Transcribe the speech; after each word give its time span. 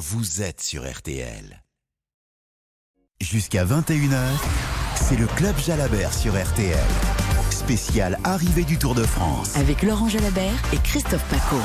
vous 0.00 0.40
êtes 0.40 0.62
sur 0.62 0.90
RTL. 0.90 1.62
Jusqu'à 3.20 3.66
21h, 3.66 4.30
c'est 4.96 5.16
le 5.16 5.26
Club 5.26 5.54
Jalabert 5.58 6.14
sur 6.14 6.42
RTL. 6.42 6.78
Spécial 7.50 8.18
arrivée 8.24 8.64
du 8.64 8.78
Tour 8.78 8.94
de 8.94 9.04
France. 9.04 9.54
Avec 9.58 9.82
Laurent 9.82 10.08
Jalabert 10.08 10.56
et 10.72 10.78
Christophe 10.78 11.24
Paco. 11.28 11.60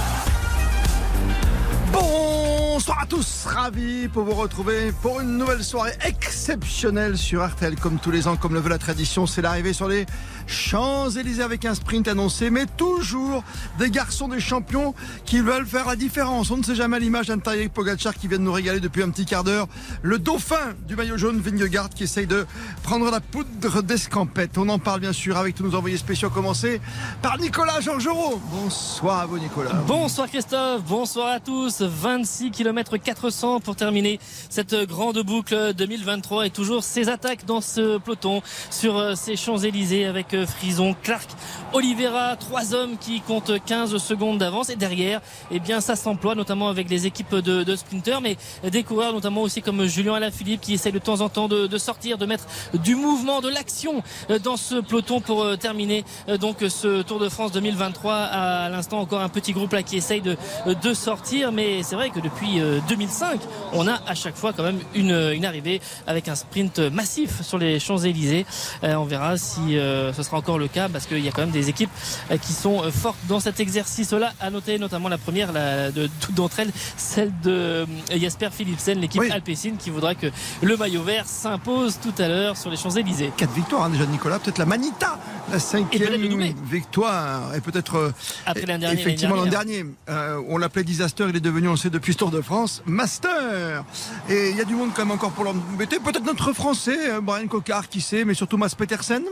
Bonsoir 2.86 3.02
à 3.02 3.08
tous, 3.08 3.46
ravi 3.48 4.08
pour 4.10 4.26
vous 4.26 4.36
retrouver 4.36 4.92
pour 5.02 5.20
une 5.20 5.40
nouvelle 5.40 5.64
soirée 5.64 5.94
exceptionnelle 6.06 7.18
sur 7.18 7.44
RTL 7.44 7.76
comme 7.78 7.98
tous 7.98 8.12
les 8.12 8.28
ans, 8.28 8.36
comme 8.36 8.54
le 8.54 8.60
veut 8.60 8.70
la 8.70 8.78
tradition, 8.78 9.26
c'est 9.26 9.42
l'arrivée 9.42 9.74
sur 9.74 9.88
les 9.88 10.06
Champs-Élysées 10.46 11.42
avec 11.42 11.66
un 11.66 11.74
sprint 11.74 12.08
annoncé, 12.08 12.52
mais 12.52 12.68
toujours 12.78 13.44
des 13.80 13.90
garçons, 13.90 14.28
des 14.28 14.40
champions 14.40 14.94
qui 15.26 15.40
veulent 15.40 15.66
faire 15.66 15.88
la 15.88 15.96
différence. 15.96 16.52
On 16.52 16.58
ne 16.58 16.64
sait 16.64 16.76
jamais 16.76 17.00
l'image 17.00 17.26
d'un 17.26 17.40
Tadej 17.40 17.70
Pogacar 17.70 18.14
qui 18.14 18.28
vient 18.28 18.38
de 18.38 18.44
nous 18.44 18.52
régaler 18.52 18.80
depuis 18.80 19.02
un 19.02 19.10
petit 19.10 19.26
quart 19.26 19.44
d'heure. 19.44 19.68
Le 20.04 20.20
dauphin 20.20 20.76
du 20.88 20.96
maillot 20.96 21.18
jaune, 21.18 21.40
Vingegaard, 21.40 21.90
qui 21.90 22.04
essaye 22.04 22.28
de 22.28 22.46
prendre 22.84 23.10
la 23.10 23.20
poudre 23.20 23.82
d'escampette. 23.82 24.60
On 24.60 24.70
en 24.70 24.78
parle 24.78 25.00
bien 25.00 25.14
sûr 25.14 25.38
avec 25.38 25.56
tous 25.56 25.64
nos 25.64 25.74
envoyés 25.74 25.98
spéciaux, 25.98 26.30
commencer 26.30 26.80
par 27.24 27.40
Nicolas 27.40 27.82
Georgerot. 27.82 28.40
Bonsoir 28.52 29.22
à 29.22 29.26
vous 29.26 29.40
Nicolas. 29.40 29.74
Bonsoir 29.88 30.28
Christophe, 30.28 30.84
bonsoir 30.84 31.34
à 31.34 31.40
tous. 31.40 31.82
26 31.82 32.52
km 32.52 32.75
400 32.84 33.60
pour 33.62 33.76
terminer 33.76 34.20
cette 34.50 34.76
grande 34.88 35.20
boucle 35.20 35.74
2023 35.74 36.48
et 36.48 36.50
toujours 36.50 36.84
ces 36.84 37.10
attaques 37.10 37.46
dans 37.46 37.62
ce 37.62 37.98
peloton 37.98 38.42
sur 38.70 38.98
euh, 38.98 39.16
ces 39.16 39.36
Champs-Élysées 39.36 40.06
avec 40.06 40.36
Frison, 40.46 40.96
Clark, 41.04 41.30
Oliveira, 41.74 42.36
trois 42.36 42.74
hommes 42.74 42.98
qui 42.98 43.22
comptent 43.22 43.64
15 43.66 43.98
secondes 43.98 44.38
d'avance 44.38 44.70
et 44.70 44.76
derrière, 44.76 45.22
eh 45.52 45.60
bien, 45.60 45.82
ça 45.82 45.96
s'emploie 45.96 46.36
notamment 46.36 46.70
avec 46.70 46.90
les 46.90 47.06
équipes 47.06 47.36
de, 47.36 47.64
de 47.64 47.76
sprinters, 47.76 48.22
mais 48.22 48.38
des 48.64 48.84
coureurs 48.84 49.14
notamment 49.14 49.42
aussi 49.42 49.62
comme 49.62 49.86
Julien 49.86 50.16
Alaphilippe 50.16 50.62
qui 50.62 50.74
essaie 50.74 50.92
de 50.92 51.00
temps 51.00 51.22
en 51.22 51.30
temps 51.30 51.48
de, 51.48 51.78
sortir, 51.78 52.18
de 52.18 52.26
mettre 52.26 52.46
du 52.74 52.96
mouvement, 52.96 53.42
de 53.42 53.50
l'action 53.50 54.04
dans 54.44 54.58
ce 54.58 54.76
peloton 54.76 55.22
pour 55.22 55.44
euh, 55.44 55.56
terminer 55.56 56.04
euh, 56.30 56.38
donc 56.38 56.58
ce 56.68 57.02
Tour 57.02 57.20
de 57.20 57.30
France 57.30 57.52
2023. 57.52 58.14
À 58.14 58.70
l'instant, 58.70 59.00
encore 59.00 59.22
un 59.22 59.30
petit 59.30 59.54
groupe 59.54 59.74
là 59.74 59.84
qui 59.84 59.98
essaye 59.98 60.22
de 60.22 60.94
sortir, 60.94 61.52
mais 61.52 61.84
c'est 61.84 61.96
vrai 61.96 62.10
que 62.10 62.20
depuis 62.20 62.60
2005, 62.88 63.34
euh, 63.34 63.38
on 63.74 63.88
a 63.88 64.00
à 64.08 64.16
chaque 64.16 64.36
fois 64.36 64.54
quand 64.54 64.64
même 64.64 64.80
une, 64.94 65.32
une 65.34 65.46
arrivée 65.46 65.82
avec 66.08 66.28
un 66.28 66.36
sprint 66.36 66.80
massif 66.80 67.42
sur 67.42 67.58
les 67.58 67.80
Champs-Élysées. 67.80 68.46
on 68.84 69.06
verra 69.06 69.38
si 69.38 69.76
ce 69.76 70.24
sera 70.24 70.38
encore 70.38 70.60
le 70.60 70.68
cas 70.68 70.90
parce 70.90 71.06
qu'il 71.06 71.24
y 71.24 71.28
a 71.28 71.32
quand 71.32 71.42
même 71.42 71.52
des 71.52 71.70
équipes 71.70 71.90
euh, 72.32 72.38
qui 72.38 72.54
sont 72.54 72.84
euh, 72.84 72.92
fortes 72.92 73.18
dans 73.28 73.40
cet 73.40 73.60
exercice-là. 73.60 74.34
À 74.40 74.50
noter 74.50 74.78
notamment 74.78 75.10
la 75.10 75.18
première 75.18 75.54
de 75.54 76.10
toutes 76.20 76.36
d'entre 76.36 76.60
elles, 76.60 76.72
celle 76.98 77.32
de 77.44 77.52
euh, 77.52 77.86
Jasper 78.16 78.50
Philipsen, 78.52 79.00
l'équipe 79.00 79.24
Alpecin, 79.30 79.76
qui 79.78 79.90
voudra 79.90 80.16
que 80.16 80.28
le 80.62 80.78
maillot 80.78 81.04
vert 81.04 81.26
s'impose 81.26 82.00
tout 82.02 82.14
à 82.22 82.28
l'heure 82.28 82.58
sur 82.58 82.70
les 82.70 82.78
Champs-Élysées. 82.78 83.32
Quatre 83.38 83.54
victoires 83.54 83.84
hein, 83.84 83.90
déjà, 83.90 84.06
Nicolas. 84.06 84.40
Peut-être 84.40 84.58
la 84.58 84.66
Manita, 84.66 85.20
la 85.52 85.60
cinquième 85.60 86.54
victoire. 86.70 87.56
Et 87.56 87.62
peut-être 87.62 88.14
après 88.46 88.66
l'an 88.66 88.78
dernier. 88.78 89.00
Effectivement, 89.00 89.36
l'an 89.36 89.46
dernier, 89.46 89.86
on 90.08 90.58
l'appelait 90.58 90.84
Disaster. 90.84 91.26
Il 91.30 91.36
est 91.36 91.42
devenu, 91.42 91.68
on 91.68 91.72
le 91.72 91.78
sait, 91.78 91.90
depuis 91.90 92.16
Tour 92.16 92.32
de 92.32 92.42
France, 92.42 92.55
Master. 92.86 93.84
Et 94.30 94.52
il 94.52 94.58
y 94.58 94.62
a 94.62 94.66
du 94.66 94.76
monde 94.76 94.92
quand 94.96 95.04
même 95.04 95.12
encore 95.12 95.32
pour 95.32 95.44
l'embêter. 95.44 96.00
Peut-être 96.00 96.26
notre 96.26 96.54
Français, 96.54 97.20
Brian 97.22 97.48
Cocard, 97.48 97.90
qui 97.90 98.02
sait, 98.02 98.24
mais 98.26 98.34
surtout 98.34 98.58
Mas 98.58 98.76
Petersen. 98.76 99.24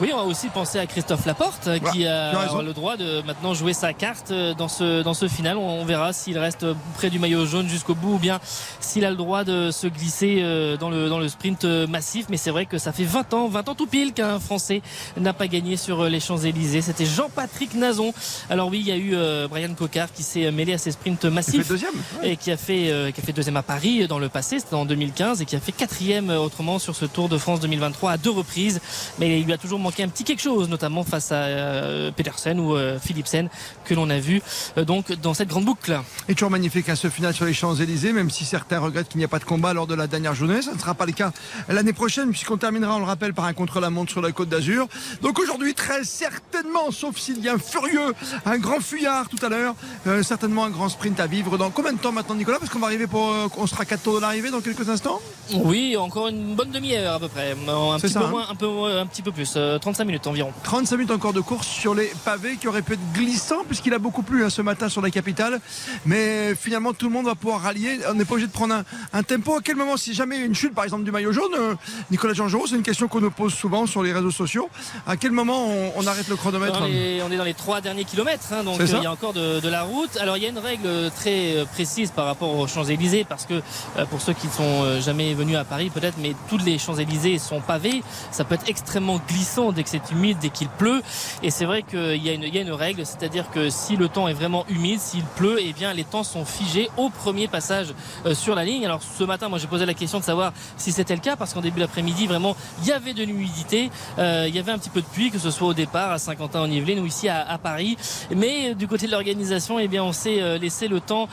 Oui, 0.00 0.10
on 0.12 0.16
va 0.16 0.22
aussi 0.22 0.48
penser 0.48 0.78
à 0.78 0.86
Christophe 0.86 1.26
Laporte 1.26 1.68
qui 1.92 2.06
a 2.06 2.32
le 2.62 2.72
droit 2.72 2.96
de 2.96 3.22
maintenant 3.22 3.54
jouer 3.54 3.72
sa 3.72 3.92
carte 3.92 4.30
euh, 4.30 4.54
dans 4.54 4.68
ce, 4.68 5.02
dans 5.02 5.14
ce 5.14 5.28
final. 5.28 5.56
On 5.56 5.84
verra 5.84 6.12
s'il 6.12 6.38
reste 6.38 6.66
près 6.94 7.10
du 7.10 7.18
maillot 7.18 7.46
jaune 7.46 7.68
jusqu'au 7.68 7.94
bout 7.94 8.14
ou 8.14 8.18
bien 8.18 8.40
s'il 8.80 9.04
a 9.04 9.10
le 9.10 9.16
droit 9.16 9.44
de 9.44 9.70
se 9.70 9.86
glisser 9.86 10.38
euh, 10.40 10.76
dans 10.76 10.90
le, 10.90 11.08
dans 11.08 11.18
le 11.18 11.28
sprint 11.28 11.64
euh, 11.64 11.86
massif. 11.86 12.26
Mais 12.30 12.36
c'est 12.36 12.50
vrai 12.50 12.66
que 12.66 12.78
ça 12.78 12.92
fait 12.92 13.04
20 13.04 13.34
ans, 13.34 13.48
20 13.48 13.68
ans 13.68 13.74
tout 13.74 13.86
pile 13.86 14.12
qu'un 14.12 14.38
Français 14.38 14.82
n'a 15.16 15.32
pas 15.32 15.48
gagné 15.48 15.76
sur 15.76 16.04
les 16.04 16.20
Champs-Élysées. 16.20 16.82
C'était 16.82 17.06
Jean-Patrick 17.06 17.74
Nazon. 17.74 18.12
Alors 18.48 18.68
oui, 18.68 18.78
il 18.80 18.86
y 18.86 18.92
a 18.92 18.96
eu 18.96 19.48
Brian 19.48 19.74
Cocard 19.74 20.12
qui 20.12 20.22
s'est 20.22 20.50
mêlé 20.50 20.74
à 20.74 20.78
ces 20.78 20.92
sprints 20.92 21.24
massifs. 21.24 21.68
deuxième, 21.68 21.94
Et 22.22 22.36
qui 22.36 22.50
a, 22.50 22.56
fait, 22.60 23.12
qui 23.12 23.20
a 23.20 23.24
fait 23.24 23.32
deuxième 23.32 23.56
à 23.56 23.62
Paris 23.62 24.06
dans 24.06 24.18
le 24.18 24.28
passé, 24.28 24.58
c'était 24.58 24.74
en 24.74 24.84
2015, 24.84 25.42
et 25.42 25.44
qui 25.44 25.56
a 25.56 25.60
fait 25.60 25.72
quatrième 25.72 26.30
autrement 26.30 26.78
sur 26.78 26.94
ce 26.94 27.04
Tour 27.04 27.28
de 27.28 27.38
France 27.38 27.60
2023 27.60 28.12
à 28.12 28.16
deux 28.16 28.30
reprises. 28.30 28.80
Mais 29.18 29.40
il 29.40 29.46
lui 29.46 29.52
a 29.52 29.58
toujours 29.58 29.78
manqué 29.78 30.02
un 30.02 30.08
petit 30.08 30.24
quelque 30.24 30.42
chose, 30.42 30.68
notamment 30.68 31.04
face 31.04 31.32
à 31.32 31.36
euh, 31.36 32.10
Petersen 32.10 32.60
ou 32.60 32.74
euh, 32.74 32.98
Philipsen, 32.98 33.48
que 33.84 33.94
l'on 33.94 34.10
a 34.10 34.18
vu 34.18 34.42
euh, 34.76 34.84
donc 34.84 35.12
dans 35.12 35.34
cette 35.34 35.48
grande 35.48 35.64
boucle. 35.64 35.98
Et 36.28 36.34
toujours 36.34 36.50
magnifique 36.50 36.88
à 36.88 36.92
hein, 36.92 36.96
ce 36.96 37.08
final 37.08 37.34
sur 37.34 37.44
les 37.44 37.54
Champs-Élysées, 37.54 38.12
même 38.12 38.30
si 38.30 38.44
certains 38.44 38.78
regrettent 38.78 39.08
qu'il 39.08 39.18
n'y 39.18 39.24
a 39.24 39.28
pas 39.28 39.38
de 39.38 39.44
combat 39.44 39.72
lors 39.72 39.86
de 39.86 39.94
la 39.94 40.06
dernière 40.06 40.34
journée. 40.34 40.62
Ça 40.62 40.72
ne 40.72 40.78
sera 40.78 40.94
pas 40.94 41.06
le 41.06 41.12
cas 41.12 41.32
l'année 41.68 41.92
prochaine, 41.92 42.30
puisqu'on 42.30 42.56
terminera, 42.56 42.96
on 42.96 43.00
le 43.00 43.04
rappelle, 43.04 43.34
par 43.34 43.44
un 43.44 43.52
contre-la-montre 43.52 44.10
sur 44.10 44.20
la 44.20 44.32
côte 44.32 44.48
d'Azur. 44.48 44.88
Donc 45.22 45.38
aujourd'hui, 45.38 45.74
très 45.74 46.04
certainement, 46.04 46.90
sauf 46.90 47.16
s'il 47.16 47.42
y 47.42 47.48
a 47.48 47.54
un 47.54 47.58
furieux, 47.58 48.14
un 48.44 48.58
grand 48.58 48.80
fuyard 48.80 49.28
tout 49.28 49.44
à 49.44 49.48
l'heure, 49.48 49.74
certainement 50.22 50.64
un 50.64 50.70
grand 50.70 50.88
sprint 50.88 51.18
à 51.20 51.26
vivre. 51.26 51.58
Dans 51.58 51.70
combien 51.70 51.92
de 51.92 51.98
temps 51.98 52.12
maintenant, 52.12 52.34
Nicolas? 52.34 52.49
Parce 52.58 52.70
qu'on 52.70 52.78
va 52.78 52.86
arriver 52.86 53.06
pour. 53.06 53.32
on 53.56 53.66
sera 53.66 53.84
4 53.84 54.02
tours 54.02 54.16
de 54.16 54.20
l'arrivée 54.20 54.50
dans 54.50 54.60
quelques 54.60 54.88
instants 54.88 55.20
Oui, 55.54 55.96
encore 55.96 56.28
une 56.28 56.54
bonne 56.54 56.70
demi-heure 56.70 57.14
à 57.14 57.20
peu 57.20 57.28
près. 57.28 57.52
Un 57.52 57.98
petit, 57.98 58.12
peu 58.12 58.20
hein 58.20 58.28
moins, 58.28 58.46
un, 58.48 58.54
peu, 58.54 58.66
un 58.66 59.06
petit 59.06 59.22
peu 59.22 59.32
plus. 59.32 59.56
35 59.80 60.04
minutes 60.04 60.26
environ. 60.26 60.52
35 60.64 60.96
minutes 60.96 61.10
encore 61.10 61.32
de 61.32 61.40
course 61.40 61.66
sur 61.66 61.94
les 61.94 62.10
pavés 62.24 62.56
qui 62.56 62.68
auraient 62.68 62.82
pu 62.82 62.94
être 62.94 63.12
glissants 63.14 63.64
puisqu'il 63.66 63.94
a 63.94 63.98
beaucoup 63.98 64.22
plu 64.22 64.44
hein, 64.44 64.50
ce 64.50 64.62
matin 64.62 64.88
sur 64.88 65.02
la 65.02 65.10
capitale. 65.10 65.60
Mais 66.06 66.54
finalement, 66.54 66.92
tout 66.92 67.06
le 67.06 67.12
monde 67.12 67.26
va 67.26 67.34
pouvoir 67.34 67.60
rallier. 67.60 67.98
On 68.08 68.14
n'est 68.14 68.24
pas 68.24 68.34
obligé 68.34 68.48
de 68.48 68.52
prendre 68.52 68.82
un, 69.12 69.22
tempo. 69.22 69.56
À 69.56 69.60
quel 69.62 69.76
moment, 69.76 69.96
si 69.96 70.14
jamais 70.14 70.38
une 70.38 70.54
chute, 70.54 70.74
par 70.74 70.84
exemple, 70.84 71.04
du 71.04 71.10
maillot 71.10 71.32
jaune, 71.32 71.52
euh, 71.58 71.74
Nicolas 72.10 72.34
jean 72.34 72.48
c'est 72.66 72.76
une 72.76 72.82
question 72.82 73.08
qu'on 73.08 73.20
nous 73.20 73.30
pose 73.30 73.54
souvent 73.54 73.86
sur 73.86 74.02
les 74.02 74.12
réseaux 74.12 74.30
sociaux. 74.30 74.68
À 75.06 75.16
quel 75.16 75.30
moment 75.30 75.68
on, 75.96 76.06
arrête 76.06 76.28
le 76.28 76.36
chronomètre 76.36 76.80
On 76.82 76.86
est 77.30 77.36
dans 77.36 77.44
les 77.44 77.54
trois 77.54 77.80
derniers 77.80 78.04
kilomètres, 78.04 78.52
hein, 78.52 78.64
donc 78.64 78.78
il 78.80 79.02
y 79.02 79.06
a 79.06 79.12
encore 79.12 79.32
de, 79.32 79.68
la 79.68 79.82
route. 79.82 80.16
Alors 80.16 80.36
il 80.36 80.42
y 80.42 80.46
a 80.46 80.48
une 80.48 80.58
règle 80.58 81.10
très 81.14 81.56
euh, 81.56 81.64
précise 81.64 82.10
par 82.10 82.24
rapport 82.24 82.39
aux 82.42 82.66
Champs-Élysées 82.66 83.24
parce 83.24 83.46
que 83.46 83.54
euh, 83.96 84.06
pour 84.06 84.20
ceux 84.20 84.32
qui 84.32 84.46
ne 84.46 84.52
sont 84.52 85.00
jamais 85.00 85.34
venus 85.34 85.56
à 85.56 85.64
Paris, 85.64 85.90
peut-être, 85.90 86.16
mais 86.18 86.34
toutes 86.48 86.64
les 86.64 86.78
Champs-Élysées 86.78 87.38
sont 87.38 87.60
pavées. 87.60 88.02
Ça 88.30 88.44
peut 88.44 88.54
être 88.54 88.68
extrêmement 88.68 89.20
glissant 89.28 89.72
dès 89.72 89.82
que 89.82 89.88
c'est 89.88 90.10
humide, 90.10 90.38
dès 90.40 90.50
qu'il 90.50 90.68
pleut. 90.68 91.02
Et 91.42 91.50
c'est 91.50 91.64
vrai 91.64 91.82
qu'il 91.82 92.22
y, 92.22 92.28
a 92.28 92.32
une, 92.32 92.44
une 92.44 92.72
règle, 92.72 93.04
c'est-à-dire 93.06 93.50
que 93.50 93.70
si 93.70 93.96
le 93.96 94.08
temps 94.08 94.28
est 94.28 94.34
vraiment 94.34 94.64
humide, 94.68 95.00
s'il 95.00 95.24
pleut, 95.24 95.58
eh 95.60 95.72
bien 95.72 95.92
les 95.92 96.04
temps 96.04 96.24
sont 96.24 96.44
figés 96.44 96.88
au 96.96 97.10
premier 97.10 97.48
passage 97.48 97.88
euh, 98.26 98.34
sur 98.34 98.54
la 98.54 98.64
ligne. 98.64 98.84
Alors 98.84 99.00
ce 99.02 99.24
matin, 99.24 99.48
moi 99.48 99.58
j'ai 99.58 99.66
posé 99.66 99.86
la 99.86 99.94
question 99.94 100.18
de 100.18 100.24
savoir 100.24 100.52
si 100.76 100.92
c'était 100.92 101.14
le 101.14 101.20
cas, 101.20 101.36
parce 101.36 101.54
qu'en 101.54 101.60
début 101.60 101.80
d'après-midi, 101.80 102.26
vraiment, 102.26 102.56
il 102.82 102.88
y 102.88 102.92
avait 102.92 103.14
de 103.14 103.22
l'humidité, 103.22 103.90
euh, 104.18 104.46
il 104.48 104.54
y 104.54 104.58
avait 104.58 104.72
un 104.72 104.78
petit 104.78 104.90
peu 104.90 105.00
de 105.00 105.06
pluie, 105.06 105.30
que 105.30 105.38
ce 105.38 105.50
soit 105.50 105.68
au 105.68 105.74
départ 105.74 106.10
à 106.10 106.18
Saint-Quentin-en-Yvelines 106.18 107.00
ou 107.00 107.06
ici 107.06 107.28
à, 107.28 107.58
Paris. 107.62 107.96
Mais 108.34 108.74
du 108.74 108.86
côté 108.86 109.06
de 109.06 109.12
l'organisation, 109.12 109.78
eh 109.78 109.88
bien 109.88 110.02
on 110.02 110.12
s'est 110.12 110.40
euh, 110.40 110.58
laissé 110.58 110.88
le 110.88 111.00
temps 111.00 111.28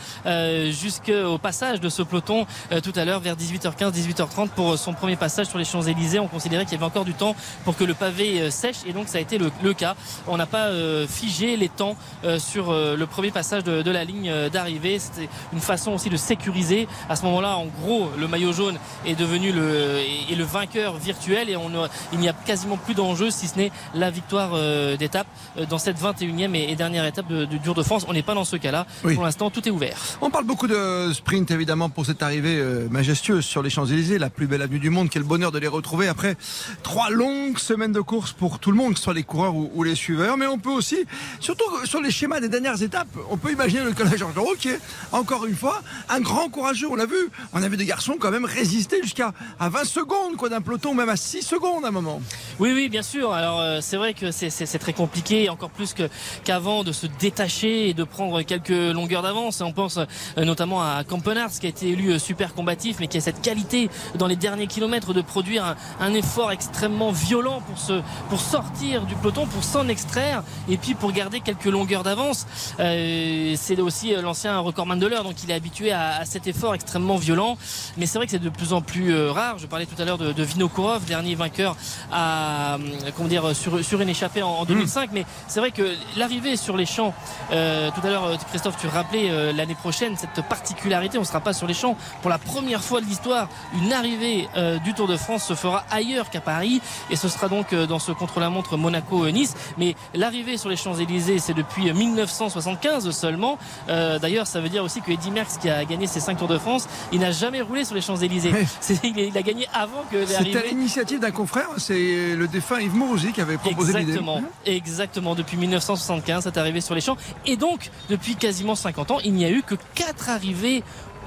jusqu'au 0.87 1.37
passage 1.37 1.81
de 1.81 1.89
ce 1.89 2.01
peloton 2.01 2.45
tout 2.81 2.93
à 2.95 3.03
l'heure 3.03 3.19
vers 3.19 3.35
18h15, 3.35 3.91
18h30 3.91 4.49
pour 4.49 4.77
son 4.77 4.93
premier 4.93 5.17
passage 5.17 5.47
sur 5.47 5.57
les 5.57 5.65
Champs-Élysées. 5.65 6.19
On 6.19 6.27
considérait 6.27 6.63
qu'il 6.63 6.73
y 6.73 6.75
avait 6.75 6.85
encore 6.85 7.03
du 7.05 7.13
temps 7.13 7.35
pour 7.65 7.75
que 7.75 7.83
le 7.83 7.93
pavé 7.93 8.49
sèche 8.51 8.77
et 8.87 8.93
donc 8.93 9.07
ça 9.09 9.17
a 9.17 9.21
été 9.21 9.37
le, 9.37 9.51
le 9.61 9.73
cas. 9.73 9.95
On 10.27 10.37
n'a 10.37 10.45
pas 10.45 10.67
euh, 10.67 11.07
figé 11.07 11.57
les 11.57 11.69
temps 11.69 11.95
euh, 12.23 12.39
sur 12.39 12.71
euh, 12.71 12.95
le 12.95 13.05
premier 13.05 13.31
passage 13.31 13.63
de, 13.63 13.91
la 13.91 14.03
ligne 14.03 14.31
d'arrivée. 14.51 14.99
C'était 14.99 15.29
une 15.53 15.59
façon 15.59 15.91
aussi 15.93 16.09
de 16.09 16.17
sécuriser. 16.17 16.87
À 17.09 17.15
ce 17.15 17.23
moment-là, 17.23 17.57
en 17.57 17.65
gros, 17.65 18.09
le 18.17 18.27
maillot 18.27 18.53
jaune 18.53 18.77
est 19.05 19.15
devenu 19.15 19.51
le, 19.51 20.01
le 20.35 20.43
vainqueur 20.43 20.97
virtuel 20.97 21.49
et 21.49 21.55
on, 21.55 21.69
il 22.13 22.19
n'y 22.19 22.29
a 22.29 22.33
quasiment 22.33 22.77
plus 22.77 22.93
d'enjeu 22.93 23.29
si 23.29 23.47
ce 23.47 23.57
n'est 23.57 23.71
la 23.93 24.09
victoire 24.09 24.51
d'étape 24.97 25.27
dans 25.69 25.77
cette 25.77 25.99
21e 26.01 26.53
et, 26.55 26.75
dernière 26.75 27.05
étape 27.05 27.31
du 27.31 27.59
Tour 27.59 27.75
de 27.75 27.83
France. 27.83 28.05
On 28.07 28.13
n'est 28.13 28.23
pas 28.23 28.33
dans 28.33 28.45
ce 28.45 28.57
cas-là. 28.57 28.85
Pour 29.01 29.23
l'instant, 29.23 29.49
tout 29.49 29.65
est 29.67 29.71
ouvert. 29.71 29.97
On 30.21 30.29
parle 30.29 30.45
beaucoup 30.45 30.67
de 30.67 30.76
sprint 31.13 31.51
évidemment 31.51 31.89
pour 31.89 32.05
cette 32.05 32.21
arrivée 32.23 32.61
majestueuse 32.89 33.45
sur 33.45 33.61
les 33.61 33.69
Champs-Élysées, 33.69 34.17
la 34.17 34.29
plus 34.29 34.47
belle 34.47 34.61
avenue 34.61 34.79
du 34.79 34.89
monde. 34.89 35.09
Quel 35.09 35.23
bonheur 35.23 35.51
de 35.51 35.59
les 35.59 35.67
retrouver 35.67 36.07
après 36.07 36.37
trois 36.83 37.09
longues 37.09 37.57
semaines 37.57 37.91
de 37.91 38.01
course 38.01 38.33
pour 38.33 38.59
tout 38.59 38.71
le 38.71 38.77
monde, 38.77 38.93
que 38.93 38.99
ce 38.99 39.03
soit 39.03 39.13
les 39.13 39.23
coureurs 39.23 39.55
ou, 39.55 39.83
les 39.83 39.95
suiveurs. 39.95 40.37
Mais 40.37 40.47
on 40.47 40.57
peut 40.57 40.71
aussi, 40.71 40.97
surtout 41.39 41.65
sur 41.85 42.01
les 42.01 42.11
schémas 42.11 42.39
des 42.39 42.49
dernières 42.49 42.81
étapes, 42.81 43.07
on 43.29 43.37
peut 43.37 43.51
imaginer 43.51 43.83
le 43.83 43.93
collège 43.93 44.19
Georges 44.19 44.57
qui 44.59 44.69
est, 44.69 44.79
encore 45.11 45.45
une 45.45 45.55
fois, 45.55 45.81
un 46.09 46.19
grand 46.19 46.49
courageux. 46.49 46.87
On 46.89 46.95
l'a 46.95 47.05
vu. 47.05 47.15
On 47.53 47.61
a 47.63 47.69
vu 47.69 47.77
des 47.77 47.85
garçons 47.85 48.15
quand 48.19 48.31
même 48.31 48.45
résister 48.45 49.01
jusqu'à 49.01 49.33
à 49.59 49.69
20 49.69 49.85
secondes 49.85 50.35
quoi 50.37 50.49
d'un 50.49 50.61
peloton, 50.61 50.93
même 50.93 51.09
à 51.09 51.15
6 51.15 51.41
secondes 51.41 51.85
à 51.85 51.89
un 51.89 51.91
moment. 51.91 52.21
Oui, 52.59 52.71
oui, 52.73 52.89
bien 52.89 53.01
sûr. 53.01 53.33
Alors 53.33 53.59
euh, 53.59 53.79
c'est 53.81 53.97
vrai 53.97 54.13
que 54.13 54.31
c'est 54.31 54.79
très 54.79 54.93
compliqué, 54.93 55.49
encore 55.49 55.69
plus 55.69 55.95
qu'avant, 56.43 56.83
de 56.83 56.91
se 56.91 57.07
détacher 57.19 57.89
et 57.89 57.93
de 57.93 58.03
prendre 58.03 58.41
quelques 58.41 58.69
longueurs 58.69 59.23
d'avance. 59.23 59.61
On 59.61 59.73
pense 59.73 59.97
euh, 59.97 60.45
notamment 60.45 60.66
notamment 60.67 60.81
à 60.81 61.03
Campenars 61.03 61.51
qui 61.59 61.65
a 61.65 61.69
été 61.69 61.89
élu 61.89 62.19
super 62.19 62.53
combatif 62.53 62.97
mais 62.99 63.07
qui 63.07 63.17
a 63.17 63.21
cette 63.21 63.41
qualité 63.41 63.89
dans 64.15 64.27
les 64.27 64.35
derniers 64.35 64.67
kilomètres 64.67 65.13
de 65.13 65.21
produire 65.21 65.75
un, 65.99 66.13
effort 66.13 66.51
extrêmement 66.51 67.11
violent 67.11 67.61
pour 67.67 67.77
se 67.77 68.01
pour 68.29 68.39
sortir 68.39 69.05
du 69.05 69.15
peloton, 69.15 69.45
pour 69.45 69.63
s'en 69.63 69.87
extraire 69.87 70.43
et 70.67 70.77
puis 70.77 70.95
pour 70.95 71.11
garder 71.11 71.41
quelques 71.41 71.65
longueurs 71.65 72.03
d'avance. 72.03 72.47
c'est 72.77 73.79
aussi 73.79 74.15
l'ancien 74.15 74.59
recordman 74.59 74.99
de 74.99 75.07
l'heure 75.07 75.23
donc 75.23 75.43
il 75.43 75.51
est 75.51 75.53
habitué 75.53 75.91
à, 75.91 76.25
cet 76.25 76.47
effort 76.47 76.73
extrêmement 76.75 77.17
violent. 77.17 77.57
Mais 77.97 78.05
c'est 78.05 78.17
vrai 78.17 78.25
que 78.25 78.31
c'est 78.31 78.39
de 78.39 78.49
plus 78.49 78.73
en 78.73 78.81
plus 78.81 79.27
rare. 79.29 79.57
Je 79.57 79.67
parlais 79.67 79.85
tout 79.85 79.99
à 80.01 80.05
l'heure 80.05 80.17
de, 80.17 80.31
de 80.31 80.43
Vinokourov, 80.43 81.05
dernier 81.05 81.35
vainqueur 81.35 81.75
à 82.11 82.77
comment 83.15 83.29
dire 83.29 83.55
sur, 83.55 83.83
sur 83.83 84.01
une 84.01 84.09
échappée 84.09 84.41
en, 84.41 84.65
2005. 84.65 85.11
Mais 85.13 85.25
c'est 85.47 85.59
vrai 85.59 85.71
que 85.71 85.93
l'arrivée 86.17 86.55
sur 86.55 86.77
les 86.77 86.85
champs, 86.85 87.13
euh, 87.51 87.89
tout 87.91 88.05
à 88.05 88.09
l'heure 88.09 88.37
Christophe, 88.49 88.77
tu 88.77 88.87
rappelais 88.87 89.29
euh, 89.29 89.51
l'année 89.53 89.75
prochaine 89.75 90.17
cette 90.17 90.41
particularité, 90.57 91.17
on 91.17 91.21
ne 91.21 91.25
sera 91.25 91.39
pas 91.39 91.53
sur 91.53 91.67
les 91.67 91.73
champs 91.73 91.95
pour 92.21 92.29
la 92.29 92.37
première 92.37 92.83
fois 92.83 93.01
de 93.01 93.05
l'histoire. 93.05 93.49
Une 93.81 93.93
arrivée 93.93 94.47
euh, 94.55 94.79
du 94.79 94.93
Tour 94.93 95.07
de 95.07 95.17
France 95.17 95.45
se 95.45 95.55
fera 95.55 95.85
ailleurs 95.91 96.29
qu'à 96.29 96.41
Paris 96.41 96.81
et 97.09 97.15
ce 97.15 97.29
sera 97.29 97.47
donc 97.47 97.73
dans 97.73 97.99
ce 97.99 98.11
contre-la-montre 98.11 98.77
Monaco-Nice. 98.77 99.55
Mais 99.77 99.95
l'arrivée 100.13 100.57
sur 100.57 100.69
les 100.69 100.75
Champs-Élysées, 100.75 101.39
c'est 101.39 101.53
depuis 101.53 101.91
1975 101.91 103.09
seulement. 103.11 103.57
D'ailleurs, 103.87 104.47
ça 104.47 104.59
veut 104.59 104.69
dire 104.69 104.83
aussi 104.83 105.01
que 105.01 105.11
Eddy 105.11 105.31
Merckx, 105.31 105.57
qui 105.59 105.69
a 105.69 105.85
gagné 105.85 106.07
ses 106.07 106.19
5 106.19 106.37
Tours 106.37 106.47
de 106.47 106.57
France, 106.57 106.87
il 107.11 107.19
n'a 107.19 107.31
jamais 107.31 107.61
roulé 107.61 107.85
sur 107.85 107.95
les 107.95 108.01
Champs-Élysées. 108.01 108.51
Il, 109.03 109.37
a 109.37 109.41
gagné 109.41 109.67
avant 109.73 110.03
que 110.11 110.25
C'était 110.25 110.67
l'initiative 110.69 111.19
d'un 111.19 111.31
confrère, 111.31 111.67
c'est 111.77 112.35
le 112.35 112.47
défunt 112.47 112.79
Yves 112.79 112.95
Mourouzi 112.95 113.31
qui 113.31 113.41
avait 113.41 113.57
proposé 113.57 113.93
l'idée. 113.99 114.11
Exactement, 114.11 114.41
exactement. 114.65 115.35
Depuis 115.35 115.57
1975, 115.57 116.43
c'est 116.43 116.57
arrivé 116.57 116.81
sur 116.81 116.95
les 116.95 117.01
champs. 117.01 117.17
Et 117.45 117.57
donc, 117.57 117.89
depuis 118.09 118.35
quasiment 118.35 118.75
50 118.75 119.11
ans, 119.11 119.19
il 119.23 119.33
n'y 119.33 119.45
a 119.45 119.49
eu 119.49 119.61
que 119.61 119.75
4 119.95 120.29
arrivées 120.29 120.46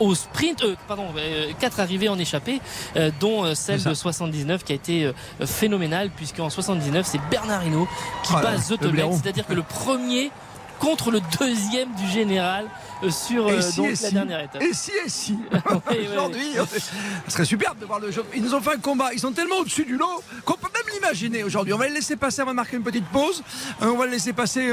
au 0.01 0.15
sprint, 0.15 0.63
euh, 0.65 0.75
pardon, 0.89 1.07
euh, 1.17 1.53
quatre 1.61 1.79
arrivées 1.79 2.09
en 2.09 2.19
échappée, 2.19 2.61
euh, 2.97 3.11
dont 3.21 3.55
celle 3.55 3.83
de 3.83 3.95
79 3.95 4.65
qui 4.65 4.73
a 4.73 4.75
été 4.75 5.13
phénoménale, 5.45 6.11
puisqu'en 6.11 6.51
79 6.51 7.07
c'est 7.07 7.21
Bernard 7.31 7.65
Hinault 7.65 7.89
qui 8.25 8.33
oh 8.37 8.41
passe 8.43 8.69
The 8.69 8.79
c'est-à-dire 9.13 9.47
que 9.47 9.53
le 9.53 9.63
premier 9.63 10.31
contre 10.79 11.11
le 11.11 11.21
deuxième 11.39 11.95
du 11.95 12.09
général 12.09 12.65
euh, 13.03 13.11
sur 13.11 13.49
euh, 13.49 13.61
la 14.03 14.11
dernière 14.11 14.41
étape. 14.41 14.63
Et 14.63 14.73
si, 14.73 14.91
et 15.05 15.09
si. 15.09 15.39
Aujourd'hui, 16.11 16.55
ce 17.27 17.33
serait 17.33 17.45
superbe 17.45 17.79
de 17.79 17.87
voir 17.87 17.99
le 17.99 18.11
jeu. 18.11 18.25
Ils 18.35 18.43
nous 18.43 18.55
ont 18.55 18.61
fait 18.61 18.75
un 18.75 18.79
combat. 18.79 19.13
Ils 19.13 19.21
sont 19.21 19.33
tellement 19.33 19.57
au-dessus 19.57 19.85
du 19.85 19.97
lot 19.97 20.23
qu'on 20.45 20.55
peut 20.55 20.69
même 20.75 20.95
l'imaginer 20.95 21.45
aujourd'hui. 21.45 21.73
On 21.73 21.79
va 21.79 21.89
le 21.89 21.95
laisser 21.95 22.17
passer. 22.17 22.43
On 22.43 22.47
va 22.47 22.53
marquer 22.53 22.77
une 22.77 22.83
petite 22.83 23.07
pause. 23.07 23.43
Euh, 23.83 23.87
on 23.87 23.97
va 23.97 24.07
le 24.07 24.13
laisser 24.13 24.33
passer, 24.33 24.69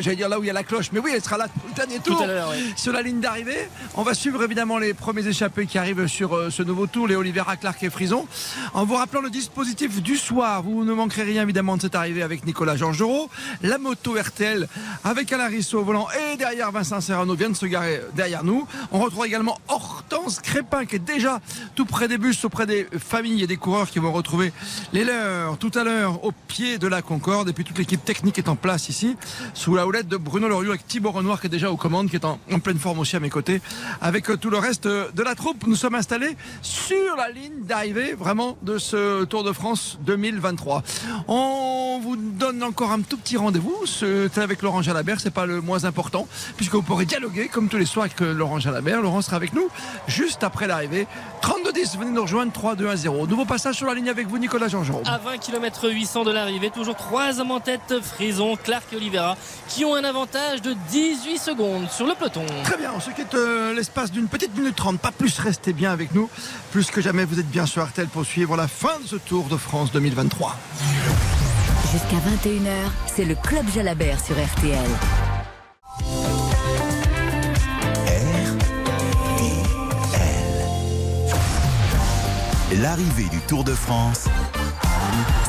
j'allais 0.00 0.16
dire 0.16 0.28
là 0.28 0.38
où 0.38 0.42
il 0.42 0.46
y 0.46 0.50
a 0.50 0.52
la 0.52 0.62
cloche. 0.62 0.90
Mais 0.92 1.00
oui, 1.00 1.12
elle 1.14 1.22
sera 1.22 1.38
là 1.38 1.46
le 1.68 1.74
dernier 1.74 1.98
tour 1.98 2.24
sur 2.76 2.92
la 2.92 3.02
ligne 3.02 3.20
d'arrivée. 3.20 3.68
On 3.94 4.02
va 4.02 4.14
suivre 4.14 4.42
évidemment 4.42 4.78
les 4.78 4.94
premiers 4.94 5.26
échappés 5.26 5.66
qui 5.66 5.78
arrivent 5.78 6.06
sur 6.06 6.52
ce 6.52 6.62
nouveau 6.62 6.86
tour, 6.86 7.08
les 7.08 7.16
Olivera, 7.16 7.56
Clark 7.56 7.82
et 7.82 7.90
Frison. 7.90 8.26
En 8.74 8.84
vous 8.84 8.94
rappelant 8.94 9.20
le 9.20 9.30
dispositif 9.30 10.02
du 10.02 10.16
soir, 10.16 10.62
vous 10.62 10.84
ne 10.84 10.92
manquerez 10.92 11.22
rien 11.22 11.42
évidemment 11.42 11.76
de 11.76 11.82
cette 11.82 11.94
arrivée 11.94 12.22
avec 12.22 12.44
Nicolas 12.44 12.76
Georgerot, 12.76 13.28
la 13.62 13.78
moto 13.78 14.14
RTL 14.14 14.68
avec 15.04 15.32
Alain 15.32 15.48
Risso 15.48 15.80
au 15.80 15.84
volant 15.84 16.08
et 16.10 16.36
derrière 16.36 16.70
Vincent 16.70 17.00
Serrano 17.00 17.36
vient 17.40 17.48
de 17.48 17.56
se 17.56 17.64
garer 17.64 18.02
derrière 18.14 18.44
nous. 18.44 18.66
On 18.92 18.98
retrouve 18.98 19.24
également 19.24 19.58
Hortense 19.68 20.40
Crépin 20.40 20.84
qui 20.84 20.96
est 20.96 20.98
déjà 20.98 21.40
tout 21.74 21.86
près 21.86 22.06
des 22.06 22.18
bus, 22.18 22.44
auprès 22.44 22.66
des 22.66 22.86
familles 22.98 23.42
et 23.42 23.46
des 23.46 23.56
coureurs 23.56 23.88
qui 23.88 23.98
vont 23.98 24.12
retrouver 24.12 24.52
les 24.92 25.04
leurs 25.04 25.56
tout 25.56 25.70
à 25.74 25.82
l'heure 25.82 26.22
au 26.22 26.32
pied 26.32 26.76
de 26.76 26.86
la 26.86 27.00
Concorde. 27.00 27.48
Et 27.48 27.54
puis 27.54 27.64
toute 27.64 27.78
l'équipe 27.78 28.04
technique 28.04 28.36
est 28.36 28.50
en 28.50 28.56
place 28.56 28.90
ici, 28.90 29.16
sous 29.54 29.74
la 29.74 29.86
houlette 29.86 30.06
de 30.06 30.18
Bruno 30.18 30.48
Loriot 30.48 30.72
avec 30.72 30.86
Thibaut 30.86 31.12
Renoir 31.12 31.40
qui 31.40 31.46
est 31.46 31.50
déjà 31.50 31.70
aux 31.70 31.78
commandes, 31.78 32.10
qui 32.10 32.16
est 32.16 32.26
en, 32.26 32.38
pleine 32.62 32.78
forme 32.78 32.98
aussi 32.98 33.16
à 33.16 33.20
mes 33.20 33.30
côtés, 33.30 33.62
avec 34.02 34.28
euh, 34.28 34.36
tout 34.36 34.50
le 34.50 34.58
reste 34.58 34.86
de 34.86 35.22
la 35.22 35.34
troupe. 35.34 35.66
Nous 35.66 35.76
sommes 35.76 35.94
installés 35.94 36.36
sur 36.60 37.16
la 37.16 37.30
ligne 37.30 37.62
d'arrivée 37.62 38.12
vraiment 38.12 38.58
de 38.60 38.76
ce 38.76 39.24
Tour 39.24 39.44
de 39.44 39.52
France 39.52 39.98
2023. 40.02 40.82
On 41.26 42.00
vous 42.02 42.16
donne 42.16 42.62
encore 42.62 42.92
un 42.92 43.00
tout 43.00 43.16
petit 43.16 43.38
rendez-vous. 43.38 43.86
C'est 43.86 44.36
avec 44.36 44.60
Laurent 44.60 44.82
Jalabert, 44.82 45.20
c'est 45.20 45.30
pas 45.30 45.46
le 45.46 45.62
moins 45.62 45.86
important, 45.86 46.28
puisque 46.58 46.74
vous 46.74 46.82
pourrez 46.82 47.06
dialoguer 47.06 47.29
comme 47.52 47.68
tous 47.68 47.76
les 47.76 47.86
soirs 47.86 48.06
avec 48.06 48.20
euh, 48.22 48.32
Laurent 48.32 48.58
Jalabert. 48.58 49.00
Laurent 49.00 49.22
sera 49.22 49.36
avec 49.36 49.52
nous 49.52 49.68
juste 50.06 50.42
après 50.42 50.66
l'arrivée. 50.66 51.06
32-10, 51.42 51.98
venez 51.98 52.10
nous 52.10 52.22
rejoindre 52.22 52.52
3-2-1-0. 52.52 53.28
Nouveau 53.28 53.44
passage 53.44 53.76
sur 53.76 53.86
la 53.86 53.94
ligne 53.94 54.08
avec 54.08 54.26
vous, 54.26 54.38
Nicolas 54.38 54.68
jean 54.68 54.82
À 55.06 55.18
20 55.18 55.38
km 55.38 55.88
800 55.90 56.24
de 56.24 56.32
l'arrivée, 56.32 56.70
toujours 56.70 56.96
trois 56.96 57.40
hommes 57.40 57.52
en 57.52 57.60
tête, 57.60 57.94
Frison, 58.02 58.56
Clark 58.56 58.84
et 58.92 58.96
Oliveira, 58.96 59.36
qui 59.68 59.84
ont 59.84 59.94
un 59.94 60.04
avantage 60.04 60.62
de 60.62 60.74
18 60.90 61.38
secondes 61.38 61.90
sur 61.90 62.06
le 62.06 62.14
peloton. 62.14 62.44
Très 62.64 62.76
bien, 62.76 62.90
on 62.94 63.00
se 63.00 63.10
quitte 63.10 63.34
euh, 63.34 63.74
l'espace 63.74 64.10
d'une 64.10 64.28
petite 64.28 64.56
minute 64.56 64.76
30, 64.76 64.98
pas 64.98 65.12
plus, 65.12 65.38
restez 65.38 65.72
bien 65.72 65.92
avec 65.92 66.14
nous. 66.14 66.28
Plus 66.72 66.90
que 66.90 67.00
jamais, 67.00 67.24
vous 67.24 67.38
êtes 67.38 67.50
bien 67.50 67.66
sur 67.66 67.84
RTL 67.84 68.08
pour 68.08 68.24
suivre 68.24 68.56
la 68.56 68.68
fin 68.68 68.98
de 69.02 69.06
ce 69.06 69.16
Tour 69.16 69.46
de 69.46 69.56
France 69.56 69.92
2023. 69.92 70.56
Jusqu'à 71.92 72.16
21h, 72.16 72.90
c'est 73.06 73.24
le 73.24 73.34
Club 73.34 73.68
Jalabert 73.72 74.24
sur 74.24 74.36
RTL. 74.36 75.29
L'arrivée 82.78 83.28
du 83.28 83.40
Tour 83.40 83.64
de 83.64 83.74
France 83.74 84.28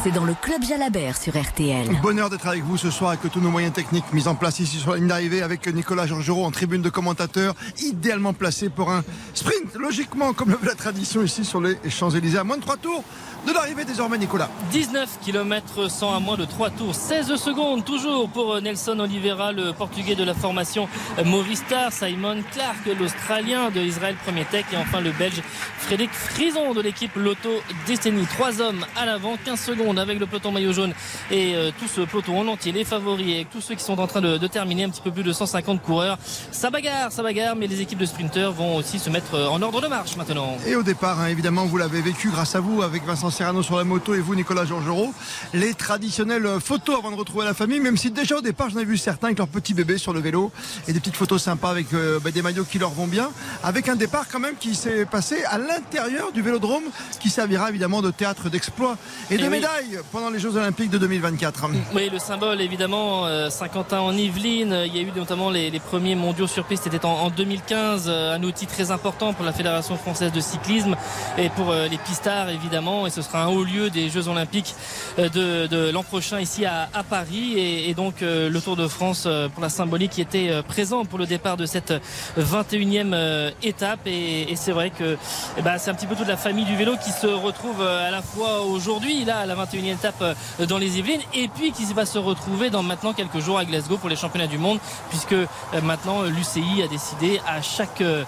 c'est 0.04 0.12
dans 0.12 0.26
le 0.26 0.34
Club 0.34 0.64
Jalabert 0.64 1.16
sur 1.16 1.40
RTL. 1.40 1.88
Bonheur 2.02 2.32
d'être 2.32 2.48
avec 2.48 2.64
vous 2.64 2.76
ce 2.76 2.90
soir 2.90 3.12
avec 3.12 3.32
tous 3.32 3.40
nos 3.40 3.52
moyens 3.52 3.72
techniques 3.72 4.12
mis 4.14 4.28
en 4.28 4.34
place 4.34 4.60
ici 4.60 4.78
sur 4.80 4.92
la 4.92 4.98
ligne 4.98 5.08
d'arrivée 5.08 5.44
avec 5.44 5.68
Nicolas 5.68 6.08
Georgerot 6.08 6.44
en 6.44 6.50
tribune 6.50 6.82
de 6.82 6.90
commentateurs, 6.90 7.54
idéalement 7.84 8.34
placé 8.34 8.70
pour 8.70 8.92
un 8.92 9.04
sprint, 9.36 9.76
logiquement, 9.76 10.34
comme 10.34 10.50
le 10.50 10.56
veut 10.56 10.68
la 10.68 10.74
tradition 10.74 11.22
ici 11.22 11.46
sur 11.46 11.62
les 11.62 11.78
Champs-Élysées. 11.88 12.40
À 12.40 12.44
moins 12.44 12.58
de 12.58 12.64
trois 12.64 12.78
tours 12.78 13.04
de 13.48 13.54
l'arrivée 13.54 13.86
désormais, 13.86 14.18
Nicolas. 14.18 14.50
19 14.72 15.20
km 15.24 15.90
100 15.90 16.16
à 16.16 16.20
moins 16.20 16.38
de 16.38 16.46
3 16.46 16.70
tours. 16.72 16.94
16 16.94 17.36
secondes 17.36 17.84
toujours 17.84 18.30
pour 18.30 18.62
Nelson 18.62 19.00
Oliveira, 19.00 19.52
le 19.52 19.74
portugais 19.74 20.16
de 20.16 20.24
la 20.24 20.34
formation 20.34 20.88
Movistar. 21.26 21.92
Simon 21.92 22.38
Clark, 22.52 22.78
l'australien 23.00 23.72
de 23.72 23.82
Israël 23.82 24.16
Premier 24.24 24.46
Tech. 24.46 24.66
Et 24.72 24.78
enfin 24.78 25.02
le 25.02 25.12
belge 25.12 25.42
Frédéric 25.80 26.14
Frison 26.14 26.74
de 26.74 26.82
l'équipe 26.82 27.16
Lotto 27.16 27.50
Destiny. 27.88 28.26
Trois 28.26 28.62
hommes 28.62 28.86
à 28.96 29.06
l'avant, 29.06 29.36
15 29.44 29.60
secondes 29.60 30.00
avec 30.00 30.20
le 30.20 30.28
peloton 30.28 30.52
maillot 30.52 30.74
jaune 30.74 30.94
et 31.32 31.56
euh, 31.56 31.72
tout 31.78 31.88
ce 31.88 32.02
peloton 32.02 32.40
en 32.40 32.48
entier, 32.48 32.72
les 32.72 32.86
favoris 32.86 33.42
et 33.42 33.48
tous 33.52 33.62
ceux 33.62 33.76
qui 33.76 33.84
sont 33.84 34.00
en 34.00 34.08
train 34.08 34.22
de, 34.22 34.48
terminer, 34.48 34.84
un 34.84 34.90
petit 34.90 35.02
peu 35.02 35.12
plus 35.12 35.24
de 35.24 35.34
150 35.34 35.82
coureurs. 35.82 36.18
Ça 36.52 36.70
bagarre, 36.70 37.12
ça 37.12 37.24
bagarre, 37.24 37.56
mais 37.56 37.68
les 37.68 37.82
équipes 37.82 38.00
de 38.00 38.06
sprinteurs 38.06 38.52
vont 38.54 38.76
aussi 38.76 39.00
se 39.00 39.10
mettre 39.10 39.36
euh, 39.36 39.48
en 39.48 39.62
ordre 39.62 39.82
de 39.82 39.88
marche 39.88 40.16
maintenant. 40.16 40.58
Et 40.68 40.76
au 40.76 40.84
départ, 40.84 41.20
hein, 41.20 41.28
évidemment, 41.28 41.66
vous 41.66 41.78
l'avez 41.78 42.02
vécu 42.02 42.30
grâce 42.30 42.56
à 42.56 42.60
vous 42.60 42.84
avec 42.84 43.04
Vincent 43.06 43.31
Serrano 43.32 43.64
sur 43.64 43.78
la 43.78 43.84
moto 43.84 44.14
et 44.14 44.20
vous, 44.20 44.36
Nicolas 44.36 44.66
Georgerot, 44.66 45.14
les 45.54 45.74
traditionnelles 45.74 46.48
photos 46.64 46.98
avant 47.00 47.12
de 47.12 47.16
retrouver 47.16 47.46
la 47.46 47.54
famille, 47.54 47.80
même 47.80 47.98
si 47.98 48.12
déjà 48.12 48.38
au 48.38 48.42
départ, 48.42 48.70
j'en 48.70 48.80
ai 48.80 48.86
vu 48.86 48.98
certains 48.98 49.28
avec 49.28 49.38
leur 49.38 49.48
petit 49.48 49.74
bébé 49.74 49.98
sur 49.98 50.14
le 50.14 50.20
vélo 50.20 50.52
et 50.88 50.94
des 50.94 51.00
petites 51.00 51.16
photos 51.16 51.42
sympas 51.42 51.70
avec 51.70 51.94
euh, 51.94 52.20
bah, 52.20 52.32
des 52.32 52.42
maillots 52.42 52.66
qui 52.66 52.80
leur 52.80 52.92
vont 52.92 53.08
bien, 53.08 53.30
avec 53.64 53.90
un 53.90 53.96
départ 53.96 54.26
quand 54.32 54.40
même 54.40 54.56
qui 54.60 54.76
s'est 54.76 55.06
passé 55.06 55.44
à 55.46 55.58
l'intérieur 55.58 56.32
du 56.32 56.42
vélodrome 56.42 56.84
qui 57.20 57.30
servira 57.30 57.70
évidemment 57.70 58.02
de 58.02 58.12
théâtre 58.12 58.50
d'exploit 58.50 58.98
et, 59.30 59.38
de 59.38 59.48
médailles 59.48 60.00
pendant 60.12 60.30
les 60.30 60.40
Jeux 60.40 60.56
Olympiques 60.56 60.90
de 60.90 60.98
2024. 60.98 61.68
Oui, 61.96 62.10
le 62.12 62.20
symbole 62.20 62.62
évidemment, 62.62 63.26
euh, 63.26 63.50
Saint-Quentin 63.50 64.00
en 64.02 64.16
Yvelines. 64.16 64.84
Il 64.86 64.96
y 64.96 65.00
a 65.00 65.02
eu 65.02 65.12
notamment 65.16 65.50
les, 65.50 65.72
premiers 65.80 66.16
mondiaux 66.16 66.48
sur 66.48 66.66
piste, 66.66 66.84
c'était 66.84 67.06
en, 67.06 67.30
2015, 67.30 68.06
euh, 68.08 68.36
un 68.36 68.44
outil 68.44 68.68
très 68.68 68.92
important 68.92 69.34
pour 69.34 69.46
la 69.46 69.54
Fédération 69.54 69.96
française 69.96 70.32
de 70.32 70.42
cyclisme 70.42 70.96
et 71.38 71.50
pour 71.50 71.74
les 71.74 71.98
pistards 71.98 72.50
évidemment. 72.50 73.08
Et 73.08 73.10
ce 73.10 73.21
sera 73.22 73.44
un 73.44 73.48
haut 73.48 73.64
lieu 73.64 73.90
des 73.90 74.10
Jeux 74.10 74.28
Olympiques 74.28 74.76
de, 75.18 75.92
l'an 75.92 76.04
prochain 76.04 76.40
ici 76.40 76.66
à, 76.66 76.88
Paris. 77.10 77.54
Et, 77.58 77.94
donc 77.94 78.22
le 78.22 78.60
Tour 78.60 78.76
de 78.76 78.88
France 78.88 79.28
pour 79.54 79.62
la 79.62 79.70
symbolique 79.70 80.12
qui 80.12 80.22
était 80.22 80.62
présent 80.68 81.06
pour 81.06 81.20
le 81.20 81.26
départ 81.26 81.58
de 81.58 81.66
cette 81.66 81.94
21e 82.38 83.52
étape. 83.64 84.02
Et, 84.06 84.56
c'est 84.56 84.72
vrai 84.72 84.92
que 84.92 85.18
eh 85.58 85.62
ben, 85.62 85.78
c'est 85.78 85.90
un 85.90 85.94
petit 85.94 86.08
peu 86.08 86.16
toute 86.16 86.28
la 86.28 86.38
famille 86.38 86.66
du 86.66 86.76
vélo 86.76 86.96
qui 87.04 87.12
se 87.12 87.28
retrouve 87.28 87.82
à 87.82 88.12
la 88.12 88.22
fois 88.22 88.62
aujourd'hui, 88.62 89.26
là, 89.26 89.40
à 89.40 89.46
la 89.46 89.56
21e 89.56 89.94
étape 89.94 90.22
euh, 90.22 90.66
dans 90.66 90.78
les 90.78 90.98
Yvelines 90.98 91.22
et 91.34 91.48
puis 91.48 91.72
qui 91.72 91.86
va 91.94 92.06
se 92.06 92.18
retrouver 92.18 92.70
dans 92.70 92.84
maintenant 92.84 93.14
quelques 93.14 93.40
jours 93.40 93.58
à 93.58 93.66
Glasgow 93.66 93.98
pour 93.98 94.10
les 94.10 94.16
championnats 94.16 94.48
du 94.48 94.58
monde 94.58 94.80
puisque 95.10 95.34
euh, 95.34 95.48
maintenant 95.84 96.24
l'UCI 96.24 96.84
a 96.84 96.88
décidé 96.88 97.42
à 97.48 97.62
chaque, 97.62 98.02
euh, 98.02 98.24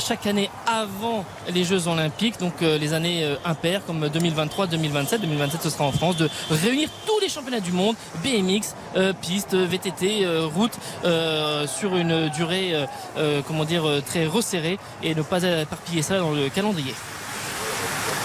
chaque 0.00 0.26
année 0.26 0.50
avant 0.66 1.24
les 1.52 1.64
Jeux 1.64 1.88
Olympiques, 1.88 2.38
donc 2.38 2.60
les 2.60 2.92
années 2.92 3.36
impaires 3.44 3.84
comme 3.84 4.08
2023, 4.22 4.66
2027, 4.68 5.20
2027 5.20 5.62
ce 5.62 5.70
sera 5.70 5.84
en 5.84 5.92
France, 5.92 6.16
de 6.16 6.28
réunir 6.50 6.88
tous 7.06 7.18
les 7.20 7.28
championnats 7.28 7.60
du 7.60 7.72
monde, 7.72 7.96
BMX, 8.22 8.74
piste, 9.20 9.54
VTT, 9.54 10.26
route, 10.54 10.72
sur 11.66 11.96
une 11.96 12.28
durée, 12.28 12.74
comment 13.46 13.64
très 14.06 14.26
resserrée 14.26 14.78
et 15.02 15.14
ne 15.14 15.22
pas 15.22 15.42
éparpiller 15.42 16.02
ça 16.02 16.18
dans 16.18 16.30
le 16.30 16.48
calendrier. 16.48 16.94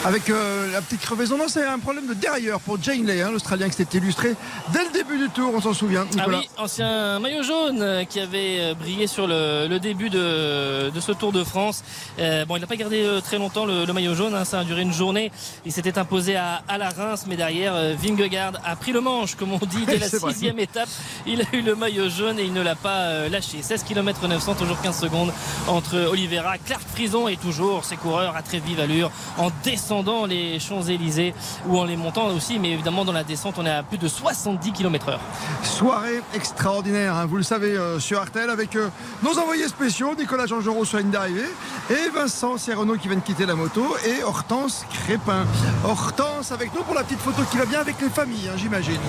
Avec 0.06 0.30
euh, 0.30 0.72
la 0.72 0.82
petite 0.82 1.02
crevaison, 1.02 1.38
non, 1.38 1.48
c'est 1.48 1.66
un 1.66 1.80
problème 1.80 2.08
de 2.08 2.14
dérailleur 2.14 2.60
pour 2.62 2.82
Jane 2.82 3.06
Lay, 3.06 3.22
hein, 3.22 3.32
l'Australien 3.32 3.68
qui 3.68 3.76
s'était 3.76 3.98
illustré 3.98 4.36
dès 4.72 4.86
le 4.86 4.92
début 4.92 5.18
du 5.18 5.30
tour, 5.30 5.52
on 5.54 5.60
s'en 5.60 5.74
souvient. 5.74 6.06
Ah 6.18 6.26
oui, 6.28 6.48
ancien 6.58 7.20
maillot 7.20 7.44
jaune 7.44 7.82
euh, 7.82 8.04
qui 8.06 8.20
avait 8.20 8.58
euh, 8.60 8.74
brillé 8.74 9.08
sur 9.08 9.28
le, 9.28 9.78
début 9.80 10.10
de, 10.10 10.92
ce 11.00 11.12
Tour 11.12 11.32
de 11.32 11.44
France. 11.44 11.84
bon, 12.18 12.56
il 12.56 12.62
n'a 12.62 12.68
pas 12.68 12.76
gardé 12.76 13.06
très 13.24 13.38
longtemps 13.38 13.66
le, 13.66 13.86
maillot 13.92 14.16
jaune, 14.16 14.34
hein, 14.36 14.46
ça 14.46 14.60
a 14.60 14.64
duré 14.64 14.82
une 14.82 14.94
journée. 14.94 15.32
Il 15.66 15.72
s'était 15.72 15.98
imposé 15.98 16.36
à, 16.36 16.62
la 16.78 16.90
Reims, 16.90 17.26
mais 17.28 17.36
derrière, 17.36 17.74
Vingegaard 17.98 18.54
a 18.64 18.76
pris 18.76 18.92
le 18.92 19.02
manche, 19.02 19.36
comme 19.36 19.54
on 19.54 19.66
dit, 19.66 19.86
dès 19.86 19.98
la 20.00 20.10
sixième 20.10 20.60
étape. 20.60 20.90
Il 21.26 21.42
a 21.42 21.46
eu 21.54 21.62
le 21.62 21.76
maillot 21.76 22.10
jaune 22.10 22.40
et 22.40 22.44
il 22.44 22.54
ne 22.54 22.62
l'a 22.62 22.76
pas 22.76 23.28
lâché. 23.30 23.62
16 23.62 23.84
km 23.84 24.28
900, 24.28 24.56
toujours 24.56 24.80
15 24.82 25.00
secondes 25.00 25.34
entre 25.68 25.98
Oliveira, 26.10 26.58
Clark 26.58 26.84
Frison 26.88 27.28
et 27.28 27.38
toujours 27.38 27.84
ses 27.84 27.98
coureurs 27.98 28.36
à 28.36 28.42
très 28.42 28.60
vive 28.60 28.80
allure 28.80 29.12
en 29.38 29.50
descendant 29.88 30.26
les 30.26 30.60
Champs-Élysées 30.60 31.34
ou 31.66 31.78
en 31.78 31.86
les 31.86 31.96
montant 31.96 32.28
aussi, 32.28 32.60
mais 32.60 32.72
évidemment 32.72 33.06
dans 33.06 33.14
la 33.14 33.24
descente 33.24 33.56
on 33.58 33.66
est 33.66 33.72
à 33.72 33.84
plus 33.84 33.98
de 33.98 34.10
70 34.10 34.74
km 34.74 35.08
heure. 35.08 35.20
Soirée 35.64 36.22
extraordinaire, 36.34 37.16
hein, 37.16 37.26
vous 37.26 37.38
le 37.38 37.44
savez 37.44 37.78
euh, 37.78 37.98
sur 37.98 38.20
Artel 38.20 38.50
avec 38.50 38.76
euh, 38.76 38.90
nos 39.24 39.40
envoyés 39.40 39.70
spéciaux, 39.70 40.14
Nicolas 40.18 40.46
Jean 40.46 40.60
Jean 40.60 40.84
sur 40.84 41.02
d'arrivée 41.06 41.48
et 41.90 42.10
Vincent 42.14 42.58
Serrano 42.58 42.96
qui 42.96 43.08
vient 43.08 43.16
de 43.16 43.22
quitter 43.22 43.46
la 43.46 43.56
moto 43.56 43.96
et 44.06 44.24
Hortense 44.24 44.86
Crépin. 44.92 45.46
Hortense 45.86 46.52
avec 46.52 46.76
nous 46.76 46.84
pour 46.84 46.94
la 46.94 47.06
petite 47.06 47.22
photo 47.22 47.44
qui 47.50 47.56
va 47.56 47.66
bien 47.66 47.80
avec 47.80 47.96
les 48.02 48.10
familles, 48.10 48.50
hein, 48.50 48.58
j'imagine. 48.58 49.00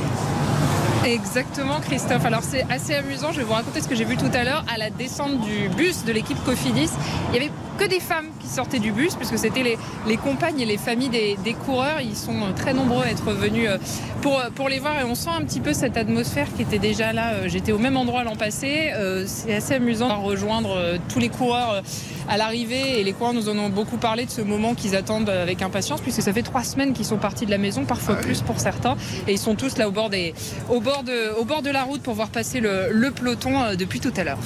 Exactement, 1.04 1.80
Christophe. 1.80 2.24
Alors 2.24 2.42
c'est 2.42 2.64
assez 2.70 2.94
amusant. 2.94 3.32
Je 3.32 3.38
vais 3.38 3.44
vous 3.44 3.52
raconter 3.52 3.80
ce 3.80 3.88
que 3.88 3.96
j'ai 3.96 4.04
vu 4.04 4.16
tout 4.16 4.30
à 4.32 4.44
l'heure 4.44 4.64
à 4.72 4.78
la 4.78 4.90
descente 4.90 5.40
du 5.40 5.68
bus 5.70 6.04
de 6.04 6.12
l'équipe 6.12 6.42
Cofidis. 6.44 6.90
Il 7.30 7.34
y 7.34 7.38
avait 7.38 7.50
que 7.78 7.84
des 7.84 8.00
femmes 8.00 8.26
qui 8.40 8.48
sortaient 8.48 8.80
du 8.80 8.90
bus, 8.90 9.14
puisque 9.14 9.38
c'était 9.38 9.62
les, 9.62 9.78
les, 10.06 10.16
compagnes 10.16 10.60
et 10.60 10.66
les 10.66 10.76
familles 10.76 11.08
des, 11.08 11.38
des, 11.44 11.54
coureurs. 11.54 12.00
Ils 12.00 12.16
sont 12.16 12.52
très 12.56 12.74
nombreux 12.74 13.04
à 13.04 13.10
être 13.10 13.30
venus 13.32 13.68
euh, 13.68 13.78
pour, 14.20 14.42
pour 14.56 14.68
les 14.68 14.80
voir 14.80 14.98
et 15.00 15.04
on 15.04 15.14
sent 15.14 15.30
un 15.30 15.44
petit 15.44 15.60
peu 15.60 15.72
cette 15.72 15.96
atmosphère 15.96 16.48
qui 16.56 16.62
était 16.62 16.80
déjà 16.80 17.12
là. 17.12 17.34
Euh, 17.34 17.44
j'étais 17.46 17.70
au 17.70 17.78
même 17.78 17.96
endroit 17.96 18.24
l'an 18.24 18.34
passé. 18.34 18.90
Euh, 18.94 19.24
c'est 19.26 19.54
assez 19.54 19.74
amusant 19.74 20.08
de 20.08 20.24
rejoindre 20.24 20.98
tous 21.08 21.20
les 21.20 21.28
coureurs 21.28 21.82
à 22.28 22.36
l'arrivée 22.36 23.00
et 23.00 23.04
les 23.04 23.12
coureurs 23.12 23.32
nous 23.32 23.48
en 23.48 23.56
ont 23.56 23.68
beaucoup 23.68 23.96
parlé 23.96 24.26
de 24.26 24.30
ce 24.30 24.40
moment 24.42 24.74
qu'ils 24.74 24.96
attendent 24.96 25.30
avec 25.30 25.62
impatience, 25.62 26.00
puisque 26.00 26.20
ça 26.20 26.32
fait 26.32 26.42
trois 26.42 26.64
semaines 26.64 26.92
qu'ils 26.92 27.06
sont 27.06 27.16
partis 27.16 27.46
de 27.46 27.50
la 27.50 27.58
maison, 27.58 27.84
parfois 27.84 28.16
ah 28.18 28.22
plus 28.22 28.42
pour 28.42 28.58
certains, 28.60 28.96
et 29.26 29.32
ils 29.32 29.38
sont 29.38 29.54
tous 29.54 29.78
là 29.78 29.88
au 29.88 29.92
bord, 29.92 30.10
des, 30.10 30.34
au 30.68 30.80
bord, 30.80 31.04
de, 31.04 31.32
au 31.38 31.44
bord 31.44 31.62
de 31.62 31.70
la 31.70 31.84
route 31.84 32.02
pour 32.02 32.14
voir 32.14 32.28
passer 32.28 32.60
le, 32.60 32.88
le 32.90 33.10
peloton 33.12 33.74
depuis 33.78 34.00
tout 34.00 34.12
à 34.16 34.24
l'heure. 34.24 34.38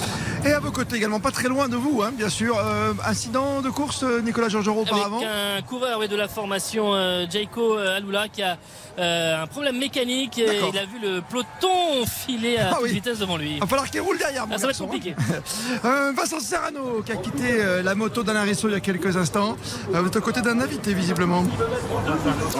Et 0.45 0.53
à 0.53 0.61
vos 0.61 0.71
côtés 0.71 0.97
également, 0.97 1.21
pas 1.21 1.31
très 1.31 1.49
loin 1.49 1.69
de 1.69 1.77
vous, 1.77 2.03
hein, 2.03 2.13
bien 2.17 2.29
sûr, 2.29 2.57
incident 3.23 3.63
de 3.63 3.71
course, 3.71 4.03
euh, 4.03 4.21
Nicolas 4.21 4.49
Georgerot, 4.49 4.83
auparavant 4.83 5.19
Avec 5.19 5.29
un 5.29 5.63
coureur 5.63 6.09
de 6.09 6.17
la 6.17 6.27
formation 6.27 6.93
euh, 6.93 7.25
Jaiko 7.31 7.79
euh, 7.79 7.97
Alula 7.97 8.27
qui 8.29 8.43
a 8.43 8.59
un 8.99 9.47
problème 9.47 9.79
mécanique. 9.79 10.39
Et 10.39 10.59
il 10.69 10.79
a 10.79 10.85
vu 10.85 10.99
le 11.01 11.21
peloton 11.21 12.05
filer 12.05 12.59
à 12.59 12.73
ah 12.73 12.85
vitesse 12.85 13.21
devant 13.21 13.37
lui. 13.37 13.55
Il 13.55 13.61
va 13.61 13.67
falloir 13.67 13.89
qu'il 13.89 14.01
roule 14.01 14.19
derrière. 14.19 14.47
Ah, 14.51 14.59
ça 14.59 14.67
va 14.67 14.73
être 14.73 14.79
compliqué. 14.79 15.15
Vincent 15.83 16.41
Serrano 16.41 17.03
qui 17.07 17.13
a 17.13 17.17
quitté 17.17 17.83
la 17.83 17.95
moto 17.95 18.23
d'Alain 18.25 18.43
Risso 18.43 18.69
il 18.69 18.73
y 18.73 18.75
a 18.75 18.81
quelques 18.81 19.17
instants. 19.17 19.57
vous 19.89 20.07
êtes 20.07 20.17
aux 20.17 20.21
côtés 20.21 20.43
d'un 20.43 20.61
invité 20.61 20.95
visiblement. 20.95 21.45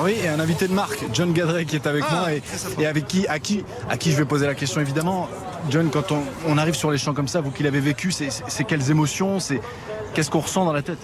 Oui, 0.03 0.15
et 0.23 0.29
un 0.29 0.39
invité 0.39 0.69
de 0.69 0.73
marque, 0.73 1.05
John 1.13 1.33
Gadret 1.33 1.65
qui 1.65 1.77
est 1.77 1.87
avec 1.87 2.05
ah, 2.09 2.15
moi 2.15 2.29
et, 2.33 2.87
avec 2.87 3.07
qui 3.09 3.27
à, 3.27 3.39
qui, 3.39 3.65
à 3.91 3.97
qui 3.97 4.13
je 4.13 4.17
vais 4.17 4.25
poser 4.25 4.47
la 4.47 4.55
question 4.55 4.81
évidemment. 4.81 5.29
John, 5.71 5.91
quand 5.91 6.13
on, 6.13 6.23
on 6.47 6.59
arrive 6.59 6.75
sur 6.75 6.91
les 6.91 6.99
champs 6.99 7.15
comme 7.15 7.29
ça, 7.29 7.41
vous 7.41 7.51
qui 7.51 7.63
l'avez 7.63 7.81
vécu, 7.81 8.11
c'est 8.13 8.65
quelles 8.65 8.91
émotions 8.91 9.39
Qu'est-ce 10.15 10.31
qu'on 10.31 10.41
ressent 10.41 10.65
dans 10.65 10.73
la 10.73 10.83
tête? 10.83 10.99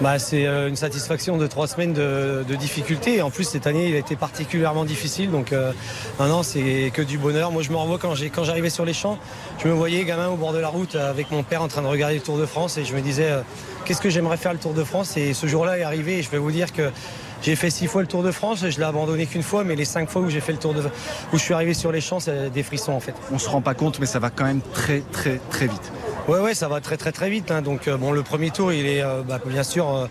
Bah, 0.00 0.18
C'est 0.18 0.46
euh, 0.46 0.68
une 0.68 0.76
satisfaction 0.76 1.36
de 1.36 1.46
trois 1.46 1.66
semaines 1.66 1.92
de, 1.92 2.44
de 2.48 2.54
difficulté. 2.54 3.20
En 3.22 3.30
plus, 3.30 3.44
cette 3.44 3.66
année, 3.66 3.88
il 3.88 3.94
a 3.94 3.98
été 3.98 4.16
particulièrement 4.16 4.84
difficile. 4.84 5.30
Donc, 5.30 5.52
euh, 5.52 5.72
non, 6.20 6.42
c'est 6.42 6.90
que 6.94 7.02
du 7.02 7.18
bonheur. 7.18 7.50
Moi, 7.50 7.62
je 7.62 7.70
me 7.70 7.76
revois 7.76 7.98
quand 7.98 8.14
j'arrivais 8.44 8.70
sur 8.70 8.84
les 8.84 8.92
champs. 8.92 9.18
Je 9.62 9.68
me 9.68 9.72
voyais 9.72 10.04
gamin 10.04 10.28
au 10.28 10.36
bord 10.36 10.52
de 10.52 10.58
la 10.58 10.68
route 10.68 10.94
avec 10.94 11.30
mon 11.30 11.42
père 11.42 11.62
en 11.62 11.68
train 11.68 11.82
de 11.82 11.86
regarder 11.86 12.16
le 12.16 12.20
Tour 12.20 12.38
de 12.38 12.46
France. 12.46 12.78
Et 12.78 12.84
je 12.84 12.94
me 12.94 13.00
disais, 13.00 13.30
euh, 13.30 13.40
qu'est-ce 13.84 14.00
que 14.00 14.10
j'aimerais 14.10 14.36
faire 14.36 14.52
le 14.52 14.58
Tour 14.58 14.72
de 14.72 14.84
France? 14.84 15.16
Et 15.16 15.34
ce 15.34 15.46
jour-là 15.46 15.78
est 15.78 15.82
arrivé. 15.82 16.18
Et 16.18 16.22
je 16.22 16.30
vais 16.30 16.38
vous 16.38 16.52
dire 16.52 16.72
que 16.72 16.90
j'ai 17.42 17.56
fait 17.56 17.70
six 17.70 17.86
fois 17.88 18.00
le 18.00 18.08
Tour 18.08 18.22
de 18.22 18.30
France, 18.30 18.64
je 18.66 18.78
l'ai 18.78 18.84
abandonné 18.84 19.26
qu'une 19.26 19.42
fois, 19.42 19.64
mais 19.64 19.76
les 19.76 19.84
cinq 19.84 20.08
fois 20.08 20.22
où 20.22 20.30
j'ai 20.30 20.40
fait 20.40 20.52
le 20.52 20.58
Tour 20.58 20.72
de 20.72 20.80
où 20.80 21.36
je 21.36 21.42
suis 21.42 21.52
arrivé 21.52 21.74
sur 21.74 21.92
les 21.92 22.00
champs, 22.00 22.18
c'est 22.18 22.48
des 22.48 22.62
frissons 22.62 22.92
en 22.92 23.00
fait. 23.00 23.14
On 23.32 23.38
se 23.38 23.50
rend 23.50 23.60
pas 23.60 23.74
compte, 23.74 23.98
mais 24.00 24.06
ça 24.06 24.18
va 24.18 24.30
quand 24.30 24.44
même 24.44 24.62
très 24.72 25.02
très 25.12 25.38
très 25.50 25.66
vite. 25.66 25.92
Ouais, 26.26 26.40
ouais, 26.40 26.54
ça 26.54 26.68
va 26.68 26.80
très 26.80 26.96
très 26.96 27.12
très 27.12 27.28
vite. 27.28 27.50
Hein. 27.50 27.60
Donc 27.60 27.86
euh, 27.86 27.98
bon, 27.98 28.10
le 28.10 28.22
premier 28.22 28.50
tour, 28.50 28.72
il 28.72 28.86
est 28.86 29.02
euh, 29.02 29.22
bah, 29.22 29.40
bien 29.44 29.62
sûr. 29.62 29.94
Euh, 29.94 30.06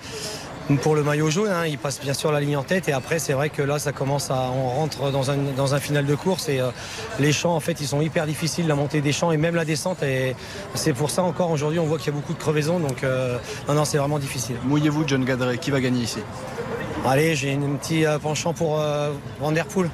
pour 0.82 0.96
le 0.96 1.04
maillot 1.04 1.30
jaune, 1.30 1.52
hein, 1.52 1.66
il 1.68 1.78
passe 1.78 2.00
bien 2.00 2.14
sûr 2.14 2.32
la 2.32 2.40
ligne 2.40 2.56
en 2.56 2.64
tête 2.64 2.88
et 2.88 2.94
après 2.94 3.20
c'est 3.20 3.34
vrai 3.34 3.50
que 3.50 3.62
là 3.62 3.80
ça 3.80 3.92
commence 3.92 4.32
à 4.32 4.50
on 4.56 4.70
rentre 4.70 5.12
dans 5.12 5.30
un, 5.30 5.36
dans 5.58 5.76
un 5.76 5.80
final 5.82 6.06
de 6.06 6.16
course 6.16 6.48
et 6.48 6.62
les 7.20 7.34
champs 7.34 7.54
en 7.54 7.60
fait 7.60 7.82
ils 7.82 7.86
sont 7.86 8.00
hyper 8.00 8.26
difficiles 8.26 8.66
la 8.66 8.76
montée 8.76 9.02
des 9.02 9.12
champs 9.12 9.34
et 9.34 9.38
même 9.38 9.56
la 9.56 9.66
descente 9.66 10.02
et 10.04 10.38
c'est 10.74 10.94
pour 10.94 11.10
ça 11.10 11.22
encore 11.22 11.52
aujourd'hui 11.52 11.80
on 11.80 11.86
voit 11.86 11.98
qu'il 11.98 12.08
y 12.08 12.10
a 12.12 12.18
beaucoup 12.18 12.32
de 12.32 12.40
crevaisons 12.40 12.80
donc 12.80 13.04
non 13.68 13.74
non 13.74 13.84
c'est 13.84 13.98
vraiment 13.98 14.20
difficile. 14.20 14.56
Mouillez-vous 14.64 15.04
John 15.06 15.26
Gadret, 15.26 15.58
qui 15.58 15.70
va 15.70 15.82
gagner 15.82 16.04
ici? 16.04 16.20
Allez 17.06 17.36
j'ai 17.36 17.56
un 17.56 17.76
petit 17.76 18.06
penchant 18.22 18.54
pour 18.54 18.82
Van 19.42 19.52
Der 19.52 19.66
Poel. 19.66 19.90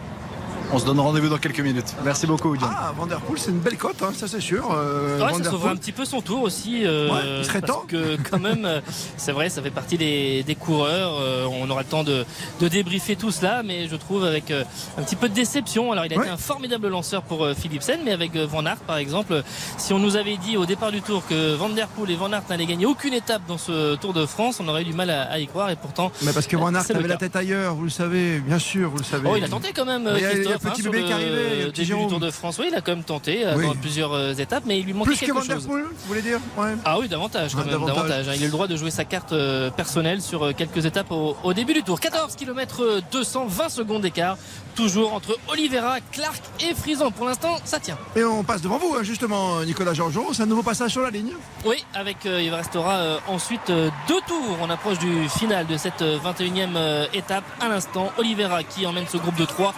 On 0.71 0.77
se 0.77 0.85
donne 0.85 0.99
rendez-vous 0.99 1.29
dans 1.29 1.39
quelques 1.39 1.61
minutes. 1.61 1.95
Merci 2.05 2.27
beaucoup, 2.27 2.55
John. 2.55 2.69
Ah, 2.71 2.93
Vanderpool, 2.95 3.39
c'est 3.39 3.49
une 3.49 3.57
belle 3.57 3.77
cote, 3.77 4.03
hein, 4.03 4.11
ça 4.15 4.27
c'est 4.27 4.39
sûr. 4.39 4.69
Euh, 4.71 5.19
ouais, 5.19 5.43
ça 5.43 5.49
sauve 5.49 5.67
un 5.67 5.75
petit 5.75 5.91
peu 5.91 6.05
son 6.05 6.21
tour 6.21 6.43
aussi. 6.43 6.85
Euh, 6.85 7.39
il 7.39 7.45
serait 7.45 7.61
parce 7.61 7.73
temps. 7.73 7.85
que 7.87 8.17
quand 8.29 8.37
même, 8.39 8.65
euh, 8.65 8.79
c'est 9.17 9.31
vrai, 9.31 9.49
ça 9.49 9.63
fait 9.63 9.71
partie 9.71 9.97
des, 9.97 10.57
coureurs. 10.59 11.17
Euh, 11.21 11.47
on 11.49 11.67
aura 11.71 11.81
le 11.81 11.87
temps 11.87 12.03
de, 12.03 12.23
débriefer 12.61 13.15
tout 13.15 13.31
cela, 13.31 13.63
mais 13.63 13.87
je 13.87 13.95
trouve 13.95 14.23
avec 14.23 14.51
un 14.51 15.01
petit 15.01 15.15
peu 15.15 15.27
de 15.27 15.33
déception. 15.33 15.91
Alors, 15.91 16.05
il 16.05 16.13
a 16.13 16.17
été 16.17 16.29
un 16.29 16.37
formidable 16.37 16.87
lanceur 16.87 17.23
pour 17.23 17.47
Philipsen, 17.57 18.01
mais 18.05 18.11
avec 18.11 18.35
Van 18.35 18.63
Aert, 18.65 18.77
par 18.85 18.97
exemple, 18.97 19.41
si 19.77 19.91
on 19.93 19.99
nous 19.99 20.17
avait 20.17 20.37
dit 20.37 20.55
au 20.55 20.67
départ 20.67 20.91
du 20.91 21.01
tour 21.01 21.23
que 21.27 21.55
Van 21.55 21.69
Der 21.69 21.87
Poel 21.87 22.11
et 22.11 22.15
Van 22.15 22.31
Aert 22.31 22.43
n'allaient 22.47 22.67
gagner 22.67 22.85
aucune 22.85 23.13
étape 23.13 23.41
dans 23.47 23.57
ce 23.57 23.95
Tour 23.95 24.13
de 24.13 24.25
France, 24.27 24.59
on 24.59 24.67
aurait 24.67 24.83
eu 24.83 24.85
du 24.85 24.93
mal 24.93 25.09
à, 25.09 25.39
y 25.39 25.47
croire. 25.47 25.71
Et 25.71 25.75
pourtant, 25.75 26.11
mais 26.21 26.31
parce 26.31 26.45
que 26.45 26.57
Van 26.57 26.73
Aert 26.75 26.85
avait 26.93 27.07
la 27.07 27.17
tête 27.17 27.35
ailleurs, 27.35 27.73
vous 27.73 27.85
le 27.85 27.89
savez, 27.89 28.39
bien 28.39 28.59
sûr, 28.59 28.91
vous 28.91 28.99
le 28.99 29.03
savez. 29.03 29.27
Oh, 29.31 29.35
il 29.35 29.43
a 29.43 29.49
tenté 29.49 29.73
quand 29.73 29.85
même. 29.85 30.07
Christophe, 30.15 30.58
petit 30.59 30.81
bébé 30.81 31.03
qui 31.03 31.11
arrivait. 31.11 31.71
Début 31.71 32.01
du 32.01 32.07
Tour 32.07 32.19
de 32.19 32.31
France, 32.31 32.57
oui, 32.59 32.67
il 32.69 32.75
a 32.75 32.81
quand 32.81 32.95
même 32.95 33.03
tenté 33.03 33.45
euh, 33.45 33.61
dans 33.61 33.75
plusieurs 33.75 34.13
euh, 34.13 34.33
étapes, 34.33 34.63
mais 34.65 34.79
il 34.79 34.85
lui 34.85 34.93
manquait 34.93 35.11
Plus 35.11 35.19
quelque 35.19 35.47
que 35.47 35.53
Van 35.53 35.59
vous 35.67 35.83
voulez 36.07 36.21
dire 36.21 36.39
Ah 36.85 36.99
oui, 36.99 37.07
davantage, 37.07 37.53
quand 37.53 37.65
même, 37.65 37.85
davantage. 37.85 38.27
Hein. 38.29 38.33
Il 38.35 38.43
a 38.43 38.45
le 38.45 38.51
droit 38.51 38.67
de 38.67 38.75
jouer 38.75 38.91
sa 38.91 39.05
carte 39.05 39.33
euh, 39.33 39.69
personnelle 39.69 40.21
sur 40.21 40.53
quelques 40.55 40.85
étapes 40.85 41.11
au, 41.11 41.53
début 41.53 41.73
du 41.73 41.83
Tour. 41.83 41.99
14 41.99 42.35
km 42.35 43.01
220 43.11 43.69
secondes 43.69 44.01
d'écart, 44.01 44.37
toujours 44.75 45.13
entre 45.13 45.37
Oliveira, 45.47 45.97
Clark 46.11 46.41
et 46.59 46.73
Frison. 46.73 47.11
Pour 47.11 47.25
l'instant, 47.25 47.57
ça 47.63 47.79
tient. 47.79 47.97
Et 48.15 48.23
on 48.23 48.43
passe 48.43 48.61
devant 48.61 48.77
vous, 48.77 48.95
hein, 48.95 49.03
justement, 49.03 49.61
Nicolas 49.61 49.93
Georgeot. 49.93 50.29
C'est 50.33 50.43
un 50.43 50.47
nouveau 50.47 50.63
passage 50.63 50.91
sur 50.91 51.01
la 51.01 51.09
ligne. 51.09 51.33
Oui, 51.65 51.83
avec 51.93 52.17
il 52.25 52.53
restera 52.53 53.19
ensuite 53.27 53.67
deux 53.67 54.21
tours. 54.27 54.57
On 54.61 54.69
approche 54.69 54.99
du 54.99 55.27
final 55.29 55.67
de 55.67 55.77
cette 55.77 56.01
21e 56.01 57.07
étape. 57.13 57.43
À 57.59 57.67
l'instant, 57.67 58.11
Oliveira 58.17 58.63
qui 58.63 58.85
emmène 58.85 59.07
ce 59.07 59.17
groupe 59.17 59.35
de 59.35 59.45
3 59.45 59.73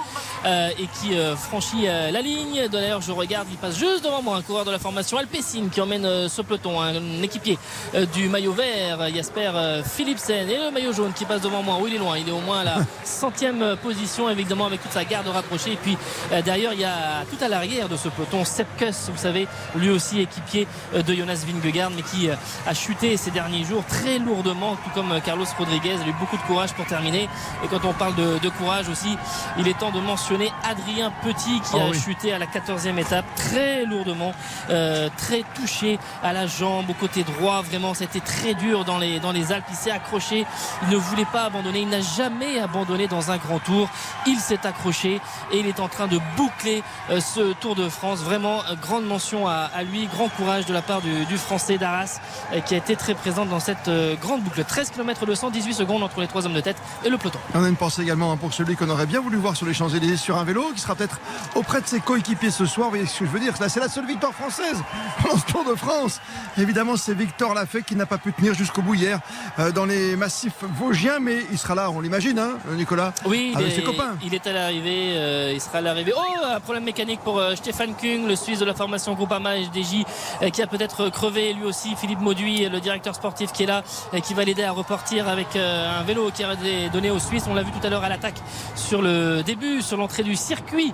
et 0.46 0.88
qui 1.00 1.16
franchit 1.36 1.88
euh, 1.88 2.12
la 2.12 2.22
ligne. 2.22 2.68
D'ailleurs, 2.72 3.02
je 3.02 3.12
regarde, 3.12 3.48
il 3.52 3.58
passe 3.58 3.78
juste 3.78 4.04
devant 4.04 4.22
moi 4.22 4.38
un 4.38 4.42
coureur 4.42 4.66
de 4.66 4.72
la 4.72 4.80
formation 4.80 5.18
Alpecin 5.18 5.68
qui 5.72 5.82
emmène 5.82 6.06
euh, 6.06 6.30
ce 6.30 6.42
peloton, 6.42 6.80
un 6.82 7.22
équipier 7.22 7.58
euh, 7.96 8.06
du 8.06 8.30
maillot 8.30 8.54
vert, 8.54 9.14
Jasper 9.14 9.82
Philipsen, 9.84 10.50
et 10.50 10.58
le 10.58 10.72
maillot 10.72 10.94
jaune 10.94 11.14
qui 11.14 11.26
passe 11.26 11.42
devant 11.42 11.64
moi. 11.64 11.78
Oui, 11.82 11.92
il 11.92 11.96
est 11.96 12.00
loin, 12.00 12.18
il 12.18 12.28
est 12.28 12.32
au 12.32 12.40
moins 12.40 12.62
à 12.62 12.64
la 12.64 12.76
centième 13.04 13.76
position, 13.84 14.30
évidemment, 14.30 14.66
avec 14.66 14.82
toute 14.82 14.91
sa 14.92 15.06
garde 15.06 15.28
rapprochée. 15.28 15.74
Et 15.74 15.78
puis 15.78 15.98
derrière, 16.44 16.74
il 16.74 16.80
y 16.80 16.86
a 16.86 17.24
tout 17.30 17.44
à 17.44 17.48
l'arrière 17.48 17.90
de 17.90 17.96
ce 17.96 18.10
peloton, 18.10 18.46
Sepkus, 18.46 19.10
vous 19.10 19.18
savez, 19.18 19.48
lui 19.76 19.90
aussi 19.90 20.22
équipier 20.22 20.68
de 20.94 21.14
Jonas 21.14 21.44
Vingegaard, 21.48 21.92
mais 21.92 22.02
qui 22.02 22.30
a 22.30 22.74
chuté 22.74 23.18
ces 23.18 23.32
derniers 23.32 23.64
jours 23.64 23.84
très 23.86 24.20
lourdement, 24.20 24.76
tout 24.76 24.90
comme 24.94 25.20
Carlos 25.22 25.46
Rodriguez. 25.58 25.96
Il 26.02 26.08
a 26.08 26.10
eu 26.10 26.16
beaucoup 26.20 26.38
de 26.38 26.42
courage 26.44 26.74
pour 26.74 26.86
terminer. 26.86 27.30
Et 27.64 27.68
quand 27.70 27.86
on 27.86 27.94
parle 27.94 28.16
de, 28.16 28.40
de 28.40 28.50
courage 28.50 28.90
aussi, 28.90 29.18
il 29.58 29.68
est 29.68 29.78
temps 29.78 29.92
de 29.92 30.00
mentionner 30.00 30.52
Adrien 30.64 31.12
Petit 31.24 31.62
qui 31.62 31.76
ah 31.76 31.90
a 31.90 31.94
chuté 31.94 32.34
à 32.34 32.40
la 32.40 32.46
14e 32.46 32.98
étape 32.98 33.26
très 33.36 33.86
lourdement, 33.86 34.34
euh, 34.70 35.10
très 35.18 35.44
touché 35.56 36.00
à 36.24 36.34
la 36.34 36.48
jambe, 36.48 36.90
au 36.90 36.94
côté 36.94 37.24
droit. 37.24 37.62
Vraiment, 37.62 37.94
c'était 37.94 38.20
très 38.20 38.54
dur 38.54 38.86
dans 38.86 38.98
les, 38.98 39.20
dans 39.20 39.32
les 39.32 39.52
Alpes. 39.52 39.66
Il 39.70 39.76
s'est 39.76 39.92
accroché. 39.92 40.46
Il 40.84 40.90
ne 40.90 40.98
voulait 40.98 41.26
pas 41.26 41.44
abandonner. 41.44 41.82
Il 41.82 41.90
n'a 41.90 42.02
jamais 42.02 42.60
abandonné 42.60 43.08
dans 43.08 43.32
un 43.32 43.38
grand 43.38 43.60
tour. 43.60 43.90
Il 44.26 44.40
s'est 44.40 44.66
accroché 44.72 45.22
et 45.51 45.60
il 45.60 45.68
est 45.68 45.80
en 45.80 45.88
train 45.88 46.08
de 46.08 46.20
boucler 46.36 46.84
euh, 47.10 47.20
ce 47.20 47.54
Tour 47.54 47.75
de 47.75 47.88
France. 47.90 48.20
Vraiment, 48.20 48.62
euh, 48.70 48.75
grande 48.82 49.06
mention 49.06 49.48
à, 49.48 49.70
lui. 49.84 50.08
Grand 50.08 50.30
courage 50.30 50.66
de 50.66 50.74
la 50.74 50.82
part 50.82 51.01
du, 51.01 51.38
Français 51.38 51.78
d'Arras 51.78 52.20
qui 52.66 52.74
a 52.74 52.78
été 52.78 52.96
très 52.96 53.13
présent 53.13 53.46
dans 53.46 53.60
cette 53.60 53.90
grande 54.22 54.42
boucle. 54.42 54.63
13 54.63 54.92
km 54.92 55.25
de 55.25 55.36
118 55.36 55.74
secondes 55.74 56.04
entre 56.04 56.22
les 56.22 56.28
trois 56.28 56.46
hommes 56.46 56.54
de 56.54 56.62
tête 56.62 56.78
et 57.04 57.10
le 57.10 57.18
peloton. 57.18 57.40
On 57.54 57.63
a 57.63 57.70
une 57.70 57.75
pensée 57.75 58.01
également 58.01 58.32
hein, 58.32 58.38
pour 58.38 58.54
celui 58.54 58.75
qu'on 58.75 58.90
aurait 58.90 59.06
bien 59.06 59.22
voulu 59.22 59.38
voir 59.38 59.56
sur 59.56 59.66
les 59.66 59.74
Champs-Élysées 59.74 60.18
sur 60.18 60.38
un 60.38 60.44
vélo, 60.44 60.72
qui 60.74 60.82
sera 60.82 60.96
peut-être 60.96 61.20
auprès 61.56 61.82
de 61.82 61.88
ses 61.88 62.00
coéquipiers 62.00 62.51
ce 62.51 62.66
soir. 62.66 62.88
Vous 62.88 62.96
voyez 62.96 63.06
ce 63.06 63.20
que 63.20 63.25
je 63.25 63.32
veux 63.32 63.40
dire? 63.40 63.54
Là, 63.60 63.70
c'est 63.70 63.80
la 63.80 63.90
seule 63.90 64.06
victoire 64.06 64.34
française 64.34 64.78
pendant 65.22 65.38
ce 65.38 65.46
Tour 65.46 65.66
de 65.66 65.75
France. 65.75 66.22
Évidemment, 66.58 66.96
c'est 66.98 67.13
Victor 67.13 67.54
Lafay 67.54 67.82
qui 67.84 67.96
n'a 67.96 68.06
pas 68.06 68.18
pu 68.18 68.34
tenir 68.34 68.54
jusqu'au 68.54 68.82
bout 68.82 68.96
hier 68.96 69.20
euh, 69.60 69.72
dans 69.72 69.86
les 69.86 70.16
massifs 70.16 70.63
vosgiens, 70.80 71.20
mais 71.20 71.38
il 71.51 71.58
sera 71.58 71.75
là, 71.75 71.90
on 71.90 72.01
l'imagine, 72.01 72.40
hein, 72.40 72.58
Nicolas 72.74 73.13
Oui, 73.25 73.54
avec 73.56 73.74
ses 73.74 73.84
copains. 73.84 74.16
il 74.24 74.34
est 74.34 74.48
à 74.48 74.54
l'arrivée. 74.62 75.13
Euh, 75.15 75.51
il 75.53 75.62
sera 75.62 75.80
à 75.80 75.82
l'arrivée. 75.82 76.13
Oh, 76.15 76.46
un 76.46 76.60
problème 76.60 76.84
mécanique 76.84 77.20
pour 77.22 77.39
euh, 77.39 77.56
Stéphane 77.56 77.94
Kung, 77.96 78.27
le 78.27 78.36
Suisse 78.36 78.60
de 78.60 78.65
la 78.65 78.74
formation 78.74 79.13
Groupama 79.13 79.56
HDJ, 79.58 80.06
qui 80.51 80.62
a 80.62 80.68
peut-être 80.68 81.10
crevé 81.10 81.53
lui 81.53 81.65
aussi. 81.65 81.96
Philippe 81.96 82.20
Mauduit, 82.20 82.70
le 82.70 82.80
directeur 82.80 83.15
sportif 83.15 83.51
qui 83.51 83.63
est 83.63 83.68
là, 83.68 83.84
et 84.13 84.22
qui 84.22 84.34
va 84.34 84.44
l'aider 84.44 84.63
à 84.63 84.72
repartir 84.72 85.27
avec 85.27 85.56
un 85.56 86.03
vélo 86.03 86.32
qui 86.34 86.44
a 86.44 86.53
été 86.53 86.89
donné 86.89 87.10
aux 87.12 87.20
Suisses. 87.20 87.46
On 87.50 87.53
l'a 87.53 87.63
vu 87.63 87.72
tout 87.72 87.86
à 87.86 87.89
l'heure 87.89 88.03
à 88.03 88.10
l'attaque 88.10 88.41
sur 88.75 89.01
le 89.01 89.44
début, 89.44 89.82
sur 89.82 89.98
l'entrée 89.98 90.24
du 90.24 90.36
circuit, 90.36 90.94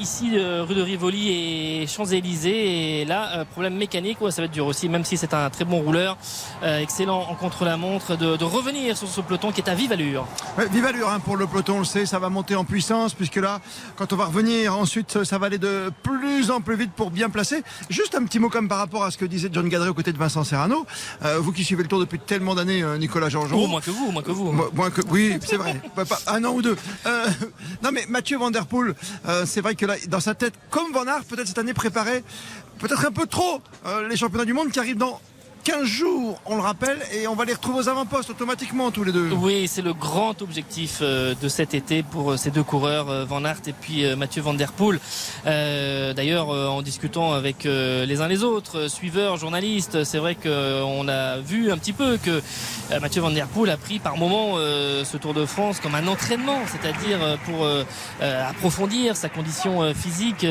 ici 0.00 0.30
rue 0.38 0.74
de 0.74 0.82
Rivoli 0.82 1.82
et 1.82 1.86
Champs-Élysées. 1.86 3.00
Et 3.00 3.04
là, 3.04 3.44
problème 3.52 3.76
mécanique, 3.76 4.18
ça 4.30 4.42
va 4.42 4.46
être 4.46 4.52
dur 4.52 4.66
aussi, 4.66 4.88
même 4.88 5.04
si 5.04 5.16
c'est 5.16 5.34
un 5.34 5.50
très 5.50 5.64
bon 5.64 5.80
rouleur, 5.80 6.16
excellent 6.62 7.26
en 7.30 7.34
contre-la-montre, 7.34 8.16
de, 8.16 8.36
de, 8.36 8.44
revenir 8.44 8.96
sur 8.96 9.08
ce 9.08 9.20
peloton 9.20 9.52
qui 9.52 9.60
est 9.60 9.70
à 9.70 9.74
vive 9.74 9.92
allure. 9.92 10.26
vive 10.70 10.84
allure 10.84 11.08
hein, 11.08 11.20
pour 11.20 11.36
le 11.36 11.46
peloton, 11.46 11.76
on 11.76 11.78
le 11.80 11.84
sait, 11.84 12.06
ça 12.06 12.18
va 12.18 12.28
monter 12.28 12.54
en 12.54 12.64
puissance, 12.64 12.93
puisque 13.16 13.36
là, 13.36 13.60
quand 13.96 14.12
on 14.12 14.16
va 14.16 14.26
revenir, 14.26 14.76
ensuite, 14.76 15.24
ça 15.24 15.38
va 15.38 15.46
aller 15.46 15.58
de 15.58 15.90
plus 16.02 16.50
en 16.50 16.60
plus 16.60 16.76
vite 16.76 16.92
pour 16.92 17.10
bien 17.10 17.28
placer. 17.28 17.62
Juste 17.90 18.14
un 18.14 18.24
petit 18.24 18.38
mot 18.38 18.48
comme 18.48 18.68
par 18.68 18.78
rapport 18.78 19.04
à 19.04 19.10
ce 19.10 19.18
que 19.18 19.24
disait 19.24 19.48
John 19.52 19.68
Gadret 19.68 19.88
aux 19.88 19.94
côtés 19.94 20.12
de 20.12 20.18
Vincent 20.18 20.44
Serrano. 20.44 20.86
Euh, 21.24 21.38
vous 21.38 21.52
qui 21.52 21.64
suivez 21.64 21.82
le 21.82 21.88
tour 21.88 22.00
depuis 22.00 22.18
tellement 22.18 22.54
d'années, 22.54 22.82
euh, 22.82 22.96
Nicolas 22.96 23.28
Georges. 23.28 23.50
Oh, 23.52 23.66
moins 23.66 23.80
que 23.80 23.90
vous, 23.90 24.10
moins 24.12 24.22
que 24.22 24.30
vous. 24.30 24.52
Moins 24.52 24.90
que, 24.90 25.02
oui, 25.10 25.36
c'est 25.44 25.56
vrai. 25.56 25.80
un 26.28 26.44
an 26.44 26.52
ou 26.52 26.62
deux. 26.62 26.76
Euh, 27.06 27.26
non, 27.82 27.90
mais 27.92 28.04
Mathieu 28.08 28.38
Van 28.38 28.50
Der 28.50 28.66
Poel, 28.66 28.94
c'est 29.44 29.60
vrai 29.60 29.74
que 29.74 29.86
là, 29.86 29.96
dans 30.08 30.20
sa 30.20 30.34
tête, 30.34 30.54
comme 30.70 30.92
Van 30.92 31.06
Aert, 31.06 31.24
peut-être 31.24 31.48
cette 31.48 31.58
année 31.58 31.74
préparait 31.74 32.22
peut-être 32.78 33.06
un 33.06 33.12
peu 33.12 33.26
trop 33.26 33.60
les 34.08 34.16
championnats 34.16 34.44
du 34.44 34.52
monde 34.52 34.70
qui 34.70 34.78
arrivent 34.78 34.98
dans 34.98 35.20
15 35.64 35.86
jours, 35.86 36.38
on 36.44 36.56
le 36.56 36.60
rappelle, 36.60 36.98
et 37.10 37.26
on 37.26 37.34
va 37.34 37.46
les 37.46 37.54
retrouver 37.54 37.78
aux 37.78 37.88
avant-postes 37.88 38.28
automatiquement 38.28 38.90
tous 38.90 39.02
les 39.02 39.12
deux. 39.12 39.30
Oui, 39.30 39.66
c'est 39.66 39.80
le 39.80 39.94
grand 39.94 40.42
objectif 40.42 40.98
euh, 41.00 41.34
de 41.40 41.48
cet 41.48 41.72
été 41.72 42.02
pour 42.02 42.32
euh, 42.32 42.36
ces 42.36 42.50
deux 42.50 42.62
coureurs, 42.62 43.08
euh, 43.08 43.24
Van 43.24 43.42
Aert 43.46 43.62
et 43.66 43.72
puis 43.72 44.04
Mathieu 44.14 44.42
Van 44.42 44.52
Der 44.52 44.72
Poel. 44.72 45.00
D'ailleurs, 45.46 46.48
en 46.48 46.82
discutant 46.82 47.32
avec 47.32 47.64
les 47.64 48.20
uns 48.20 48.28
les 48.28 48.44
autres, 48.44 48.88
suiveurs, 48.88 49.36
journalistes, 49.38 50.04
c'est 50.04 50.18
vrai 50.18 50.34
qu'on 50.34 51.08
a 51.08 51.38
vu 51.38 51.72
un 51.72 51.78
petit 51.78 51.92
peu 51.92 52.18
que 52.18 52.42
Mathieu 53.00 53.22
Van 53.22 53.30
Der 53.30 53.46
Poel 53.46 53.70
a 53.70 53.76
pris 53.76 53.98
par 53.98 54.16
moment 54.16 54.56
ce 54.56 55.16
Tour 55.16 55.34
de 55.34 55.46
France 55.46 55.80
comme 55.80 55.94
un 55.94 56.06
entraînement, 56.06 56.60
c'est-à-dire 56.66 57.18
pour 57.44 57.66
approfondir 58.20 59.16
sa 59.16 59.28
condition 59.28 59.92
physique, 59.94 60.46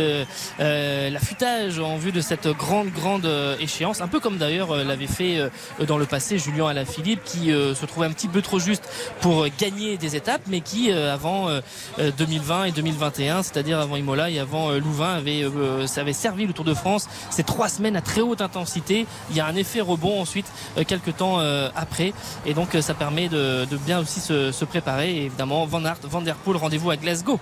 l'affûtage 0.59 1.79
en 1.79 1.97
vue 1.97 2.11
de 2.11 2.21
cette 2.21 2.47
grande, 2.47 2.89
grande 2.89 3.29
échéance, 3.59 4.01
un 4.01 4.07
peu 4.07 4.19
comme 4.19 4.37
d'ailleurs 4.37 4.75
l'avait 4.75 5.02
fait 5.07 5.37
euh, 5.37 5.49
dans 5.85 5.97
le 5.97 6.05
passé 6.05 6.37
Julien 6.37 6.67
Alaphilippe 6.67 7.23
qui 7.23 7.51
euh, 7.51 7.75
se 7.75 7.85
trouvait 7.85 8.07
un 8.07 8.11
petit 8.11 8.27
peu 8.27 8.41
trop 8.41 8.59
juste 8.59 8.89
pour 9.21 9.45
gagner 9.59 9.97
des 9.97 10.15
étapes 10.15 10.41
mais 10.47 10.61
qui 10.61 10.91
euh, 10.91 11.13
avant 11.13 11.49
2020 11.97 12.65
et 12.65 12.71
2021 12.71 13.43
c'est-à-dire 13.43 13.79
avant 13.79 13.95
Imola 13.95 14.29
et 14.29 14.39
avant 14.39 14.71
Louvain 14.71 15.15
avait, 15.15 16.13
servi 16.13 16.45
le 16.45 16.53
Tour 16.53 16.65
de 16.65 16.73
France 16.73 17.07
ces 17.29 17.43
trois 17.43 17.69
semaines 17.69 17.95
à 17.95 18.01
très 18.01 18.21
haute 18.21 18.41
intensité. 18.41 19.05
Il 19.29 19.35
y 19.35 19.39
a 19.39 19.45
un 19.45 19.55
effet 19.55 19.81
rebond 19.81 20.21
ensuite 20.21 20.45
quelques 20.87 21.17
temps 21.17 21.39
après. 21.75 22.13
Et 22.45 22.53
donc 22.53 22.77
ça 22.81 22.93
permet 22.93 23.27
de, 23.29 23.65
bien 23.85 23.99
aussi 23.99 24.19
se, 24.19 24.65
préparer. 24.65 25.25
Évidemment 25.25 25.65
Van 25.65 25.83
Aert, 25.85 25.97
Van 26.03 26.21
Der 26.21 26.35
Poel 26.35 26.57
rendez-vous 26.57 26.91
à 26.91 26.97
Glasgow 26.97 27.39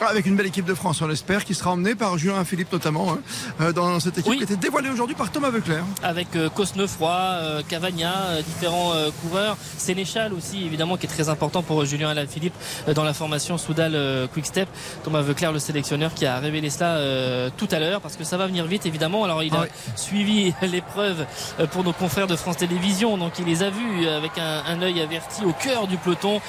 avec 0.00 0.26
une 0.26 0.36
belle 0.36 0.46
équipe 0.46 0.64
de 0.64 0.74
France, 0.74 1.00
on 1.02 1.06
l'espère, 1.06 1.44
qui 1.44 1.54
sera 1.54 1.70
emmenée 1.70 1.94
par 1.94 2.18
Julien 2.18 2.44
Philippe 2.44 2.72
notamment, 2.72 3.12
hein, 3.12 3.18
euh, 3.60 3.72
dans 3.72 4.00
cette 4.00 4.18
équipe 4.18 4.36
qui 4.36 4.42
était 4.42 4.56
dévoilée 4.56 4.90
aujourd'hui 4.90 5.14
par 5.14 5.30
Thomas 5.30 5.50
Veuclair. 5.50 5.84
Avec 6.02 6.34
euh, 6.34 6.48
Cosnefroy, 6.48 7.10
euh, 7.10 7.62
Cavagna, 7.68 8.42
différents 8.46 8.92
coureurs, 9.22 9.56
Sénéchal 9.76 10.32
aussi 10.32 10.64
évidemment 10.64 10.96
qui 10.96 11.06
est 11.06 11.08
très 11.08 11.28
important 11.28 11.62
pour 11.62 11.84
Julien 11.84 12.10
Alaphilippe 12.10 12.54
dans 12.94 13.04
la 13.04 13.14
formation 13.14 13.58
Soudal 13.58 14.28
Quick 14.32 14.46
Step. 14.46 14.68
Thomas 15.04 15.22
Veuclair, 15.22 15.52
le 15.52 15.58
sélectionneur 15.58 16.14
qui 16.14 16.26
a 16.26 16.38
révélé 16.38 16.70
cela 16.70 17.50
tout 17.56 17.68
à 17.70 17.78
l'heure 17.78 18.00
parce 18.00 18.16
que 18.16 18.24
ça 18.24 18.36
va 18.36 18.46
venir 18.46 18.66
vite 18.66 18.86
évidemment. 18.86 19.24
Alors 19.24 19.42
il 19.42 19.54
a 19.54 19.66
ah 19.66 19.96
suivi 19.96 20.52
l'épreuve 20.62 21.26
pour 21.72 21.84
nos 21.84 21.92
confrères 21.92 22.26
de 22.26 22.36
France 22.36 22.58
Télévisions, 22.58 23.16
donc 23.16 23.38
il 23.38 23.46
les 23.46 23.62
a 23.62 23.70
vus 23.70 24.06
avec 24.06 24.38
un, 24.38 24.62
un 24.66 24.82
œil 24.82 25.00
averti 25.00 25.44
au 25.44 25.52
cœur 25.52 25.86
du 25.86 25.96
peloton 25.96 26.40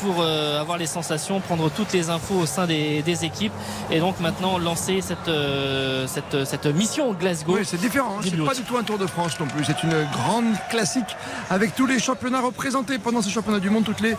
pour 0.00 0.22
avoir 0.22 0.78
les 0.78 0.86
sensations, 0.86 1.40
prendre 1.40 1.70
toutes 1.70 1.92
les 1.92 2.10
infos 2.10 2.40
au 2.40 2.46
sein 2.46 2.66
des 2.66 2.87
des, 3.04 3.24
équipes 3.24 3.52
et 3.90 3.98
donc 3.98 4.20
maintenant 4.20 4.58
lancer 4.58 5.00
cette, 5.00 5.28
euh, 5.28 6.06
cette, 6.06 6.44
cette 6.44 6.66
mission 6.66 7.12
Glasgow. 7.12 7.54
Oui, 7.56 7.60
c'est 7.64 7.80
différent, 7.80 8.18
hein. 8.18 8.22
c'est 8.22 8.36
pas 8.36 8.54
du 8.54 8.62
tout 8.62 8.76
un 8.76 8.84
Tour 8.84 8.98
de 8.98 9.06
France 9.06 9.38
non 9.40 9.46
plus, 9.46 9.64
c'est 9.64 9.82
une 9.82 10.06
grande 10.12 10.54
classique 10.70 11.16
avec 11.50 11.74
tous 11.74 11.86
les 11.86 11.98
championnats 11.98 12.40
représentés 12.40 12.98
pendant 12.98 13.22
ces 13.22 13.30
championnats 13.30 13.60
du 13.60 13.70
monde, 13.70 13.84
toutes 13.84 14.00
les 14.00 14.16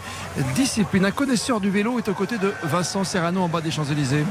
disciplines. 0.56 1.06
Un 1.06 1.12
connaisseur 1.12 1.60
du 1.60 1.70
vélo 1.70 1.98
est 1.98 2.08
aux 2.10 2.14
côtés 2.14 2.38
de 2.38 2.54
Vincent 2.64 3.04
Serrano 3.04 3.42
en 3.42 3.48
bas 3.48 3.62
des 3.62 3.72
Champs-Élysées. 3.72 4.26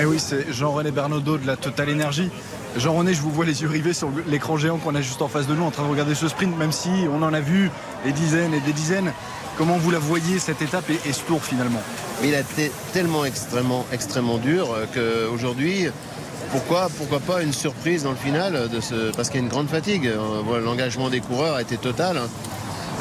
Eh 0.00 0.04
oui, 0.04 0.18
c'est 0.18 0.52
Jean-René 0.52 0.90
Bernaudot 0.90 1.38
de 1.38 1.46
la 1.46 1.56
Total 1.56 1.88
Énergie. 1.88 2.30
Jean-René, 2.76 3.12
je 3.12 3.20
vous 3.20 3.30
vois 3.30 3.44
les 3.44 3.62
yeux 3.62 3.68
rivés 3.68 3.92
sur 3.92 4.08
l'écran 4.26 4.56
géant 4.56 4.78
qu'on 4.78 4.94
a 4.94 5.02
juste 5.02 5.20
en 5.20 5.28
face 5.28 5.46
de 5.46 5.54
nous 5.54 5.64
en 5.64 5.70
train 5.70 5.82
de 5.84 5.90
regarder 5.90 6.14
ce 6.14 6.28
sprint, 6.28 6.56
même 6.56 6.72
si 6.72 6.88
on 7.12 7.22
en 7.22 7.34
a 7.34 7.40
vu 7.40 7.70
des 8.04 8.12
dizaines 8.12 8.54
et 8.54 8.60
des 8.60 8.72
dizaines. 8.72 9.12
Comment 9.58 9.76
vous 9.76 9.90
la 9.90 9.98
voyez 9.98 10.38
cette 10.38 10.62
étape 10.62 10.88
et, 10.88 11.12
ce 11.12 11.20
tour 11.22 11.44
finalement? 11.44 11.82
Il 12.24 12.34
a 12.34 12.40
été 12.40 12.72
tellement 12.94 13.24
extrêmement, 13.24 13.84
extrêmement 13.92 14.38
dur 14.38 14.72
euh, 14.72 14.86
qu'aujourd'hui, 15.30 15.88
pourquoi, 16.52 16.88
pourquoi 16.96 17.20
pas 17.20 17.42
une 17.42 17.52
surprise 17.52 18.04
dans 18.04 18.12
le 18.12 18.16
final 18.16 18.70
de 18.70 18.80
ce, 18.80 19.14
Parce 19.14 19.28
qu'il 19.28 19.40
y 19.40 19.42
a 19.42 19.44
une 19.44 19.50
grande 19.50 19.68
fatigue. 19.68 20.06
Euh, 20.06 20.60
l'engagement 20.60 21.10
des 21.10 21.20
coureurs 21.20 21.56
a 21.56 21.62
été 21.62 21.76
total. 21.76 22.16
Hein. 22.16 22.28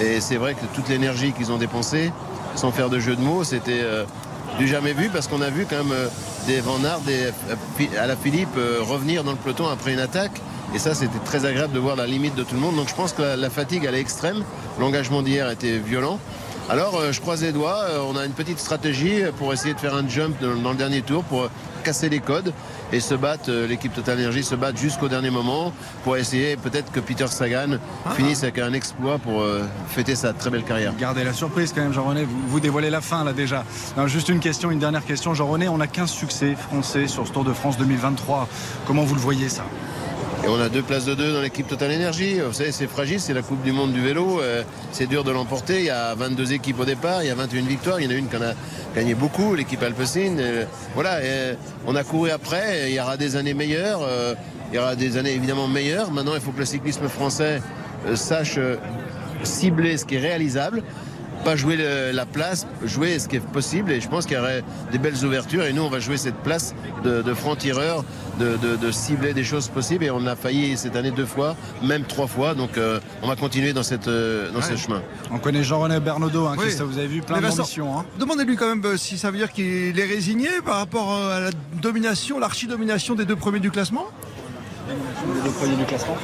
Et 0.01 0.19
c'est 0.19 0.35
vrai 0.35 0.53
que 0.53 0.65
toute 0.75 0.89
l'énergie 0.89 1.31
qu'ils 1.31 1.53
ont 1.53 1.57
dépensée, 1.57 2.11
sans 2.55 2.71
faire 2.71 2.89
de 2.89 2.99
jeu 2.99 3.15
de 3.15 3.21
mots, 3.21 3.45
c'était 3.45 3.81
euh, 3.81 4.03
du 4.59 4.67
jamais 4.67 4.93
vu 4.93 5.09
parce 5.09 5.27
qu'on 5.27 5.41
a 5.41 5.49
vu 5.49 5.65
quand 5.69 5.83
même 5.83 5.95
des 6.47 6.59
Van 6.59 6.83
Aert, 6.83 6.99
à 7.97 8.07
la 8.07 8.15
Philippe 8.17 8.57
revenir 8.81 9.23
dans 9.23 9.31
le 9.31 9.37
peloton 9.37 9.67
après 9.69 9.93
une 9.93 9.99
attaque. 9.99 10.41
Et 10.73 10.79
ça, 10.79 10.95
c'était 10.95 11.19
très 11.25 11.45
agréable 11.45 11.73
de 11.73 11.79
voir 11.79 11.95
la 11.97 12.07
limite 12.07 12.35
de 12.35 12.43
tout 12.43 12.55
le 12.55 12.61
monde. 12.61 12.75
Donc 12.75 12.87
je 12.87 12.95
pense 12.95 13.11
que 13.11 13.21
la, 13.21 13.49
fatigue, 13.49 13.85
elle 13.85 13.95
est 13.95 13.99
extrême. 13.99 14.43
L'engagement 14.79 15.21
d'hier 15.21 15.49
était 15.49 15.77
violent. 15.77 16.19
Alors, 16.69 16.95
euh, 16.95 17.11
je 17.11 17.19
croise 17.19 17.41
les 17.41 17.51
doigts. 17.51 17.79
Euh, 17.89 17.99
on 18.07 18.15
a 18.15 18.25
une 18.25 18.31
petite 18.31 18.59
stratégie 18.59 19.21
pour 19.37 19.51
essayer 19.53 19.73
de 19.73 19.79
faire 19.79 19.95
un 19.95 20.07
jump 20.07 20.35
dans, 20.41 20.71
le 20.71 20.77
dernier 20.77 21.01
tour 21.01 21.23
pour 21.23 21.49
casser 21.83 22.09
les 22.09 22.19
codes 22.19 22.53
et 22.93 22.99
se 22.99 23.15
battre, 23.15 23.49
euh, 23.49 23.67
l'équipe 23.67 23.93
Total 23.93 24.19
Energy 24.19 24.43
se 24.43 24.55
battre 24.55 24.77
jusqu'au 24.77 25.07
dernier 25.07 25.31
moment 25.31 25.73
pour 26.03 26.15
essayer 26.17 26.55
peut-être 26.55 26.91
que 26.91 26.99
Peter 26.99 27.27
Sagan 27.27 27.77
ah. 28.05 28.11
finisse 28.11 28.43
avec 28.43 28.59
un 28.59 28.73
exploit 28.73 29.17
pour 29.17 29.43
fêter 29.89 30.15
sa 30.15 30.33
très 30.33 30.49
belle 30.49 30.63
carrière. 30.63 30.93
Gardez 30.97 31.23
la 31.23 31.33
surprise 31.33 31.73
quand 31.73 31.81
même, 31.81 31.93
Jean-René. 31.93 32.23
Vous, 32.23 32.39
vous, 32.47 32.59
dévoilez 32.59 32.89
la 32.89 33.01
fin 33.01 33.23
là 33.23 33.33
déjà. 33.33 33.63
juste 34.05 34.29
une 34.29 34.39
question, 34.39 34.71
une 34.71 34.79
dernière 34.79 35.05
question. 35.05 35.33
Jean-René, 35.33 35.67
on 35.69 35.79
a 35.79 35.87
15 35.87 36.09
succès 36.09 36.55
français 36.55 37.07
sur 37.07 37.27
ce 37.27 37.31
Tour 37.31 37.43
de 37.43 37.53
France 37.53 37.77
2023. 37.77 38.47
Comment 38.85 39.03
vous 39.03 39.15
le 39.15 39.21
voyez 39.21 39.49
ça? 39.49 39.63
Et 40.43 40.47
on 40.47 40.59
a 40.59 40.69
deux 40.69 40.81
places 40.81 41.05
de 41.05 41.13
deux 41.13 41.33
dans 41.33 41.41
l'équipe 41.41 41.67
Total 41.67 41.91
Energy. 41.91 42.39
Vous 42.39 42.53
savez, 42.53 42.71
c'est 42.71 42.87
fragile, 42.87 43.19
c'est 43.19 43.33
la 43.33 43.43
Coupe 43.43 43.61
du 43.61 43.71
Monde 43.71 43.93
du 43.93 44.01
vélo. 44.01 44.41
Euh, 44.41 44.63
c'est 44.91 45.05
dur 45.05 45.23
de 45.23 45.31
l'emporter. 45.31 45.79
Il 45.79 45.85
y 45.85 45.89
a 45.91 46.15
22 46.15 46.53
équipes 46.53 46.79
au 46.79 46.85
départ, 46.85 47.21
il 47.21 47.27
y 47.27 47.29
a 47.29 47.35
21 47.35 47.61
victoires. 47.63 47.99
Il 47.99 48.05
y 48.05 48.07
en 48.07 48.11
a 48.11 48.17
une 48.17 48.27
qui 48.27 48.37
en 48.37 48.41
a 48.41 48.53
gagné 48.95 49.13
beaucoup, 49.13 49.53
l'équipe 49.53 49.83
Alpecin. 49.83 50.37
Euh, 50.39 50.65
voilà, 50.95 51.19
on 51.85 51.95
a 51.95 52.03
couru 52.03 52.31
après. 52.31 52.89
Il 52.89 52.95
y 52.95 52.99
aura 52.99 53.17
des 53.17 53.35
années 53.35 53.53
meilleures. 53.53 54.01
Euh, 54.01 54.33
il 54.71 54.77
y 54.77 54.79
aura 54.79 54.95
des 54.95 55.17
années 55.17 55.33
évidemment 55.33 55.67
meilleures. 55.67 56.11
Maintenant, 56.11 56.33
il 56.33 56.41
faut 56.41 56.51
que 56.51 56.59
le 56.59 56.65
cyclisme 56.65 57.07
français 57.07 57.61
sache 58.15 58.57
cibler 59.43 59.97
ce 59.97 60.05
qui 60.05 60.15
est 60.15 60.19
réalisable 60.19 60.81
pas 61.43 61.55
jouer 61.55 61.77
la 62.13 62.25
place, 62.25 62.67
jouer 62.83 63.19
ce 63.19 63.27
qui 63.27 63.37
est 63.37 63.45
possible. 63.45 63.91
Et 63.91 64.01
je 64.01 64.07
pense 64.07 64.25
qu'il 64.25 64.37
y 64.37 64.39
aurait 64.39 64.63
des 64.91 64.97
belles 64.97 65.23
ouvertures. 65.25 65.63
Et 65.63 65.73
nous, 65.73 65.81
on 65.81 65.89
va 65.89 65.99
jouer 65.99 66.17
cette 66.17 66.35
place 66.35 66.73
de, 67.03 67.33
franc-tireur, 67.33 68.03
de, 68.39 68.91
cibler 68.91 69.33
des 69.33 69.43
choses 69.43 69.67
possibles. 69.67 70.05
Et 70.05 70.11
on 70.11 70.25
a 70.25 70.35
failli 70.35 70.77
cette 70.77 70.95
année 70.95 71.11
deux 71.11 71.25
fois, 71.25 71.55
même 71.83 72.03
trois 72.03 72.27
fois. 72.27 72.53
Donc 72.53 72.77
euh, 72.77 72.99
on 73.21 73.27
va 73.27 73.35
continuer 73.35 73.73
dans, 73.73 73.83
cette, 73.83 74.07
euh, 74.07 74.51
dans 74.51 74.61
ce 74.61 74.75
chemin. 74.75 75.01
On 75.31 75.39
connaît 75.39 75.63
Jean-René 75.63 75.99
Bernaudot, 75.99 76.47
hein, 76.47 76.55
vous 76.57 76.97
avez 76.97 77.07
vu 77.07 77.21
plein 77.21 77.41
d'ambitions. 77.41 77.99
Hein. 77.99 78.05
Demandez-lui 78.19 78.55
quand 78.55 78.67
même 78.67 78.83
euh, 78.85 78.97
si 78.97 79.17
ça 79.17 79.31
veut 79.31 79.37
dire 79.37 79.51
qu'il 79.51 79.99
est 79.99 80.05
résigné 80.05 80.49
par 80.65 80.77
rapport 80.77 81.13
à 81.13 81.39
la 81.39 81.49
domination, 81.81 82.39
l'archi-domination 82.39 83.15
des 83.15 83.25
deux 83.25 83.35
premiers 83.35 83.59
du 83.59 83.71
classement. 83.71 84.07
Les 85.35 85.41
deux 85.41 85.51
premiers 85.51 85.75
du 85.75 85.85
classement. 85.85 86.17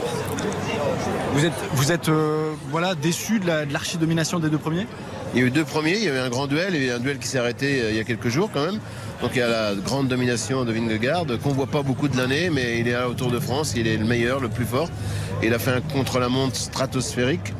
Vous 1.33 1.45
êtes, 1.45 1.53
vous 1.73 1.91
êtes 1.91 2.09
euh, 2.09 2.53
voilà, 2.69 2.95
déçu 2.95 3.39
de 3.39 3.47
l'archi-domination 3.71 4.39
des 4.39 4.49
deux 4.49 4.57
premiers? 4.57 4.87
Il 5.33 5.41
y 5.41 5.43
a 5.43 5.47
eu 5.47 5.51
deux 5.51 5.65
premiers, 5.65 5.97
il 5.97 6.03
y 6.03 6.09
a 6.09 6.15
eu 6.15 6.19
un 6.19 6.29
grand 6.29 6.47
duel, 6.47 6.73
il 6.73 6.83
y 6.83 6.89
a 6.89 6.93
eu 6.93 6.95
un 6.95 6.99
duel 6.99 7.19
qui 7.19 7.27
s'est 7.27 7.39
arrêté 7.39 7.81
euh, 7.81 7.91
il 7.91 7.97
y 7.97 7.99
a 7.99 8.03
quelques 8.03 8.29
jours 8.29 8.49
quand 8.53 8.65
même. 8.65 8.79
Donc 9.21 9.31
il 9.33 9.39
y 9.39 9.41
a 9.41 9.47
la 9.47 9.75
grande 9.75 10.07
domination 10.07 10.63
de 10.65 10.71
Vingegaard 10.71 11.25
qu'on 11.43 11.49
voit 11.51 11.67
pas 11.67 11.81
beaucoup 11.81 12.07
de 12.07 12.17
l'année, 12.17 12.49
mais 12.51 12.79
il 12.79 12.87
est 12.87 12.93
là 12.93 13.09
au 13.09 13.13
Tour 13.13 13.31
de 13.31 13.39
France, 13.39 13.73
il 13.75 13.87
est 13.87 13.97
le 13.97 14.05
meilleur, 14.05 14.39
le 14.39 14.49
plus 14.49 14.65
fort. 14.65 14.89
Il 15.43 15.53
a 15.53 15.59
fait 15.59 15.71
un 15.71 15.81
contre-la-montre 15.81 16.55
stratosphérique. 16.55 17.53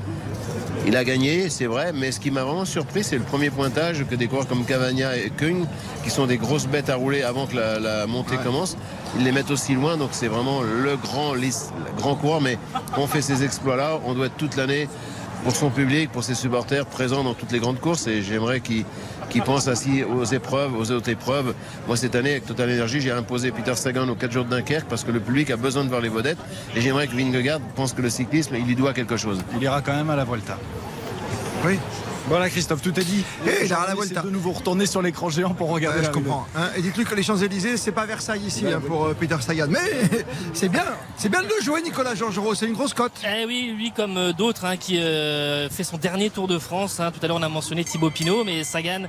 Il 0.88 0.96
a 0.96 1.04
gagné, 1.04 1.50
c'est 1.50 1.65
vrai, 1.65 1.91
mais 1.93 2.13
ce 2.13 2.20
qui 2.20 2.32
m'a 2.32 2.43
vraiment 2.43 2.63
surpris, 2.63 3.04
c'est 3.04 3.17
le 3.17 3.24
premier 3.24 3.50
pointage 3.50 4.06
que 4.10 4.15
des 4.15 4.28
coureurs 4.28 4.48
comme 4.48 4.63
Cavagna 4.63 5.17
et 5.17 5.32
Kung, 5.36 5.65
qui 6.04 6.10
sont 6.10 6.28
des 6.28 6.38
grosses 6.38 6.67
bêtes 6.67 6.89
à 6.89 6.96
rouler 6.96 7.24
avant 7.24 7.46
que 7.46 7.58
la, 7.58 8.08
montée 8.08 8.38
commence, 8.38 8.78
ils 9.15 9.24
les 9.24 9.32
mettent 9.32 9.52
aussi 9.52 9.74
loin. 9.74 9.98
Donc 9.98 10.10
c'est 10.12 10.28
vraiment 10.28 10.62
le 10.62 10.98
grand, 10.98 11.34
le 11.34 11.50
grand 11.98 12.15
coureur. 12.15 12.41
Mais 12.41 12.58
quand 12.93 13.02
on 13.02 13.08
fait 13.08 13.22
ces 13.22 13.43
exploits-là, 13.43 14.00
on 14.06 14.13
doit 14.13 14.28
être 14.28 14.38
toute 14.38 14.56
l'année 14.56 14.88
pour 15.43 15.56
son 15.56 15.70
public, 15.70 16.12
pour 16.12 16.24
ses 16.24 16.36
supporters 16.36 16.86
présents 16.86 17.24
dans 17.24 17.34
toutes 17.34 17.52
les 17.52 17.60
grandes 17.60 17.80
courses. 17.80 18.08
Et 18.08 18.22
j'aimerais 18.22 18.60
qu'ils 18.60 18.86
pensent 19.46 19.67
ainsi 19.67 20.04
aux 20.04 20.26
épreuves, 20.26 20.76
aux 20.76 20.91
autres 20.91 21.10
épreuves. 21.10 21.54
Moi, 21.88 21.96
cette 21.96 22.15
année, 22.15 22.32
avec 22.32 22.46
Total 22.46 22.70
Energy, 22.70 23.00
j'ai 23.00 23.12
imposé 23.12 23.52
Peter 23.52 23.76
Sagan 23.76 24.10
aux 24.10 24.15
4 24.15 24.32
jours 24.32 24.46
de 24.46 24.50
Dunkerque 24.50 24.88
parce 24.89 25.04
que 25.04 25.12
le 25.12 25.20
public 25.20 25.52
a 25.52 25.56
besoin 25.56 25.84
de 25.84 25.89
voir 25.89 26.02
les 26.02 26.10
vedettes. 26.10 26.39
Et 26.76 26.82
j'aimerais 26.82 27.08
que 27.08 27.15
Vingegaard 27.15 27.60
pense 27.76 27.93
que 27.93 28.02
le 28.02 28.10
cyclisme, 28.10 28.56
il 28.56 28.65
lui 28.65 28.76
doit 28.76 28.93
quelque 28.93 29.15
chose. 29.15 29.39
Il 29.56 29.63
ira 29.63 29.82
quand 29.82 29.96
même 29.96 30.10
à 30.10 30.15
la 30.15 30.26
Volta. 30.26 30.58
Oui, 31.65 31.80
voilà 32.28 32.50
Christophe, 32.50 32.82
tout 32.82 33.00
est 33.00 33.06
dit. 33.06 33.24
Et 33.46 33.66
il 33.66 33.74
a 33.74 33.86
la 33.88 33.96
volta. 33.96 34.22
de 34.22 34.30
nouveau 34.30 34.52
retourner 34.52 34.86
sur 34.86 35.02
l'écran 35.02 35.30
géant 35.30 35.54
pour 35.54 35.70
regarder. 35.70 36.04
je 36.04 36.10
comprends. 36.10 36.46
Hein. 36.58 36.70
et 36.76 36.82
dites-lui 36.82 37.06
que 37.06 37.16
les 37.16 37.24
Champs-Élysées, 37.24 37.78
c'est 37.78 37.94
pas 37.94 38.06
Versailles 38.06 38.44
ici 38.46 38.66
hein, 38.68 38.82
pour 38.86 39.06
euh, 39.06 39.16
Peter 39.18 39.38
Sagan. 39.40 39.68
Mais 39.70 39.80
c'est 40.54 40.68
bien, 40.68 40.84
c'est 41.16 41.30
bien 41.30 41.42
de 41.42 41.48
le 41.48 41.63
jouer 41.63 41.82
Nicolas 41.82 42.16
Georgerot, 42.16 42.54
c'est 42.54 42.66
une 42.66 42.74
grosse 42.74 42.94
cote. 42.94 43.13
Eh 43.24 43.46
oui, 43.46 43.74
lui 43.78 43.92
comme 43.92 44.18
euh, 44.18 44.34
d'autres 44.34 44.66
hein, 44.66 44.76
qui 44.76 45.00
euh, 45.00 45.70
fait 45.70 45.86
son 45.86 45.98
dernier 45.98 46.30
Tour 46.30 46.50
de 46.50 46.60
France. 46.60 46.98
Tout 46.98 47.26
à 47.26 47.28
l'heure 47.28 47.38
on 47.38 47.44
a 47.44 47.50
mentionné 47.50 47.86
Thibaut 47.86 48.10
Pinot, 48.10 48.44
mais 48.44 48.66
Sagan 48.66 49.04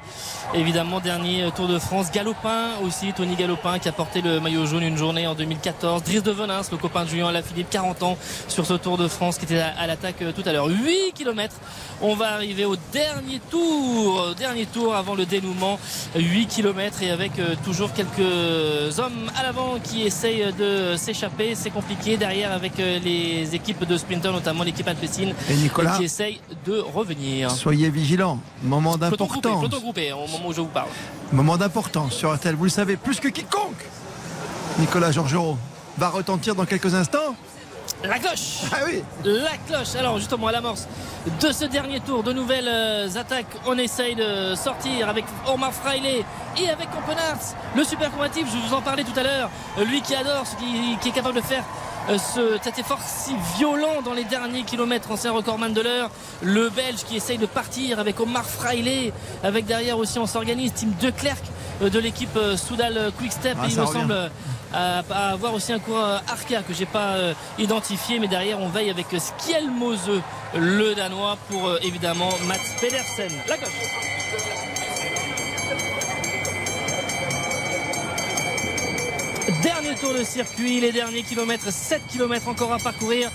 évidemment 0.55 1.01
dernier 1.01 1.51
Tour 1.57 1.67
de 1.67 1.81
France. 1.81 2.13
Galopin 2.13 2.69
aussi, 2.85 3.13
Tony 3.13 3.35
Galopin 3.35 3.81
qui 3.81 3.89
a 3.89 3.93
porté 3.93 4.23
le 4.23 4.39
maillot 4.39 4.65
jaune 4.65 4.85
une 4.85 4.97
journée 4.97 5.27
en 5.27 5.35
2014. 5.35 6.05
Dries 6.05 6.23
de 6.23 6.31
Venins, 6.31 6.63
le 6.71 6.77
copain 6.77 7.05
de 7.05 7.11
Julien 7.11 7.33
Lafilippe, 7.33 7.71
40 7.71 8.03
ans 8.05 8.19
sur 8.47 8.65
ce 8.65 8.75
Tour 8.75 8.97
de 8.97 9.09
France 9.09 9.39
qui 9.39 9.45
était 9.45 9.59
à, 9.59 9.89
l'attaque 9.89 10.23
tout 10.37 10.43
à 10.47 10.53
l'heure. 10.53 10.67
8 10.67 11.15
km. 11.15 11.57
On 12.01 12.15
va 12.15 12.35
arriver 12.35 12.65
au 12.65 12.77
dernier 12.93 13.08
tour 13.51 14.35
dernier 14.37 14.66
tour 14.66 14.94
avant 14.94 15.14
le 15.14 15.27
dénouement. 15.27 15.79
8 16.16 16.47
km 16.47 17.03
et 17.03 17.11
avec 17.11 17.38
euh, 17.38 17.55
toujours 17.64 17.92
quelques 17.92 18.99
hommes 18.99 19.31
à 19.38 19.42
l'avant 19.42 19.79
qui 19.83 20.03
essayent 20.03 20.53
de 20.59 20.97
s'échapper. 20.97 21.55
C'est 21.55 21.71
compliqué 21.71 22.16
derrière 22.16 22.53
avec 22.53 22.79
euh, 22.81 22.99
les 22.99 23.55
équipes 23.55 23.85
de 23.85 23.97
sprinters, 23.97 24.33
notamment 24.33 24.64
l'équipe 24.64 24.87
Alpecin, 24.87 25.33
qui 25.97 26.05
essaye 26.05 26.40
de 26.66 26.79
revenir. 26.79 27.51
Soyez 27.51 27.90
vigilants. 27.90 28.40
Moment 28.62 28.97
d'importance. 28.97 29.40
Peloton 29.42 29.79
groupé 29.81 30.12
au 30.12 30.27
moment 30.27 30.49
où 30.49 30.53
je 30.53 30.61
vous 30.61 30.66
parle. 30.66 30.88
Moment 31.33 31.57
d'importance 31.57 32.14
sur 32.14 32.35
RTL. 32.35 32.55
Vous 32.55 32.64
le 32.64 32.71
savez 32.71 32.97
plus 32.97 33.21
que 33.21 33.29
quiconque. 33.29 33.85
Nicolas 34.79 35.12
Georgerot 35.12 35.59
va 35.97 36.09
retentir 36.09 36.55
dans 36.55 36.64
quelques 36.64 36.94
instants. 36.94 37.35
La 38.05 38.19
cloche 38.19 38.61
Ah 38.73 38.77
oui 38.87 39.03
La 39.25 39.57
cloche 39.67 39.97
Alors 39.99 40.19
justement 40.19 40.47
à 40.47 40.53
l'amorce 40.53 40.87
de 41.41 41.53
ce 41.53 41.65
dernier 41.65 41.99
tour, 42.01 42.23
de 42.23 42.33
nouvelles 42.33 42.69
euh, 42.69 43.09
attaques. 43.17 43.47
On 43.67 43.77
essaye 43.77 44.15
de 44.15 44.55
sortir 44.55 45.09
avec 45.09 45.25
Omar 45.53 45.73
Fraile 45.73 46.07
et 46.07 46.71
avec 46.71 46.91
Campenarts. 46.91 47.55
Le 47.77 47.83
super 47.85 48.11
combatif, 48.13 48.47
je 48.47 48.69
vous 48.69 48.75
en 48.75 48.81
parlais 48.81 49.03
tout 49.03 49.19
à 49.19 49.23
l'heure. 49.25 49.51
Lui 49.85 50.01
qui 50.01 50.15
adore, 50.15 50.45
qui, 50.59 50.97
qui 51.01 51.09
est 51.09 51.13
capable 51.13 51.37
de 51.37 51.41
faire 51.41 51.65
euh, 52.09 52.17
ce, 52.19 52.59
cet 52.63 52.79
effort 52.79 53.01
si 53.05 53.35
violent 53.57 54.01
dans 54.03 54.15
les 54.15 54.25
derniers 54.25 54.63
kilomètres, 54.63 55.11
ancien 55.11 55.33
recordman 55.33 55.73
de 55.73 55.81
l'heure. 55.81 56.11
Le 56.41 56.71
Belge 56.71 57.05
qui 57.05 57.17
essaye 57.17 57.39
de 57.39 57.47
partir 57.47 57.99
avec 57.99 58.21
Omar 58.21 58.45
Fraile, 58.45 59.13
avec 59.43 59.67
derrière 59.67 59.99
aussi 59.99 60.19
on 60.19 60.27
s'organise, 60.27 60.73
Tim 60.75 60.89
Declercq 61.01 61.43
euh, 61.43 61.58
de 61.81 61.99
l'équipe 61.99 62.38
Soudal 62.57 63.12
Quickstep. 63.19 63.57
Ah, 63.61 63.67
et 63.67 63.71
il 63.71 63.81
me 63.81 63.87
semble 63.87 64.31
à, 64.73 65.31
avoir 65.31 65.55
aussi 65.55 65.73
un 65.73 65.79
coureur 65.79 66.23
Arca 66.29 66.62
que 66.62 66.75
j'ai 66.75 66.87
pas 66.87 67.14
euh, 67.14 67.35
identifié 67.59 68.19
mais 68.19 68.29
derrière 68.29 68.61
on 68.61 68.69
veille 68.69 68.91
avec 68.91 69.07
Skielmose 69.17 70.11
le 70.55 70.95
danois 70.95 71.38
pour 71.49 71.69
euh, 71.69 71.79
évidemment 71.83 72.31
Mats 72.47 72.57
Pedersen. 72.81 73.33
La 73.49 73.57
gauche. 73.57 73.69
Dernier 79.62 79.95
tour 79.95 80.12
de 80.12 80.23
circuit, 80.23 80.81
les 80.81 80.93
derniers 80.93 81.23
kilomètres, 81.23 81.73
7 81.73 82.07
kilomètres 82.07 82.49
encore 82.49 82.73
à 82.73 82.79
parcourir 82.79 83.31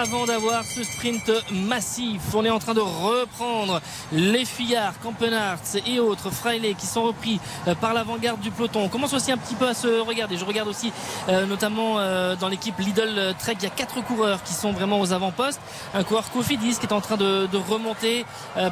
avant 0.00 0.26
d'avoir 0.26 0.64
ce 0.64 0.82
sprint 0.82 1.30
massif. 1.52 2.20
On 2.34 2.44
est 2.44 2.50
en 2.50 2.58
train 2.58 2.74
de 2.74 2.80
reprendre 2.80 3.80
les 4.12 4.44
Fuyards, 4.44 4.98
Campenarts 5.00 5.58
et 5.86 6.00
autres 6.00 6.30
Freiley 6.30 6.74
qui 6.74 6.86
sont 6.86 7.04
repris 7.04 7.40
euh, 7.68 7.74
par 7.74 7.94
l'avant-garde 7.94 8.40
du 8.40 8.50
peloton. 8.50 8.82
On 8.82 8.88
commence 8.88 9.14
aussi 9.14 9.30
un 9.30 9.36
petit 9.36 9.54
peu 9.54 9.68
à 9.68 9.74
se 9.74 10.00
regarder. 10.00 10.36
Je 10.36 10.44
regarde 10.44 10.68
aussi 10.68 10.92
euh, 11.28 11.46
notamment 11.46 11.98
euh, 11.98 12.34
dans 12.34 12.48
l'équipe 12.48 12.76
Lidl 12.78 13.34
Trek, 13.38 13.54
il 13.58 13.62
y 13.62 13.66
a 13.66 13.70
quatre 13.70 14.02
coureurs 14.04 14.42
qui 14.42 14.52
sont 14.52 14.72
vraiment 14.72 15.00
aux 15.00 15.12
avant-postes. 15.12 15.60
Un 15.94 16.02
coureur 16.02 16.30
Cofidis 16.30 16.76
qui 16.78 16.86
est 16.86 16.92
en 16.92 17.00
train 17.00 17.16
de, 17.16 17.48
remonter. 17.68 18.26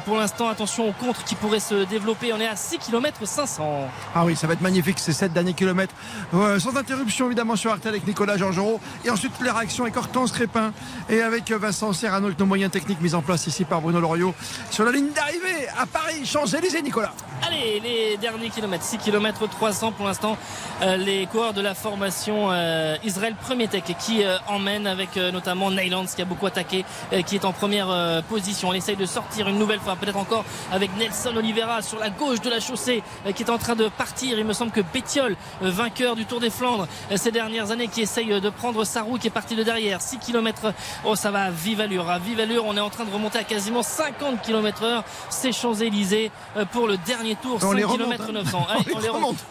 pour 0.05 0.17
l'instant, 0.17 0.49
attention 0.49 0.89
au 0.89 0.91
contre 0.91 1.23
qui 1.23 1.35
pourrait 1.35 1.59
se 1.59 1.85
développer. 1.85 2.33
On 2.33 2.39
est 2.39 2.47
à 2.47 2.55
6 2.55 2.79
km 2.79 3.25
500. 3.25 3.89
Ah 4.13 4.25
oui, 4.25 4.35
ça 4.35 4.45
va 4.45 4.53
être 4.53 4.61
magnifique 4.61 4.99
ces 4.99 5.13
7 5.13 5.31
derniers 5.31 5.53
kilomètres. 5.53 5.95
sans 6.31 6.75
interruption 6.75 7.27
évidemment 7.27 7.55
sur 7.55 7.71
Artel 7.71 7.91
avec 7.91 8.05
Nicolas 8.05 8.37
Georgerot. 8.37 8.79
Et 9.05 9.09
ensuite 9.09 9.31
les 9.41 9.49
réactions 9.49 9.85
avec 9.85 9.95
Hortense 9.95 10.31
Crépin 10.31 10.73
et 11.13 11.21
avec 11.21 11.51
Vincent 11.51 11.93
Serrano 11.93 12.25
avec 12.25 12.39
nos 12.39 12.47
moyens 12.47 12.71
techniques 12.71 12.99
mis 12.99 13.13
en 13.13 13.21
place 13.21 13.45
ici 13.45 13.65
par 13.65 13.81
Bruno 13.81 13.99
Loriot 13.99 14.33
sur 14.71 14.83
la 14.83 14.91
ligne 14.91 15.11
d'arrivée 15.11 15.67
à 15.77 15.85
Paris, 15.85 16.25
Champs-Élysées, 16.25 16.81
Nicolas. 16.81 17.13
Allez, 17.45 17.79
les 17.81 18.17
derniers 18.17 18.49
kilomètres, 18.49 18.85
6 18.85 18.97
km 18.97 19.47
300 19.47 19.91
pour 19.91 20.07
l'instant, 20.07 20.37
euh, 20.81 20.97
les 20.97 21.27
coureurs 21.27 21.53
de 21.53 21.61
la 21.61 21.75
formation 21.75 22.51
euh, 22.51 22.95
Israël 23.03 23.35
Premier 23.39 23.67
Tech 23.67 23.83
qui 23.99 24.23
euh, 24.23 24.37
emmène 24.47 24.87
avec 24.87 25.15
notamment 25.17 25.69
Nylands 25.69 26.05
qui 26.05 26.21
a 26.21 26.25
beaucoup 26.25 26.47
attaqué, 26.47 26.85
qui 27.25 27.35
est 27.35 27.45
en 27.45 27.51
première 27.51 28.23
position. 28.29 28.69
On 28.69 28.73
essaye 28.73 28.95
de 28.95 29.05
sortir 29.05 29.47
une 29.47 29.59
nouvelle 29.59 29.79
fois, 29.79 29.95
peut-être 29.95 30.17
encore 30.17 30.45
avec 30.71 30.89
Nelson 30.97 31.35
Oliveira 31.35 31.81
sur 31.81 31.99
la 31.99 32.09
gauche 32.09 32.41
de 32.41 32.49
la 32.49 32.59
chaussée 32.59 33.03
qui 33.35 33.43
est 33.43 33.49
en 33.49 33.57
train 33.57 33.75
de 33.75 33.87
partir. 33.89 34.39
Il 34.39 34.45
me 34.45 34.53
semble 34.53 34.71
que 34.71 34.81
Pétiol, 34.81 35.35
vainqueur 35.61 36.15
du 36.15 36.25
Tour 36.25 36.39
des 36.39 36.49
Flandres 36.49 36.87
ces 37.15 37.31
dernières 37.31 37.71
années, 37.71 37.87
qui 37.87 38.01
essaye 38.01 38.41
de 38.41 38.49
prendre 38.49 38.83
sa 38.83 39.01
roue, 39.01 39.17
qui 39.17 39.27
est 39.27 39.31
parti 39.31 39.55
de 39.55 39.63
derrière. 39.63 40.01
6 40.01 40.19
km 40.19 40.73
Oh, 41.05 41.15
ça 41.15 41.31
va 41.31 41.43
à 41.43 41.51
vive 41.51 41.81
allure. 41.81 42.09
À 42.09 42.17
vive 42.17 42.39
allure, 42.39 42.63
on 42.65 42.77
est 42.77 42.81
en 42.81 42.89
train 42.89 43.03
de 43.03 43.11
remonter 43.11 43.37
à 43.37 43.43
quasiment 43.43 43.83
50 43.83 44.41
km 44.41 44.83
heure. 44.83 45.03
C'est 45.29 45.51
Champs-Élysées 45.51 46.31
euh, 46.55 46.63
pour 46.65 46.87
le 46.87 46.97
dernier 46.97 47.35
tour. 47.35 47.59
5 47.59 47.75
km 47.75 48.31
900. 48.31 48.67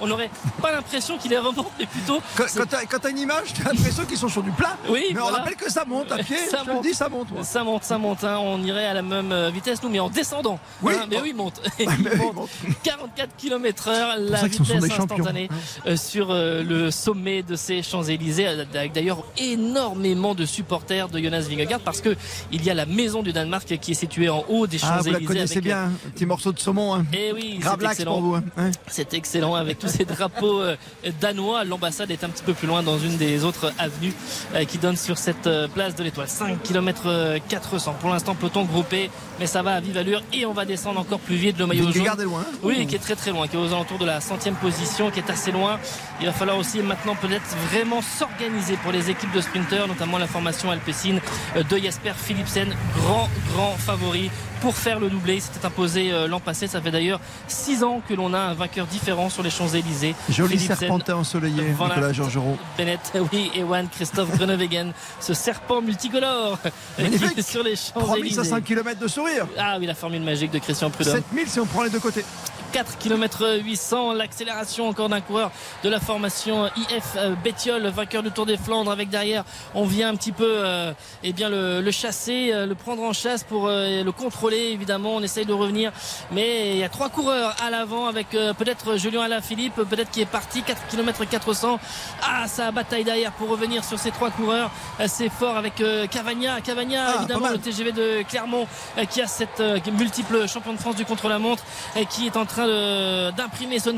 on, 0.00 0.06
n'aurait 0.06 0.30
pas 0.62 0.72
l'impression 0.72 1.18
qu'il 1.18 1.30
les 1.30 1.38
remonte, 1.38 1.70
mais 1.78 1.84
plutôt. 1.86 2.22
Quand, 2.36 2.98
t'as 3.00 3.10
une 3.10 3.18
image, 3.18 3.52
t'as 3.52 3.72
l'impression 3.72 4.04
qu'ils 4.06 4.16
sont 4.16 4.28
sur 4.28 4.42
du 4.42 4.50
plat. 4.52 4.76
Oui, 4.88 5.08
mais 5.14 5.20
on 5.20 5.26
rappelle 5.26 5.56
que 5.56 5.70
ça 5.70 5.84
monte 5.84 6.10
à 6.10 6.18
pied. 6.18 6.36
Ça 6.52 6.64
monte. 6.64 6.82
dis, 6.82 6.94
ça 6.94 7.08
monte. 7.08 7.28
Ça 7.42 7.64
monte, 7.64 7.84
ça 7.84 7.98
monte. 7.98 8.24
Hein. 8.24 8.38
On 8.40 8.62
irait 8.62 8.84
à 8.84 8.94
la 8.94 9.02
même 9.02 9.32
euh, 9.32 9.50
vitesse, 9.50 9.82
nous, 9.82 9.88
mais 9.88 10.00
en 10.00 10.10
descendant. 10.10 10.58
Oui, 10.82 10.92
hein, 10.94 11.06
mais 11.10 11.20
oui, 11.20 11.30
il 11.30 11.36
monte. 11.36 11.60
44 12.82 13.36
km 13.36 13.88
heure, 13.88 14.16
la 14.18 14.42
vitesse 14.46 14.84
instantanée 14.84 15.48
euh, 15.86 15.96
sur 15.96 16.32
le 16.32 16.90
sommet 16.90 17.42
de 17.42 17.56
ces 17.56 17.82
Champs-Élysées. 17.82 18.46
Avec 18.46 18.92
d'ailleurs 18.92 19.24
énormément 19.38 20.34
de 20.34 20.44
supporters 20.44 21.08
de 21.08 21.18
Jonas 21.18 21.41
Vingegaard 21.48 21.80
parce 21.80 22.00
que 22.00 22.16
il 22.50 22.64
y 22.64 22.70
a 22.70 22.74
la 22.74 22.86
maison 22.86 23.22
du 23.22 23.32
Danemark 23.32 23.78
qui 23.80 23.92
est 23.92 23.94
située 23.94 24.28
en 24.28 24.44
haut 24.48 24.66
des 24.66 24.78
Champs-Élysées. 24.78 25.10
Ah, 25.14 25.18
vous 25.18 25.20
la 25.20 25.26
connaissez 25.26 25.60
bien, 25.60 25.84
un 25.84 26.10
petit 26.10 26.26
morceau 26.26 26.52
de 26.52 26.58
saumon. 26.58 26.94
Hein. 26.94 27.06
Et 27.12 27.28
eh 27.28 27.32
oui, 27.32 27.60
c'est 27.62 27.84
excellent. 27.84 28.12
Pour 28.12 28.22
vous, 28.22 28.34
hein. 28.34 28.70
C'est 28.86 29.14
excellent 29.14 29.54
avec 29.54 29.78
tous 29.78 29.88
ces 29.88 30.04
drapeaux 30.04 30.60
euh, 30.60 30.76
danois. 31.20 31.64
L'ambassade 31.64 32.10
est 32.10 32.24
un 32.24 32.28
petit 32.28 32.42
peu 32.42 32.52
plus 32.52 32.66
loin 32.66 32.82
dans 32.82 32.98
une 32.98 33.16
des 33.16 33.44
autres 33.44 33.72
avenues 33.78 34.12
euh, 34.54 34.64
qui 34.64 34.78
donne 34.78 34.96
sur 34.96 35.18
cette 35.18 35.46
euh, 35.46 35.68
place 35.68 35.94
de 35.94 36.04
l'Étoile. 36.04 36.28
5 36.28 36.62
km 36.62 37.38
400. 37.48 37.96
Pour 38.00 38.10
l'instant, 38.10 38.34
peloton 38.34 38.64
groupé, 38.64 39.10
mais 39.40 39.46
ça 39.46 39.62
va 39.62 39.74
à 39.74 39.80
vive 39.80 39.96
allure 39.96 40.22
et 40.32 40.46
on 40.46 40.52
va 40.52 40.64
descendre 40.64 41.00
encore 41.00 41.20
plus 41.20 41.36
vite. 41.36 41.58
Le 41.58 41.66
maillot 41.66 41.90
jaune. 41.92 42.22
loin. 42.22 42.40
Hein. 42.40 42.56
Oui, 42.62 42.86
qui 42.86 42.94
est 42.94 42.98
très 42.98 43.16
très 43.16 43.30
loin, 43.30 43.46
qui 43.48 43.56
est 43.56 43.58
aux 43.58 43.72
alentours 43.72 43.98
de 43.98 44.06
la 44.06 44.20
centième 44.20 44.54
position, 44.54 45.10
qui 45.10 45.20
est 45.20 45.30
assez 45.30 45.52
loin. 45.52 45.78
Il 46.20 46.26
va 46.26 46.32
falloir 46.32 46.58
aussi 46.58 46.80
maintenant 46.80 47.16
peut-être 47.16 47.56
vraiment 47.70 48.00
s'organiser 48.02 48.76
pour 48.82 48.92
les 48.92 49.10
équipes 49.10 49.32
de 49.32 49.40
sprinteurs, 49.40 49.88
notamment 49.88 50.18
la 50.18 50.26
formation 50.26 50.70
Alpecin 50.70 51.18
de 51.56 51.78
Jasper 51.78 52.12
Philipsen, 52.16 52.68
grand, 52.98 53.28
grand 53.52 53.76
favori 53.76 54.30
pour 54.62 54.76
faire 54.76 55.00
le 55.00 55.10
doublé. 55.10 55.34
Il 55.34 55.42
s'était 55.42 55.66
imposé 55.66 56.12
euh, 56.12 56.28
l'an 56.28 56.40
passé. 56.40 56.68
Ça 56.68 56.80
fait 56.80 56.90
d'ailleurs 56.92 57.20
6 57.48 57.82
ans 57.82 58.00
que 58.08 58.14
l'on 58.14 58.32
a 58.32 58.38
un 58.38 58.54
vainqueur 58.54 58.86
différent 58.86 59.28
sur 59.28 59.42
les 59.42 59.50
Champs-Élysées. 59.50 60.14
Joli 60.28 60.58
serpentin 60.58 61.16
ensoleillé, 61.16 61.62
Nicolas 61.62 62.12
Georgerot. 62.12 62.56
Bennett, 62.78 63.00
oui, 63.32 63.50
Ewan, 63.56 63.88
Christophe 63.88 64.36
Grenewegen. 64.36 64.92
ce 65.20 65.34
serpent 65.34 65.82
multicolore 65.82 66.58
sur 67.42 67.62
les 67.62 67.76
Champs-Élysées. 67.76 67.92
3500 67.92 68.60
km 68.62 69.00
de 69.00 69.08
sourire. 69.08 69.46
Ah 69.58 69.76
oui, 69.80 69.86
la 69.86 69.94
formule 69.94 70.22
magique 70.22 70.52
de 70.52 70.58
Christian 70.58 70.90
Prudhomme. 70.90 71.16
7000 71.16 71.48
si 71.48 71.60
on 71.60 71.66
prend 71.66 71.82
les 71.82 71.90
deux 71.90 72.00
côtés. 72.00 72.24
4 72.72 72.98
km 72.98 73.60
800. 73.62 74.14
L'accélération 74.14 74.88
encore 74.88 75.08
d'un 75.08 75.20
coureur 75.20 75.50
de 75.84 75.88
la 75.88 76.00
formation 76.00 76.66
IF 76.76 77.16
Bétiol, 77.44 77.86
vainqueur 77.88 78.22
du 78.22 78.30
Tour 78.30 78.46
des 78.46 78.56
Flandres 78.56 78.90
avec 78.90 79.10
derrière. 79.10 79.44
On 79.74 79.84
vient 79.84 80.08
un 80.08 80.16
petit 80.16 80.32
peu 80.32 80.62
eh 81.22 81.32
bien 81.32 81.48
le, 81.50 81.90
chasser, 81.90 82.52
le 82.52 82.74
prendre 82.74 83.02
en 83.02 83.12
chasse 83.12 83.44
pour 83.44 83.68
le 83.68 84.10
contrôler 84.10 84.70
évidemment. 84.72 85.16
On 85.16 85.22
essaye 85.22 85.44
de 85.44 85.52
revenir 85.52 85.92
mais 86.30 86.72
il 86.72 86.78
y 86.78 86.84
a 86.84 86.88
trois 86.88 87.10
coureurs 87.10 87.54
à 87.62 87.70
l'avant 87.70 88.06
avec 88.06 88.30
peut-être 88.30 88.96
Julien 88.96 89.22
Alaphilippe, 89.22 89.74
peut-être 89.74 90.10
qui 90.10 90.22
est 90.22 90.26
parti 90.26 90.62
4 90.62 90.86
km 90.88 91.24
400. 91.24 91.78
Ah, 92.22 92.48
ça 92.48 92.70
bataille 92.70 93.04
derrière 93.04 93.32
pour 93.32 93.48
revenir 93.48 93.84
sur 93.84 93.98
ces 93.98 94.10
trois 94.10 94.30
coureurs. 94.30 94.70
C'est 95.06 95.28
fort 95.28 95.56
avec 95.56 95.82
Cavagna. 96.10 96.60
Cavagna, 96.60 97.04
ah, 97.06 97.16
évidemment, 97.18 97.48
le 97.48 97.58
TGV 97.58 97.92
de 97.92 98.22
Clermont 98.22 98.66
qui 99.10 99.20
a 99.20 99.26
cette 99.26 99.62
multiple 99.92 100.48
champion 100.48 100.72
de 100.72 100.78
France 100.78 100.96
du 100.96 101.04
contre-la-montre 101.04 101.62
et 101.96 102.06
qui 102.06 102.26
est 102.26 102.36
en 102.36 102.46
train 102.46 102.61
d'imprimer 102.66 103.78
ce, 103.78 103.90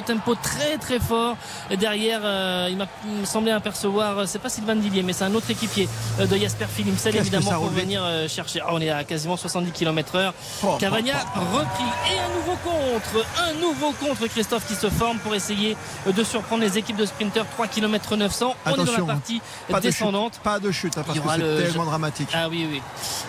tempo 0.00 0.34
très 0.34 0.78
très 0.78 0.98
fort. 0.98 1.36
Derrière, 1.78 2.20
euh, 2.24 2.68
il 2.70 2.76
m'a 2.76 2.86
semblé 3.24 3.50
apercevoir, 3.50 4.18
euh, 4.18 4.24
c'est 4.26 4.38
pas 4.38 4.48
Sylvain 4.48 4.76
Dillier, 4.76 5.02
mais 5.02 5.12
c'est 5.12 5.24
un 5.24 5.34
autre 5.34 5.50
équipier 5.50 5.88
euh, 6.20 6.26
de 6.26 6.36
Jasper 6.36 6.66
Philipsen 6.68 7.14
évidemment 7.14 7.52
pour 7.52 7.68
venir 7.68 8.02
chercher. 8.28 8.60
Ah, 8.62 8.70
on 8.72 8.80
est 8.80 8.90
à 8.90 9.04
quasiment 9.04 9.36
70 9.36 9.72
km 9.72 10.16
heure. 10.16 10.34
Cavagna 10.78 11.14
repris 11.52 11.84
et 12.12 12.18
un 12.18 12.28
nouveau 12.36 12.56
contre, 12.64 13.26
un 13.48 13.54
nouveau 13.54 13.92
contre 13.92 14.26
Christophe 14.26 14.66
qui 14.66 14.74
se 14.74 14.88
forme 14.88 15.18
pour 15.18 15.34
essayer 15.34 15.76
de 16.06 16.24
surprendre 16.24 16.62
les 16.62 16.78
équipes 16.78 16.96
de 16.96 17.06
sprinters 17.06 17.46
3 17.50 17.66
km 17.68 18.16
900. 18.16 18.54
On 18.64 18.70
est 18.70 18.76
dans 18.76 18.84
la 18.84 18.98
hein. 18.98 19.06
partie 19.06 19.40
descendante. 19.82 20.40
pas 20.42 20.58
de 20.58 20.70
chute, 20.70 20.96
hein, 20.98 21.04
parce 21.06 21.18
que 21.18 21.28
c'est 21.28 21.62
tellement 21.64 21.84
dramatique. 21.84 22.28
Ah 22.34 22.48
oui, 22.48 22.66
oui. 22.70 22.82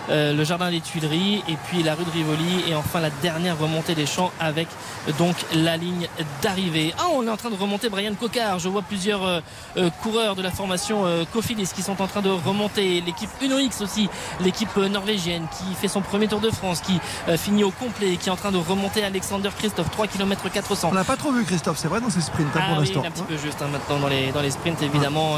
le 0.08 0.44
jardin 0.44 0.70
des 0.70 0.80
Tuileries 0.80 1.42
et 1.48 1.56
puis 1.68 1.82
la 1.82 1.94
rue 1.94 2.04
de 2.04 2.10
Rivoli 2.10 2.64
et 2.68 2.74
enfin 2.74 3.00
la 3.00 3.10
dernière 3.10 3.58
remontée 3.58 3.94
des 3.94 4.06
champs 4.06 4.32
avec 4.40 4.68
donc 5.18 5.36
la 5.54 5.76
ligne 5.76 6.08
d'arrivée. 6.42 6.94
Ah, 6.98 7.06
on 7.14 7.26
est 7.26 7.30
en 7.30 7.36
train 7.36 7.50
de 7.50 7.56
remonter 7.56 7.88
Brian 7.88 8.14
Cocard. 8.14 8.58
Je 8.58 8.68
vois 8.68 8.82
plusieurs 8.82 9.24
euh, 9.24 9.40
euh, 9.76 9.90
coureurs 10.02 10.34
de 10.34 10.42
la 10.42 10.50
formation 10.50 11.04
euh, 11.04 11.24
Cofidis 11.32 11.68
qui 11.74 11.82
sont 11.82 12.00
en 12.00 12.06
train 12.06 12.22
de 12.22 12.30
remonter. 12.30 13.00
L'équipe 13.00 13.30
Uno 13.42 13.58
X 13.58 13.80
aussi, 13.80 14.08
l'équipe 14.40 14.76
norvégienne 14.76 15.46
qui 15.58 15.74
fait 15.74 15.88
son 15.88 16.00
premier 16.00 16.28
Tour 16.28 16.40
de 16.40 16.50
France, 16.50 16.80
qui 16.80 16.98
finit 17.36 17.64
au 17.64 17.70
complet, 17.70 18.16
qui 18.16 18.28
est 18.28 18.32
en 18.32 18.36
train 18.36 18.52
de 18.52 18.58
remonter 18.58 19.04
Alexander 19.04 19.50
Christophe, 19.56 19.90
3 19.90 20.06
km 20.06 20.50
400. 20.50 20.88
On 20.90 20.94
n'a 20.94 21.04
pas 21.04 21.16
trop 21.16 21.32
vu 21.32 21.44
Christophe, 21.44 21.78
c'est 21.78 21.88
vrai 21.88 22.00
dans 22.00 22.10
ses 22.10 22.20
sprints 22.20 22.48
hein, 22.54 22.60
ah, 22.62 22.74
pour 22.74 22.82
oui, 22.82 22.92
un 22.96 23.10
petit 23.10 23.22
peu 23.22 23.36
juste 23.36 23.60
hein, 23.62 23.68
maintenant 23.70 23.98
dans 23.98 24.08
les, 24.08 24.32
dans 24.32 24.40
les 24.40 24.50
sprints, 24.50 24.82
évidemment 24.82 25.36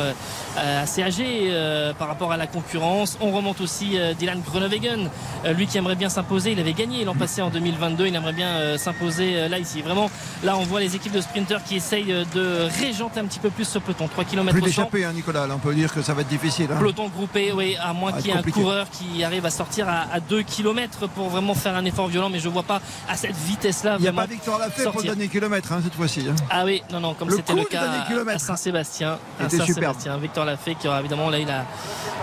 assez 0.57 1.03
âgé 1.03 1.53
par 1.99 2.09
rapport 2.09 2.33
à 2.33 2.37
la 2.37 2.47
concurrence. 2.47 3.19
On 3.21 3.33
remonte 3.33 3.61
aussi 3.61 3.99
Dylan 4.19 4.41
Groenewegen, 4.41 5.11
lui 5.55 5.67
qui 5.67 5.79
aimerait 5.79 5.97
bien 5.97 6.09
s'imposer. 6.09 6.53
Il 6.53 6.61
avait 6.61 6.73
gagné 6.73 7.05
l'an 7.05 7.15
passé 7.15 7.43
en 7.43 7.51
2022. 7.51 8.07
Il 8.07 8.15
aimerait 8.15 8.33
bien 8.33 8.79
s'imposer 8.79 9.36
là 9.49 9.59
ici. 9.59 9.83
Vraiment, 9.83 10.11
là 10.45 10.57
on 10.57 10.63
voit 10.63 10.81
les 10.81 10.97
équipes 10.97 11.13
de 11.13 11.21
sprinters 11.21 11.63
qui 11.65 11.77
essayent 11.77 12.27
de 12.35 12.69
régenter 12.81 13.21
un 13.21 13.25
petit 13.27 13.39
peu 13.39 13.51
plus 13.51 13.65
ce 13.65 13.79
peloton. 13.79 14.09
3 14.09 14.25
km 14.25 14.53
Plus 14.53 14.63
d'échapper, 14.63 15.05
hein, 15.05 15.13
Nicolas. 15.13 15.47
on 15.51 15.59
peut 15.59 15.75
dire 15.75 15.93
que 15.93 16.03
ça 16.03 16.15
va 16.15 16.23
être 16.23 16.29
difficile. 16.29 16.69
Hein. 16.73 16.77
Peloton 16.79 17.09
groupé, 17.09 17.53
oui, 17.53 17.77
à 17.81 17.93
moins 17.93 18.13
qu'il 18.13 18.27
y 18.27 18.31
ait 18.31 18.39
un 18.39 18.43
coureur 18.43 18.87
qui 18.91 19.25
arrive 19.25 19.47
à 19.47 19.51
sortir 19.51 19.89
à, 19.89 20.21
2 20.21 20.43
km 20.43 21.07
pour 21.09 21.29
vraiment 21.29 21.55
faire 21.55 21.77
un 21.77 21.85
effort 21.85 22.09
violent. 22.09 22.31
Mais 22.31 22.41
je 22.41 22.49
vois 22.49 22.63
pas 22.63 22.81
à 23.09 23.17
cette 23.17 23.37
vitesse-là. 23.37 23.97
Il 23.99 24.03
n'y 24.03 24.09
a 24.09 24.13
pas 24.13 24.27
Victor 24.27 24.59
Lafay 24.59 24.85
pour 24.85 25.01
le 25.01 25.07
dernier 25.07 25.29
kilomètre 25.29 25.73
hein, 25.73 25.81
cette 25.83 25.95
fois-ci. 25.95 26.27
Ah 26.51 26.65
oui, 26.65 26.83
non, 26.91 27.01
non, 27.01 27.15
comme 27.15 27.31
c'était 27.31 27.55
le, 27.55 27.65
cas 27.65 27.83
à 28.29 28.39
Saint-Sébastien. 28.39 29.19
Saint-Sébastien. 29.49 30.19
Victor 30.19 30.45
Lafay 30.45 30.75
qui 30.75 30.89
aura 30.89 31.01
évidemment 31.01 31.31
là 31.31 31.39
eu 31.39 31.45
la, 31.45 31.65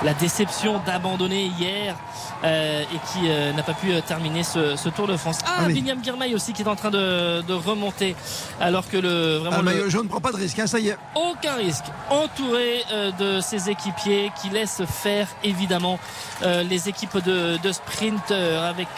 la 0.03 0.13
déception 0.13 0.81
d'abandonner 0.85 1.51
hier 1.59 1.95
euh, 2.43 2.81
et 2.81 2.97
qui 3.11 3.29
euh, 3.29 3.53
n'a 3.53 3.63
pas 3.63 3.73
pu 3.73 3.93
euh, 3.93 4.01
terminer 4.01 4.43
ce, 4.43 4.89
Tour 4.89 5.07
de 5.07 5.15
France. 5.15 5.39
Ah, 5.45 5.59
ah 5.61 5.67
William 5.67 6.03
Girmay 6.03 6.33
aussi 6.33 6.51
qui 6.51 6.61
est 6.61 6.67
en 6.67 6.75
train 6.75 6.91
de, 6.91 7.53
remonter 7.53 8.15
alors 8.59 8.89
que 8.89 8.97
le 8.97 9.37
vraiment 9.37 9.71
ah, 9.71 9.73
le 9.73 9.89
jaune 9.89 10.03
ne 10.03 10.09
prend 10.09 10.19
pas 10.19 10.31
de 10.31 10.37
risque, 10.37 10.59
hein, 10.59 10.67
ça 10.67 10.79
y 10.79 10.89
est. 10.89 10.97
Aucun 11.15 11.55
risque. 11.55 11.85
Entouré 12.09 12.83
de 13.19 13.39
ses 13.39 13.69
équipiers 13.69 14.31
qui 14.41 14.49
laissent 14.49 14.83
faire 14.85 15.27
évidemment 15.43 15.99
les 16.43 16.89
équipes 16.89 17.23
de, 17.23 17.57
de 17.57 17.71
sprint 17.71 18.31
avec 18.31 18.89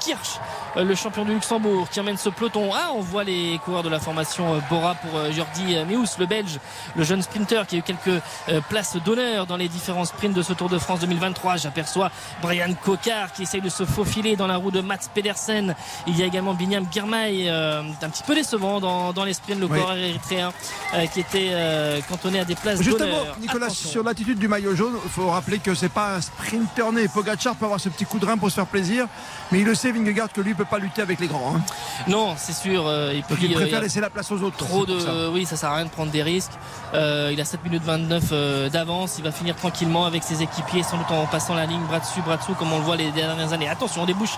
Kirsch 0.00 0.40
le 0.76 0.94
champion 0.94 1.24
du 1.24 1.32
Luxembourg 1.32 1.88
qui 1.88 2.00
emmène 2.00 2.18
ce 2.18 2.28
peloton. 2.28 2.70
Ah, 2.74 2.90
on 2.94 3.00
voit 3.00 3.24
les 3.24 3.58
coureurs 3.64 3.82
de 3.82 3.88
la 3.88 3.98
formation 3.98 4.60
Bora 4.68 4.94
pour 4.94 5.32
Jordi 5.32 5.76
Meus, 5.88 6.18
le 6.18 6.26
Belge, 6.26 6.58
le 6.96 7.04
jeune 7.04 7.22
sprinter 7.22 7.66
qui 7.66 7.76
a 7.76 7.78
eu 7.78 7.82
quelques 7.82 8.20
places 8.68 8.96
d'honneur 8.96 9.46
dans 9.46 9.56
les 9.56 9.68
différents 9.68 10.04
sprints 10.04 10.34
de 10.34 10.42
ce 10.42 10.52
Tour 10.52 10.68
de 10.68 10.78
France 10.78 11.00
2023. 11.00 11.56
J'aperçois 11.56 12.10
Brian 12.46 12.74
Cocard 12.80 13.32
qui 13.32 13.42
essaye 13.42 13.60
de 13.60 13.68
se 13.68 13.84
faufiler 13.84 14.36
dans 14.36 14.46
la 14.46 14.56
roue 14.56 14.70
de 14.70 14.80
Mats 14.80 15.08
Pedersen. 15.12 15.74
Il 16.06 16.16
y 16.16 16.22
a 16.22 16.26
également 16.26 16.54
Binyam 16.54 16.86
Girmay, 16.92 17.48
euh, 17.48 17.82
un 18.00 18.08
petit 18.08 18.22
peu 18.22 18.36
décevant 18.36 18.78
dans, 18.78 19.12
dans 19.12 19.24
les 19.24 19.32
sprints, 19.32 19.58
le 19.58 19.66
corps 19.66 19.94
érythréen 19.94 20.52
euh, 20.94 21.06
qui 21.06 21.18
était 21.18 21.48
euh, 21.50 22.00
cantonné 22.08 22.38
à 22.38 22.44
des 22.44 22.54
places 22.54 22.80
Justement, 22.80 23.18
Nicolas, 23.40 23.68
sur 23.68 24.04
l'attitude 24.04 24.38
du 24.38 24.46
maillot 24.46 24.76
jaune, 24.76 24.94
il 25.04 25.10
faut 25.10 25.28
rappeler 25.28 25.58
que 25.58 25.74
c'est 25.74 25.88
pas 25.88 26.14
un 26.14 26.20
sprinter 26.20 26.92
né. 26.92 27.08
Pogacar 27.08 27.56
peut 27.56 27.64
avoir 27.64 27.80
ce 27.80 27.88
petit 27.88 28.04
coup 28.04 28.20
de 28.20 28.26
rein 28.26 28.36
pour 28.36 28.48
se 28.48 28.54
faire 28.54 28.66
plaisir, 28.66 29.08
mais 29.50 29.58
il 29.58 29.64
le 29.64 29.74
sait, 29.74 29.90
Vingegaard, 29.90 30.32
que 30.32 30.40
lui 30.40 30.54
peut 30.54 30.64
pas 30.64 30.78
lutter 30.78 31.02
avec 31.02 31.18
les 31.18 31.26
grands. 31.26 31.56
Hein. 31.56 31.62
Non, 32.06 32.34
c'est 32.36 32.54
sûr. 32.54 32.88
il, 33.12 33.24
il 33.42 33.54
préfère 33.54 33.80
laisser 33.80 34.00
la 34.00 34.10
place 34.10 34.30
aux 34.30 34.40
autres. 34.40 34.56
Trop 34.56 34.86
de, 34.86 35.00
ça. 35.00 35.30
oui, 35.30 35.46
ça 35.46 35.56
sert 35.56 35.70
à 35.70 35.76
rien 35.76 35.86
de 35.86 35.90
prendre 35.90 36.12
des 36.12 36.22
risques. 36.22 36.52
il 36.94 37.40
a 37.40 37.44
7 37.44 37.64
minutes 37.64 37.82
29 37.82 38.70
d'avance. 38.70 39.16
Il 39.18 39.24
va 39.24 39.32
finir 39.32 39.56
tranquillement 39.56 40.06
avec 40.06 40.22
ses 40.22 40.44
équipiers, 40.44 40.84
sans 40.84 40.98
doute 40.98 41.10
en 41.10 41.26
passant 41.26 41.54
la 41.54 41.66
ligne 41.66 41.82
bras 41.88 41.98
dessus, 41.98 42.20
bras 42.20 42.35
comme 42.58 42.72
on 42.72 42.78
le 42.78 42.84
voit 42.84 42.96
les 42.96 43.10
dernières 43.10 43.52
années. 43.52 43.68
Attention, 43.68 44.02
on 44.02 44.06
débouche 44.06 44.36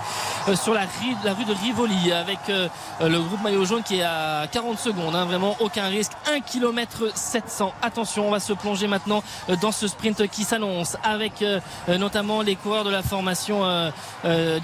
euh, 0.49 0.57
sur 0.57 0.75
la, 0.75 0.83
la 1.25 1.35
rue 1.35 1.45
de 1.45 1.53
Rivoli 1.53 2.13
avec 2.13 2.39
euh, 2.49 2.69
le 3.01 3.21
groupe 3.21 3.43
maillot 3.43 3.65
jaune 3.65 3.83
qui 3.83 3.99
est 3.99 4.03
à 4.03 4.47
40 4.51 4.79
secondes. 4.79 5.15
Hein, 5.15 5.25
vraiment 5.25 5.57
aucun 5.61 5.87
risque. 5.87 6.13
1 6.33 6.41
km 6.41 7.11
700. 7.15 7.73
Attention, 7.83 8.29
on 8.29 8.31
va 8.31 8.41
se 8.41 8.53
plonger 8.53 8.87
maintenant 8.87 9.23
euh, 9.49 9.57
dans 9.57 9.73
ce 9.73 9.89
sprint 9.89 10.27
qui 10.29 10.45
s'annonce 10.45 10.97
avec 11.03 11.45
notamment 11.89 12.43
les 12.43 12.57
coureurs 12.57 12.85
de 12.85 12.91
la 12.91 13.03
formation 13.03 13.63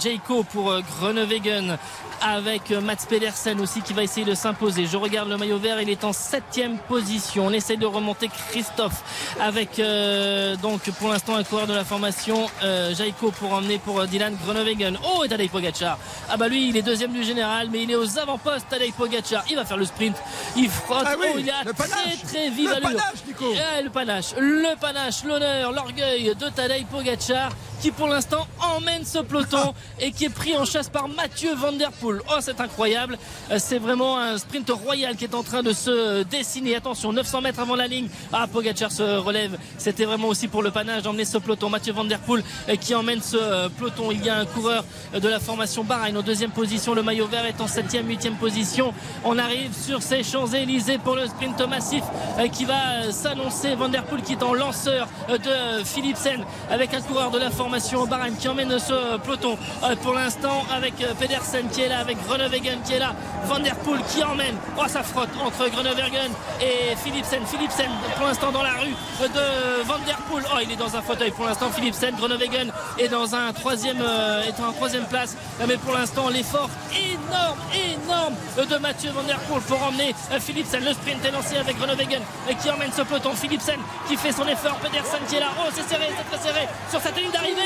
Jayco 0.01 0.43
pour 0.45 0.75
Groenewegen 0.81 1.77
avec 2.21 2.71
Mats 2.71 3.07
Pedersen 3.09 3.61
aussi 3.61 3.83
qui 3.83 3.93
va 3.93 4.03
essayer 4.03 4.27
de 4.27 4.35
s'imposer. 4.35 4.87
Je 4.87 4.97
regarde 4.97 5.29
le 5.29 5.37
maillot 5.37 5.59
vert, 5.59 5.81
il 5.81 5.89
est 5.89 6.05
en 6.05 6.13
septième 6.13 6.79
position. 6.79 7.47
On 7.47 7.51
essaye 7.51 7.77
de 7.77 7.87
remonter 7.87 8.29
Christophe 8.51 9.35
avec 9.41 9.81
donc 10.63 10.91
pour 10.99 11.11
l'instant 11.11 11.37
un 11.37 11.45
coureur 11.45 11.67
de 11.67 11.75
la 11.75 11.85
formation 11.85 12.47
euh, 12.63 12.95
Jaiko 12.95 13.24
pour 13.31 13.53
emmener 13.53 13.79
pour 13.79 14.01
euh, 14.01 14.07
Dylan 14.07 14.37
Groenewegen. 14.45 14.99
Oh 15.03 15.25
et 15.25 15.29
Tadej 15.29 15.51
Pogacar. 15.51 15.99
Ah 16.29 16.37
bah 16.37 16.49
lui 16.49 16.69
il 16.69 16.77
est 16.77 16.83
deuxième 16.83 17.13
du 17.13 17.23
général 17.23 17.69
mais 17.71 17.83
il 17.83 17.91
est 17.91 17.97
aux 17.97 18.19
avant-postes 18.19 18.69
Tadej 18.69 18.93
Pogacar. 18.93 19.45
Il 19.51 19.57
va 19.57 19.65
faire 19.65 19.77
le 19.77 19.85
sprint. 19.85 20.17
Il 20.57 20.69
frotte. 20.69 21.05
Ah 21.07 21.15
oh 21.19 21.37
il 21.39 21.51
a 21.51 21.65
très 21.65 22.17
très 22.27 22.51
vive 22.51 22.71
le 22.75 22.81
Panache, 22.81 23.27
Nico. 23.27 23.53
le 23.83 23.89
panache, 23.91 24.35
le 24.37 24.77
panache, 24.79 25.25
l'honneur, 25.25 25.73
l'orgueil 25.73 26.35
de 26.35 26.49
Tadej 26.49 26.87
Pogacar 26.87 27.51
qui 27.85 27.91
pour 27.91 28.09
l'instant 28.09 28.47
emmène 28.61 29.05
ce 29.05 29.19
peloton 29.19 29.75
et 30.01 30.11
qui 30.11 30.25
est 30.25 30.31
pris 30.31 30.57
en 30.57 30.65
chasse 30.65 30.89
par 30.89 31.07
Mathieu 31.07 31.55
Van 31.55 31.73
Der 31.73 31.93
Poel. 31.93 32.23
Oh, 32.31 32.39
c'est 32.41 32.59
incroyable. 32.59 33.19
Euh, 33.51 33.59
c'est 33.59 33.79
vraiment 33.79 34.19
un 34.19 34.39
sprint 34.39 34.71
royal 34.71 35.17
qui 35.17 35.25
est 35.25 35.35
en 35.35 35.43
train 35.43 35.63
de 35.63 35.73
se 35.75 36.23
dessiner. 36.23 36.77
Attention, 36.77 37.13
900 37.13 37.43
mètres 37.43 37.61
avant 37.61 37.77
la 37.77 37.87
ligne. 37.87 38.09
Ah, 38.33 38.47
Pogacar 38.51 38.91
se 38.91 39.03
relève. 39.19 39.59
C'était 39.77 40.07
vraiment 40.07 40.29
aussi 40.29 40.49
pour 40.49 40.63
le 40.63 40.71
panache 40.71 41.03
d'emmener 41.03 41.27
ce 41.27 41.37
peloton. 41.37 41.69
Mathieu 41.69 41.93
Van 41.93 42.05
Der 42.05 42.21
Poel 42.21 42.43
euh, 42.71 42.77
qui 42.77 42.95
emmène 42.95 43.14
ce 43.23 43.37
euh, 43.37 43.69
peloton. 43.69 44.11
Il 44.11 44.25
y 44.25 44.31
a 44.31 44.37
un 44.37 44.47
coureur 44.47 44.85
de 45.15 45.29
la 45.29 45.41
formation 45.41 45.85
Bahreïn 45.85 46.17
en 46.17 46.23
deuxième 46.23 46.51
position. 46.51 46.95
Le 46.95 47.03
maillot 47.03 47.27
vert 47.27 47.45
est 47.45 47.61
en 47.61 47.67
septième, 47.67 48.07
huitième 48.09 48.37
position. 48.37 48.95
On 49.25 49.39
arrive 49.39 49.73
sur 49.75 50.03
ces 50.03 50.23
Champs-Élysées 50.23 50.99
pour 50.99 51.17
le 51.17 51.27
sprint 51.27 51.61
massif 51.69 52.05
qui 52.53 52.65
va 52.65 53.11
s'annoncer. 53.11 53.75
Van 53.75 53.91
qui 54.25 54.33
est 54.33 54.43
en 54.43 54.55
lanceur 54.55 55.09
de 55.29 55.85
Philipsen 55.85 56.45
avec 56.71 56.95
un 56.95 57.01
coureur 57.01 57.31
de 57.31 57.39
la 57.39 57.51
formation 57.51 57.65
formation 57.65 58.07
qui 58.39 58.49
emmène 58.49 58.79
ce 58.79 59.17
peloton 59.19 59.57
euh, 59.83 59.97
pour 60.03 60.13
l'instant 60.13 60.65
avec 60.71 60.95
euh, 61.01 61.15
Pedersen 61.19 61.67
qui 61.71 61.81
est 61.81 61.89
là, 61.89 62.01
avec 62.01 62.19
Groenewegen 62.27 62.81
qui 62.85 62.95
est 62.95 62.99
là, 62.99 63.15
Van 63.47 63.57
qui 64.09 64.23
emmène. 64.23 64.57
Oh, 64.79 64.83
ça 64.87 65.03
frotte 65.03 65.31
entre 65.43 65.69
Groenewegen 65.71 66.31
et 66.61 66.95
Philipsen. 66.97 67.41
Philipsen 67.47 67.91
pour 68.17 68.27
l'instant 68.27 68.53
dans 68.53 68.63
la 68.63 68.73
rue 68.73 68.95
de 69.23 69.83
Van. 69.85 69.95
Oh, 70.33 70.59
il 70.63 70.73
est 70.73 70.77
dans 70.77 70.95
un 70.95 71.03
fauteuil 71.03 71.31
pour 71.31 71.47
l'instant. 71.47 71.71
Philipsen, 71.71 72.15
Groenewegen 72.17 72.71
est 73.05 73.09
dans 73.09 73.35
un 73.35 73.53
troisième, 73.53 74.01
euh, 74.01 74.43
est 74.45 74.61
en 74.61 74.73
troisième 74.73 75.05
place. 75.07 75.37
Mais 75.67 75.77
pour 75.77 75.93
l'instant, 75.93 76.29
l'effort 76.29 76.71
énorme, 76.93 77.59
énorme 77.75 78.35
de 78.69 78.77
Mathieu 78.79 79.11
Van 79.11 79.23
Der 79.23 79.39
Poel 79.41 79.61
pour 79.63 79.83
emmener 79.83 80.15
Philipsen. 80.41 80.85
Le 80.85 80.93
sprint 80.93 81.25
est 81.25 81.31
lancé 81.31 81.57
avec 81.57 81.77
Groenewegen 81.77 82.23
qui 82.61 82.71
emmène 82.71 82.93
ce 82.93 83.03
peloton. 83.03 83.35
Philipsen 83.35 83.79
qui 84.09 84.17
fait 84.17 84.33
son 84.33 84.47
effort. 84.49 84.77
Pedersen 84.77 85.21
qui 85.29 85.37
est 85.37 85.41
là. 85.41 85.51
Oh, 85.61 85.71
c'est 85.75 85.89
serré, 85.89 86.07
c'est 86.17 86.37
très 86.37 86.49
serré 86.49 86.69
sur 86.91 87.01
cette 87.01 87.17
ligne 87.17 87.31
d'arrivée. 87.31 87.61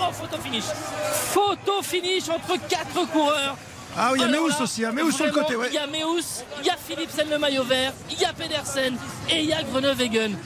Oh, 0.00 0.12
photo 0.12 0.36
finish. 0.42 0.64
Photo 0.64 1.82
finish 1.82 2.28
entre 2.28 2.56
quatre 2.68 3.06
coureurs. 3.12 3.56
Ah 3.96 4.10
oui, 4.12 4.20
il 4.20 4.22
y 4.22 4.24
a 4.24 4.28
Meus 4.28 4.62
aussi, 4.62 4.84
hein. 4.84 4.92
Meus 4.92 5.12
sur 5.12 5.26
le 5.26 5.32
côté. 5.32 5.54
Il 5.68 5.74
y 5.74 5.78
a 5.78 5.86
Meus, 5.86 6.44
il 6.60 6.66
y 6.66 6.70
a 6.70 6.76
Philipsen 6.76 7.28
le 7.28 7.38
maillot 7.38 7.64
vert, 7.64 7.92
il 8.08 8.20
y 8.20 8.24
a 8.24 8.32
Pedersen 8.32 8.96
et 9.28 9.40
il 9.40 9.46
y 9.46 9.52
a 9.52 9.62
Groenewegen. 9.64 10.36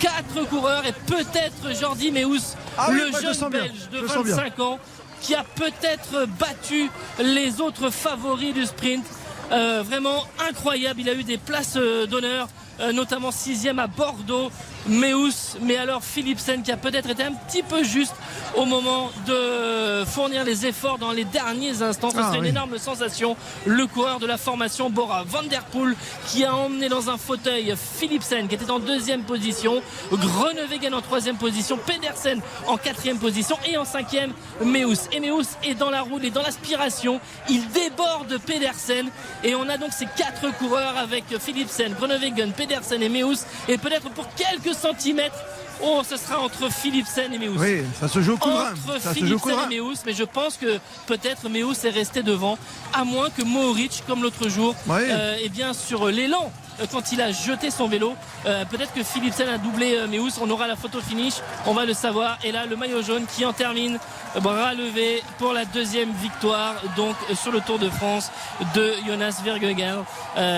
Quatre 0.00 0.48
coureurs 0.48 0.84
et 0.86 0.92
peut-être 0.92 1.78
Jordi 1.78 2.10
Meus, 2.10 2.56
ah 2.78 2.90
le 2.90 3.10
jeune 3.12 3.50
belge 3.50 3.88
de 3.92 4.00
25 4.00 4.60
ans, 4.60 4.78
qui 5.20 5.34
a 5.34 5.44
peut-être 5.44 6.26
battu 6.38 6.90
les 7.18 7.60
autres 7.60 7.90
favoris 7.90 8.54
du 8.54 8.64
sprint. 8.66 9.04
vraiment 9.50 10.24
incroyable. 10.48 11.00
Il 11.00 11.08
a 11.08 11.14
eu 11.14 11.24
des 11.24 11.38
places 11.38 11.76
d'honneur 11.76 12.48
euh, 12.80 12.92
notamment 12.92 13.30
sixième 13.30 13.78
à 13.78 13.86
Bordeaux. 13.86 14.50
Meus, 14.86 15.56
mais 15.62 15.76
alors 15.76 16.04
Philipsen 16.04 16.62
qui 16.62 16.70
a 16.70 16.76
peut-être 16.76 17.10
été 17.10 17.22
un 17.22 17.32
petit 17.32 17.62
peu 17.62 17.82
juste 17.82 18.14
au 18.56 18.66
moment 18.66 19.10
de 19.26 20.04
fournir 20.04 20.44
les 20.44 20.66
efforts 20.66 20.98
dans 20.98 21.12
les 21.12 21.24
derniers 21.24 21.82
instants. 21.82 22.10
C'est 22.10 22.18
ah 22.20 22.36
une 22.36 22.44
énorme 22.44 22.78
sensation. 22.78 23.36
Le 23.64 23.86
coureur 23.86 24.20
de 24.20 24.26
la 24.26 24.36
formation 24.36 24.90
Bora 24.90 25.24
Van 25.24 25.42
Der 25.42 25.64
Poel 25.64 25.96
qui 26.26 26.44
a 26.44 26.54
emmené 26.54 26.88
dans 26.88 27.08
un 27.08 27.16
fauteuil 27.16 27.74
Philipsen 27.76 28.46
qui 28.46 28.54
était 28.56 28.70
en 28.70 28.78
deuxième 28.78 29.22
position, 29.22 29.82
Grenewegen 30.12 30.94
en 30.94 31.00
troisième 31.00 31.36
position, 31.36 31.78
Pedersen 31.78 32.40
en 32.66 32.76
quatrième 32.76 33.18
position 33.18 33.56
et 33.66 33.78
en 33.78 33.84
cinquième 33.84 34.32
Meus. 34.62 35.08
Et 35.12 35.20
Meus 35.20 35.56
est 35.64 35.74
dans 35.74 35.90
la 35.90 36.02
roue 36.02 36.20
et 36.20 36.30
dans 36.30 36.42
l'aspiration. 36.42 37.20
Il 37.48 37.66
déborde 37.70 38.38
Pedersen 38.38 39.08
et 39.42 39.54
on 39.54 39.68
a 39.68 39.78
donc 39.78 39.92
ces 39.92 40.06
quatre 40.16 40.52
coureurs 40.58 40.98
avec 40.98 41.24
Philipsen, 41.38 41.94
Grenewegen, 41.94 42.52
Pedersen 42.52 43.02
et 43.02 43.08
Meus 43.08 43.46
et 43.68 43.78
peut-être 43.78 44.10
pour 44.10 44.28
quelques 44.34 44.73
centimètres. 44.74 45.38
Oh, 45.82 46.02
ce 46.08 46.16
sera 46.16 46.40
entre 46.40 46.70
Philipsen 46.70 47.32
et 47.32 47.38
Meus. 47.38 47.58
Oui, 47.58 47.82
ça 47.98 48.08
se 48.08 48.20
joue 48.20 48.34
au 48.34 48.36
coup 48.36 48.48
Entre 48.48 49.00
Philipsen 49.12 49.70
et 49.70 49.80
Meus, 49.80 49.98
mais 50.06 50.14
je 50.14 50.24
pense 50.24 50.56
que 50.56 50.78
peut-être 51.06 51.48
Meus 51.48 51.84
est 51.84 51.90
resté 51.90 52.22
devant, 52.22 52.58
à 52.92 53.04
moins 53.04 53.28
que 53.30 53.42
Mohoric, 53.42 54.04
comme 54.06 54.22
l'autre 54.22 54.48
jour, 54.48 54.74
et 54.86 54.90
euh, 54.90 55.36
eh 55.42 55.48
bien 55.48 55.72
sur 55.72 56.06
l'élan 56.06 56.52
euh, 56.80 56.86
quand 56.90 57.12
il 57.12 57.20
a 57.20 57.32
jeté 57.32 57.70
son 57.70 57.88
vélo. 57.88 58.14
Euh, 58.46 58.64
peut-être 58.64 58.92
que 58.92 59.02
Philipsen 59.02 59.48
a 59.48 59.58
doublé 59.58 60.06
Meus. 60.08 60.38
On 60.40 60.48
aura 60.50 60.66
la 60.66 60.76
photo 60.76 61.00
finish. 61.00 61.34
On 61.66 61.74
va 61.74 61.84
le 61.84 61.94
savoir. 61.94 62.38
Et 62.44 62.52
là, 62.52 62.66
le 62.66 62.76
maillot 62.76 63.02
jaune 63.02 63.26
qui 63.26 63.44
en 63.44 63.52
termine 63.52 63.98
bras 64.40 64.74
levé 64.74 65.22
pour 65.38 65.52
la 65.52 65.64
deuxième 65.64 66.12
victoire 66.12 66.74
donc 66.96 67.16
sur 67.34 67.52
le 67.52 67.60
Tour 67.60 67.78
de 67.78 67.88
France 67.88 68.30
de 68.74 68.92
Jonas 69.06 69.40
Vergegaard. 69.44 70.04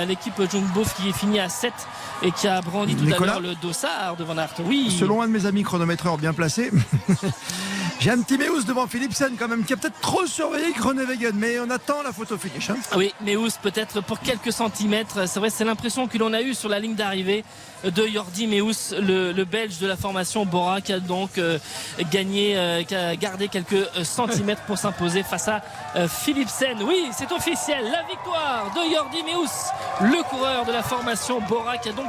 L'équipe 0.07 0.41
Jumbo 0.51 0.83
qui 0.97 1.09
est 1.09 1.17
finie 1.17 1.41
à 1.41 1.49
7 1.49 1.73
et 2.23 2.33
qui 2.33 2.49
a 2.49 2.61
brandi 2.61 2.95
tout 2.95 3.05
à 3.13 3.27
l'heure 3.27 3.41
le 3.41 3.55
dossard 3.55 4.17
de 4.17 4.25
Van 4.25 4.39
Aert. 4.39 4.55
Oui. 4.65 4.95
Selon 4.99 5.23
un 5.23 5.29
de 5.29 5.33
mes 5.33 5.47
amis 5.47 5.63
chronométreurs 5.63 6.17
bien 6.17 6.33
placés, 6.33 6.71
j'ai 8.01 8.11
un 8.11 8.21
petit 8.23 8.39
Meus 8.39 8.65
devant 8.65 8.87
Philipsen 8.87 9.33
quand 9.39 9.49
même 9.49 9.65
qui 9.65 9.73
a 9.73 9.77
peut-être 9.77 10.01
trop 10.01 10.27
surveillé 10.27 10.73
Groenewegen, 10.73 11.35
mais 11.35 11.59
on 11.61 11.71
attend 11.71 12.03
la 12.03 12.13
photo 12.13 12.37
finish. 12.37 12.71
Hein. 12.71 12.77
Oui, 12.97 13.13
Meus 13.21 13.59
peut-être 13.61 14.01
pour 14.03 14.21
quelques 14.21 14.53
centimètres. 14.53 15.29
C'est 15.29 15.41
vrai, 15.41 15.51
c'est 15.51 15.65
l'impression 15.65 16.07
que 16.07 16.19
l'on 16.19 16.33
a 16.33 16.43
eu 16.43 16.55
sur 16.55 16.69
la 16.69 16.79
ligne 16.79 16.95
d'arrivée 16.95 17.45
de 17.85 18.07
Jordi 18.07 18.47
Meus, 18.47 18.95
le, 18.99 19.45
Belge 19.45 19.79
de 19.79 19.87
la 19.87 19.97
formation 19.97 20.45
Bora, 20.45 20.81
qui 20.81 20.93
a 20.93 21.01
donc 21.01 21.39
euh, 21.39 21.59
gagné, 22.11 22.57
euh, 22.57 22.83
qui 22.83 22.95
a 22.95 23.15
gardé 23.17 23.49
quelques 23.49 23.73
euh, 23.73 24.05
centimètres 24.05 24.63
pour 24.63 24.79
s'imposer 24.79 25.23
face 25.23 25.49
à 25.49 25.63
Philipsen. 26.09 26.83
Oui, 26.83 27.09
c'est 27.13 27.31
officiel, 27.33 27.85
la 27.85 28.03
victoire 28.03 28.71
de 28.75 28.93
Jordi 28.93 29.23
Meus, 29.23 29.71
le 30.01 30.23
coureur 30.25 30.65
de 30.65 30.73
la 30.73 30.83
formation 30.83 31.41
Bora, 31.41 31.79
qui 31.79 31.89
a 31.89 31.93
donc 31.93 32.07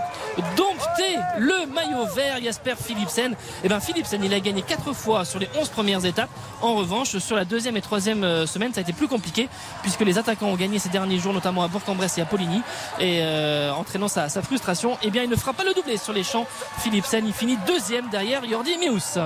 dompté 0.55 1.17
le 1.37 1.65
maillot 1.67 2.05
vert 2.13 2.41
Jasper 2.43 2.73
Philipsen. 2.75 3.31
Et 3.31 3.35
eh 3.63 3.67
bien 3.67 3.79
Philipsen, 3.79 4.23
il 4.23 4.33
a 4.33 4.39
gagné 4.39 4.61
4 4.61 4.93
fois 4.93 5.25
sur 5.25 5.39
les 5.39 5.47
11 5.57 5.69
premières 5.69 6.03
étapes. 6.05 6.29
En 6.61 6.75
revanche, 6.75 7.17
sur 7.17 7.35
la 7.35 7.45
deuxième 7.45 7.77
et 7.77 7.81
troisième 7.81 8.45
semaine, 8.45 8.73
ça 8.73 8.79
a 8.79 8.83
été 8.83 8.93
plus 8.93 9.07
compliqué 9.07 9.47
puisque 9.81 10.01
les 10.01 10.17
attaquants 10.17 10.47
ont 10.47 10.55
gagné 10.55 10.79
ces 10.79 10.89
derniers 10.89 11.19
jours, 11.19 11.33
notamment 11.33 11.63
à 11.63 11.67
Bourg-en-Bresse 11.67 12.17
et 12.17 12.21
à 12.21 12.25
Poligny, 12.25 12.61
et 12.99 13.23
entraînant 13.71 14.07
sa, 14.09 14.27
sa 14.27 14.41
frustration. 14.41 14.93
Et 14.95 15.07
eh 15.07 15.09
bien, 15.11 15.23
il 15.23 15.29
ne 15.29 15.35
fera 15.35 15.53
pas 15.53 15.63
le 15.67 15.73
doublé 15.73 15.97
sur 15.97 16.13
les 16.13 16.23
champs. 16.23 16.47
Philipsen, 16.79 17.25
il 17.25 17.33
finit 17.33 17.57
deuxième 17.67 18.09
derrière 18.09 18.47
Jordi 18.49 18.77
Meus. 18.77 19.19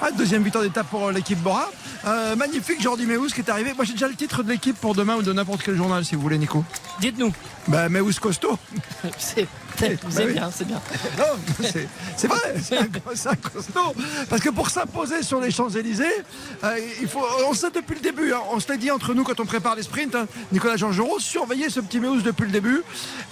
Ah, 0.00 0.10
deuxième 0.12 0.42
victoire 0.42 0.62
d'étape 0.62 0.86
pour 0.88 1.10
l'équipe 1.10 1.38
Bora. 1.38 1.70
Euh, 2.06 2.36
magnifique 2.36 2.80
Jordi 2.80 3.06
Meus 3.06 3.32
qui 3.34 3.40
est 3.40 3.50
arrivé. 3.50 3.72
Moi 3.74 3.84
j'ai 3.84 3.94
déjà 3.94 4.06
le 4.06 4.14
titre 4.14 4.42
de 4.42 4.50
l'équipe 4.50 4.76
pour 4.78 4.94
demain 4.94 5.16
ou 5.16 5.22
de 5.22 5.32
n'importe 5.32 5.62
quel 5.64 5.76
journal 5.76 6.04
si 6.04 6.14
vous 6.14 6.20
voulez 6.20 6.38
Nico. 6.38 6.64
Dites-nous. 7.00 7.32
Bah 7.68 7.88
Meus 7.90 8.18
costaud. 8.18 8.58
c'est 9.18 9.46
bah 9.80 10.24
bien, 10.26 10.50
c'est 10.50 10.66
bien. 10.66 10.80
c'est 12.16 12.26
vrai, 12.26 12.54
c'est 12.60 12.78
un, 12.78 12.86
costaud. 13.36 13.94
Parce 14.28 14.42
que 14.42 14.48
pour 14.48 14.70
s'imposer 14.70 15.22
sur 15.22 15.40
les 15.40 15.50
Champs-Élysées, 15.52 16.24
euh, 16.64 16.78
il 17.00 17.06
faut, 17.06 17.24
on 17.46 17.54
sait 17.54 17.70
depuis 17.70 17.94
le 17.94 18.00
début, 18.00 18.32
hein. 18.32 18.40
on 18.50 18.58
se 18.58 18.72
l'est 18.72 18.78
dit 18.78 18.90
entre 18.90 19.14
nous 19.14 19.22
quand 19.22 19.38
on 19.38 19.46
prépare 19.46 19.76
les 19.76 19.82
sprints, 19.82 20.14
hein. 20.16 20.26
Nicolas 20.50 20.76
Jean-Jean, 20.76 21.18
surveiller 21.18 21.68
ce 21.70 21.78
petit 21.78 22.00
Meus 22.00 22.22
depuis 22.22 22.46
le 22.46 22.50
début. 22.50 22.82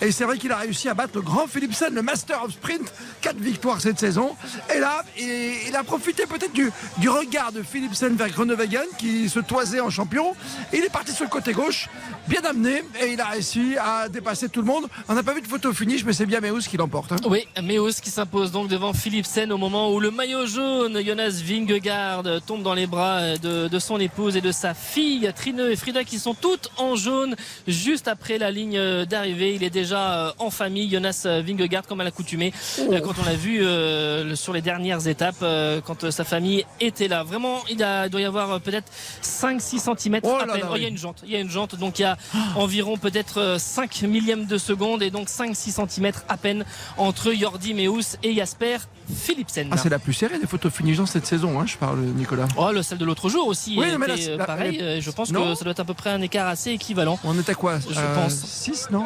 Et 0.00 0.12
c'est 0.12 0.24
vrai 0.24 0.38
qu'il 0.38 0.52
a 0.52 0.58
réussi 0.58 0.88
à 0.88 0.94
battre 0.94 1.12
le 1.14 1.22
grand 1.22 1.46
Philipsen, 1.48 1.92
le 1.92 2.02
Master 2.02 2.44
of 2.44 2.52
Sprint. 2.52 2.92
Quatre 3.22 3.38
victoires 3.38 3.80
cette 3.80 3.98
saison. 3.98 4.36
Et 4.72 4.78
là, 4.78 5.02
il, 5.18 5.74
a 5.74 5.82
profité 5.82 6.26
peut-être 6.26 6.52
du, 6.52 6.70
du, 6.98 7.08
regard 7.08 7.50
de 7.52 7.62
Philipsen 7.62 8.14
vers 8.14 8.28
Groenewegen 8.28 8.86
qui 8.98 9.28
se 9.28 9.40
toisait 9.40 9.80
en 9.80 9.90
champion. 9.90 10.34
il 10.72 10.84
est 10.84 10.92
parti 10.92 11.12
sur 11.12 11.24
le 11.24 11.30
côté 11.30 11.52
gauche, 11.52 11.88
bien 12.28 12.42
amené, 12.44 12.84
et 13.00 13.12
il 13.12 13.20
a 13.20 13.26
réussi 13.26 13.76
à 13.78 14.08
dépasser 14.08 14.25
tout 14.52 14.60
le 14.60 14.66
monde. 14.66 14.86
On 15.08 15.14
n'a 15.14 15.22
pas 15.22 15.34
vu 15.34 15.40
de 15.40 15.46
photo 15.46 15.72
finish, 15.72 16.04
mais 16.04 16.12
c'est 16.12 16.26
bien 16.26 16.40
Meus 16.40 16.66
qui 16.68 16.76
l'emporte. 16.76 17.12
Hein. 17.12 17.16
Oui, 17.28 17.46
Meus 17.62 18.00
qui 18.00 18.10
s'impose 18.10 18.50
donc 18.50 18.68
devant 18.68 18.92
Philipsen 18.92 19.52
au 19.52 19.58
moment 19.58 19.92
où 19.92 20.00
le 20.00 20.10
maillot 20.10 20.46
jaune, 20.46 21.00
Jonas 21.00 21.40
Vingegaard, 21.44 22.24
tombe 22.44 22.62
dans 22.62 22.74
les 22.74 22.86
bras 22.86 23.36
de, 23.38 23.78
son 23.78 24.00
épouse 24.00 24.36
et 24.36 24.40
de 24.40 24.52
sa 24.52 24.74
fille, 24.74 25.30
Trine 25.36 25.60
et 25.60 25.76
Frida, 25.76 26.02
qui 26.02 26.18
sont 26.18 26.34
toutes 26.34 26.70
en 26.76 26.96
jaune 26.96 27.36
juste 27.68 28.08
après 28.08 28.38
la 28.38 28.50
ligne 28.50 29.04
d'arrivée. 29.04 29.54
Il 29.54 29.62
est 29.62 29.70
déjà 29.70 30.26
euh, 30.26 30.32
en 30.38 30.50
famille, 30.50 30.90
Jonas 30.90 31.26
Vingegaard, 31.26 31.86
comme 31.86 32.00
à 32.00 32.04
l'accoutumée, 32.04 32.52
oh. 32.80 32.92
euh, 32.92 33.00
quand 33.00 33.14
on 33.20 33.24
l'a 33.24 33.34
vu 33.34 33.62
euh, 33.62 34.34
sur 34.34 34.52
les 34.52 34.62
dernières 34.62 35.06
étapes, 35.06 35.44
quand 35.84 36.10
sa 36.10 36.24
famille 36.24 36.64
était 36.80 37.08
là. 37.08 37.22
Vraiment, 37.22 37.60
il, 37.70 37.76
doit 37.76 38.20
y 38.20 38.24
avoir 38.24 38.60
peut-être 38.60 38.90
5-6 39.22 39.96
cm 39.98 40.20
oh 40.22 40.34
à 40.34 40.46
peine. 40.46 40.64
Oh, 40.70 40.74
il 40.76 40.82
y 40.82 40.84
a 40.84 40.88
une 40.88 40.98
jante. 40.98 41.22
Il 41.24 41.30
y 41.30 41.36
a 41.36 41.40
une 41.40 41.50
jante, 41.50 41.76
donc 41.76 41.98
il 41.98 42.02
y 42.02 42.04
a 42.04 42.16
environ 42.56 42.96
peut-être 42.96 43.56
5 43.58 44.02
de 44.20 44.58
seconde 44.58 45.02
et 45.02 45.10
donc 45.10 45.28
5-6 45.28 45.86
cm 45.88 46.12
à 46.28 46.36
peine 46.36 46.64
entre 46.96 47.32
Jordi 47.32 47.74
Meus 47.74 48.16
et 48.22 48.34
Jasper 48.34 48.78
Philipsen. 49.14 49.68
Ah, 49.70 49.76
c'est 49.76 49.88
la 49.88 49.98
plus 49.98 50.12
serrée 50.12 50.38
des 50.38 50.46
photos 50.46 50.72
finish 50.72 50.96
dans 50.96 51.06
cette 51.06 51.26
saison, 51.26 51.60
hein, 51.60 51.66
je 51.66 51.76
parle, 51.76 52.00
Nicolas. 52.00 52.48
Oh, 52.56 52.72
le, 52.72 52.82
celle 52.82 52.98
de 52.98 53.04
l'autre 53.04 53.28
jour 53.28 53.46
aussi. 53.46 53.76
Oui, 53.78 53.86
mais 53.98 54.28
euh, 54.28 54.38
pareil. 54.38 54.78
Euh, 54.80 55.00
je 55.00 55.10
pense 55.10 55.30
que 55.30 55.54
ça 55.54 55.64
doit 55.64 55.70
être 55.70 55.80
à 55.80 55.84
peu 55.84 55.94
près 55.94 56.10
un 56.10 56.20
écart 56.22 56.48
assez 56.48 56.70
équivalent. 56.70 57.18
On 57.22 57.38
était 57.38 57.52
à 57.52 57.54
quoi 57.54 57.78
Je 57.78 58.00
pense. 58.14 58.34
6, 58.34 58.88
non? 58.90 59.04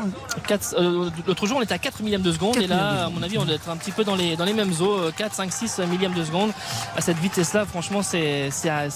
Euh, 0.78 1.10
L'autre 1.26 1.46
jour, 1.46 1.58
on 1.58 1.62
était 1.62 1.74
à 1.74 1.78
4 1.78 2.02
millièmes 2.02 2.22
de 2.22 2.32
seconde. 2.32 2.56
Et 2.56 2.66
là, 2.66 3.06
à 3.06 3.10
mon 3.10 3.22
avis, 3.22 3.36
on 3.38 3.44
doit 3.44 3.54
être 3.54 3.68
un 3.68 3.76
petit 3.76 3.92
peu 3.92 4.04
dans 4.04 4.16
les, 4.16 4.36
dans 4.36 4.44
les 4.44 4.54
mêmes 4.54 4.72
eaux. 4.80 5.10
4, 5.16 5.34
5, 5.34 5.52
6 5.52 5.80
millièmes 5.90 6.14
de 6.14 6.24
seconde. 6.24 6.52
À 6.96 7.00
cette 7.00 7.18
vitesse-là, 7.18 7.66
franchement, 7.66 8.02
c'est 8.02 8.50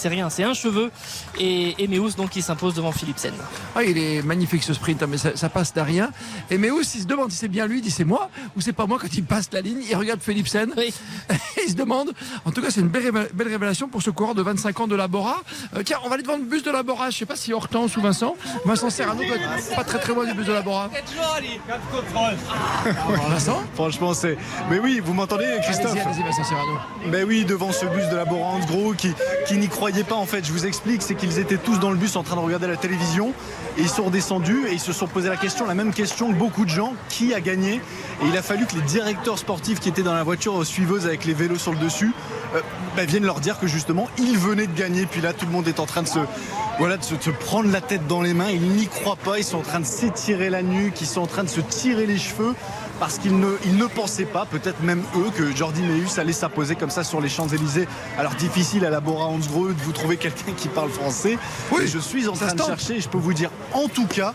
rien. 0.05 0.31
C'est 0.31 0.45
un 0.45 0.55
cheveu. 0.55 0.91
Et, 1.39 1.83
et 1.83 1.89
Meus, 1.89 2.17
donc, 2.17 2.31
qui 2.31 2.41
s'impose 2.41 2.75
devant 2.75 2.93
Philipsen. 2.93 3.35
Ah, 3.75 3.83
il 3.83 3.99
est 3.99 4.23
magnifique 4.23 4.63
ce 4.63 4.73
sprint, 4.73 5.03
hein, 5.03 5.07
mais 5.09 5.19
ça, 5.19 5.49
passe 5.49 5.75
derrière. 6.05 6.11
Et 6.51 6.59
Meus, 6.59 6.95
il 6.95 7.03
se 7.03 7.07
demande 7.07 7.31
si 7.31 7.39
c'est 7.39 7.49
bien 7.49 7.67
lui, 7.67 7.79
il 7.79 7.83
dit 7.83 7.91
c'est 7.91 8.05
moi 8.05 8.31
ou 8.57 8.61
c'est 8.61 8.73
pas 8.73 8.87
moi 8.87 8.99
quand 9.01 9.13
il 9.13 9.25
passe 9.25 9.49
la 9.53 9.61
ligne. 9.61 9.83
Il 9.89 9.97
regarde 9.97 10.21
Philipsen. 10.21 10.73
Oui. 10.77 10.93
il 11.67 11.71
se 11.71 11.77
demande. 11.77 12.13
En 12.45 12.51
tout 12.51 12.63
cas, 12.63 12.71
c'est 12.71 12.81
une 12.81 12.89
belle, 12.89 13.11
révélation 13.39 13.89
pour 13.89 14.03
ce 14.03 14.11
coureur 14.11 14.35
de 14.35 14.43
25 14.43 14.81
ans 14.81 14.87
de 14.87 14.97
Labora. 14.97 15.43
Euh, 15.77 15.83
tiens, 15.85 15.99
on 16.05 16.09
va 16.09 16.15
aller 16.15 16.23
devant 16.23 16.37
le 16.37 16.45
bus 16.45 16.63
de 16.63 16.71
Labora. 16.71 17.11
Je 17.11 17.19
sais 17.19 17.27
pas 17.27 17.37
si 17.37 17.53
Hortense 17.53 17.97
ou 17.97 18.01
Vincent. 18.01 18.37
Vincent 18.65 18.91
Serrano 18.91 19.23
doit 19.25 19.37
être 19.37 19.77
pas 19.77 19.85
très 19.85 19.99
très 19.99 20.15
loin 20.15 20.27
du 20.27 20.35
bus 20.35 20.47
de 20.47 20.53
Labora. 20.53 20.91
Vincent 23.29 23.63
Franchement, 23.75 24.15
c'est. 24.15 24.37
Mais 24.71 24.79
oui, 24.79 25.01
vous 25.05 25.15
m'entendez, 25.15 25.47
Christophe 25.63 25.95
Vas-y, 25.95 26.23
Vincent 26.23 26.45
Serrano. 26.45 26.79
Mais 27.07 27.23
oui, 27.25 27.45
devant 27.45 27.73
ce 27.73 27.87
bus 27.87 28.07
de 28.09 28.17
Labora, 28.17 28.49
en 28.49 28.61
gros, 28.61 28.95
qui, 28.95 29.13
qui 29.47 29.57
n'y 29.57 29.69
croyait 29.69 30.05
pas 30.05 30.17
en 30.17 30.27
fait. 30.27 30.45
Je 30.45 30.53
vous 30.53 30.67
explique, 30.67 31.03
c'est 31.03 31.15
qu'ils 31.15 31.39
étaient 31.39 31.59
tous 31.59 31.79
dans 31.79 31.91
le 31.91 31.97
bus 31.97 32.17
en 32.17 32.23
train 32.23 32.37
de 32.37 32.41
regarder 32.41 32.67
la 32.67 32.77
télévision 32.77 33.33
ils 33.79 33.89
sont 33.89 34.05
redescendus 34.05 34.67
et 34.69 34.73
ils 34.73 34.81
se 34.81 34.93
sont 34.93 35.07
posé 35.07 35.29
la 35.29 35.37
question, 35.37 35.67
la 35.67 35.75
même 35.75 35.93
question 35.93 36.33
que 36.33 36.37
beaucoup 36.37 36.65
de 36.65 36.71
gens 36.71 36.95
qui 37.09 37.35
a 37.35 37.41
gagné 37.41 37.75
Et 37.75 38.27
il 38.29 38.37
a 38.37 38.43
fallu 38.43 38.67
que 38.67 38.75
les 38.75 38.83
directeurs 38.83 39.39
sportifs 39.39 39.81
qui 39.81 39.89
étaient 39.89 40.03
dans 40.03 40.15
la 40.15 40.23
voiture 40.23 40.65
suiveuse 40.65 41.07
avec 41.07 41.25
les 41.25 41.35
vélos 41.35 41.59
sur 41.59 41.73
le 41.73 41.79
dessus 41.79 42.13
euh, 42.55 42.61
bah, 42.97 43.05
viennent 43.05 43.25
leur 43.25 43.41
dire 43.41 43.59
que 43.59 43.67
justement 43.67 44.09
ils 44.19 44.39
venaient 44.39 44.67
de 44.67 44.79
gagner. 44.79 45.07
Puis 45.07 45.21
là, 45.21 45.33
tout 45.33 45.47
le 45.47 45.53
monde 45.53 45.67
est 45.69 45.81
en 45.81 45.87
train 45.87 46.03
de 46.03 46.09
se, 46.09 46.21
voilà, 46.79 46.97
de 46.97 47.03
se, 47.03 47.31
prendre 47.31 47.71
la 47.71 47.81
tête 47.81 48.07
dans 48.07 48.23
les 48.23 48.35
mains. 48.35 48.51
Ils 48.51 48.63
n'y 48.63 48.87
croient 48.87 49.17
pas. 49.17 49.39
Ils 49.39 49.45
sont 49.45 49.59
en 49.59 49.63
train 49.63 49.81
de 49.81 49.87
s'étirer 49.87 50.51
la 50.51 50.63
nuque. 50.63 51.01
Ils 51.01 51.07
sont 51.07 51.23
en 51.23 51.27
train 51.27 51.45
de 51.45 51.49
se 51.49 51.61
tirer 51.61 52.07
les 52.07 52.19
cheveux 52.19 52.55
parce 53.01 53.19
qu'ils 53.19 53.39
ne, 53.39 53.57
ils 53.65 53.77
ne 53.77 53.87
pensaient 53.87 54.25
pas, 54.25 54.47
peut-être 54.47 54.83
même 54.83 55.03
eux, 55.17 55.31
que 55.37 55.55
Jordi 55.55 55.83
Meus 55.83 56.19
allait 56.19 56.33
s'imposer 56.33 56.77
comme 56.77 56.91
ça 56.91 57.05
sur 57.05 57.21
les 57.21 57.29
Champs-Élysées. 57.29 57.89
Alors 58.19 58.35
difficile 58.35 58.85
à 58.85 58.91
la 58.91 59.01
Bora 59.01 59.27
Hansgrohe 59.27 59.75
de 59.75 59.83
vous 59.83 59.93
trouver 59.93 60.17
quelqu'un 60.17 60.53
qui 60.57 60.69
parle 60.69 60.91
français. 60.91 61.39
Oui, 61.73 61.87
je 61.87 61.99
suis 61.99 62.29
en 62.29 62.33
train 62.33 62.55
de 62.55 62.63
chercher 62.63 62.97
et 62.97 63.01
je 63.01 63.09
peux 63.09 63.19
vous 63.19 63.35
dire 63.35 63.51
en 63.73 63.89
tout 63.89 64.07
cas, 64.07 64.33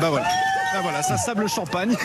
ben 0.00 0.08
voilà. 0.08 0.26
Ben 0.72 0.82
voilà, 0.82 1.02
ça 1.02 1.16
sable 1.16 1.48
champagne. 1.48 1.96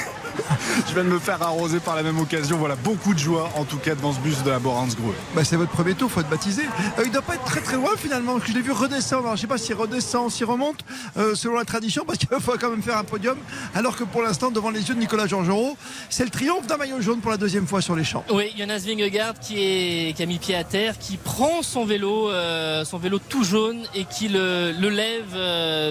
je 0.88 0.93
viens 0.93 1.04
de 1.04 1.10
me 1.10 1.19
faire 1.19 1.41
arroser 1.41 1.80
par 1.80 1.95
la 1.95 2.04
même 2.04 2.19
occasion. 2.19 2.58
Voilà, 2.58 2.75
beaucoup 2.75 3.13
de 3.13 3.19
joie 3.19 3.49
en 3.56 3.65
tout 3.65 3.77
cas 3.77 3.95
devant 3.95 4.13
ce 4.13 4.19
bus 4.19 4.43
de 4.43 4.49
la 4.49 4.60
Boransgrue. 4.60 5.13
Bah, 5.36 5.43
c'est 5.43 5.56
votre 5.56 5.71
premier 5.71 5.93
tour, 5.93 6.12
faut 6.12 6.21
être 6.21 6.30
baptisé. 6.30 6.63
Euh, 6.97 7.04
il 7.06 7.12
doit 7.12 7.21
pas 7.21 7.36
être 7.36 7.43
très 7.45 7.62
très 7.62 7.75
loin 7.75 7.91
finalement, 7.97 8.38
je 8.45 8.54
l'ai 8.54 8.62
vu 8.62 8.71
redescendre. 8.71 9.23
Alors, 9.23 9.36
je 9.36 9.41
sais 9.41 9.47
pas 9.47 9.58
s'il 9.58 9.75
redescend, 9.75 10.32
s'il 10.32 10.45
remonte, 10.45 10.80
euh, 11.17 11.36
selon 11.36 11.56
la 11.56 11.65
tradition, 11.65 12.04
parce 12.06 12.17
qu'il 12.19 12.30
faut 12.39 12.54
quand 12.60 12.69
même 12.69 12.84
faire 12.84 12.97
un 12.97 13.04
podium. 13.04 13.38
Alors 13.75 13.95
que 13.95 14.04
pour 14.04 14.21
l'instant, 14.21 14.51
devant 14.51 14.69
les 14.69 14.88
yeux 14.88 14.95
de 14.95 14.99
Nicolas 14.99 15.27
Georgerot, 15.27 15.77
c'est 16.10 16.23
le 16.23 16.30
triomphe 16.30 16.67
d'un 16.67 16.77
maillot 16.77 17.01
jaune 17.01 17.19
pour 17.19 17.32
la 17.32 17.38
deuxième 17.38 17.67
fois 17.67 17.82
sur 17.82 17.95
les 17.95 18.04
champs. 18.04 18.23
Oui, 18.32 18.54
Jonas 18.58 18.84
Vingegaard 18.86 19.39
qui, 19.39 19.58
est, 19.58 20.13
qui 20.15 20.23
a 20.23 20.25
mis 20.25 20.39
pied 20.39 20.56
à 20.56 20.63
terre, 20.63 20.97
qui 20.97 21.17
prend 21.17 21.62
son 21.62 21.86
vélo, 21.86 22.30
euh, 22.30 22.84
son 22.86 22.97
vélo 22.97 23.19
tout 23.19 23.43
jaune 23.43 23.84
et 23.95 24.06
qui 24.06 24.27
le, 24.27 24.71
le 24.71 24.89
lève 24.89 25.32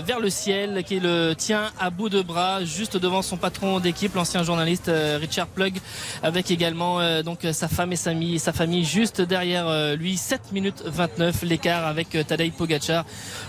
vers 0.05 0.21
le 0.21 0.31
ciel, 0.31 0.85
qui 0.85 1.01
le 1.01 1.35
tient 1.37 1.71
à 1.79 1.91
bout 1.91 2.09
de 2.09 2.23
bras, 2.23 2.65
juste 2.65 2.97
devant 2.97 3.23
son 3.23 3.37
patron 3.37 3.81
d'équipe, 3.81 4.15
l'ancien 4.15 4.40
journaliste 4.43 4.91
Richard 5.21 5.47
Plug, 5.49 5.75
avec 6.23 6.51
également 6.51 7.23
donc 7.23 7.47
sa 7.53 7.69
femme 7.69 7.93
et 7.93 7.97
sa, 7.97 8.13
sa 8.39 8.53
famille 8.53 8.85
juste 8.85 9.21
derrière 9.21 9.97
lui. 9.97 10.17
7 10.17 10.53
minutes 10.53 10.83
29 10.87 11.43
l'écart 11.43 11.87
avec 11.87 12.17
Tadej 12.27 12.53
Pogacar 12.53 13.05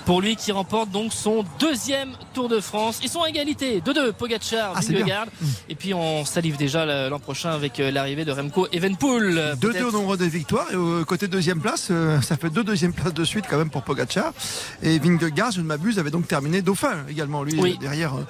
pour 0.06 0.22
lui 0.22 0.36
qui 0.36 0.52
remporte 0.52 0.90
donc 0.90 1.14
son 1.14 1.44
deuxième 1.60 2.12
Tour 2.34 2.50
de 2.50 2.60
France. 2.60 3.00
Ils 3.04 3.10
sont 3.10 3.24
à 3.24 3.30
égalité, 3.30 3.82
2-2 3.82 4.14
Pogacar, 4.14 4.74
ah, 4.76 4.80
Vingegaard. 4.82 5.28
Et 5.70 5.76
puis 5.76 5.94
on 5.94 6.26
salive 6.26 6.58
déjà 6.58 7.10
l'an 7.10 7.20
prochain 7.20 7.52
avec 7.52 7.78
l'arrivée 7.78 8.26
de 8.26 8.32
Remco 8.32 8.68
Evenpool. 8.72 9.56
2-2 9.60 9.84
au 9.84 9.92
nombre 9.92 10.18
de 10.18 10.26
victoires 10.26 10.68
et 10.72 10.76
au 10.76 11.04
côté 11.06 11.28
deuxième 11.28 11.60
place, 11.60 11.90
euh, 11.92 12.22
ça 12.22 12.38
fait 12.38 12.50
deux 12.50 12.64
deuxième 12.64 12.94
places 12.94 13.14
de 13.14 13.24
suite 13.24 13.46
quand 13.50 13.58
même 13.58 13.70
pour 13.70 13.84
Pogacar. 13.84 14.34
Et 14.84 15.00
Vingegaard, 15.00 15.52
je 15.52 15.62
ne 15.62 15.66
m'abuse, 15.66 16.00
avait 16.00 16.12
donc 16.12 16.28
terminé 16.28 16.62
dauphin 16.62 17.06
également 17.10 17.44
lui 17.44 17.78
derrière 17.78 18.16
euh, 18.16 18.26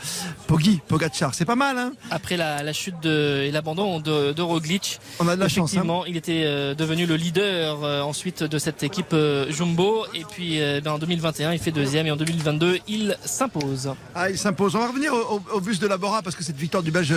Poggi, 0.48 0.82
Pogacar. 0.88 1.34
C'est 1.34 1.46
pas 1.46 1.56
mal. 1.56 1.78
Hein 1.78 1.94
Après 2.10 2.38
la, 2.64 2.74
chute 2.74 2.96
de, 3.02 3.44
et 3.44 3.52
l'abandon 3.52 4.00
de, 4.00 4.34
de, 4.34 4.42
Roglic, 4.42 5.00
on 5.20 5.28
a 5.28 5.36
de 5.36 5.40
la 5.40 5.48
chance. 5.48 5.76
Hein. 5.76 5.86
il 6.08 6.18
était 6.18 6.44
euh, 6.46 6.74
devenu 6.74 7.06
le 7.06 7.16
leader 7.16 8.06
ensuite 8.06 8.44
de 8.44 8.58
cette 8.58 8.84
équipe 8.84 9.16
Jumbo. 9.50 10.06
Et 10.14 10.24
puis 10.24 10.60
en 10.86 10.98
2021, 10.98 11.54
il 11.54 11.60
fait 11.60 11.72
deuxième 11.72 12.08
et 12.08 12.12
en 12.12 12.16
2022, 12.16 12.80
il 12.88 13.18
s'impose. 13.24 13.94
Ah, 14.16 14.30
il 14.30 14.38
s'impose. 14.38 14.76
On 14.76 14.80
va 14.80 14.88
revenir 14.88 15.14
au, 15.14 15.62
bus 15.62 15.80
de 15.80 15.88
Labora 15.88 16.22
parce 16.22 16.36
que 16.36 16.44
cette 16.44 16.58
victoire 16.58 16.84
du 16.84 16.92
Belge 16.92 17.14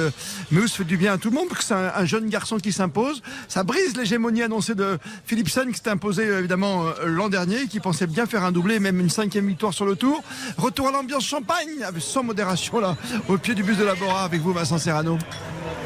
Meus 0.51 0.68
fait 0.68 0.85
du 0.85 0.97
bien 0.97 1.14
à 1.14 1.18
tout 1.18 1.31
le 1.31 1.37
monde 1.37 1.49
parce 1.49 1.61
que 1.61 1.66
c'est 1.66 1.75
un, 1.75 2.05
jeune 2.05 2.29
garçon 2.29 2.59
qui 2.59 2.72
s'impose. 2.72 3.22
Ça 3.49 3.62
brise 3.62 3.97
l'hégémonie 3.97 4.43
annoncée 4.43 4.75
de 4.75 4.99
Philipsen 5.27 5.68
qui 5.68 5.77
s'était 5.77 5.91
imposé 5.91 6.25
évidemment 6.25 6.85
l'an 7.05 7.29
dernier, 7.29 7.66
qui 7.66 7.81
pensait 7.81 8.07
bien 8.07 8.27
faire 8.27 8.45
un 8.45 8.53
doublé, 8.53 8.79
même 8.79 9.01
une 9.01 9.11
cinquième 9.11 9.49
victoire 9.49 9.72
sur 9.72 9.87
le 9.87 9.97
tour. 9.97 10.22
Retour 10.59 10.89
à 10.89 10.93
l'ambiance 10.93 11.25
champagne, 11.25 11.85
sans 11.99 12.22
modération 12.22 12.81
là, 12.81 12.97
au 13.29 13.39
pied 13.39 13.55
du 13.55 13.62
bus 13.62 13.77
de 13.77 13.85
Labora 13.85 14.25
avec 14.25 14.41
vous, 14.41 14.53
Vincent 14.53 14.79
Serrano. 14.79 15.13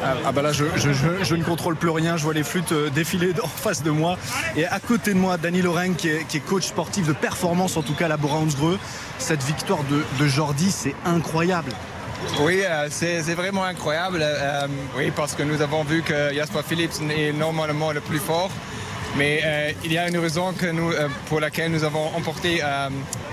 Ah, 0.02 0.14
ah, 0.26 0.32
bah 0.32 0.42
là, 0.42 0.52
je, 0.52 0.64
ne 1.34 1.42
contrôle 1.42 1.74
plus 1.74 1.90
rien. 1.90 2.16
Je 2.16 2.22
vois 2.22 2.34
les 2.34 2.44
flûtes 2.44 2.72
euh, 2.72 2.90
défiler 2.90 3.32
en 3.42 3.48
face 3.48 3.82
de 3.82 3.90
moi. 3.90 4.16
Et 4.56 4.64
à 4.66 4.78
côté 4.78 5.12
de 5.12 5.18
moi, 5.18 5.36
Dany 5.36 5.62
Lorraine, 5.62 5.96
qui 5.96 6.08
est, 6.08 6.46
coach 6.46 6.66
sportif 6.66 7.06
de 7.06 7.12
performance, 7.12 7.76
en 7.76 7.82
tout 7.82 7.94
cas 7.94 8.06
à 8.06 8.08
la 8.08 8.16
Boransgreux. 8.16 8.78
Cette 9.18 9.42
victoire 9.42 9.80
de, 9.84 10.26
Jordi, 10.26 10.70
c'est 10.70 10.94
incroyable. 11.04 11.72
Oui, 12.40 12.62
euh, 12.64 12.88
c'est 12.90 13.34
vraiment 13.34 13.64
incroyable. 13.64 14.20
Euh, 14.22 14.66
oui, 14.96 15.12
parce 15.14 15.34
que 15.34 15.42
nous 15.42 15.62
avons 15.62 15.82
vu 15.82 16.02
que 16.02 16.32
Jasper 16.34 16.60
Phillips 16.66 17.00
est 17.10 17.32
normalement 17.32 17.92
le 17.92 18.00
plus 18.00 18.18
fort. 18.18 18.50
Mais 19.16 19.40
euh, 19.44 19.72
il 19.84 19.92
y 19.92 19.98
a 19.98 20.08
une 20.08 20.18
raison 20.18 20.52
que 20.52 20.66
nous, 20.66 20.92
pour 21.28 21.40
laquelle 21.40 21.72
nous 21.72 21.82
avons 21.82 22.14
emporté 22.14 22.62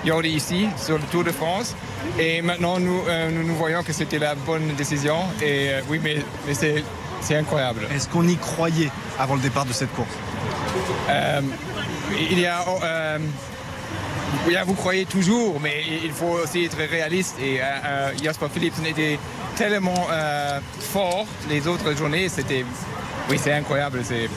Jordi 0.04 0.30
ici, 0.30 0.68
sur 0.76 0.98
le 0.98 1.04
Tour 1.04 1.22
de 1.22 1.30
France. 1.30 1.76
Et 2.18 2.42
maintenant, 2.42 2.78
nous, 2.78 3.02
nous, 3.44 3.54
voyons 3.54 3.82
que 3.82 3.92
c'était 3.92 4.18
la 4.18 4.34
bonne 4.34 4.74
décision. 4.76 5.18
Et 5.42 5.70
oui, 5.88 6.00
mais, 6.02 6.16
mais 6.46 6.54
c'est 6.54 7.36
incroyable. 7.36 7.86
Est-ce 7.94 8.08
qu'on 8.08 8.26
y 8.26 8.36
croyait 8.36 8.90
avant 9.18 9.34
le 9.34 9.40
départ 9.40 9.64
de 9.64 9.72
cette 9.72 9.92
course? 9.94 10.08
Il 12.30 12.38
y 12.38 12.46
a... 12.46 12.64
Oui, 14.46 14.54
vous 14.64 14.74
croyez 14.74 15.06
toujours, 15.06 15.60
mais 15.60 15.82
il 16.04 16.12
faut 16.12 16.38
aussi 16.42 16.64
être 16.64 16.78
réaliste. 16.78 17.36
Et 17.40 17.60
Jasper 18.22 18.46
Philippe 18.52 18.74
était 18.86 19.18
tellement 19.56 20.06
fort 20.80 21.26
les 21.48 21.66
autres 21.66 21.96
journées, 21.96 22.28
c'était. 22.28 22.64
Oui, 23.28 23.38
c'est 23.42 23.52
incroyable. 23.52 24.00
C'est. 24.04 24.28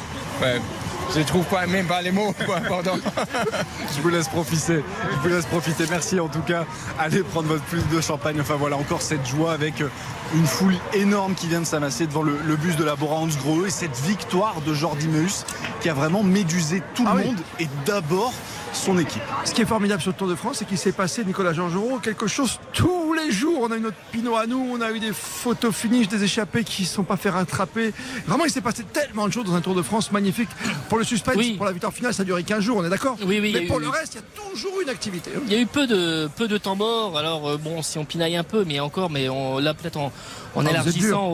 Je 1.15 1.21
trouve 1.21 1.45
pas 1.45 1.65
même 1.65 1.87
pas 1.87 2.01
les 2.01 2.11
mots. 2.11 2.33
Pardon. 2.67 2.99
je 3.95 4.01
vous 4.01 4.09
laisse 4.09 4.27
profiter. 4.27 4.83
Je 5.11 5.27
vous 5.27 5.35
laisse 5.35 5.45
profiter. 5.45 5.85
Merci 5.89 6.19
en 6.19 6.27
tout 6.27 6.41
cas. 6.41 6.65
Allez 6.99 7.23
prendre 7.23 7.47
votre 7.47 7.63
plus 7.63 7.81
de 7.87 8.01
champagne. 8.01 8.39
Enfin 8.39 8.55
voilà, 8.55 8.77
encore 8.77 9.01
cette 9.01 9.25
joie 9.25 9.53
avec 9.53 9.81
euh, 9.81 9.89
une 10.35 10.45
foule 10.45 10.75
énorme 10.93 11.33
qui 11.33 11.47
vient 11.47 11.61
de 11.61 11.65
s'amasser 11.65 12.05
devant 12.07 12.21
le, 12.21 12.55
bus 12.55 12.75
de 12.75 12.83
la 12.83 12.95
Bora 12.95 13.19
Gros 13.41 13.65
et 13.65 13.69
cette 13.69 13.97
victoire 14.01 14.61
de 14.65 14.73
Jordi 14.73 15.07
Meus 15.07 15.45
qui 15.81 15.89
a 15.89 15.93
vraiment 15.93 16.23
médusé 16.23 16.81
tout 16.93 17.03
le 17.03 17.09
ah 17.11 17.15
monde 17.15 17.39
et 17.59 17.67
d'abord 17.85 18.33
son 18.73 18.97
équipe. 18.97 19.21
Ce 19.45 19.53
qui 19.53 19.61
est 19.61 19.65
formidable 19.65 20.01
sur 20.01 20.11
le 20.11 20.17
Tour 20.17 20.27
de 20.27 20.35
France, 20.35 20.57
c'est 20.59 20.65
qu'il 20.65 20.77
s'est 20.77 20.91
passé, 20.91 21.23
Nicolas 21.25 21.53
Georgerot, 21.53 21.99
quelque 21.99 22.27
chose 22.27 22.59
tous 22.73 23.13
les 23.13 23.31
jours. 23.31 23.59
On 23.61 23.71
a 23.71 23.77
eu 23.77 23.81
notre 23.81 23.97
Pinot 24.11 24.35
à 24.35 24.47
nous, 24.47 24.69
on 24.71 24.81
a 24.81 24.91
eu 24.91 24.99
des 24.99 25.13
photos 25.13 25.75
finish, 25.75 26.07
des 26.07 26.23
échappés 26.23 26.63
qui 26.63 26.83
ne 26.83 26.87
sont 26.87 27.03
pas 27.03 27.17
fait 27.17 27.29
rattraper. 27.29 27.93
Vraiment, 28.25 28.45
il 28.45 28.51
s'est 28.51 28.61
passé 28.61 28.83
tellement 28.83 29.27
de 29.27 29.33
choses 29.33 29.45
dans 29.45 29.55
un 29.55 29.61
Tour 29.61 29.75
de 29.75 29.81
France 29.81 30.11
magnifique. 30.11 30.49
Pour 30.87 30.97
le 30.97 31.03
suspense, 31.03 31.35
pour 31.57 31.65
la 31.65 31.71
victoire 31.71 31.93
finale, 31.93 32.13
ça 32.13 32.21
a 32.23 32.25
duré 32.25 32.43
15 32.43 32.63
jours, 32.63 32.77
on 32.77 32.83
est 32.85 32.89
d'accord 32.89 33.17
Oui, 33.25 33.39
oui. 33.41 33.51
Mais 33.53 33.61
pour 33.61 33.79
le 33.79 33.89
reste, 33.89 34.15
il 34.15 34.17
y 34.17 34.19
a 34.19 34.49
toujours 34.51 34.81
une 34.81 34.89
activité. 34.89 35.31
Il 35.45 35.53
y 35.53 35.55
a 35.55 35.59
eu 35.59 35.65
peu 35.65 35.87
de, 35.87 36.29
peu 36.35 36.47
de 36.47 36.57
temps 36.57 36.75
mort. 36.75 37.17
Alors, 37.17 37.47
euh, 37.47 37.57
bon, 37.57 37.81
si 37.81 37.97
on 37.97 38.05
pinaille 38.05 38.37
un 38.37 38.43
peu, 38.43 38.63
mais 38.65 38.79
encore, 38.79 39.09
mais 39.09 39.29
on, 39.29 39.59
là, 39.59 39.73
peut-être 39.73 39.97
en, 39.97 40.11
en 40.55 40.65
ah, 40.65 40.69
élargissant 40.71 41.27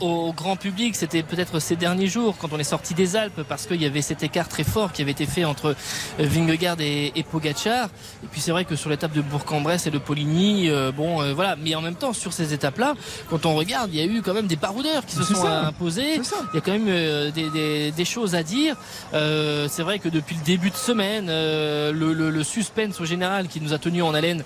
au, 0.00 0.32
grand 0.32 0.56
public, 0.56 0.96
c'était 0.96 1.22
peut-être 1.22 1.60
ces 1.60 1.76
derniers 1.76 2.06
jours, 2.06 2.36
quand 2.38 2.52
on 2.52 2.58
est 2.58 2.64
sorti 2.64 2.94
des 2.94 3.16
Alpes, 3.16 3.42
parce 3.48 3.66
qu'il 3.66 3.80
y 3.80 3.86
avait 3.86 4.02
cet 4.02 4.22
écart 4.22 4.48
très 4.48 4.64
fort 4.64 4.92
qui 4.92 5.02
avait 5.02 5.10
été 5.10 5.26
fait 5.26 5.44
entre 5.44 5.74
euh, 6.20 6.26
Vingegaard 6.26 6.80
et, 6.80 7.12
et 7.14 7.22
Pogacar. 7.22 7.88
Et 8.24 8.26
puis 8.30 8.40
c'est 8.40 8.50
vrai 8.50 8.64
que 8.64 8.76
sur 8.76 8.90
l'étape 8.90 9.12
de 9.12 9.20
Bourg-en-Bresse 9.20 9.86
et 9.86 9.90
de 9.90 9.98
Poligny, 9.98 10.70
euh, 10.70 10.92
bon, 10.92 11.22
euh, 11.22 11.32
voilà. 11.32 11.56
Mais 11.56 11.74
en 11.74 11.80
même 11.80 11.94
temps, 11.94 12.12
sur 12.12 12.32
ces 12.32 12.52
étapes-là, 12.52 12.94
quand 13.30 13.46
on 13.46 13.54
regarde, 13.54 13.90
il 13.92 14.00
y 14.00 14.02
a 14.02 14.06
eu 14.06 14.22
quand 14.22 14.34
même 14.34 14.46
des 14.46 14.56
baroudeurs 14.56 15.04
qui 15.04 15.16
se 15.16 15.24
sont 15.24 15.46
imposés. 15.46 16.14
Il 16.16 16.54
y 16.54 16.58
a 16.58 16.60
quand 16.60 16.72
même 16.72 17.30
des, 17.32 18.04
choses 18.04 18.34
à 18.34 18.42
dire. 18.42 18.76
c'est 19.12 19.82
vrai 19.82 19.98
que 19.98 20.08
depuis 20.08 20.36
le 20.36 20.42
début 20.44 20.70
de 20.70 20.76
semaine, 20.76 21.26
le, 21.26 22.12
le, 22.12 22.44
suspense 22.44 23.00
au 23.00 23.04
général 23.04 23.48
qui 23.48 23.60
nous 23.60 23.72
a 23.72 23.78
tenu 23.78 24.02
en 24.02 24.14
haleine 24.14 24.44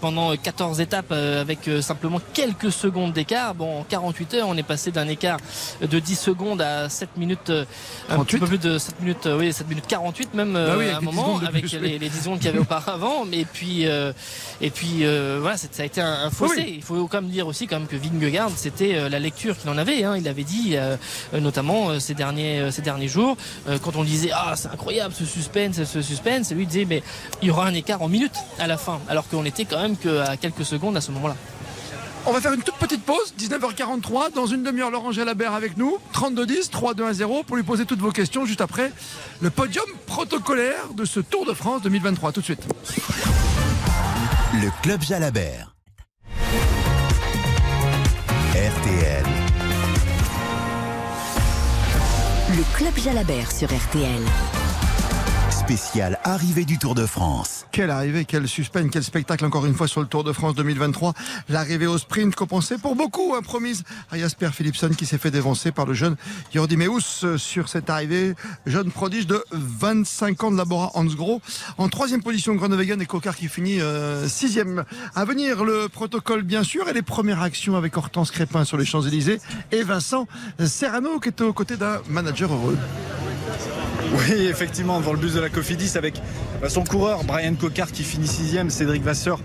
pendant 0.00 0.36
14 0.36 0.80
étapes 0.80 1.12
avec 1.12 1.70
simplement 1.80 2.20
quelques 2.34 2.72
secondes 2.72 3.12
d'écart 3.12 3.45
Bon, 3.54 3.80
en 3.80 3.84
48 3.84 4.34
heures, 4.34 4.48
on 4.48 4.56
est 4.56 4.62
passé 4.62 4.90
d'un 4.90 5.08
écart 5.08 5.38
de 5.80 5.98
10 5.98 6.16
secondes 6.16 6.62
à 6.62 6.88
7 6.88 7.16
minutes, 7.16 7.50
euh, 7.50 7.64
un 8.08 8.24
petit 8.24 8.38
peu 8.38 8.46
plus 8.46 8.58
de 8.58 8.78
7 8.78 9.00
minutes, 9.00 9.26
euh, 9.26 9.38
oui, 9.38 9.52
7 9.52 9.68
minutes 9.68 9.86
48 9.86 10.34
même 10.34 10.52
bah 10.54 10.58
euh, 10.58 10.94
à 10.94 10.98
un 10.98 11.00
moment, 11.00 11.38
avec 11.46 11.70
les, 11.72 11.98
les, 11.98 12.08
10 12.08 12.20
secondes 12.22 12.38
qu'il 12.38 12.46
y 12.46 12.50
avait 12.50 12.58
auparavant. 12.66 13.24
Mais 13.24 13.44
puis, 13.44 13.84
et 13.84 14.70
puis 14.70 15.04
voilà, 15.40 15.56
ça 15.56 15.68
a 15.78 15.84
été 15.84 16.00
un, 16.00 16.30
fossé. 16.30 16.64
Il 16.68 16.82
faut 16.82 17.06
quand 17.06 17.20
même 17.20 17.30
dire 17.30 17.46
aussi 17.46 17.66
quand 17.66 17.78
même 17.78 17.88
que 17.88 17.96
Vingegaard, 17.96 18.50
c'était 18.56 19.08
la 19.08 19.18
lecture 19.18 19.56
qu'il 19.56 19.70
en 19.70 19.78
avait. 19.78 20.04
Hein. 20.04 20.16
Il 20.16 20.28
avait 20.28 20.44
dit, 20.44 20.76
notamment 21.32 21.98
ces 22.00 22.14
derniers, 22.14 22.70
ces 22.70 22.82
derniers 22.82 23.08
jours, 23.08 23.36
quand 23.82 23.96
on 23.96 24.04
disait 24.04 24.30
ah 24.32 24.54
c'est 24.56 24.68
incroyable 24.68 25.14
ce 25.14 25.24
suspense, 25.24 25.84
ce 25.84 26.02
suspense, 26.02 26.52
lui 26.52 26.66
disait 26.66 26.86
mais 26.86 27.02
il 27.42 27.48
y 27.48 27.50
aura 27.50 27.66
un 27.66 27.74
écart 27.74 28.02
en 28.02 28.08
minutes 28.08 28.36
à 28.58 28.66
la 28.66 28.76
fin, 28.76 29.00
alors 29.08 29.28
qu'on 29.28 29.44
était 29.44 29.64
quand 29.64 29.80
même 29.80 29.96
qu'à 29.96 30.36
quelques 30.36 30.64
secondes 30.64 30.96
à 30.96 31.00
ce 31.00 31.10
moment-là. 31.12 31.36
On 32.28 32.32
va 32.32 32.40
faire 32.40 32.52
une 32.52 32.62
toute 32.62 32.74
petite 32.74 33.04
pause, 33.04 33.34
19h43. 33.38 34.34
Dans 34.34 34.46
une 34.46 34.64
demi-heure, 34.64 34.90
Laurent 34.90 35.12
Jalabert 35.12 35.52
avec 35.52 35.76
nous. 35.76 35.98
32-10, 36.12 36.70
3-2-1-0 36.70 37.44
pour 37.44 37.56
lui 37.56 37.62
poser 37.62 37.84
toutes 37.86 38.00
vos 38.00 38.10
questions 38.10 38.44
juste 38.44 38.60
après 38.60 38.90
le 39.40 39.50
podium 39.50 39.86
protocolaire 40.06 40.88
de 40.94 41.04
ce 41.04 41.20
Tour 41.20 41.46
de 41.46 41.54
France 41.54 41.82
2023. 41.82 42.32
Tout 42.32 42.40
de 42.40 42.44
suite. 42.44 42.62
Le 44.54 44.82
Club 44.82 45.02
Jalabert. 45.02 45.76
RTL. 48.54 49.24
Le 52.56 52.76
Club 52.76 52.98
Jalabert 52.98 53.52
sur 53.52 53.68
RTL 53.68 54.65
spécial 55.66 56.20
arrivée 56.22 56.64
du 56.64 56.78
Tour 56.78 56.94
de 56.94 57.06
France. 57.06 57.66
Quelle 57.72 57.90
arrivée, 57.90 58.24
quel 58.24 58.46
suspense, 58.46 58.88
quel 58.92 59.02
spectacle 59.02 59.44
encore 59.44 59.66
une 59.66 59.74
fois 59.74 59.88
sur 59.88 60.00
le 60.00 60.06
Tour 60.06 60.22
de 60.22 60.32
France 60.32 60.54
2023. 60.54 61.12
L'arrivée 61.48 61.88
au 61.88 61.98
sprint 61.98 62.36
compensée 62.36 62.78
pour 62.78 62.94
beaucoup, 62.94 63.34
hein, 63.36 63.42
promise 63.42 63.82
à 64.12 64.16
Jasper 64.16 64.50
Philipson 64.52 64.90
qui 64.96 65.06
s'est 65.06 65.18
fait 65.18 65.32
dévancer 65.32 65.72
par 65.72 65.84
le 65.84 65.92
jeune 65.92 66.14
Jordi 66.54 66.76
Meus 66.76 67.24
euh, 67.24 67.36
sur 67.36 67.68
cette 67.68 67.90
arrivée. 67.90 68.36
Jeune 68.64 68.92
prodige 68.92 69.26
de 69.26 69.42
25 69.50 70.44
ans 70.44 70.52
de 70.52 70.56
Labora 70.56 70.92
Hansgrohe. 70.94 71.40
En 71.78 71.88
troisième 71.88 72.22
position, 72.22 72.54
Groenewegen 72.54 73.02
et 73.02 73.06
Cocard 73.06 73.34
qui 73.34 73.48
finit 73.48 73.80
euh, 73.80 74.28
sixième. 74.28 74.84
À 75.16 75.24
venir, 75.24 75.64
le 75.64 75.88
protocole 75.88 76.42
bien 76.42 76.62
sûr 76.62 76.88
et 76.88 76.92
les 76.92 77.02
premières 77.02 77.42
actions 77.42 77.74
avec 77.74 77.96
Hortense 77.96 78.30
Crépin 78.30 78.64
sur 78.64 78.76
les 78.76 78.84
Champs-Élysées 78.84 79.40
et 79.72 79.82
Vincent 79.82 80.28
Serrano 80.64 81.18
qui 81.18 81.30
est 81.30 81.40
aux 81.40 81.52
côtés 81.52 81.76
d'un 81.76 82.02
manager 82.08 82.52
heureux. 82.52 82.78
Oui, 84.12 84.46
effectivement, 84.46 85.00
devant 85.00 85.12
le 85.12 85.18
bus 85.18 85.34
de 85.34 85.40
la 85.40 85.48
Cofidis 85.48 85.96
avec 85.96 86.20
son 86.68 86.84
coureur 86.84 87.24
Brian 87.24 87.54
Cocard 87.54 87.92
qui 87.92 88.02
finit 88.02 88.26
sixième, 88.26 88.70
Cédric 88.70 89.02
Vasseur 89.02 89.40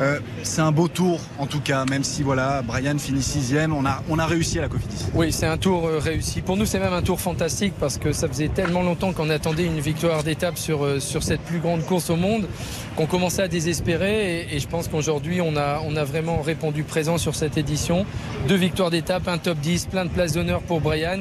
Euh, 0.00 0.18
c'est 0.42 0.60
un 0.60 0.72
beau 0.72 0.88
tour, 0.88 1.20
en 1.38 1.46
tout 1.46 1.60
cas, 1.60 1.84
même 1.84 2.02
si 2.02 2.22
voilà, 2.22 2.62
Brian 2.62 2.98
finit 2.98 3.22
sixième, 3.22 3.72
on 3.72 3.86
a, 3.86 4.02
on 4.08 4.18
a 4.18 4.26
réussi 4.26 4.58
à 4.58 4.62
la 4.62 4.68
Cofidis. 4.68 5.06
Oui, 5.14 5.32
c'est 5.32 5.46
un 5.46 5.56
tour 5.56 5.86
euh, 5.86 5.98
réussi. 5.98 6.40
Pour 6.40 6.56
nous, 6.56 6.66
c'est 6.66 6.80
même 6.80 6.92
un 6.92 7.02
tour 7.02 7.20
fantastique 7.20 7.74
parce 7.78 7.98
que 7.98 8.12
ça 8.12 8.26
faisait 8.28 8.48
tellement 8.48 8.82
longtemps 8.82 9.12
qu'on 9.12 9.30
attendait 9.30 9.64
une 9.64 9.80
victoire 9.80 10.24
d'étape 10.24 10.58
sur, 10.58 10.84
euh, 10.84 11.00
sur 11.00 11.22
cette 11.22 11.42
plus 11.42 11.60
grande 11.60 11.84
course 11.84 12.10
au 12.10 12.16
monde 12.16 12.48
qu'on 12.96 13.06
commençait 13.06 13.42
à 13.42 13.48
désespérer. 13.48 14.48
Et, 14.50 14.58
je 14.58 14.66
pense 14.66 14.88
qu'aujourd'hui, 14.88 15.40
on 15.40 15.56
a, 15.56 15.80
on 15.84 15.94
a 15.96 16.04
vraiment 16.04 16.40
répondu 16.42 16.82
présent 16.82 17.18
sur 17.18 17.34
cette 17.34 17.56
édition. 17.56 18.04
Deux 18.48 18.56
victoires 18.56 18.90
d'étape, 18.90 19.28
un 19.28 19.38
top 19.38 19.58
10, 19.58 19.86
plein 19.86 20.04
de 20.04 20.10
places 20.10 20.32
d'honneur 20.32 20.60
pour 20.62 20.80
Brian. 20.80 21.20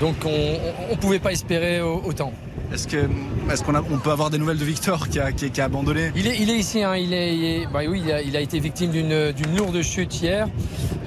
Donc 0.00 0.16
on 0.24 0.90
ne 0.90 0.96
pouvait 0.96 1.18
pas 1.18 1.32
espérer 1.32 1.80
autant. 1.82 2.32
Est-ce 2.72 2.86
qu'on 2.88 3.74
est 3.74 3.82
qu'on 3.82 3.94
on 3.94 3.98
peut 3.98 4.10
avoir 4.10 4.30
des 4.30 4.38
nouvelles 4.38 4.58
de 4.58 4.64
Victor 4.64 5.08
qui 5.08 5.18
a, 5.18 5.32
qui, 5.32 5.60
abandonné? 5.60 6.12
Il 6.14 6.26
est, 6.26 6.38
il 6.38 6.48
est, 6.50 6.56
ici, 6.56 6.82
hein. 6.82 6.96
il, 6.96 7.12
est, 7.12 7.66
bah 7.72 7.80
oui, 7.88 8.00
il 8.04 8.12
a, 8.12 8.22
il 8.22 8.36
a 8.36 8.40
été 8.40 8.60
victime 8.60 8.90
d'une 8.92 9.56
lourde 9.56 9.82
chute 9.82 10.22
hier. 10.22 10.48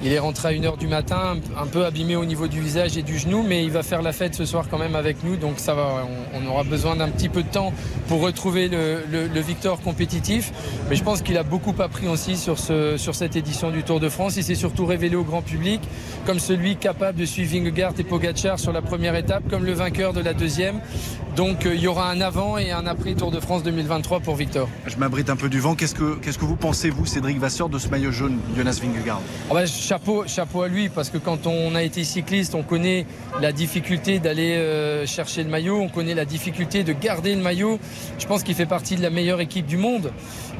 Il 0.06 0.12
est 0.12 0.20
rentré 0.20 0.49
à 0.49 0.51
1h 0.51 0.78
du 0.78 0.88
matin, 0.88 1.38
un 1.58 1.66
peu 1.66 1.86
abîmé 1.86 2.18
au 2.18 2.26
niveau 2.26 2.47
du 2.49 2.60
visage 2.60 2.97
et 2.97 3.04
du 3.04 3.18
genou, 3.18 3.41
mais 3.41 3.64
il 3.64 3.72
va 3.72 3.84
faire 3.84 4.01
la 4.01 4.12
fête 4.12 4.36
ce 4.36 4.43
soir 4.43 4.66
quand 4.70 4.78
même 4.78 4.97
avec 4.97 5.24
nous, 5.24 5.38
donc 5.38 5.60
ça 5.60 5.74
va. 5.74 6.06
On, 6.34 6.45
aura 6.45 6.66
besoin 6.66 6.97
d'un 6.97 7.08
petit 7.08 7.30
peu 7.30 7.41
de 7.41 7.47
temps 7.47 7.72
pour 8.10 8.20
retrouver 8.20 8.68
le, 8.68 9.39
Victor 9.39 9.80
compétitif. 9.80 10.51
Mais 10.89 10.97
je 10.97 11.04
pense 11.04 11.22
qu'il 11.22 11.38
a 11.38 11.43
beaucoup 11.43 11.74
appris 11.80 12.08
aussi 12.08 12.36
sur, 12.36 12.60
ce, 12.60 12.97
sur 12.97 13.16
cette 13.16 13.38
édition 13.38 13.72
du 13.72 13.84
Tour 13.84 14.01
de 14.01 14.10
France. 14.10 14.36
Il 14.36 14.43
s'est 14.43 14.56
surtout 14.56 14.86
révélé 14.86 15.16
au 15.16 15.24
grand 15.24 15.41
public 15.41 15.80
comme 16.26 16.39
celui 16.39 16.76
capable 16.76 17.18
de 17.18 17.26
suivre 17.26 17.54
Vingegaard 17.54 17.93
et 17.97 18.04
Pogacar 18.04 18.60
sur 18.60 18.74
la 18.74 18.82
première 18.82 19.16
étape, 19.16 19.43
comme 19.49 19.64
le 19.64 19.74
vainqueur 19.74 20.12
de 20.12 20.20
la 20.20 20.34
deuxième. 20.34 20.82
Donc 21.36 21.66
euh, 21.66 21.74
il 21.74 21.82
y 21.82 21.88
aura 21.88 22.12
un 22.12 22.22
avant 22.22 22.58
et 22.58 22.72
un 22.72 22.86
après 22.86 23.16
Tour 23.16 23.32
de 23.32 23.39
France 23.39 23.64
2023 23.64 24.20
pour 24.20 24.36
Victor. 24.36 24.70
Je 24.86 24.97
m'abrite 24.97 25.30
un 25.30 25.36
peu 25.36 25.49
du 25.49 25.60
vent. 25.60 25.76
Qu'est-ce 25.76 25.95
que, 25.95 26.16
qu'est-ce 26.16 26.38
que 26.38 26.45
vous 26.45 26.56
pensez, 26.56 26.89
vous, 26.89 27.06
Cédric 27.06 27.39
Vasseur, 27.39 27.70
de 27.70 27.80
ce 27.80 27.88
maillot 27.88 28.12
jaune, 28.12 28.38
Jonas 28.56 28.80
Vingegaard? 28.82 29.22
Ah 29.49 29.54
bah, 29.54 29.66
chapeau, 30.27 30.61
à 30.61 30.67
lui, 30.67 30.89
parce 30.89 31.09
que 31.09 31.17
quand 31.17 31.47
on 31.47 31.75
a 31.75 31.83
été 31.83 32.03
cycliste, 32.03 32.55
on 32.55 32.63
connaît 32.63 33.05
la 33.41 33.51
difficulté 33.51 34.19
d'aller 34.19 34.53
euh, 34.55 35.05
chercher 35.05 35.43
le 35.43 35.49
maillot, 35.49 35.79
on 35.79 35.89
connaît 35.89 36.13
la 36.13 36.25
difficulté 36.25 36.83
de 36.83 36.93
garder 36.93 37.35
le 37.35 37.41
maillot. 37.41 37.79
Je 38.19 38.25
pense 38.25 38.43
qu'il 38.43 38.55
fait 38.55 38.65
partie 38.65 38.95
de 38.95 39.01
la 39.01 39.09
meilleure 39.09 39.41
équipe 39.41 39.65
du 39.65 39.77
monde. 39.77 40.11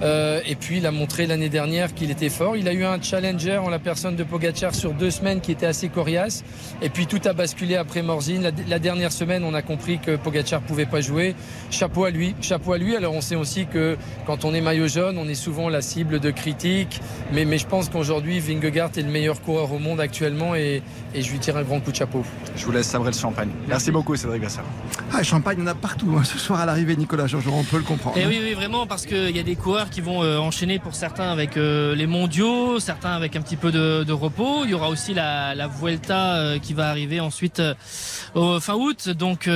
Euh, 0.02 0.42
et 0.46 0.56
puis 0.56 0.78
il 0.78 0.86
a 0.86 0.92
montré 0.92 1.28
l'année 1.28 1.50
dernière 1.50 1.94
qu'il 1.94 2.12
était 2.12 2.30
fort. 2.30 2.58
Il 2.58 2.68
a 2.68 2.74
eu 2.74 2.84
un 2.84 3.02
challenger 3.02 3.58
en 3.58 3.70
la 3.70 3.80
personne 3.80 4.16
de 4.16 4.24
Pogacar 4.24 4.76
sur 4.76 4.94
deux 4.94 5.12
semaines 5.12 5.40
qui 5.40 5.52
était 5.52 5.66
assez 5.66 5.90
coriace. 5.90 6.44
Et 6.82 6.90
puis 6.90 7.08
tout 7.08 7.22
a 7.26 7.34
basculé 7.34 7.76
après 7.76 8.02
Morzine. 8.02 8.52
La, 8.68 8.80
dernière 8.80 9.12
semaine, 9.12 9.44
on 9.44 9.54
a 9.54 9.62
compris 9.62 10.00
que 10.00 10.16
Pogacar 10.16 10.62
pouvait 10.62 10.86
pas 10.86 11.02
jouer. 11.02 11.36
Chapeau 11.70 12.04
à 12.04 12.12
lui, 12.12 12.36
chapeau 12.42 12.74
à 12.74 12.78
lui. 12.78 12.96
Alors 12.96 13.14
on 13.14 13.22
sait 13.22 13.36
aussi 13.36 13.66
que 13.66 13.98
quand 14.26 14.46
on 14.46 14.54
est 14.54 14.62
maillot 14.62 14.88
jaune, 14.88 15.18
on 15.18 15.28
est 15.28 15.36
souvent 15.36 15.70
la 15.70 15.82
cible 15.82 16.20
de 16.20 16.32
critiques. 16.32 17.00
Mais, 17.32 17.46
mais 17.46 17.58
je 17.58 17.68
pense 17.68 17.90
qu'aujourd'hui, 17.90 18.40
Vingegaard 18.40 18.92
est 18.98 19.02
le 19.02 19.10
meilleur 19.10 19.23
coureur 19.42 19.72
au 19.72 19.80
monde 19.80 20.00
actuellement 20.00 20.56
et, 20.56 20.82
et, 21.14 21.22
je 21.22 21.32
lui 21.32 21.40
tire 21.40 21.58
un 21.58 21.64
grand 21.64 21.80
coup 21.80 21.92
de 21.92 21.96
chapeau. 21.96 22.24
Je 22.56 22.66
vous 22.66 22.72
laisse 22.72 22.88
sabrer 22.88 23.12
le 23.12 23.18
champagne. 23.18 23.50
Merci, 23.68 23.92
beaucoup 23.92 24.16
Cédric 24.16 24.44
Vasseur. 24.44 24.64
Ah, 25.14 25.24
champagne, 25.24 25.58
on 25.62 25.68
a 25.68 25.76
partout 25.76 26.16
hein. 26.18 26.24
ce 26.24 26.38
soir 26.38 26.60
à 26.60 26.66
l'arrivée, 26.66 26.96
Nicolas 26.96 27.28
Georges, 27.28 27.48
on 27.48 27.64
peut 27.64 27.78
le 27.78 27.84
comprendre. 27.84 28.18
Et 28.18 28.24
eh 28.24 28.28
oui, 28.28 28.40
oui, 28.44 28.54
vraiment, 28.54 28.88
parce 28.88 29.06
qu'il 29.06 29.36
y 29.36 29.40
a 29.40 29.44
des 29.44 29.56
coureurs 29.56 29.90
qui 29.90 30.02
vont 30.02 30.24
euh, 30.24 30.38
enchaîner 30.38 30.80
pour 30.80 30.96
certains 30.96 31.32
avec 31.32 31.58
euh, 31.58 31.96
les 31.96 32.08
mondiaux, 32.08 32.80
certains 32.80 33.12
avec 33.12 33.36
un 33.36 33.42
petit 33.42 33.56
peu 33.56 33.72
de, 33.72 34.12
repos. 34.12 34.64
Il 34.64 34.72
y 34.72 34.74
aura 34.74 34.90
aussi 34.90 35.14
la, 35.14 35.56
la 35.56 35.68
Vuelta 35.68 36.36
euh, 36.36 36.60
qui 36.60 36.74
va 36.74 36.90
arriver 36.90 37.20
ensuite 37.20 37.62
au 38.36 38.60
fin 38.60 38.76
août. 38.76 39.10
Donc 39.10 39.48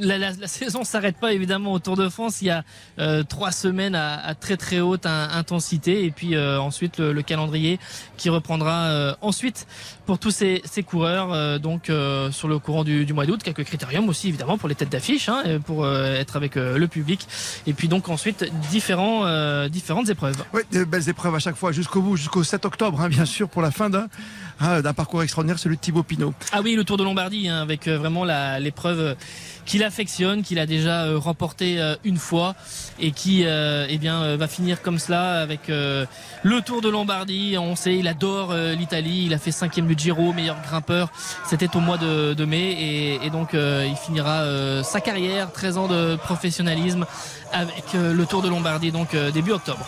la, 0.00 0.18
la, 0.18 0.32
la, 0.32 0.46
saison 0.46 0.84
s'arrête 0.84 1.16
pas 1.16 1.32
évidemment 1.32 1.72
au 1.72 1.78
Tour 1.78 1.96
de 1.96 2.08
France. 2.08 2.42
Il 2.42 2.46
y 2.46 2.50
a 2.50 2.64
trois 3.24 3.52
semaines 3.52 3.94
à, 3.94 4.34
très 4.34 4.56
très 4.56 4.80
haute 4.80 5.06
intensité 5.06 6.04
et 6.04 6.10
puis 6.10 6.38
ensuite 6.38 6.98
le, 6.98 7.22
calendrier 7.22 7.78
qui 8.16 8.28
reprendra 8.28 9.16
ensuite 9.20 9.66
pour 10.08 10.18
tous 10.18 10.30
ces, 10.30 10.62
ces 10.64 10.82
coureurs 10.82 11.60
donc 11.60 11.92
sur 12.30 12.48
le 12.48 12.58
courant 12.58 12.82
du, 12.82 13.04
du 13.04 13.12
mois 13.12 13.26
d'août. 13.26 13.42
Quelques 13.44 13.64
critériums 13.64 14.08
aussi 14.08 14.28
évidemment 14.28 14.56
pour 14.56 14.68
les 14.68 14.74
têtes 14.74 14.90
d'affiche 14.90 15.28
hein, 15.28 15.42
pour 15.66 15.86
être 15.86 16.36
avec 16.36 16.54
le 16.54 16.86
public 16.86 17.28
et 17.66 17.74
puis 17.74 17.88
donc 17.88 18.08
ensuite 18.08 18.50
différents 18.70 19.68
différentes 19.68 20.08
épreuves. 20.08 20.42
Oui, 20.54 20.62
de 20.72 20.84
belles 20.84 21.08
épreuves 21.08 21.34
à 21.34 21.38
chaque 21.38 21.56
fois, 21.56 21.72
jusqu'au 21.72 22.00
bout, 22.00 22.16
jusqu'au 22.16 22.42
7 22.42 22.64
octobre, 22.64 23.00
hein, 23.00 23.08
bien 23.08 23.24
sûr, 23.24 23.48
pour 23.48 23.62
la 23.62 23.70
fin 23.70 23.90
d'un 23.90 24.08
hein, 24.60 24.82
parcours 24.94 25.22
extraordinaire, 25.22 25.58
celui 25.58 25.76
de 25.76 25.80
Thibaut 25.80 26.02
Pinot. 26.02 26.34
Ah 26.52 26.60
oui, 26.62 26.74
le 26.74 26.84
Tour 26.84 26.96
de 26.96 27.04
Lombardie, 27.04 27.48
hein, 27.48 27.60
avec 27.60 27.86
euh, 27.86 27.98
vraiment 27.98 28.24
l'épreuve 28.58 29.16
qu'il 29.64 29.82
affectionne, 29.82 30.42
qu'il 30.42 30.58
a 30.58 30.66
déjà 30.66 31.04
euh, 31.04 31.18
remporté 31.18 31.78
euh, 31.78 31.94
une 32.04 32.16
fois 32.16 32.54
et 32.98 33.12
qui 33.12 33.42
eh 33.42 33.98
bien 33.98 34.36
va 34.36 34.48
finir 34.48 34.82
comme 34.82 34.98
cela 34.98 35.40
avec 35.40 35.68
le 35.68 36.60
Tour 36.64 36.80
de 36.80 36.88
Lombardie. 36.88 37.56
On 37.58 37.76
sait, 37.76 37.96
il 37.96 38.08
adore 38.08 38.54
l'Italie. 38.54 39.24
Il 39.26 39.34
a 39.34 39.38
fait 39.38 39.52
cinquième 39.52 39.86
du 39.86 39.94
Giro, 39.98 40.32
meilleur 40.32 40.60
grimpeur. 40.62 41.10
C'était 41.44 41.76
au 41.76 41.80
mois 41.80 41.98
de, 41.98 42.44
mai 42.44 43.18
et, 43.22 43.30
donc 43.30 43.50
il 43.52 43.96
finira 43.96 44.44
sa 44.82 45.00
carrière, 45.00 45.52
13 45.52 45.78
ans 45.78 45.88
de 45.88 46.16
professionnalisme 46.16 47.04
avec 47.52 47.92
le 47.94 48.24
Tour 48.26 48.42
de 48.42 48.48
Lombardie, 48.48 48.92
donc 48.92 49.14
début 49.32 49.52
octobre. 49.52 49.86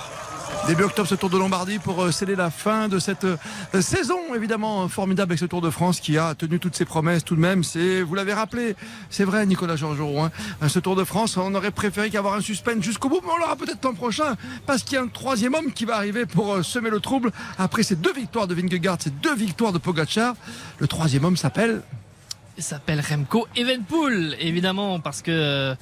Début 0.67 0.85
octobre, 0.85 1.09
ce 1.09 1.15
Tour 1.15 1.31
de 1.31 1.39
Lombardie 1.39 1.79
pour 1.79 2.03
euh, 2.03 2.13
sceller 2.13 2.37
la 2.37 2.51
fin 2.51 2.89
de 2.89 2.99
cette 2.99 3.25
euh, 3.25 3.81
saison, 3.81 4.19
évidemment 4.37 4.89
formidable 4.89 5.33
avec 5.33 5.41
ce 5.41 5.45
Tour 5.45 5.61
de 5.61 5.71
France 5.71 6.01
qui 6.01 6.17
a 6.17 6.35
tenu 6.35 6.61
toutes 6.61 6.77
ses 6.77 6.85
promesses 6.85 7.25
tout 7.25 7.35
de 7.35 7.41
même. 7.41 7.65
C'est, 7.65 8.03
vous 8.03 8.15
l'avez 8.15 8.35
rappelé, 8.35 8.77
c'est 9.09 9.25
vrai, 9.25 9.47
Nicolas 9.47 9.77
Georgerot. 9.77 10.21
Hein. 10.21 10.69
Ce 10.69 10.79
Tour 10.79 10.97
de 10.97 11.05
France, 11.05 11.37
on 11.37 11.55
aurait 11.55 11.71
préféré 11.71 12.11
qu'avoir 12.11 12.35
un 12.35 12.41
suspense 12.41 12.85
jusqu'au 12.85 13.09
bout, 13.09 13.21
mais 13.25 13.31
on 13.35 13.39
l'aura 13.39 13.57
peut-être 13.57 13.85
l'an 13.85 13.95
prochain 13.95 14.37
parce 14.67 14.83
qu'il 14.83 14.95
y 14.95 14.99
a 14.99 15.03
un 15.03 15.09
troisième 15.09 15.55
homme 15.55 15.73
qui 15.73 15.87
va 15.87 15.97
arriver 15.97 16.27
pour 16.27 16.55
euh, 16.55 16.63
semer 16.63 16.91
le 16.91 17.01
trouble 17.01 17.33
après 17.59 17.83
ces 17.83 17.97
deux 17.97 18.13
victoires 18.13 18.47
de 18.47 18.55
Vingegaard, 18.55 18.99
ces 19.01 19.11
deux 19.11 19.35
victoires 19.35 19.73
de 19.73 19.79
Pogacar. 19.79 20.35
Le 20.79 20.87
troisième 20.87 21.25
homme 21.25 21.37
s'appelle 21.37 21.83
s'appelle 22.63 23.01
Remco 23.01 23.47
Evenpool, 23.57 24.37
évidemment, 24.41 25.01
parce 25.01 25.23
que 25.23 25.31
euh, 25.31 25.75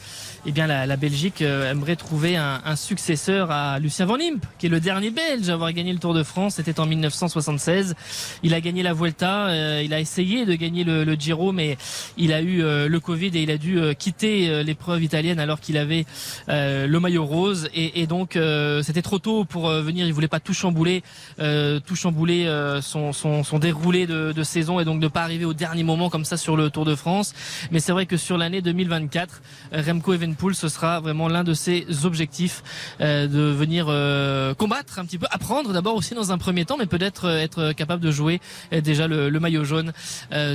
eh 0.47 0.53
bien, 0.53 0.67
la, 0.67 0.97
Belgique 0.97 1.43
euh, 1.43 1.71
aimerait 1.71 1.97
trouver 1.97 2.37
un, 2.37 2.77
successeur 2.77 3.51
à 3.51 3.79
Lucien 3.79 4.07
Van 4.07 4.15
Imp, 4.15 4.45
qui 4.59 4.67
est 4.67 4.69
le 4.69 4.81
dernier 4.81 5.11
Belge 5.11 5.49
à 5.49 5.55
avoir 5.55 5.73
gagné 5.73 5.93
le 5.93 5.99
Tour 5.99 6.15
de 6.15 6.23
France. 6.23 6.55
C'était 6.57 6.79
en 6.81 6.87
1976. 6.87 7.95
Il 8.43 8.55
a 8.55 8.61
gagné 8.61 8.83
la 8.83 8.93
Vuelta, 8.93 9.49
euh, 9.49 9.83
il 9.85 9.93
a 9.95 10.01
essayé 10.01 10.47
de 10.47 10.55
gagner 10.55 10.85
le, 10.85 11.15
Giro, 11.15 11.53
mais 11.53 11.77
il 12.17 12.33
a 12.33 12.43
eu 12.43 12.59
le 12.61 12.99
Covid 13.01 13.29
et 13.35 13.43
il 13.43 13.51
a 13.51 13.59
dû 13.59 13.81
quitter 13.99 14.63
l'épreuve 14.63 15.03
italienne 15.03 15.41
alors 15.41 15.61
qu'il 15.61 15.77
avait 15.77 16.07
le 16.49 16.99
maillot 16.99 17.25
rose. 17.25 17.69
Et, 17.75 18.07
donc, 18.07 18.39
c'était 18.83 19.03
trop 19.03 19.19
tôt 19.19 19.45
pour 19.45 19.69
venir. 19.69 20.07
Il 20.07 20.13
voulait 20.13 20.29
pas 20.29 20.41
tout 20.41 20.55
chambouler, 20.55 21.03
tout 21.39 21.97
chambouler 21.97 22.47
son, 22.81 23.13
son, 23.13 23.59
déroulé 23.59 24.07
de, 24.07 24.33
de 24.33 24.43
saison 24.43 24.79
et 24.79 24.85
donc 24.85 25.01
ne 25.01 25.09
pas 25.09 25.23
arriver 25.23 25.45
au 25.45 25.55
dernier 25.55 25.83
moment 25.83 26.11
comme 26.11 26.25
ça 26.25 26.37
sur 26.37 26.57
le 26.57 26.68
Tour 26.71 26.85
de 26.85 26.95
France. 26.95 27.35
Mais 27.71 27.81
c'est 27.81 27.93
vrai 27.93 28.07
que 28.07 28.17
sur 28.17 28.39
l'année 28.39 28.63
2024, 28.63 29.43
Remco 29.73 30.15
Evenpool, 30.15 30.55
ce 30.55 30.69
sera 30.69 31.01
vraiment 31.01 31.29
l'un 31.29 31.45
de 31.45 31.55
ses 31.55 31.87
objectifs 32.05 32.63
euh, 33.01 33.27
de 33.27 33.41
venir 33.53 33.87
euh, 33.89 34.55
combattre 34.55 34.99
un 34.99 35.05
petit 35.05 35.19
peu, 35.19 35.27
apprendre 35.31 35.73
d'abord 35.73 35.95
aussi 35.95 36.15
dans 36.15 36.33
un 36.33 36.39
premier 36.39 36.65
temps, 36.65 36.77
mais 36.79 36.87
peut-être 36.87 37.27
euh, 37.27 37.39
être 37.39 37.73
capable 37.73 38.03
de 38.03 38.11
jouer 38.11 38.41
déjà 38.73 39.07
le, 39.07 39.39
maillot 39.39 39.65
jaune 39.65 39.93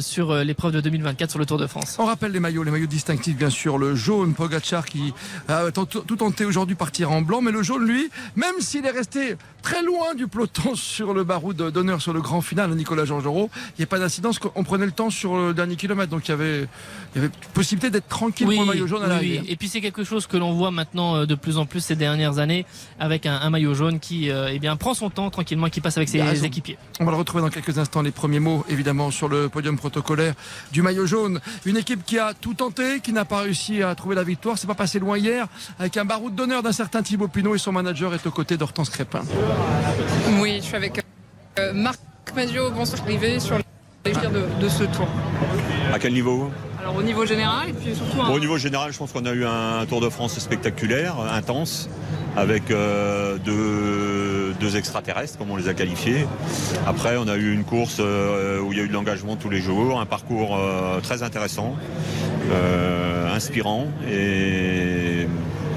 sur 0.01 0.35
l'épreuve 0.35 0.73
de 0.73 0.81
2024 0.81 1.29
sur 1.29 1.39
le 1.39 1.45
Tour 1.45 1.57
de 1.57 1.67
France. 1.67 1.95
On 1.99 2.05
rappelle 2.05 2.31
les 2.31 2.39
maillots, 2.41 2.63
les 2.63 2.71
maillots 2.71 2.85
distinctifs 2.85 3.37
bien 3.37 3.49
sûr, 3.49 3.77
le 3.77 3.95
jaune 3.95 4.33
Pogacar 4.33 4.85
qui 4.85 5.13
a 5.47 5.71
tout 5.71 6.15
tenté 6.17 6.43
aujourd'hui 6.43 6.75
partir 6.75 7.11
en 7.11 7.21
blanc, 7.21 7.41
mais 7.41 7.51
le 7.51 7.63
jaune 7.63 7.85
lui, 7.85 8.09
même 8.35 8.59
s'il 8.59 8.85
est 8.85 8.91
resté 8.91 9.37
très 9.61 9.81
loin 9.81 10.13
du 10.15 10.27
peloton 10.27 10.75
sur 10.75 11.13
le 11.13 11.23
baroud 11.23 11.55
d'honneur 11.55 12.01
sur 12.01 12.13
le 12.13 12.21
grand 12.21 12.41
final, 12.41 12.71
Nicolas 12.71 13.05
Georgerot, 13.05 13.49
il 13.77 13.81
n'y 13.81 13.83
a 13.83 13.87
pas 13.87 13.99
d'incidence, 13.99 14.39
on 14.55 14.63
prenait 14.63 14.85
le 14.85 14.91
temps 14.91 15.09
sur 15.09 15.37
le 15.37 15.53
dernier 15.53 15.77
kilomètre 15.77 15.92
donc 16.09 16.27
il 16.27 16.31
y 16.31 16.33
avait, 16.33 16.67
il 17.15 17.21
y 17.21 17.25
avait 17.25 17.33
possibilité 17.53 17.89
d'être 17.89 18.07
tranquille 18.07 18.47
pour 18.47 18.61
le 18.61 18.65
maillot 18.65 18.87
jaune 18.87 19.03
à 19.03 19.07
l'arrivée. 19.07 19.41
Et 19.47 19.55
puis 19.55 19.67
c'est 19.67 19.81
quelque 19.81 20.03
chose 20.03 20.27
que 20.27 20.37
l'on 20.37 20.53
voit 20.53 20.71
maintenant 20.71 21.15
euh, 21.15 21.25
de 21.25 21.35
plus 21.35 21.57
en 21.57 21.65
plus 21.65 21.81
ces 21.81 21.95
dernières 21.95 22.39
années 22.39 22.65
avec 22.99 23.25
un, 23.25 23.49
maillot 23.49 23.73
jaune 23.73 23.99
qui 23.99 24.29
euh, 24.29 24.49
eh 24.51 24.59
bien, 24.59 24.75
prend 24.75 24.93
son 24.93 25.09
temps 25.09 25.29
tranquillement 25.29 25.67
et 25.67 25.69
qui 25.69 25.81
passe 25.81 25.97
avec 25.97 26.09
ses 26.09 26.45
équipiers. 26.45 26.77
On 26.99 27.05
va 27.05 27.11
le 27.11 27.17
retrouver 27.17 27.43
dans 27.43 27.49
quelques 27.49 27.77
instants, 27.77 28.01
les 28.01 28.11
premiers 28.11 28.39
mots 28.39 28.65
évidemment 28.69 29.11
sur 29.11 29.29
le 29.29 29.49
podium 29.49 29.77
protocolaire 29.77 30.33
du 30.71 30.81
maillot 30.81 31.05
jaune. 31.05 31.39
Une 31.65 31.77
équipe 31.77 32.03
qui 32.05 32.17
a 32.19 32.33
tout 32.33 32.53
tenté, 32.53 32.99
qui 33.01 33.13
n'a 33.13 33.25
pas 33.25 33.41
réussi 33.41 33.83
à 33.83 33.93
trouver 33.95 34.15
la 34.15 34.23
victoire. 34.23 34.57
C'est 34.57 34.67
pas 34.67 34.75
passé 34.75 34.99
loin 34.99 35.17
hier 35.17 35.47
avec 35.79 35.97
un 35.97 36.05
baroud 36.05 36.33
d'honneur 36.33 36.63
d'un 36.63 36.71
certain 36.71 37.03
Thibaut 37.03 37.27
Pinot 37.27 37.55
et 37.55 37.59
son 37.59 37.71
manager 37.71 38.13
est 38.13 38.25
aux 38.25 38.31
côtés 38.31 38.57
d'Hortense 38.57 38.89
Crépin. 38.89 39.21
Oui, 40.39 40.57
je 40.57 40.65
suis 40.65 40.75
avec 40.75 41.03
euh, 41.59 41.73
Marc 41.73 41.99
Mazio. 42.35 42.71
Bonsoir, 42.71 43.01
arrivé 43.03 43.39
sur 43.39 43.57
de, 44.03 44.61
de 44.61 44.69
ce 44.69 44.83
tour 44.83 45.07
À 45.93 45.99
quel 45.99 46.13
niveau 46.13 46.51
alors 46.81 46.97
au 46.97 47.03
niveau 47.03 47.25
général 47.25 47.69
et 47.69 47.71
puis 47.71 47.95
surtout 47.95 48.19
Au 48.29 48.39
niveau 48.39 48.57
général, 48.57 48.91
je 48.91 48.97
pense 48.97 49.13
qu'on 49.13 49.25
a 49.25 49.31
eu 49.31 49.45
un 49.45 49.85
Tour 49.85 50.01
de 50.01 50.09
France 50.09 50.37
spectaculaire, 50.37 51.15
intense, 51.31 51.87
avec 52.35 52.71
euh, 52.71 53.37
deux, 54.59 54.75
extraterrestres, 54.75 55.37
comme 55.37 55.49
on 55.51 55.55
les 55.55 55.69
a 55.69 55.73
qualifiés. 55.73 56.27
Après, 56.85 57.15
on 57.15 57.29
a 57.29 57.37
eu 57.37 57.53
une 57.53 57.63
course 57.63 57.97
euh, 58.01 58.59
où 58.59 58.73
il 58.73 58.79
y 58.79 58.81
a 58.81 58.83
eu 58.83 58.89
de 58.89 58.93
l'engagement 58.93 59.37
tous 59.37 59.49
les 59.49 59.61
jours, 59.61 60.01
un 60.01 60.05
parcours 60.05 60.57
euh, 60.57 60.99
très 60.99 61.23
intéressant, 61.23 61.75
inspirant 63.33 63.87
et 64.11 65.27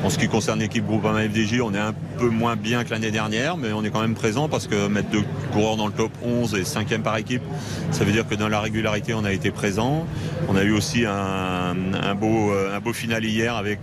En 0.06 0.08
ce 0.08 0.18
qui 0.18 0.28
concerne 0.28 0.60
l'équipe 0.60 0.86
Groupama 0.86 1.24
FDJ, 1.24 1.60
on 1.64 1.74
est 1.74 1.80
un 1.80 1.92
peu 2.16 2.28
moins 2.28 2.54
bien 2.54 2.84
que 2.84 2.90
l'année 2.90 3.10
dernière, 3.10 3.56
mais 3.56 3.72
on 3.72 3.82
est 3.82 3.90
quand 3.90 4.02
même 4.02 4.14
présent 4.14 4.48
parce 4.48 4.68
que 4.68 4.86
mettre 4.86 5.08
deux 5.08 5.24
coureurs 5.52 5.76
dans 5.76 5.88
le 5.88 5.92
top 5.92 6.12
11 6.24 6.54
et 6.54 6.64
cinquième 6.64 7.02
par 7.02 7.16
équipe, 7.16 7.42
ça 7.90 8.04
veut 8.04 8.12
dire 8.12 8.24
que 8.24 8.36
dans 8.36 8.48
la 8.48 8.60
régularité, 8.60 9.14
on 9.14 9.24
a 9.24 9.32
été 9.32 9.50
présent. 9.50 10.06
On 10.48 10.54
a 10.54 10.62
eu 10.62 10.70
aussi 10.70 11.04
un, 11.06 11.74
beau, 12.14 12.52
final 12.92 13.24
hier 13.24 13.56
avec 13.56 13.80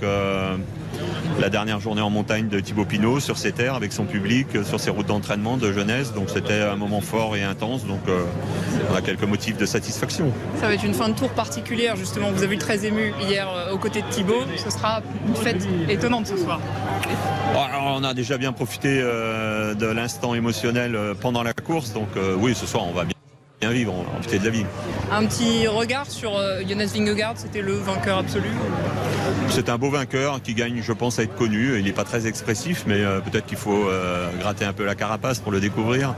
la 1.41 1.49
dernière 1.49 1.81
journée 1.81 2.01
en 2.01 2.09
montagne 2.09 2.47
de 2.47 2.61
Thibaut 2.61 2.85
Pinot 2.85 3.19
sur 3.19 3.37
ses 3.37 3.51
terres 3.51 3.75
avec 3.75 3.91
son 3.91 4.05
public, 4.05 4.47
sur 4.63 4.79
ses 4.79 4.91
routes 4.91 5.07
d'entraînement 5.07 5.57
de 5.57 5.73
jeunesse. 5.73 6.13
Donc 6.13 6.29
c'était 6.29 6.61
un 6.61 6.77
moment 6.77 7.01
fort 7.01 7.35
et 7.35 7.43
intense. 7.43 7.85
Donc 7.85 7.99
on 8.89 8.95
a 8.95 9.01
quelques 9.01 9.23
motifs 9.23 9.57
de 9.57 9.65
satisfaction. 9.65 10.31
Ça 10.61 10.67
va 10.67 10.75
être 10.75 10.85
une 10.85 10.93
fin 10.93 11.09
de 11.09 11.15
tour 11.15 11.29
particulière 11.31 11.97
justement. 11.97 12.31
Vous 12.31 12.43
avez 12.43 12.55
eu 12.55 12.59
très 12.59 12.85
ému 12.85 13.13
hier 13.19 13.49
aux 13.73 13.77
côtés 13.77 14.03
de 14.03 14.07
Thibaut. 14.07 14.43
Ce 14.55 14.69
sera 14.69 15.01
une 15.27 15.35
fête 15.35 15.67
étonnante 15.89 16.12
ce 16.23 16.37
soir. 16.37 16.59
on 17.55 18.03
a 18.03 18.13
déjà 18.13 18.37
bien 18.37 18.53
profité 18.53 19.01
de 19.01 19.85
l'instant 19.87 20.35
émotionnel 20.35 20.95
pendant 21.19 21.41
la 21.41 21.53
course. 21.53 21.93
Donc 21.93 22.09
oui, 22.37 22.53
ce 22.53 22.67
soir 22.67 22.85
on 22.87 22.93
va 22.93 23.05
bien 23.59 23.71
vivre, 23.71 23.93
en 23.93 24.03
profiter 24.03 24.39
de 24.39 24.45
la 24.45 24.51
vie. 24.51 24.65
Un 25.11 25.25
petit 25.25 25.67
regard 25.67 26.09
sur 26.09 26.33
Jonas 26.67 26.93
Vingegaard, 26.93 27.33
c'était 27.37 27.61
le 27.61 27.73
vainqueur 27.73 28.19
absolu? 28.19 28.49
C'est 29.49 29.69
un 29.69 29.77
beau 29.77 29.89
vainqueur 29.89 30.41
qui 30.41 30.53
gagne, 30.53 30.81
je 30.81 30.93
pense, 30.93 31.19
à 31.19 31.23
être 31.23 31.35
connu. 31.35 31.77
Il 31.77 31.85
n'est 31.85 31.91
pas 31.91 32.03
très 32.03 32.27
expressif, 32.27 32.83
mais 32.87 33.01
euh, 33.01 33.19
peut-être 33.19 33.45
qu'il 33.45 33.57
faut 33.57 33.87
euh, 33.87 34.29
gratter 34.39 34.65
un 34.65 34.73
peu 34.73 34.83
la 34.83 34.95
carapace 34.95 35.39
pour 35.39 35.51
le 35.51 35.59
découvrir. 35.59 36.15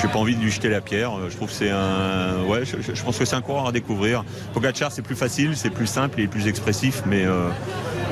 J'ai 0.00 0.08
pas 0.08 0.18
envie 0.18 0.34
de 0.34 0.40
lui 0.40 0.50
jeter 0.50 0.68
la 0.68 0.80
pierre. 0.80 1.12
Je 1.28 1.36
trouve 1.36 1.48
que 1.48 1.54
c'est 1.54 1.70
un, 1.70 2.42
ouais, 2.48 2.64
je, 2.64 3.02
pense 3.02 3.18
que 3.18 3.24
c'est 3.24 3.36
un 3.36 3.40
coureur 3.40 3.68
à 3.68 3.72
découvrir. 3.72 4.24
Pogacar, 4.52 4.90
c'est 4.90 5.02
plus 5.02 5.16
facile, 5.16 5.56
c'est 5.56 5.70
plus 5.70 5.86
simple, 5.86 6.18
il 6.18 6.24
est 6.24 6.28
plus 6.28 6.46
expressif, 6.48 7.02
mais 7.06 7.24
euh, 7.24 7.48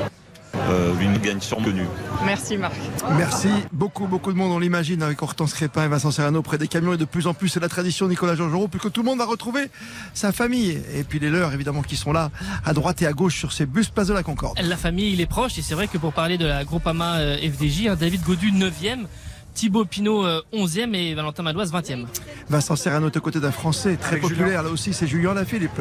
une 1.01 1.17
gagne 1.17 1.41
survenue. 1.41 1.85
Merci 2.25 2.57
Marc. 2.57 2.75
Merci 3.17 3.49
beaucoup, 3.71 4.07
beaucoup 4.07 4.31
de 4.31 4.37
monde, 4.37 4.51
on 4.51 4.59
l'imagine, 4.59 5.01
avec 5.03 5.21
Hortense 5.21 5.53
Crépin 5.53 5.85
et 5.85 5.87
Vincent 5.87 6.11
Serrano 6.11 6.41
près 6.41 6.57
des 6.57 6.67
camions 6.67 6.93
et 6.93 6.97
de 6.97 7.05
plus 7.05 7.27
en 7.27 7.33
plus 7.33 7.49
c'est 7.49 7.59
la 7.59 7.69
tradition 7.69 8.07
Nicolas 8.07 8.35
Georgerot, 8.35 8.67
puisque 8.67 8.91
tout 8.91 9.01
le 9.01 9.05
monde 9.05 9.19
va 9.19 9.25
retrouver 9.25 9.69
sa 10.13 10.31
famille 10.31 10.81
et 10.95 11.03
puis 11.03 11.19
les 11.19 11.29
leurs 11.29 11.53
évidemment 11.53 11.81
qui 11.81 11.95
sont 11.95 12.11
là 12.11 12.31
à 12.65 12.73
droite 12.73 13.01
et 13.01 13.07
à 13.07 13.13
gauche 13.13 13.37
sur 13.37 13.51
ces 13.51 13.65
bus 13.65 13.89
place 13.89 14.07
de 14.07 14.13
la 14.13 14.23
Concorde. 14.23 14.59
La 14.61 14.77
famille, 14.77 15.13
il 15.13 15.21
est 15.21 15.25
proche 15.25 15.57
et 15.57 15.61
c'est 15.61 15.75
vrai 15.75 15.87
que 15.87 15.97
pour 15.97 16.13
parler 16.13 16.37
de 16.37 16.45
la 16.45 16.63
Groupama 16.63 17.17
euh, 17.19 17.37
FDJ, 17.37 17.87
hein, 17.87 17.95
David 17.99 18.23
Godu 18.23 18.51
9e, 18.51 19.05
Thibaut 19.53 19.85
Pinot 19.85 20.25
11e 20.53 20.89
euh, 20.89 20.93
et 20.93 21.13
Valentin 21.13 21.43
Madoise 21.43 21.71
20e. 21.71 22.05
Vincent 22.49 22.75
Serrano 22.75 23.09
de 23.09 23.19
côté 23.19 23.39
d'un 23.39 23.51
Français 23.51 23.97
très 23.97 24.17
populaire 24.17 24.63
là 24.63 24.69
aussi, 24.69 24.93
c'est 24.93 25.07
Julien 25.07 25.33
Lafilippe. 25.33 25.79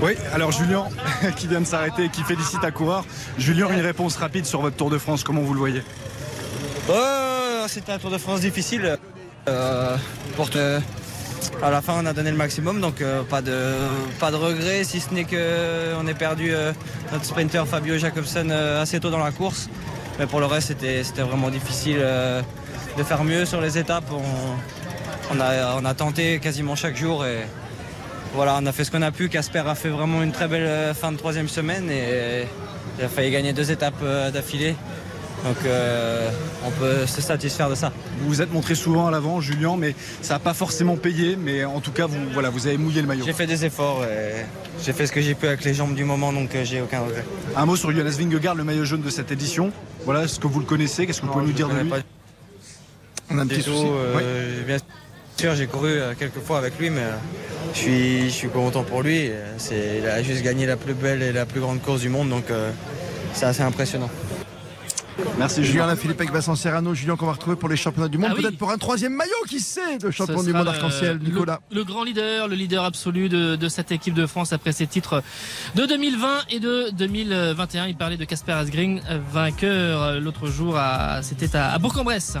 Oui, 0.00 0.12
alors 0.32 0.52
Julien 0.52 0.84
qui 1.36 1.46
vient 1.46 1.60
de 1.60 1.66
s'arrêter 1.66 2.04
et 2.04 2.08
qui 2.08 2.22
félicite 2.22 2.64
un 2.64 2.70
coureur. 2.70 3.04
Julien, 3.38 3.70
une 3.70 3.80
réponse 3.80 4.16
rapide 4.16 4.46
sur 4.46 4.60
votre 4.60 4.76
Tour 4.76 4.90
de 4.90 4.98
France, 4.98 5.24
comment 5.24 5.42
vous 5.42 5.54
le 5.54 5.58
voyez? 5.58 5.82
Oh, 6.88 7.64
C'était 7.68 7.92
un 7.92 7.98
Tour 7.98 8.10
de 8.10 8.18
France 8.18 8.40
difficile. 8.40 8.98
Euh, 9.48 9.96
à 11.62 11.70
la 11.70 11.82
fin, 11.82 11.94
on 12.02 12.06
a 12.06 12.12
donné 12.12 12.30
le 12.30 12.36
maximum, 12.36 12.80
donc 12.80 13.00
euh, 13.00 13.22
pas, 13.22 13.42
de, 13.42 13.74
pas 14.18 14.30
de 14.30 14.36
regret, 14.36 14.84
si 14.84 15.00
ce 15.00 15.12
n'est 15.12 15.24
qu'on 15.24 16.06
ait 16.06 16.14
perdu 16.14 16.52
notre 17.12 17.24
sprinter 17.24 17.66
Fabio 17.66 17.98
Jacobsen 17.98 18.50
assez 18.50 19.00
tôt 19.00 19.10
dans 19.10 19.22
la 19.22 19.32
course. 19.32 19.68
Mais 20.18 20.26
pour 20.26 20.40
le 20.40 20.46
reste, 20.46 20.74
c'était 20.78 21.22
vraiment 21.22 21.50
difficile 21.50 21.96
euh, 21.98 22.40
de 22.96 23.02
faire 23.02 23.24
mieux 23.24 23.44
sur 23.44 23.60
les 23.60 23.78
étapes. 23.78 24.04
On, 25.30 25.40
a, 25.40 25.94
tenté 25.94 26.38
quasiment 26.38 26.76
chaque 26.76 26.96
jour 26.96 27.24
et 27.24 27.40
voilà, 28.34 28.58
on 28.60 28.66
a 28.66 28.72
fait 28.72 28.84
ce 28.84 28.90
qu'on 28.90 29.02
a 29.02 29.10
pu. 29.10 29.28
Casper 29.28 29.62
a 29.66 29.74
fait 29.74 29.88
vraiment 29.88 30.22
une 30.22 30.32
très 30.32 30.48
belle 30.48 30.66
euh, 30.66 30.94
fin 30.94 31.10
de 31.12 31.16
troisième 31.16 31.48
semaine 31.48 31.90
et 31.90 32.46
il 32.98 33.04
a 33.04 33.08
failli 33.08 33.30
gagner 33.30 33.52
deux 33.52 33.70
étapes 33.70 33.94
euh, 34.02 34.30
d'affilée. 34.30 34.76
Donc 35.44 35.56
on 36.64 36.70
peut 36.70 37.06
se 37.06 37.20
satisfaire 37.20 37.68
de 37.68 37.74
ça. 37.74 37.92
Vous 38.20 38.28
vous 38.28 38.42
êtes 38.42 38.52
montré 38.52 38.74
souvent 38.74 39.06
à 39.06 39.10
l'avant, 39.10 39.40
Julien, 39.40 39.76
mais 39.78 39.94
ça 40.22 40.34
n'a 40.34 40.40
pas 40.40 40.54
forcément 40.54 40.96
payé. 40.96 41.36
Mais 41.36 41.64
en 41.64 41.80
tout 41.80 41.92
cas, 41.92 42.06
vous, 42.06 42.16
voilà, 42.32 42.50
vous 42.50 42.66
avez 42.66 42.78
mouillé 42.78 43.02
le 43.02 43.06
maillot. 43.06 43.24
J'ai 43.24 43.34
fait 43.34 43.46
des 43.46 43.64
efforts. 43.64 44.04
J'ai 44.82 44.92
fait 44.92 45.06
ce 45.06 45.12
que 45.12 45.20
j'ai 45.20 45.34
pu 45.34 45.46
avec 45.46 45.64
les 45.64 45.74
jambes 45.74 45.94
du 45.94 46.04
moment, 46.04 46.32
donc 46.32 46.50
j'ai 46.64 46.80
aucun 46.80 47.00
regret. 47.00 47.24
Un 47.56 47.66
mot 47.66 47.76
sur 47.76 47.92
Jonas 47.92 48.16
Vingegaard, 48.18 48.54
le 48.54 48.64
maillot 48.64 48.84
jaune 48.84 49.02
de 49.02 49.10
cette 49.10 49.30
édition. 49.30 49.72
Voilà, 50.04 50.24
est-ce 50.24 50.38
que 50.38 50.46
vous 50.46 50.60
le 50.60 50.66
connaissez 50.66 51.06
Qu'est-ce 51.06 51.20
que 51.20 51.26
vous 51.26 51.32
pouvez 51.32 51.46
nous 51.46 51.52
dire 51.52 51.68
de 51.68 51.74
lui 51.74 51.90
On 53.30 53.38
a 53.38 53.42
un 53.42 53.46
petit 53.46 53.62
souci. 53.62 53.86
Euh, 53.86 54.62
bien 54.66 54.76
sûr, 55.36 55.54
j'ai 55.54 55.66
couru 55.66 55.90
euh, 55.90 56.14
quelques 56.18 56.40
fois 56.40 56.58
avec 56.58 56.78
lui, 56.78 56.90
mais 56.90 57.00
euh, 57.00 57.16
je 57.72 57.78
suis, 57.78 58.24
je 58.24 58.34
suis 58.34 58.48
content 58.48 58.82
pour 58.82 59.02
lui. 59.02 59.30
il 59.70 60.06
a 60.06 60.22
juste 60.22 60.42
gagné 60.42 60.66
la 60.66 60.76
plus 60.76 60.94
belle 60.94 61.22
et 61.22 61.32
la 61.32 61.46
plus 61.46 61.60
grande 61.60 61.80
course 61.80 62.00
du 62.00 62.08
monde, 62.08 62.28
donc 62.28 62.44
c'est 63.32 63.46
assez 63.46 63.62
impressionnant. 63.62 64.10
Merci 65.38 65.64
Julien 65.64 65.94
Philippe 65.96 66.20
avec 66.20 66.32
Vincent 66.32 66.54
Serrano. 66.54 66.94
Julien 66.94 67.16
qu'on 67.16 67.26
va 67.26 67.32
retrouver 67.32 67.56
pour 67.56 67.68
les 67.68 67.76
championnats 67.76 68.08
du 68.08 68.18
monde, 68.18 68.30
ah 68.32 68.36
peut-être 68.40 68.58
pour 68.58 68.70
un 68.70 68.78
troisième 68.78 69.14
maillot, 69.14 69.32
qui 69.48 69.60
sait, 69.60 69.98
de 69.98 70.10
champion 70.10 70.42
du 70.42 70.52
monde 70.52 70.68
arc-en-ciel, 70.68 71.18
Nicolas. 71.18 71.60
Le, 71.70 71.84
grand 71.84 72.04
leader, 72.04 72.48
le 72.48 72.54
leader 72.54 72.84
absolu 72.84 73.28
de, 73.28 73.68
cette 73.68 73.92
équipe 73.92 74.14
de 74.14 74.26
France 74.26 74.52
après 74.52 74.72
ses 74.72 74.86
titres 74.86 75.22
de 75.74 75.86
2020 75.86 76.28
et 76.50 76.60
de 76.60 76.90
2021. 76.90 77.86
Il 77.86 77.96
parlait 77.96 78.16
de 78.16 78.24
Casper 78.24 78.52
Asgreen, 78.52 79.00
vainqueur 79.32 80.20
l'autre 80.20 80.46
jour, 80.46 80.78
c'était 81.22 81.56
à 81.56 81.78
Bourg-en-Bresse. 81.78 82.38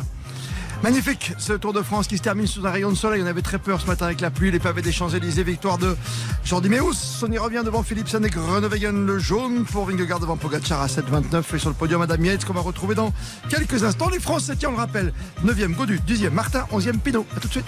Magnifique 0.84 1.32
ce 1.38 1.54
Tour 1.54 1.72
de 1.72 1.80
France 1.80 2.06
qui 2.06 2.18
se 2.18 2.22
termine 2.22 2.46
sous 2.46 2.66
un 2.66 2.70
rayon 2.70 2.90
de 2.90 2.94
soleil. 2.94 3.22
On 3.22 3.26
avait 3.26 3.40
très 3.40 3.58
peur 3.58 3.80
ce 3.80 3.86
matin 3.86 4.04
avec 4.04 4.20
la 4.20 4.30
pluie, 4.30 4.50
les 4.50 4.58
pavés 4.58 4.82
des 4.82 4.92
Champs-Élysées. 4.92 5.42
Victoire 5.42 5.78
de 5.78 5.96
Jordi 6.44 6.68
Meus. 6.68 7.22
On 7.22 7.32
y 7.32 7.38
revient 7.38 7.62
devant 7.64 7.82
Philipsen 7.82 8.22
et 8.22 8.28
Groenewegen. 8.28 9.06
Le 9.06 9.18
jaune 9.18 9.64
pour 9.64 9.86
Vingegaard 9.86 10.20
devant 10.20 10.36
Pogacar 10.36 10.82
à 10.82 10.86
7,29. 10.88 11.54
Et 11.54 11.58
sur 11.58 11.70
le 11.70 11.74
podium, 11.74 12.00
Madame 12.00 12.22
Yates 12.22 12.44
qu'on 12.44 12.52
va 12.52 12.60
retrouver 12.60 12.94
dans 12.94 13.14
quelques 13.48 13.82
instants. 13.82 14.10
Les 14.10 14.20
Français, 14.20 14.56
tiens, 14.58 14.68
on 14.68 14.72
le 14.72 14.76
rappelle. 14.76 15.14
9e 15.42 15.74
Godu, 15.74 15.98
10e 16.06 16.28
Martin, 16.28 16.66
11e 16.70 16.98
Pinot. 16.98 17.24
A 17.34 17.40
tout 17.40 17.48
de 17.48 17.52
suite. 17.52 17.66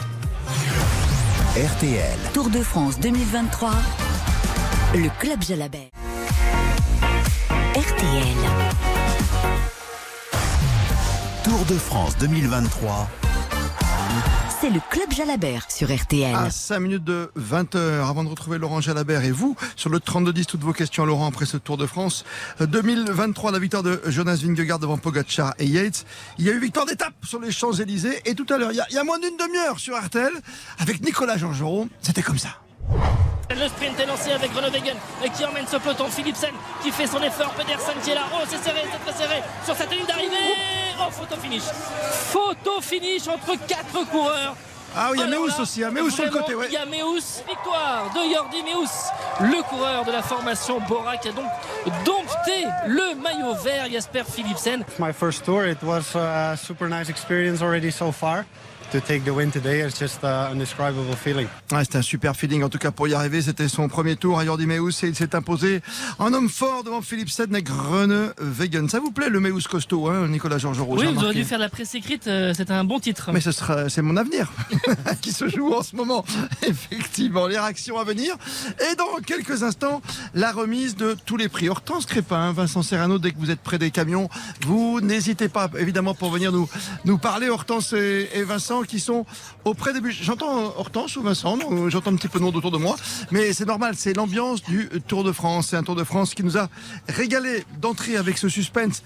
RTL. 1.56 2.18
Tour 2.34 2.50
de 2.50 2.60
France 2.60 3.00
2023. 3.00 3.70
Le 4.94 5.08
Club 5.18 5.42
Jalabert. 5.42 5.88
RTL. 7.74 8.65
Tour 11.56 11.64
de 11.64 11.78
France 11.78 12.18
2023. 12.18 13.08
C'est 14.60 14.68
le 14.68 14.78
Club 14.90 15.10
Jalabert 15.10 15.70
sur 15.70 15.88
RTL. 15.94 16.34
À 16.34 16.50
5 16.50 16.80
minutes 16.80 17.04
de 17.04 17.30
20h, 17.38 18.06
avant 18.06 18.24
de 18.24 18.28
retrouver 18.28 18.58
Laurent 18.58 18.82
Jalabert 18.82 19.24
et 19.24 19.30
vous, 19.30 19.56
sur 19.74 19.88
le 19.88 19.98
32-10, 19.98 20.44
toutes 20.44 20.60
vos 20.60 20.74
questions 20.74 21.04
à 21.04 21.06
Laurent 21.06 21.26
après 21.26 21.46
ce 21.46 21.56
Tour 21.56 21.78
de 21.78 21.86
France 21.86 22.26
2023, 22.60 23.52
la 23.52 23.58
victoire 23.58 23.82
de 23.82 24.02
Jonas 24.04 24.42
Vingegaard 24.42 24.80
devant 24.80 24.98
Pogacar 24.98 25.54
et 25.58 25.64
Yates. 25.64 26.04
Il 26.36 26.44
y 26.44 26.50
a 26.50 26.52
eu 26.52 26.60
victoire 26.60 26.84
d'étape 26.84 27.14
sur 27.22 27.40
les 27.40 27.50
Champs-Élysées 27.50 28.20
et 28.26 28.34
tout 28.34 28.46
à 28.50 28.58
l'heure, 28.58 28.72
il, 28.72 28.94
y 28.94 28.98
a 28.98 29.04
moins 29.04 29.18
d'une 29.18 29.38
demi-heure 29.38 29.78
sur 29.78 29.96
RTL, 29.96 30.32
avec 30.78 31.02
Nicolas 31.02 31.38
Georgerot, 31.38 31.88
c'était 32.02 32.22
comme 32.22 32.38
ça. 32.38 32.50
Le 33.48 33.66
sprint 33.68 33.98
est 33.98 34.06
lancé 34.06 34.30
avec 34.32 34.52
Groenewegen 34.52 34.96
qui 35.34 35.44
emmène 35.46 35.66
ce 35.66 35.78
peloton. 35.78 36.04
Philipsen 36.10 36.50
qui 36.82 36.90
fait 36.90 37.06
son 37.06 37.22
effort. 37.22 37.54
Pedersen 37.54 37.94
qui 38.02 38.10
est 38.10 38.14
là. 38.14 38.24
Oh, 38.34 38.44
c'est 38.46 38.62
serré, 38.62 38.80
c'est 38.92 39.10
très 39.10 39.22
serré 39.22 39.42
sur 39.64 39.74
cette 39.74 39.90
ligne 39.90 40.04
d'arrivée. 40.06 40.85
Photo 41.10 41.36
finish. 41.36 41.62
Photo 41.62 42.80
finish 42.80 43.28
entre 43.28 43.56
quatre 43.66 44.08
coureurs. 44.10 44.56
Ah 44.98 45.10
oui, 45.12 45.18
il 45.18 45.30
y 45.30 45.34
a 45.34 45.38
Meus 45.38 45.60
aussi, 45.60 45.80
il 45.80 45.82
y 45.82 45.84
a 45.84 45.90
Meus 45.90 46.10
sur 46.10 46.24
le 46.24 46.30
côté. 46.30 46.54
Il 46.68 46.72
y 46.72 46.76
a 46.76 46.86
Meus, 46.86 47.42
victoire 47.46 48.10
de 48.14 48.34
Jordi 48.34 48.62
Meus, 48.62 48.88
le 49.40 49.62
coureur 49.62 50.04
de 50.06 50.12
la 50.12 50.22
formation 50.22 50.80
Bora 50.88 51.18
qui 51.18 51.28
a 51.28 51.32
donc 51.32 51.50
dompté 52.04 52.64
le 52.86 53.14
maillot 53.14 53.54
vert 53.62 53.90
Jasper 53.90 54.22
Philipsen. 54.24 54.84
My 54.98 55.12
first 55.12 55.44
tour, 55.44 55.66
it 55.66 55.82
was 55.82 56.16
a 56.16 56.56
super 56.56 56.88
nice 56.88 57.10
experience 57.10 57.60
already 57.60 57.90
so 57.90 58.10
far 58.10 58.46
to 58.90 59.00
take 59.00 59.24
the 59.24 59.30
win 59.30 59.50
today. 59.50 59.80
It's 59.80 59.98
just 59.98 60.24
indescribable 60.24 61.14
feeling. 61.16 61.46
Ouais, 61.72 61.84
c'était 61.84 61.98
un 61.98 62.02
super 62.02 62.36
feeling 62.36 62.62
en 62.62 62.68
tout 62.68 62.78
cas 62.78 62.90
pour 62.90 63.08
y 63.08 63.14
arriver. 63.14 63.42
C'était 63.42 63.68
son 63.68 63.88
premier 63.88 64.16
tour 64.16 64.38
à 64.38 64.44
Jordi 64.44 64.66
Meus 64.66 65.02
et 65.02 65.08
il 65.08 65.14
s'est 65.14 65.34
imposé 65.34 65.80
en 66.18 66.32
homme 66.32 66.48
fort 66.48 66.84
devant 66.84 67.02
Philippe 67.02 67.30
Sedne 67.30 67.60
Grene 67.60 68.32
Vegan. 68.38 68.88
Ça 68.88 69.00
vous 69.00 69.10
plaît 69.10 69.28
le 69.28 69.40
Meus 69.40 69.66
costaud, 69.68 70.08
hein, 70.08 70.28
Nicolas 70.28 70.58
Georges 70.58 70.80
Oui, 70.80 71.06
vous 71.12 71.24
auriez 71.24 71.42
dû 71.42 71.44
faire 71.44 71.58
la 71.58 71.68
presse 71.68 71.94
écrite. 71.94 72.26
Euh, 72.26 72.52
c'est 72.56 72.70
un 72.70 72.84
bon 72.84 73.00
titre. 73.00 73.30
Mais 73.32 73.40
ce 73.40 73.52
sera, 73.52 73.88
c'est 73.88 74.02
mon 74.02 74.16
avenir 74.16 74.52
qui 75.20 75.32
se 75.32 75.48
joue 75.48 75.72
en 75.72 75.82
ce 75.82 75.96
moment. 75.96 76.24
Effectivement, 76.66 77.46
les 77.46 77.58
réactions 77.58 77.98
à 77.98 78.04
venir. 78.04 78.36
Et 78.90 78.94
dans 78.94 79.20
quelques 79.24 79.62
instants, 79.62 80.02
la 80.34 80.52
remise 80.52 80.96
de 80.96 81.16
tous 81.26 81.36
les 81.36 81.48
prix. 81.48 81.68
Hortense 81.68 82.06
Crépin, 82.06 82.52
Vincent 82.52 82.82
Serrano, 82.82 83.18
dès 83.18 83.32
que 83.32 83.38
vous 83.38 83.50
êtes 83.50 83.60
près 83.60 83.78
des 83.78 83.90
camions, 83.90 84.28
vous 84.62 85.00
n'hésitez 85.00 85.48
pas 85.48 85.68
évidemment 85.78 86.14
pour 86.14 86.30
venir 86.30 86.52
nous 86.52 86.68
nous 87.04 87.18
parler. 87.18 87.48
Hortense 87.48 87.92
et 87.92 88.42
Vincent 88.44 88.75
qui 88.82 89.00
sont 89.00 89.26
auprès 89.64 89.92
des 89.92 90.00
bus. 90.00 90.18
J'entends 90.22 90.74
Hortense 90.76 91.16
ou 91.16 91.22
Vincent, 91.22 91.58
j'entends 91.88 92.12
un 92.12 92.16
petit 92.16 92.28
peu 92.28 92.38
de 92.38 92.44
monde 92.44 92.56
autour 92.56 92.70
de 92.70 92.78
moi, 92.78 92.96
mais 93.30 93.52
c'est 93.52 93.66
normal, 93.66 93.94
c'est 93.96 94.14
l'ambiance 94.14 94.62
du 94.62 94.88
Tour 95.06 95.24
de 95.24 95.32
France. 95.32 95.68
C'est 95.70 95.76
un 95.76 95.82
Tour 95.82 95.96
de 95.96 96.04
France 96.04 96.34
qui 96.34 96.42
nous 96.42 96.56
a 96.56 96.68
régalé 97.08 97.64
d'entrer 97.80 98.16
avec 98.16 98.38
ce 98.38 98.48
suspense 98.48 99.02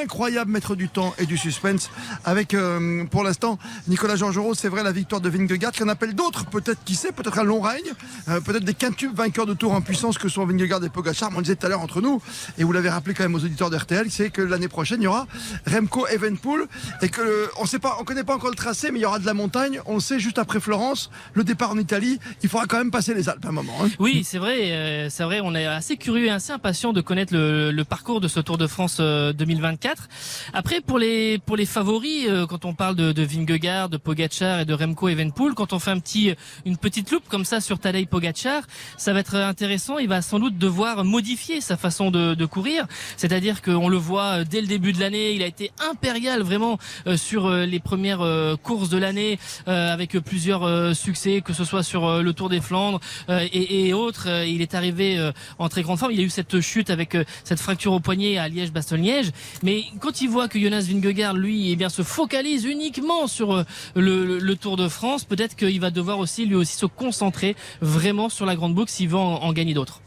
incroyable, 0.00 0.50
maître 0.50 0.74
du 0.74 0.88
temps 0.88 1.14
et 1.18 1.26
du 1.26 1.36
suspense, 1.36 1.90
avec 2.24 2.54
euh, 2.54 3.04
pour 3.06 3.24
l'instant 3.24 3.58
Nicolas 3.88 4.16
Georgerot, 4.16 4.54
c'est 4.54 4.68
vrai 4.68 4.82
la 4.82 4.92
victoire 4.92 5.20
de 5.20 5.28
Vingegaard, 5.28 5.72
qu'on 5.72 5.88
appelle 5.88 6.14
d'autres, 6.14 6.46
peut-être 6.46 6.82
qui 6.84 6.94
sait, 6.94 7.12
peut-être 7.12 7.38
un 7.38 7.44
long 7.44 7.60
règne, 7.60 7.92
euh, 8.28 8.40
peut-être 8.40 8.64
des 8.64 8.74
quintuples 8.74 9.14
vainqueurs 9.14 9.46
de 9.46 9.54
Tour 9.54 9.72
en 9.72 9.80
puissance 9.80 10.18
que 10.18 10.28
sont 10.28 10.44
Vingegaard 10.46 10.84
et 10.84 10.88
Pogacar. 10.88 11.30
On 11.36 11.40
disait 11.40 11.56
tout 11.56 11.66
à 11.66 11.68
l'heure 11.68 11.80
entre 11.80 12.00
nous, 12.00 12.20
et 12.58 12.64
vous 12.64 12.72
l'avez 12.72 12.90
rappelé 12.90 13.14
quand 13.14 13.24
même 13.24 13.34
aux 13.34 13.44
auditeurs 13.44 13.70
d'RTL, 13.70 14.10
c'est 14.10 14.30
que 14.30 14.42
l'année 14.42 14.68
prochaine 14.68 15.00
il 15.00 15.04
y 15.04 15.08
aura 15.08 15.26
Remco 15.66 16.06
Evenpool 16.08 16.66
et 17.02 17.08
que 17.08 17.48
on 17.58 17.66
sait 17.66 17.78
pas, 17.78 17.96
on 18.00 18.04
connaît 18.04 18.24
pas 18.24 18.34
encore 18.34 18.50
le 18.50 18.56
tracé, 18.56 18.90
mais 18.90 18.98
il 18.98 19.02
y 19.02 19.06
aura 19.06 19.07
de 19.18 19.24
la 19.24 19.32
montagne. 19.32 19.80
On 19.86 20.00
sait 20.00 20.18
juste 20.18 20.38
après 20.38 20.60
Florence, 20.60 21.10
le 21.32 21.44
départ 21.44 21.70
en 21.70 21.78
Italie, 21.78 22.18
il 22.42 22.48
faudra 22.48 22.66
quand 22.66 22.76
même 22.76 22.90
passer 22.90 23.14
les 23.14 23.28
Alpes 23.28 23.46
un 23.46 23.52
moment. 23.52 23.72
Hein. 23.82 23.88
Oui, 23.98 24.24
c'est 24.24 24.38
vrai, 24.38 24.72
euh, 24.72 25.08
c'est 25.08 25.24
vrai. 25.24 25.40
On 25.42 25.54
est 25.54 25.66
assez 25.66 25.96
curieux 25.96 26.26
et 26.26 26.30
assez 26.30 26.52
impatient 26.52 26.92
de 26.92 27.00
connaître 27.00 27.32
le, 27.34 27.82
parcours 27.84 28.20
de 28.20 28.28
ce 28.28 28.40
Tour 28.40 28.58
de 28.58 28.66
France 28.66 28.98
2024. 28.98 30.02
Euh, 30.02 30.04
après, 30.52 30.80
pour 30.80 30.98
les 30.98 31.38
pour 31.38 31.56
les 31.56 31.64
favoris, 31.64 32.26
euh, 32.28 32.46
quand 32.46 32.64
on 32.64 32.74
parle 32.74 32.96
de, 32.96 33.12
de 33.12 33.22
Vingegaard, 33.22 33.88
de 33.88 33.96
Pogacar 33.96 34.60
et 34.60 34.64
de 34.64 34.74
Remco 34.74 35.08
Evenpool, 35.08 35.54
quand 35.54 35.72
on 35.72 35.78
fait 35.78 35.90
un 35.90 36.00
petit 36.00 36.34
une 36.66 36.76
petite 36.76 37.10
loupe 37.10 37.28
comme 37.28 37.44
ça 37.44 37.60
sur 37.60 37.78
Tadej 37.78 38.06
Pogacar, 38.06 38.64
ça 38.98 39.12
va 39.12 39.20
être 39.20 39.36
intéressant. 39.36 39.98
Il 39.98 40.08
va 40.08 40.20
sans 40.20 40.38
doute 40.38 40.58
devoir 40.58 41.04
modifier 41.04 41.60
sa 41.60 41.76
façon 41.76 42.10
de, 42.10 42.34
de 42.34 42.46
courir, 42.46 42.86
c'est-à-dire 43.16 43.62
qu'on 43.62 43.88
le 43.88 43.96
voit 43.96 44.44
dès 44.44 44.60
le 44.60 44.66
début 44.66 44.92
de 44.92 45.00
l'année, 45.00 45.32
il 45.32 45.42
a 45.42 45.46
été 45.46 45.70
impérial 45.90 46.42
vraiment 46.42 46.78
sur 47.16 47.50
les 47.50 47.80
premières 47.80 48.24
courses 48.62 48.88
de 48.88 48.97
l'année 48.98 49.38
avec 49.66 50.18
plusieurs 50.18 50.94
succès, 50.94 51.40
que 51.40 51.52
ce 51.52 51.64
soit 51.64 51.82
sur 51.82 52.22
le 52.22 52.32
Tour 52.32 52.48
des 52.48 52.60
Flandres 52.60 53.00
et, 53.28 53.92
autres. 53.92 54.28
il 54.44 54.62
est 54.62 54.74
arrivé 54.74 55.32
en 55.58 55.68
très 55.68 55.82
grande 55.82 55.98
forme. 55.98 56.12
Il 56.12 56.18
y 56.18 56.22
a 56.22 56.26
eu 56.26 56.30
cette 56.30 56.60
chute 56.60 56.90
avec 56.90 57.14
euh, 57.14 57.24
cette 57.44 57.60
fracture 57.60 57.92
au 57.92 58.00
poignet 58.00 58.38
à 58.38 58.48
Liège-Bastogne-Liège. 58.48 59.30
Mais 59.62 59.84
quand 60.00 60.20
il 60.20 60.28
voit 60.28 60.48
que 60.48 60.58
Jonas 60.58 60.86
Vingegaard, 60.88 61.34
lui, 61.34 61.70
eh 61.70 61.76
bien, 61.76 61.88
se 61.88 62.02
focalise 62.02 62.64
uniquement 62.64 63.26
sur 63.26 63.54
euh, 63.54 63.64
le, 63.94 64.54
Tour 64.56 64.76
de 64.76 64.88
France, 64.88 65.24
peut-être 65.24 65.54
qu'il 65.54 65.80
va 65.80 65.90
devoir 65.90 66.18
aussi, 66.18 66.44
lui 66.44 66.56
aussi, 66.56 66.76
se 66.76 66.86
concentrer 66.86 67.54
vraiment 67.80 68.28
sur 68.28 68.44
la 68.44 68.56
grande 68.56 68.74
boucle 68.74 68.90
s'il 68.90 69.08
veut 69.08 69.16
en 69.16 69.52
gagner 69.52 69.72
d'autres. 69.72 70.00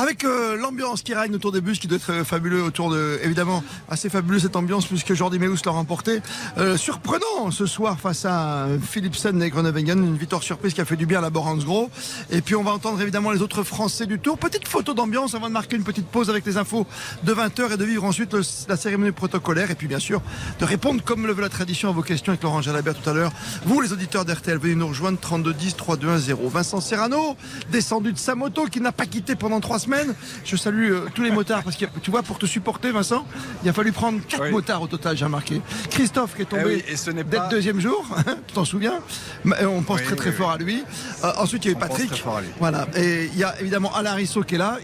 Avec 0.00 0.24
euh, 0.24 0.56
l'ambiance 0.56 1.02
qui 1.02 1.12
règne 1.12 1.34
autour 1.34 1.52
des 1.52 1.60
bus, 1.60 1.78
qui 1.78 1.86
doit 1.86 1.98
être 1.98 2.10
euh, 2.10 2.24
fabuleux 2.24 2.62
autour 2.62 2.88
de, 2.88 3.20
évidemment, 3.22 3.62
assez 3.86 4.08
fabuleux 4.08 4.38
cette 4.38 4.56
ambiance 4.56 4.86
puisque 4.86 5.12
Jordi 5.12 5.38
Meus 5.38 5.62
l'a 5.66 5.72
remporté. 5.72 6.22
Euh, 6.56 6.78
surprenant 6.78 7.50
ce 7.50 7.66
soir 7.66 8.00
face 8.00 8.24
à 8.24 8.66
Philipsen 8.82 9.42
et 9.42 9.50
Groenewegen, 9.50 10.02
une 10.02 10.16
victoire 10.16 10.42
surprise 10.42 10.72
qui 10.72 10.80
a 10.80 10.86
fait 10.86 10.96
du 10.96 11.04
bien 11.04 11.18
à 11.18 11.20
la 11.20 11.28
Gros. 11.28 11.90
Et 12.30 12.40
puis 12.40 12.54
on 12.54 12.62
va 12.62 12.70
entendre 12.70 12.98
évidemment 13.02 13.30
les 13.30 13.42
autres 13.42 13.62
Français 13.62 14.06
du 14.06 14.18
Tour. 14.18 14.38
Petite 14.38 14.66
photo 14.66 14.94
d'ambiance 14.94 15.34
avant 15.34 15.48
de 15.48 15.52
marquer 15.52 15.76
une 15.76 15.84
petite 15.84 16.06
pause 16.06 16.30
avec 16.30 16.46
les 16.46 16.56
infos 16.56 16.86
de 17.24 17.34
20h 17.34 17.74
et 17.74 17.76
de 17.76 17.84
vivre 17.84 18.04
ensuite 18.04 18.34
la 18.70 18.78
cérémonie 18.78 19.12
protocolaire. 19.12 19.70
Et 19.70 19.74
puis 19.74 19.86
bien 19.86 19.98
sûr 19.98 20.22
de 20.60 20.64
répondre 20.64 21.04
comme 21.04 21.26
le 21.26 21.34
veut 21.34 21.42
la 21.42 21.50
tradition 21.50 21.90
à 21.90 21.92
vos 21.92 22.00
questions 22.00 22.32
avec 22.32 22.42
Laurent 22.42 22.62
Jalabert 22.62 22.94
tout 22.94 23.10
à 23.10 23.12
l'heure. 23.12 23.32
Vous 23.66 23.82
les 23.82 23.92
auditeurs 23.92 24.24
d'RTL, 24.24 24.56
venez 24.56 24.76
nous 24.76 24.88
rejoindre 24.88 25.18
32 25.20 25.52
10 25.52 25.76
0 26.20 26.48
Vincent 26.48 26.80
Serrano, 26.80 27.36
descendu 27.70 28.14
de 28.14 28.18
sa 28.18 28.34
moto 28.34 28.64
qui 28.64 28.80
n'a 28.80 28.92
pas 28.92 29.04
quitté 29.04 29.36
pendant 29.36 29.60
trois 29.60 29.78
semaine. 29.90 30.14
Je 30.44 30.56
salue 30.56 30.92
euh, 30.92 31.06
tous 31.14 31.22
les 31.22 31.30
motards 31.30 31.62
parce 31.62 31.76
que 31.76 31.86
tu 32.02 32.10
vois, 32.10 32.22
pour 32.22 32.38
te 32.38 32.46
supporter, 32.46 32.92
Vincent, 32.92 33.26
il 33.62 33.68
a 33.68 33.72
fallu 33.72 33.92
prendre 33.92 34.20
quatre 34.26 34.50
motards 34.50 34.82
au 34.82 34.86
total, 34.86 35.16
j'ai 35.16 35.24
remarqué. 35.24 35.60
Christophe 35.90 36.36
qui 36.36 36.42
est 36.42 36.46
tombé 36.46 36.84
eh 36.86 36.96
ce 36.96 37.10
dès 37.10 37.22
le 37.22 37.50
deuxième 37.50 37.80
jour, 37.80 38.04
tu 38.46 38.54
t'en 38.54 38.64
souviens 38.64 39.00
euh, 39.46 39.66
On 39.66 39.82
pense 39.82 40.02
très 40.02 40.16
très 40.16 40.32
fort 40.32 40.50
à 40.52 40.58
lui. 40.58 40.84
Euh, 41.24 41.32
ensuite, 41.38 41.64
il 41.64 41.68
y 41.68 41.74
a 41.74 41.76
eu 41.76 41.80
Patrick. 41.80 42.24
Voilà. 42.58 42.86
Et 42.96 43.26
il 43.32 43.38
y 43.38 43.44
a 43.44 43.60
évidemment 43.60 43.94
Alain 43.94 44.14
Rissot 44.14 44.42
qui 44.42 44.54
est 44.54 44.58
là, 44.58 44.78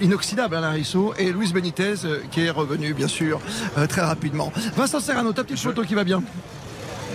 inoxydable 0.00 0.54
Alain 0.54 0.70
Rissot, 0.70 1.14
et 1.18 1.32
Louise 1.32 1.52
Benitez 1.52 1.94
qui 2.30 2.40
est 2.40 2.50
revenu, 2.50 2.94
bien 2.94 3.08
sûr, 3.08 3.40
très 3.88 4.02
rapidement. 4.02 4.52
Vincent 4.76 5.00
Serrano, 5.00 5.32
ta 5.32 5.44
petite 5.44 5.60
photo 5.60 5.82
qui 5.82 5.94
va 5.94 6.04
bien? 6.04 6.22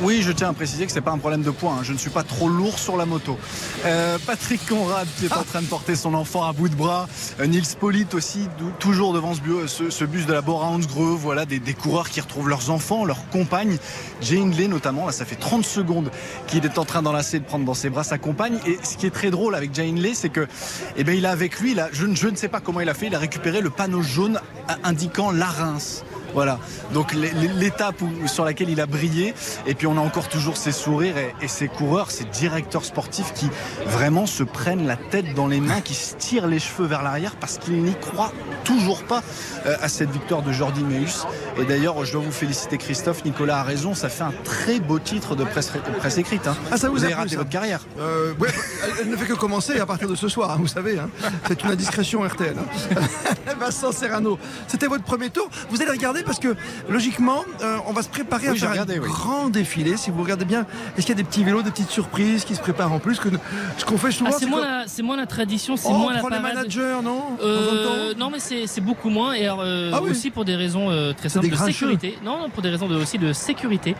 Oui, 0.03 0.23
je 0.23 0.31
tiens 0.31 0.49
à 0.49 0.53
préciser 0.53 0.87
que 0.87 0.91
c'est 0.91 1.01
pas 1.01 1.11
un 1.11 1.19
problème 1.19 1.43
de 1.43 1.51
poids. 1.51 1.73
Hein. 1.73 1.83
Je 1.83 1.93
ne 1.93 1.97
suis 1.99 2.09
pas 2.09 2.23
trop 2.23 2.49
lourd 2.49 2.79
sur 2.79 2.97
la 2.97 3.05
moto. 3.05 3.37
Euh, 3.85 4.17
Patrick 4.25 4.65
Conrad 4.67 5.07
qui 5.19 5.25
est 5.25 5.33
en 5.33 5.43
train 5.43 5.61
de 5.61 5.67
porter 5.67 5.95
son 5.95 6.15
enfant 6.15 6.43
à 6.43 6.53
bout 6.53 6.69
de 6.69 6.75
bras. 6.75 7.07
Euh, 7.39 7.45
Nils 7.45 7.63
aussi, 8.13 8.47
toujours 8.79 9.13
devant 9.13 9.33
ce, 9.35 10.05
bus 10.05 10.25
de 10.25 10.33
la 10.33 10.41
Bora 10.41 10.67
Hansgrohe. 10.67 11.17
Voilà 11.17 11.45
des, 11.45 11.59
coureurs 11.73 12.09
qui 12.09 12.19
retrouvent 12.19 12.49
leurs 12.49 12.71
enfants, 12.71 13.05
leurs 13.05 13.29
compagnes. 13.29 13.77
Jane 14.21 14.51
Lay 14.51 14.67
notamment, 14.67 15.05
là 15.05 15.11
ça 15.11 15.23
fait 15.23 15.35
30 15.35 15.63
secondes 15.63 16.09
qu'il 16.47 16.65
est 16.65 16.79
en 16.79 16.85
train 16.85 17.03
d'enlacer 17.03 17.39
de 17.39 17.45
prendre 17.45 17.65
dans 17.65 17.75
ses 17.75 17.91
bras 17.91 18.03
sa 18.03 18.17
compagne. 18.17 18.57
Et 18.65 18.79
ce 18.83 18.97
qui 18.97 19.05
est 19.05 19.11
très 19.11 19.29
drôle 19.29 19.53
avec 19.53 19.75
Jane 19.75 19.99
Lay, 19.99 20.15
c'est 20.15 20.29
que 20.29 20.47
eh 20.97 21.03
ben, 21.03 21.15
il 21.15 21.27
a 21.27 21.31
avec 21.31 21.59
lui, 21.59 21.77
je, 21.93 22.07
je 22.11 22.27
ne 22.27 22.35
sais 22.35 22.47
pas 22.47 22.59
comment 22.59 22.79
il 22.79 22.89
a 22.89 22.95
fait, 22.95 23.07
il 23.07 23.15
a 23.15 23.19
récupéré 23.19 23.61
le 23.61 23.69
panneau 23.69 24.01
jaune 24.01 24.39
indiquant 24.83 25.29
la 25.29 25.47
Reims. 25.47 26.03
Voilà. 26.33 26.59
Donc 26.93 27.13
l'étape 27.13 28.01
sur 28.27 28.45
laquelle 28.45 28.69
il 28.69 28.81
a 28.81 28.85
brillé. 28.85 29.33
Et 29.65 29.75
puis 29.75 29.87
on 29.87 29.97
a 29.97 30.01
encore 30.01 30.29
toujours 30.29 30.57
ses 30.57 30.71
sourires 30.71 31.15
et, 31.41 31.47
ses 31.47 31.67
coureurs, 31.67 32.11
ses 32.11 32.25
directeurs 32.25 32.85
sportifs 32.85 33.33
qui 33.33 33.49
vraiment 33.85 34.25
se 34.25 34.43
prennent 34.43 34.87
la 34.87 34.95
tête 34.95 35.33
dans 35.33 35.47
les 35.47 35.59
mains, 35.59 35.81
qui 35.81 35.93
se 35.93 36.15
tirent 36.15 36.47
les 36.47 36.59
cheveux 36.59 36.87
vers 36.87 37.03
l'arrière 37.03 37.35
parce 37.35 37.57
qu'ils 37.57 37.83
n'y 37.83 37.95
croient 37.95 38.31
toujours 38.63 39.03
pas 39.03 39.21
euh, 39.65 39.75
à 39.81 39.89
cette 39.89 40.11
victoire 40.11 40.41
de 40.41 40.51
Jordi 40.51 40.83
Meus. 40.83 41.25
Et 41.57 41.65
d'ailleurs, 41.65 42.03
je 42.05 42.13
dois 42.13 42.21
vous 42.21 42.31
féliciter 42.31 42.77
Christophe. 42.77 43.25
Nicolas 43.25 43.59
a 43.59 43.63
raison. 43.63 43.93
Ça 43.93 44.09
fait 44.09 44.23
un 44.23 44.33
très 44.43 44.79
beau 44.79 44.99
titre 44.99 45.35
de 45.35 45.43
presse, 45.43 46.17
écrite. 46.17 46.47
Hein. 46.47 46.55
Ah, 46.71 46.77
ça 46.77 46.89
vous, 46.89 47.03
avez 47.03 47.13
raté 47.13 47.35
votre 47.35 47.49
carrière. 47.49 47.81
Euh, 47.99 48.33
elle, 48.99 49.09
ne 49.09 49.15
fait 49.15 49.25
que 49.25 49.33
commencer 49.33 49.79
à 49.79 49.85
partir 49.85 50.07
de 50.07 50.15
ce 50.15 50.27
soir. 50.27 50.51
Hein, 50.51 50.57
vous 50.59 50.67
savez, 50.67 50.97
hein. 50.99 51.09
c'est 51.47 51.63
une 51.63 51.71
indiscrétion 51.71 52.21
RTL. 52.23 52.55
Vincent 53.59 53.91
Serrano, 53.91 54.39
c'était 54.67 54.87
votre 54.87 55.03
premier 55.03 55.29
tour. 55.29 55.49
Vous 55.69 55.81
allez 55.81 55.91
regarder 55.91 56.20
parce 56.23 56.39
que 56.39 56.55
logiquement, 56.89 57.43
euh, 57.61 57.77
on 57.87 57.93
va 57.93 58.01
se 58.01 58.09
préparer 58.09 58.47
à 58.47 58.55
faire 58.55 58.71
un 58.71 58.85
grand 58.99 59.49
défilé. 59.49 59.97
Si 59.97 60.11
vous 60.11 60.21
regardez 60.21 60.45
bien, 60.45 60.65
est-ce 60.97 61.05
qu'il 61.05 61.15
y 61.15 61.19
a 61.19 61.21
des 61.21 61.27
petits 61.27 61.43
vélos, 61.43 61.61
des 61.61 61.71
petites 61.71 61.89
surprises 61.89 62.45
qui 62.45 62.55
se 62.55 62.61
préparent 62.61 62.93
en 62.93 62.99
plus 62.99 63.19
que 63.19 63.29
ce 63.77 63.85
qu'on 63.85 63.97
fait 63.97 64.11
souvent 64.11 64.31
ah, 64.33 64.83
C'est 64.87 65.03
moins, 65.03 65.17
la 65.17 65.25
tradition, 65.25 65.77
c'est 65.77 65.89
oh, 65.89 65.97
moins 65.97 66.13
la 66.13 66.21
parade. 66.21 66.41
les 66.43 66.53
managers, 66.53 66.97
non 67.03 67.37
euh, 67.43 68.13
Non, 68.17 68.29
mais 68.29 68.39
c'est 68.39 68.81
beaucoup 68.81 69.09
moins. 69.09 69.33
Et 69.33 69.47
euh, 69.47 69.91
ah 69.93 70.01
aussi 70.01 70.31
pour 70.31 70.45
des 70.45 70.55
raisons 70.55 70.87
très 71.15 71.29
simples 71.29 71.49
de 71.49 71.55
sécurité. 71.55 72.17
Non, 72.23 72.49
pour 72.49 72.61
des 72.61 72.69
raisons 72.69 72.89
aussi 72.89 73.17
de 73.17 73.33
sécurité. 73.33 73.95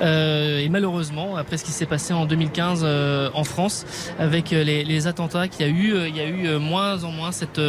et 0.00 0.68
malheureusement, 0.70 1.36
après 1.36 1.56
ce 1.56 1.64
qui 1.64 1.72
s'est 1.72 1.86
passé 1.86 2.12
en 2.12 2.26
2015 2.26 2.86
en 3.34 3.44
France, 3.44 3.86
avec 4.18 4.50
les, 4.50 5.06
attentats 5.06 5.48
qu'il 5.48 5.66
y 5.66 5.68
a 5.68 5.72
eu, 5.72 6.08
il 6.08 6.16
y 6.16 6.20
a 6.20 6.26
eu 6.26 6.58
moins 6.58 7.04
en 7.04 7.10
moins 7.10 7.32
cette 7.32 7.60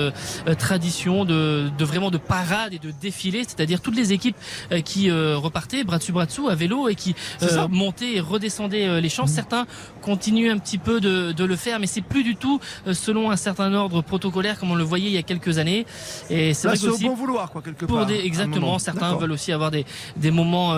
tradition 0.57 1.23
de, 1.25 1.69
de 1.77 1.85
vraiment 1.85 2.11
de 2.11 2.17
parade 2.17 2.73
et 2.73 2.79
de 2.79 2.91
défilé, 2.91 3.43
c'est-à-dire 3.43 3.81
toutes 3.91 3.99
les 3.99 4.13
équipes 4.13 4.37
euh, 4.71 4.79
qui 4.79 5.09
euh, 5.09 5.37
repartaient 5.37 5.83
bras 5.83 5.97
dessus 5.97 6.13
bras 6.13 6.25
dessous 6.25 6.47
à 6.47 6.55
vélo 6.55 6.87
et 6.87 6.95
qui 6.95 7.13
euh, 7.41 7.67
montaient 7.67 8.15
et 8.15 8.19
redescendaient 8.21 9.01
les 9.01 9.09
champs. 9.09 9.25
Mmh. 9.25 9.27
Certains 9.41 9.67
continuent 10.01 10.49
un 10.49 10.57
petit 10.57 10.77
peu 10.77 11.01
de, 11.01 11.43
le 11.43 11.55
faire, 11.55 11.79
mais 11.79 11.87
c'est 11.87 12.01
plus 12.01 12.23
du 12.23 12.35
tout 12.35 12.59
selon 12.93 13.31
un 13.31 13.35
certain 13.35 13.73
ordre 13.73 14.01
protocolaire 14.01 14.59
comme 14.59 14.71
on 14.71 14.75
le 14.75 14.83
voyait 14.83 15.07
il 15.07 15.13
y 15.13 15.17
a 15.17 15.23
quelques 15.23 15.57
années. 15.57 15.85
Et 16.29 16.53
c'est 16.53 16.67
vrai 16.67 16.87
au 16.87 16.97
bon 16.97 17.15
vouloir 17.15 17.51
quoi 17.51 17.61
quelque 17.61 17.85
part. 17.85 18.09
exactement, 18.09 18.79
certains 18.79 19.15
veulent 19.15 19.31
aussi 19.31 19.51
avoir 19.51 19.71
des, 19.71 19.85
des 20.17 20.31
moments 20.31 20.73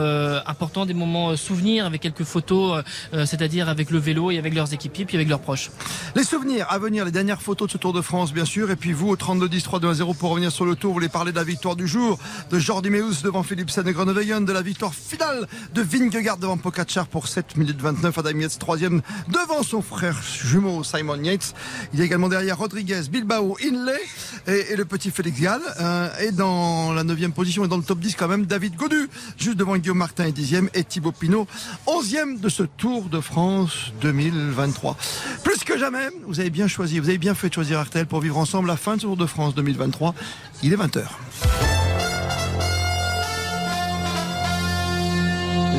importants, 0.47 0.85
des 0.85 0.93
moments 0.93 1.35
souvenirs 1.35 1.85
avec 1.85 2.01
quelques 2.01 2.23
photos, 2.23 2.81
c'est-à-dire 3.11 3.69
avec 3.69 3.91
le 3.91 3.99
vélo 3.99 4.31
et 4.31 4.37
avec 4.37 4.55
leurs 4.55 4.73
équipiers 4.73 5.05
puis 5.05 5.17
avec 5.17 5.27
leurs 5.27 5.41
proches. 5.41 5.69
Les 6.15 6.23
souvenirs 6.23 6.65
à 6.69 6.79
venir, 6.79 7.05
les 7.05 7.11
dernières 7.11 7.41
photos 7.41 7.67
de 7.67 7.73
ce 7.73 7.77
Tour 7.77 7.93
de 7.93 8.01
France 8.01 8.33
bien 8.33 8.45
sûr, 8.45 8.71
et 8.71 8.75
puis 8.75 8.93
vous 8.93 9.09
au 9.09 9.15
32 9.15 9.49
10 9.49 9.63
3 9.63 9.79
2 9.79 9.93
0 9.93 10.13
pour 10.13 10.31
revenir 10.31 10.51
sur 10.51 10.65
le 10.65 10.75
Tour, 10.75 10.91
vous 10.91 10.95
voulez 10.95 11.09
parler 11.09 11.31
de 11.31 11.37
la 11.37 11.43
victoire 11.43 11.75
du 11.75 11.87
jour 11.87 12.17
de 12.49 12.59
Jordi 12.59 12.89
Devant 13.03 13.43
Philippe 13.43 13.69
Philipsen 13.69 13.87
et 13.89 14.45
de 14.45 14.51
la 14.53 14.61
victoire 14.61 14.93
finale 14.93 15.45
de 15.73 15.81
Vingegaard 15.81 16.37
devant 16.37 16.55
Pogacar 16.55 17.05
pour 17.07 17.27
7 17.27 17.57
minutes 17.57 17.81
29. 17.81 18.17
Adam 18.17 18.39
Yates 18.39 18.57
troisième 18.57 19.01
devant 19.27 19.61
son 19.61 19.81
frère 19.81 20.21
jumeau 20.23 20.85
Simon 20.85 21.21
Yates. 21.21 21.53
Il 21.93 21.99
a 21.99 22.05
également 22.05 22.29
derrière 22.29 22.57
Rodriguez, 22.57 23.01
Bilbao, 23.11 23.57
Inley 23.61 23.99
et, 24.47 24.77
le 24.77 24.85
petit 24.85 25.11
Félix 25.11 25.41
Gall. 25.41 25.61
Euh, 25.81 26.09
et 26.19 26.31
dans 26.31 26.93
la 26.93 27.03
9 27.03 27.31
position 27.31 27.65
et 27.65 27.67
dans 27.67 27.75
le 27.75 27.83
top 27.83 27.99
10 27.99 28.15
quand 28.15 28.29
même 28.29 28.45
David 28.45 28.75
Godu, 28.75 29.09
juste 29.37 29.57
devant 29.57 29.75
Guillaume 29.75 29.97
Martin 29.97 30.25
et 30.25 30.31
10e 30.31 30.69
et 30.73 30.85
Thibaut 30.85 31.11
Pinot, 31.11 31.45
11e 31.87 32.39
de 32.39 32.47
ce 32.47 32.63
Tour 32.63 33.09
de 33.09 33.19
France 33.19 33.91
2023. 34.01 34.95
Plus 35.43 35.59
que 35.65 35.77
jamais, 35.77 36.07
vous 36.25 36.39
avez 36.39 36.49
bien 36.49 36.69
choisi, 36.69 36.99
vous 36.99 37.09
avez 37.09 37.17
bien 37.17 37.35
fait 37.35 37.49
de 37.49 37.53
choisir 37.53 37.79
Artel 37.79 38.05
pour 38.05 38.21
vivre 38.21 38.37
ensemble 38.37 38.69
la 38.69 38.77
fin 38.77 38.95
de 38.95 39.01
ce 39.01 39.07
Tour 39.07 39.17
de 39.17 39.25
France 39.25 39.55
2023. 39.55 40.15
Il 40.63 40.71
est 40.71 40.77
20h. 40.77 41.72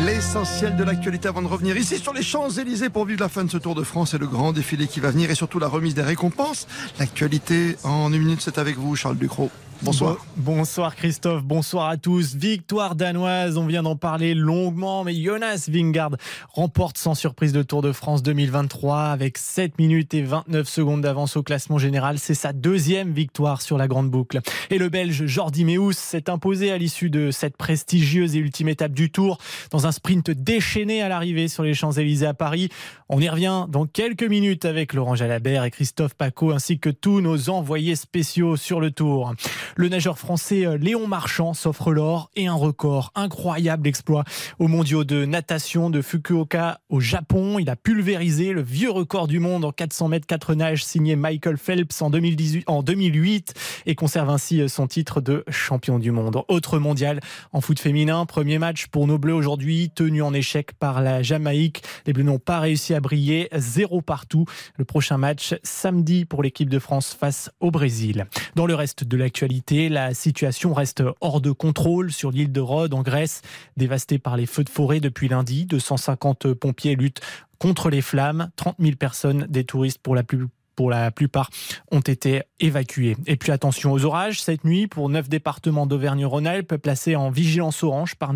L'essentiel 0.03 0.77
de 0.77 0.83
l'actualité 0.83 1.29
avant 1.29 1.41
de 1.41 1.47
revenir 1.47 1.77
ici 1.77 1.99
sur 1.99 2.13
les 2.13 2.23
Champs-Élysées 2.23 2.91
pour 2.91 3.05
vivre 3.05 3.21
la 3.21 3.29
fin 3.29 3.45
de 3.45 3.51
ce 3.51 3.59
Tour 3.59 3.77
de 3.77 3.85
France 3.85 4.13
et 4.13 4.19
le 4.19 4.27
grand 4.27 4.53
défilé 4.53 4.89
qui 4.89 4.99
va 4.99 5.11
venir 5.11 5.31
et 5.31 5.37
surtout 5.37 5.61
la 5.61 5.69
remise 5.69 5.95
des 5.95 6.03
récompenses. 6.03 6.67
L'actualité 6.99 7.77
en 7.85 8.13
une 8.13 8.23
minute, 8.23 8.41
c'est 8.41 8.59
avec 8.59 8.77
vous, 8.77 8.97
Charles 8.97 9.17
Ducrot. 9.17 9.51
Bonsoir. 9.85 10.25
bonsoir 10.39 10.97
Christophe, 10.97 11.45
bonsoir 11.45 11.91
à 11.91 11.99
tous. 11.99 12.35
Victoire 12.35 12.95
danoise, 12.95 13.59
on 13.59 13.67
vient 13.67 13.83
d'en 13.83 13.97
parler 13.97 14.33
longuement, 14.33 15.05
mais 15.05 15.15
Jonas 15.15 15.69
Vingard 15.71 16.13
remporte 16.49 16.97
sans 16.97 17.15
surprise 17.15 17.55
le 17.55 17.67
Tour 17.67 17.83
de 17.83 17.93
France 17.93 18.23
2023 18.23 19.01
avec 19.01 19.37
7 19.37 19.79
minutes 19.79 20.15
et 20.15 20.23
29 20.23 20.67
secondes 20.67 21.03
d'avance 21.03 21.37
au 21.37 21.43
classement 21.43 21.77
général. 21.77 22.19
C'est 22.19 22.35
sa 22.35 22.55
deuxième 22.55 23.13
victoire 23.13 23.61
sur 23.61 23.77
la 23.77 23.87
grande 23.87 24.11
boucle. 24.11 24.41
Et 24.71 24.79
le 24.79 24.89
Belge 24.89 25.27
Jordi 25.27 25.67
Meus 25.67 25.93
s'est 25.93 26.31
imposé 26.31 26.73
à 26.73 26.79
l'issue 26.79 27.11
de 27.11 27.31
cette 27.31 27.59
prestigieuse 27.59 28.37
et 28.37 28.39
ultime 28.39 28.69
étape 28.69 28.93
du 28.93 29.11
Tour 29.11 29.37
dans 29.71 29.87
un 29.87 29.93
sprint 29.93 30.31
déchaîné 30.31 31.03
à 31.03 31.11
l'arrivée 31.11 31.49
sur 31.49 31.63
les 31.63 31.75
Champs-Élysées 31.75 32.27
à 32.27 32.35
Paris. 32.35 32.71
On 33.11 33.21
y 33.21 33.29
revient 33.29 33.67
dans 33.69 33.85
quelques 33.85 34.25
minutes 34.25 34.65
avec 34.65 34.95
Laurent 34.95 35.15
Jalabert 35.15 35.65
et 35.65 35.71
Christophe 35.71 36.15
Paco 36.15 36.53
ainsi 36.53 36.79
que 36.79 36.89
tous 36.89 37.21
nos 37.21 37.51
envoyés 37.51 37.97
spéciaux 37.97 38.57
sur 38.57 38.81
le 38.81 38.91
Tour. 38.91 39.35
Le 39.77 39.89
nageur 39.89 40.19
français 40.19 40.67
euh, 40.67 40.77
Léon 40.77 41.09
Marchand 41.09 41.53
s'offre 41.53 41.93
l'or 41.93 42.31
et 42.37 42.47
un 42.47 42.55
record. 42.55 43.11
Incroyable 43.17 43.89
exploit 43.89 44.23
aux 44.61 44.69
mondiaux 44.69 45.03
de 45.03 45.25
natation 45.25 45.91
de 45.91 46.01
Fukuoka 46.01 46.81
au 46.89 47.01
Japon. 47.01 47.59
Il 47.59 47.69
a 47.69 47.75
pulvérisé 47.75 48.53
le 48.53 48.63
vieux 48.63 48.91
record 48.91 49.27
du 49.27 49.41
monde 49.41 49.65
en 49.65 49.73
400 49.73 50.09
mètres 50.09 50.27
4 50.27 50.55
nages 50.55 50.85
signé 50.85 51.17
Michael 51.17 51.57
Phelps 51.57 52.01
en, 52.03 52.11
2018, 52.11 52.65
en 52.69 52.85
2008 52.85 53.55
et 53.87 53.95
conserve 53.97 54.31
ainsi 54.31 54.61
euh, 54.61 54.69
son 54.69 54.87
titre 54.87 55.21
de 55.21 55.45
champion 55.49 55.99
du 55.99 56.13
monde. 56.13 56.41
Autre 56.47 56.79
mondial 56.79 57.19
en 57.53 57.61
foot 57.61 57.81
féminin. 57.81 58.27
Premier 58.27 58.59
match 58.59 58.87
pour 58.87 59.09
nos 59.09 59.19
Bleus 59.19 59.35
aujourd'hui, 59.35 59.91
tenu 59.93 60.23
en 60.23 60.35
échec 60.35 60.73
par 60.75 61.03
la 61.03 61.23
Jamaïque. 61.23 61.83
Les 62.07 62.13
Bleus 62.13 62.23
n'ont 62.25 62.39
pas 62.39 62.61
réussi 62.61 62.95
à 62.95 63.01
briller. 63.01 63.49
Zéro 63.55 64.03
partout. 64.03 64.45
Le 64.77 64.85
prochain 64.85 65.19
match 65.19 65.55
samedi 65.65 66.27
pour 66.27 66.45
l'équipe 66.45 66.69
de 66.69 66.79
France 66.79 67.17
face 67.19 67.51
au 67.59 67.73
Brésil. 67.73 68.27
Dans 68.55 68.67
le 68.67 68.75
reste 68.75 69.03
de 69.03 69.17
l'actualité, 69.17 69.64
la 69.71 70.15
situation 70.15 70.75
reste 70.75 71.03
hors 71.21 71.41
de 71.41 71.51
contrôle 71.51 72.13
sur 72.13 72.31
l'île 72.31 72.53
de 72.53 72.61
Rhodes 72.61 72.95
en 72.95 73.03
Grèce, 73.03 73.43
dévastée 73.77 74.19
par 74.19 74.37
les 74.37 74.47
feux 74.47 74.65
de 74.65 74.69
forêt 74.69 75.01
depuis 75.01 75.29
lundi. 75.29 75.67
250 75.67 76.55
pompiers 76.55 76.97
luttent 76.97 77.21
contre 77.59 77.91
les 77.91 78.03
flammes. 78.03 78.51
30 78.57 78.77
000 78.79 78.97
personnes, 78.97 79.47
des 79.49 79.65
touristes 79.65 79.99
pour 80.03 80.15
la 80.15 80.23
plus 80.23 80.47
pour 80.75 80.91
la 80.91 81.11
plupart, 81.11 81.51
ont 81.91 82.01
été 82.01 82.43
évacués. 82.61 83.17
Et 83.27 83.37
puis 83.37 83.53
attention 83.53 83.93
aux 83.93 84.05
orages 84.05 84.43
cette 84.43 84.65
nuit 84.65 84.87
pour 84.87 85.09
neuf 85.09 85.29
départements 85.29 85.87
d'Auvergne-Rhône-Alpes 85.87 86.77
placés 86.77 87.17
en 87.17 87.31
vigilance 87.31 87.83
orange 87.83 88.15
par, 88.15 88.33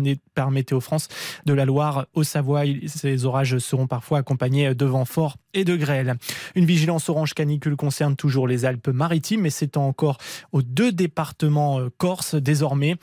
Météo 0.51 0.79
France 0.79 1.07
de 1.45 1.53
la 1.53 1.65
Loire 1.65 2.05
au 2.13 2.23
Savoie. 2.23 2.63
Ces 2.87 3.25
orages 3.25 3.57
seront 3.59 3.87
parfois 3.87 4.19
accompagnés 4.19 4.73
de 4.73 4.85
vents 4.85 5.05
forts 5.05 5.37
et 5.53 5.63
de 5.63 5.75
grêle. 5.75 6.15
Une 6.55 6.65
vigilance 6.65 7.09
orange 7.09 7.33
canicule 7.33 7.75
concerne 7.75 8.15
toujours 8.15 8.47
les 8.47 8.65
Alpes-Maritimes, 8.65 9.41
mais 9.41 9.49
c'est 9.49 9.77
encore 9.77 10.17
aux 10.51 10.61
deux 10.61 10.91
départements 10.91 11.79
euh, 11.79 11.89
corse 11.97 12.35
désormais. 12.35 12.95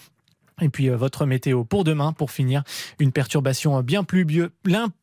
Et 0.63 0.71
puis 0.71 0.89
euh, 0.89 0.97
votre 0.97 1.27
météo 1.27 1.65
pour 1.65 1.85
demain, 1.85 2.15
pour 2.15 2.31
finir, 2.31 2.63
une 2.99 3.13
perturbation 3.13 3.83
bien, 3.83 4.07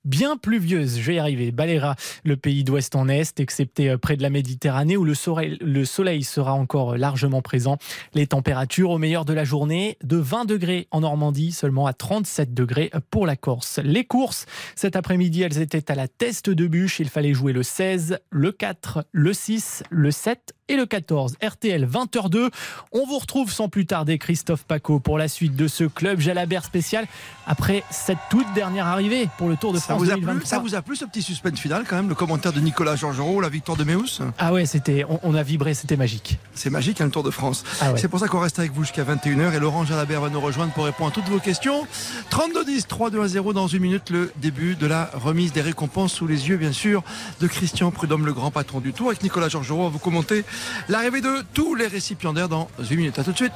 bien 0.03 0.37
pluvieuse, 0.37 0.97
je 0.97 1.03
vais 1.03 1.15
y 1.15 1.19
arriver, 1.19 1.51
balayera 1.51 1.95
le 2.23 2.37
pays 2.37 2.63
d'ouest 2.63 2.95
en 2.95 3.07
est, 3.07 3.39
excepté 3.39 3.91
euh, 3.91 3.99
près 3.99 4.17
de 4.17 4.23
la 4.23 4.31
Méditerranée 4.31 4.97
où 4.97 5.05
le 5.05 5.13
soleil, 5.13 5.59
le 5.61 5.85
soleil 5.85 6.23
sera 6.23 6.53
encore 6.53 6.97
largement 6.97 7.43
présent. 7.43 7.77
Les 8.15 8.25
températures 8.25 8.89
au 8.89 8.97
meilleur 8.97 9.25
de 9.25 9.33
la 9.33 9.43
journée, 9.43 9.99
de 10.03 10.17
20 10.17 10.45
degrés 10.45 10.87
en 10.89 11.01
Normandie, 11.01 11.51
seulement 11.51 11.85
à 11.85 11.93
37 11.93 12.55
degrés 12.55 12.91
pour 13.11 13.27
la 13.27 13.35
Corse. 13.35 13.79
Les 13.83 14.05
courses, 14.05 14.47
cet 14.75 14.95
après-midi, 14.95 15.43
elles 15.43 15.59
étaient 15.59 15.91
à 15.91 15.95
la 15.95 16.07
teste 16.07 16.49
de 16.49 16.65
bûche, 16.65 16.99
il 16.99 17.09
fallait 17.09 17.35
jouer 17.35 17.53
le 17.53 17.61
16, 17.61 18.17
le 18.31 18.51
4, 18.51 19.05
le 19.11 19.33
6, 19.33 19.83
le 19.91 20.09
7 20.09 20.55
et 20.69 20.75
le 20.75 20.85
14. 20.85 21.35
RTL 21.41 21.85
20h02. 21.85 22.49
On 22.91 23.05
vous 23.05 23.17
retrouve 23.17 23.51
sans 23.51 23.69
plus 23.69 23.85
tarder 23.85 24.17
Christophe 24.17 24.63
Paco 24.63 24.99
pour 24.99 25.17
la 25.17 25.27
suite 25.27 25.55
de 25.55 25.67
ce 25.67 25.83
club 25.83 26.19
Jalabert 26.19 26.63
spécial 26.63 27.05
après 27.45 27.83
cette 27.89 28.17
toute 28.29 28.51
dernière 28.53 28.87
arrivée 28.87 29.27
pour 29.37 29.49
le 29.49 29.57
Tour 29.57 29.73
de 29.73 29.79
France 29.79 29.99
ça 29.99 30.05
vous 30.05 30.11
a 30.11 30.15
2023. 30.15 30.39
Plu, 30.39 30.47
ça 30.47 30.59
vous 30.59 30.75
a 30.75 30.81
plu 30.81 30.95
ce 30.95 31.05
petit 31.05 31.21
suspense 31.21 31.59
final 31.59 31.83
quand 31.87 31.95
même, 31.95 32.09
le 32.09 32.15
commentaire 32.15 32.53
de 32.53 32.59
Nicolas 32.59 32.95
Georgerot, 32.95 33.41
la 33.41 33.49
victoire 33.49 33.77
de 33.77 33.83
Meus? 33.83 34.21
Ah 34.37 34.53
ouais, 34.53 34.65
c'était, 34.65 35.05
on, 35.23 35.35
a 35.35 35.43
vibré, 35.43 35.73
c'était 35.73 35.97
magique. 35.97 36.37
C'est 36.55 36.69
magique 36.69 37.01
hein, 37.01 37.05
le 37.05 37.11
Tour 37.11 37.23
de 37.23 37.31
France. 37.31 37.63
Ah 37.81 37.91
ouais. 37.91 37.99
C'est 37.99 38.07
pour 38.07 38.19
ça 38.19 38.27
qu'on 38.27 38.39
reste 38.39 38.59
avec 38.59 38.71
vous 38.71 38.83
jusqu'à 38.83 39.03
21h 39.03 39.53
et 39.53 39.59
Laurent 39.59 39.85
Jalabert 39.85 40.21
va 40.21 40.29
nous 40.29 40.39
rejoindre 40.39 40.73
pour 40.73 40.85
répondre 40.85 41.11
à 41.11 41.13
toutes 41.13 41.29
vos 41.29 41.39
questions. 41.39 41.85
32 42.29 42.65
10 42.65 42.87
3 42.87 43.09
2 43.09 43.21
1 43.21 43.27
0 43.27 43.53
dans 43.53 43.67
une 43.67 43.81
minute 43.81 44.09
le 44.09 44.31
début 44.37 44.75
de 44.75 44.87
la 44.87 45.09
remise 45.13 45.51
des 45.51 45.61
récompenses 45.61 46.13
sous 46.13 46.27
les 46.27 46.49
yeux 46.49 46.57
bien 46.57 46.71
sûr 46.71 47.03
de 47.41 47.47
Christian 47.47 47.91
Prudhomme 47.91 48.25
le 48.25 48.33
grand 48.33 48.51
patron 48.51 48.79
du 48.79 48.93
Tour 48.93 49.07
avec 49.07 49.23
Nicolas 49.23 49.49
Georgerot. 49.49 49.83
Va 49.83 49.89
vous 49.89 49.99
commenter 49.99 50.45
l'arrivée 50.89 51.21
de 51.21 51.43
tous 51.53 51.75
les 51.75 51.87
récipiendaires 51.87 52.49
dans 52.49 52.69
une 52.89 52.97
minute. 52.97 53.19
À 53.19 53.23
tout 53.23 53.31
de 53.31 53.37
suite. 53.37 53.53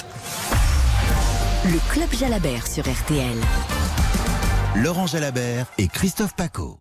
Le 1.65 1.91
Club 1.91 2.13
Jalabert 2.13 2.67
sur 2.67 2.83
RTL. 2.83 3.37
Laurent 4.75 5.07
Jalabert 5.07 5.65
et 5.77 5.87
Christophe 5.87 6.35
Paco. 6.35 6.79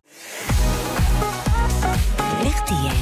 RTL. 2.43 2.97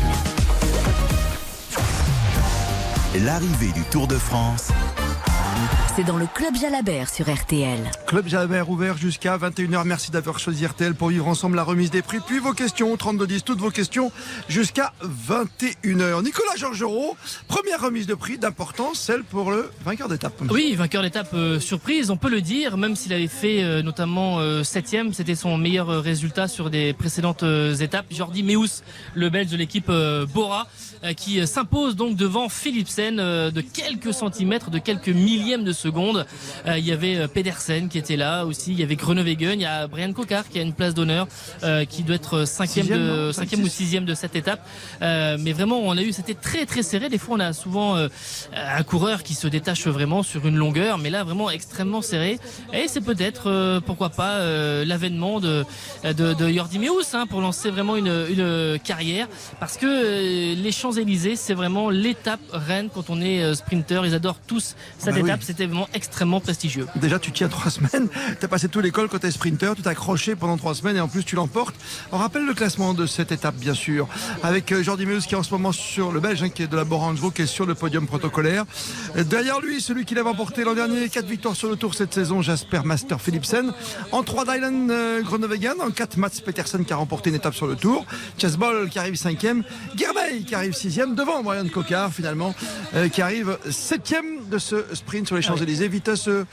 L'arrivée 3.23 3.71
du 3.71 3.83
Tour 3.83 4.07
de 4.07 4.17
France 4.17 4.69
c'est 5.95 6.03
dans 6.03 6.17
le 6.17 6.27
Club 6.27 6.55
Jalabert 6.57 7.09
sur 7.09 7.33
RTL. 7.33 7.79
Club 8.05 8.27
Jalabert 8.27 8.69
ouvert 8.69 8.97
jusqu'à 8.97 9.37
21h. 9.37 9.85
Merci 9.85 10.11
d'avoir 10.11 10.39
choisi 10.39 10.65
RTL 10.65 10.93
pour 10.93 11.07
vivre 11.07 11.25
ensemble 11.25 11.55
la 11.55 11.63
remise 11.63 11.89
des 11.89 12.01
prix. 12.01 12.17
Puis 12.19 12.39
vos 12.39 12.51
questions, 12.51 12.97
3210, 12.97 13.45
toutes 13.45 13.59
vos 13.59 13.69
questions 13.69 14.11
jusqu'à 14.49 14.91
21h. 15.01 16.21
Nicolas 16.21 16.55
Georgerot, 16.57 17.15
première 17.47 17.79
remise 17.79 18.07
de 18.07 18.13
prix 18.13 18.37
d'importance, 18.37 18.99
celle 18.99 19.23
pour 19.23 19.51
le 19.51 19.69
vainqueur 19.85 20.09
d'étape. 20.09 20.33
Oui, 20.49 20.75
vainqueur 20.75 21.01
d'étape 21.01 21.33
euh, 21.33 21.61
surprise, 21.61 22.09
on 22.09 22.17
peut 22.17 22.29
le 22.29 22.41
dire, 22.41 22.75
même 22.75 22.97
s'il 22.97 23.13
avait 23.13 23.27
fait 23.27 23.63
euh, 23.63 23.81
notamment 23.81 24.39
7 24.63 24.93
euh, 24.93 25.09
c'était 25.13 25.35
son 25.35 25.57
meilleur 25.57 25.87
résultat 25.87 26.49
sur 26.49 26.69
des 26.69 26.91
précédentes 26.91 27.43
étapes. 27.79 28.07
Jordi 28.11 28.43
Meus, 28.43 28.83
le 29.13 29.29
belge 29.29 29.51
de 29.51 29.57
l'équipe 29.57 29.91
Bora, 30.33 30.67
qui 31.15 31.45
s'impose 31.47 31.95
donc 31.95 32.17
devant 32.17 32.49
Philipsen 32.49 33.15
de 33.15 33.61
quelques 33.61 34.13
centimètres, 34.13 34.69
de 34.69 34.79
quelques 34.79 35.09
millièmes 35.09 35.63
de 35.63 35.71
Euh, 35.89 36.77
il 36.77 36.85
y 36.85 36.91
avait 36.91 37.17
euh, 37.17 37.27
Pedersen 37.27 37.89
qui 37.89 37.97
était 37.97 38.15
là 38.17 38.45
aussi. 38.45 38.71
Il 38.71 38.79
y 38.79 38.83
avait 38.83 38.95
Grenewegen. 38.95 39.59
Il 39.59 39.63
y 39.63 39.65
a 39.65 39.87
Brian 39.87 40.13
Cocard 40.13 40.47
qui 40.49 40.59
a 40.59 40.61
une 40.61 40.73
place 40.73 40.93
d'honneur, 40.93 41.27
euh, 41.63 41.85
qui 41.85 42.03
doit 42.03 42.15
être 42.15 42.45
cinquième, 42.45 42.87
de, 42.87 43.31
cinquième 43.31 43.63
ou 43.63 43.67
sixième 43.67 44.05
de 44.05 44.13
cette 44.13 44.35
étape. 44.35 44.65
mais 45.01 45.53
vraiment, 45.53 45.79
on 45.79 45.97
a 45.97 46.01
eu, 46.01 46.11
c'était 46.11 46.33
très 46.33 46.65
très 46.65 46.83
serré. 46.83 47.09
Des 47.09 47.17
fois, 47.17 47.35
on 47.37 47.39
a 47.39 47.53
souvent 47.53 47.95
un 47.97 48.83
coureur 48.83 49.23
qui 49.23 49.33
se 49.33 49.47
détache 49.47 49.87
vraiment 49.87 50.23
sur 50.23 50.47
une 50.47 50.55
longueur, 50.55 50.97
mais 50.97 51.09
là 51.09 51.23
vraiment 51.23 51.49
extrêmement 51.49 52.01
serré. 52.01 52.39
Et 52.73 52.87
c'est 52.87 53.01
peut-être, 53.01 53.79
pourquoi 53.85 54.09
pas, 54.09 54.39
l'avènement 54.83 55.39
de, 55.39 55.65
de, 56.03 56.33
de 56.33 56.49
Jordi 56.49 56.79
Meus 56.79 57.13
hein, 57.13 57.25
pour 57.27 57.41
lancer 57.41 57.69
vraiment 57.69 57.95
une, 57.95 58.25
une 58.29 58.79
carrière, 58.79 59.27
parce 59.59 59.77
que 59.77 60.55
les 60.55 60.71
Champs 60.71 60.91
Élysées, 60.93 61.35
c'est 61.35 61.53
vraiment 61.53 61.89
l'étape 61.89 62.39
reine 62.51 62.89
quand 62.93 63.09
on 63.09 63.21
est 63.21 63.53
sprinter. 63.55 64.05
Ils 64.05 64.13
adorent 64.13 64.39
tous 64.47 64.75
cette 64.97 65.13
Bah 65.13 65.19
oui. 65.21 65.29
étape. 65.29 65.43
C'était 65.43 65.67
extrêmement 65.93 66.39
prestigieux. 66.39 66.87
Déjà, 66.95 67.19
tu 67.19 67.31
tiens 67.31 67.47
trois 67.47 67.71
semaines. 67.77 68.07
Tu 68.39 68.45
as 68.45 68.47
passé 68.47 68.69
toute 68.69 68.83
l'école 68.83 69.09
es 69.23 69.31
sprinter. 69.31 69.75
Tu 69.75 69.81
t'as 69.81 69.91
accroché 69.91 70.35
pendant 70.35 70.57
trois 70.57 70.75
semaines 70.75 70.97
et 70.97 71.01
en 71.01 71.07
plus, 71.07 71.23
tu 71.23 71.35
l'emportes. 71.35 71.75
On 72.11 72.17
rappelle 72.17 72.45
le 72.45 72.53
classement 72.53 72.93
de 72.93 73.05
cette 73.05 73.31
étape, 73.31 73.55
bien 73.55 73.73
sûr, 73.73 74.07
avec 74.43 74.71
euh, 74.71 74.83
Jordi 74.83 75.05
Meus 75.05 75.25
qui 75.25 75.35
est 75.35 75.37
en 75.37 75.43
ce 75.43 75.51
moment 75.51 75.71
sur 75.71 76.11
le 76.11 76.19
Belge, 76.19 76.43
hein, 76.43 76.49
qui 76.49 76.63
est 76.63 76.67
de 76.67 76.75
la 76.75 76.83
Borangevo, 76.83 77.31
qui 77.31 77.43
est 77.43 77.47
sur 77.47 77.65
le 77.65 77.75
podium 77.75 78.07
protocolaire. 78.07 78.65
Euh, 79.17 79.23
Derrière 79.23 79.59
lui, 79.59 79.81
celui 79.81 80.05
qui 80.05 80.15
l'avait 80.15 80.29
emporté 80.29 80.63
l'an 80.63 80.73
dernier, 80.75 81.09
quatre 81.09 81.27
victoires 81.27 81.55
sur 81.55 81.69
le 81.69 81.75
tour 81.75 81.93
cette 81.95 82.13
saison, 82.13 82.41
Jasper 82.41 82.81
Master 82.85 83.19
Philipsen. 83.19 83.73
En 84.11 84.23
trois, 84.23 84.45
Dylan 84.45 84.89
euh, 84.91 85.21
Groenewegen. 85.21 85.81
En 85.81 85.91
quatre, 85.91 86.17
Mats 86.17 86.29
Petersen 86.45 86.85
qui 86.85 86.93
a 86.93 86.95
remporté 86.95 87.29
une 87.29 87.35
étape 87.35 87.55
sur 87.55 87.67
le 87.67 87.75
tour. 87.75 88.05
Chasbol 88.37 88.89
qui 88.89 88.99
arrive 88.99 89.15
cinquième. 89.15 89.63
Germay 89.95 90.41
qui 90.45 90.55
arrive 90.55 90.73
sixième. 90.73 91.15
Devant 91.15 91.43
Brian 91.43 91.67
Cocard, 91.67 92.13
finalement, 92.13 92.53
euh, 92.95 93.09
qui 93.09 93.21
arrive 93.21 93.57
septième 93.69 94.47
de 94.49 94.57
ce 94.57 94.85
sprint 94.93 95.27
sur 95.27 95.35
les 95.35 95.41
Champs-Élysées. 95.41 95.64
Vitesse 95.87 96.27
euh, 96.27 96.45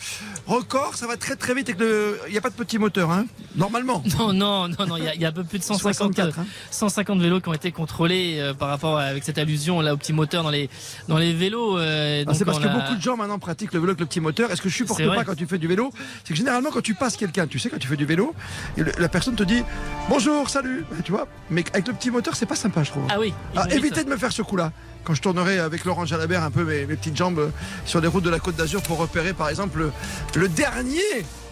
record, 0.46 0.94
ça 0.94 1.06
va 1.06 1.16
très 1.16 1.36
très 1.36 1.54
vite. 1.54 1.70
Il 1.78 2.30
n'y 2.32 2.38
a 2.38 2.40
pas 2.40 2.50
de 2.50 2.54
petit 2.54 2.78
moteur, 2.78 3.10
hein 3.10 3.26
Normalement. 3.56 4.02
Non, 4.18 4.32
non, 4.32 4.68
non, 4.68 4.86
non. 4.86 4.96
Il 4.96 5.04
y, 5.04 5.08
a, 5.08 5.14
il 5.14 5.20
y 5.20 5.24
a 5.24 5.28
un 5.28 5.32
peu 5.32 5.44
plus 5.44 5.58
de 5.58 5.64
150, 5.64 5.82
64, 6.14 6.38
hein. 6.40 6.46
150 6.70 7.20
vélos 7.20 7.40
qui 7.40 7.48
ont 7.48 7.52
été 7.54 7.70
contrôlés 7.72 8.38
euh, 8.40 8.54
par 8.54 8.68
rapport 8.68 8.98
à- 8.98 9.02
avec 9.04 9.24
cette 9.24 9.38
allusion 9.38 9.80
là 9.80 9.94
au 9.94 9.96
petit 9.96 10.12
moteur 10.12 10.42
dans 10.42 10.50
les 10.50 10.68
dans 11.08 11.18
les 11.18 11.32
vélos. 11.32 11.78
euh, 11.78 12.24
Ah, 12.26 12.34
c'est 12.34 12.44
parce 12.44 12.58
que 12.58 12.66
a- 12.66 12.68
beaucoup 12.78 12.94
de 12.94 13.00
gens 13.02 13.16
maintenant 13.16 13.38
pratiquent 13.38 13.72
le 13.72 13.80
vélo 13.80 13.90
avec 13.90 14.00
le 14.00 14.06
petit 14.06 14.20
moteur. 14.20 14.50
Est-ce 14.50 14.62
que 14.62 14.68
je 14.68 14.74
supporte 14.76 15.04
pas 15.06 15.24
quand 15.24 15.34
tu 15.34 15.46
fais 15.46 15.58
du 15.58 15.66
vélo? 15.68 15.90
C'est 16.24 16.30
que 16.32 16.34
généralement 16.34 16.70
quand 16.70 16.82
tu 16.82 16.94
passes 16.94 17.16
quelqu'un, 17.16 17.46
tu 17.46 17.58
sais 17.58 17.68
quand 17.70 17.78
tu 17.78 17.88
fais 17.88 17.96
du 17.96 18.06
vélo, 18.06 18.34
et 18.76 18.82
le- 18.82 18.92
la 18.98 19.08
personne 19.08 19.34
te 19.34 19.42
dit 19.44 19.62
bonjour, 20.08 20.48
salut, 20.48 20.84
tu 21.04 21.12
vois. 21.12 21.26
Mais 21.50 21.64
avec 21.72 21.86
le 21.88 21.94
petit 21.94 22.10
moteur, 22.10 22.34
c'est 22.36 22.46
pas 22.46 22.56
sympa, 22.56 22.82
je 22.82 22.90
trouve. 22.90 23.04
Ah 23.10 23.16
oui. 23.20 23.32
ils 23.54 23.58
Ah, 23.58 23.66
évitez 23.70 24.04
de 24.04 24.08
me 24.10 24.16
faire 24.16 24.32
ce 24.32 24.42
coup-là. 24.42 24.72
Quand 25.04 25.14
je 25.14 25.20
tournerai 25.20 25.58
avec 25.58 25.84
Laurent 25.84 26.06
Jalabert 26.06 26.44
un 26.44 26.52
peu 26.52 26.62
mes, 26.64 26.86
mes 26.86 26.94
petites 26.94 27.16
jambes 27.16 27.50
sur 27.84 28.00
les 28.00 28.06
routes 28.06 28.22
de 28.22 28.30
la 28.30 28.38
Côte 28.38 28.54
d'Azur 28.54 28.80
pour 28.84 28.98
repérer 28.98 29.32
par 29.32 29.48
exemple 29.48 29.90
le, 30.34 30.48
dernier 30.48 31.00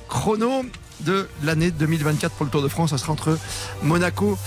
chrono 0.08 0.64
de 1.00 1.28
l'année 1.42 1.70
2024 1.70 2.34
pour 2.34 2.44
le 2.44 2.50
Tour 2.50 2.62
de 2.62 2.68
France. 2.68 2.90
Ça 2.90 2.98
sera 2.98 3.12
entre 3.12 3.38
Monaco 3.82 4.38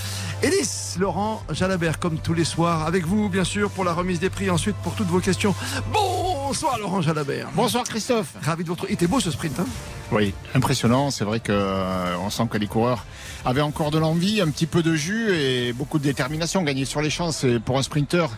et 0.42 0.50
Nice. 0.50 0.96
Laurent 0.98 1.42
Jalabert, 1.50 1.98
comme 1.98 2.18
tous 2.18 2.34
les 2.34 2.44
soirs, 2.44 2.86
avec 2.86 3.06
vous 3.06 3.28
bien 3.28 3.44
sûr 3.44 3.70
pour 3.70 3.84
la 3.84 3.92
remise 3.92 4.20
des 4.20 4.30
prix. 4.30 4.50
Ensuite 4.50 4.76
pour 4.76 4.94
toutes 4.94 5.08
vos 5.08 5.20
questions. 5.20 5.54
Bon 5.92 6.24
Bonsoir 6.46 6.78
Laurent 6.78 7.00
Jalabert. 7.00 7.48
Bonsoir 7.54 7.84
Christophe. 7.84 8.34
Ravi 8.42 8.64
de 8.64 8.70
retrouver. 8.70 8.92
Il 8.92 8.94
était 8.94 9.06
beau 9.06 9.18
ce 9.18 9.30
sprint. 9.30 9.58
Hein 9.58 9.66
oui, 10.12 10.34
impressionnant. 10.54 11.10
C'est 11.10 11.24
vrai 11.24 11.40
qu'on 11.40 11.52
euh, 11.52 12.30
sent 12.30 12.48
que 12.50 12.58
les 12.58 12.66
coureurs 12.66 13.06
avaient 13.46 13.62
encore 13.62 13.90
de 13.90 13.98
l'envie, 13.98 14.42
un 14.42 14.50
petit 14.50 14.66
peu 14.66 14.82
de 14.82 14.94
jus 14.94 15.34
et 15.34 15.72
beaucoup 15.72 15.98
de 15.98 16.04
détermination. 16.04 16.62
Gagner 16.62 16.84
sur 16.84 17.00
les 17.00 17.08
champs, 17.08 17.30
pour 17.64 17.78
un 17.78 17.82
sprinter, 17.82 18.28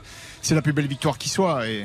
c'est 0.40 0.54
la 0.54 0.62
plus 0.62 0.72
belle 0.72 0.86
victoire 0.86 1.18
qui 1.18 1.28
soit. 1.28 1.68
Et 1.68 1.84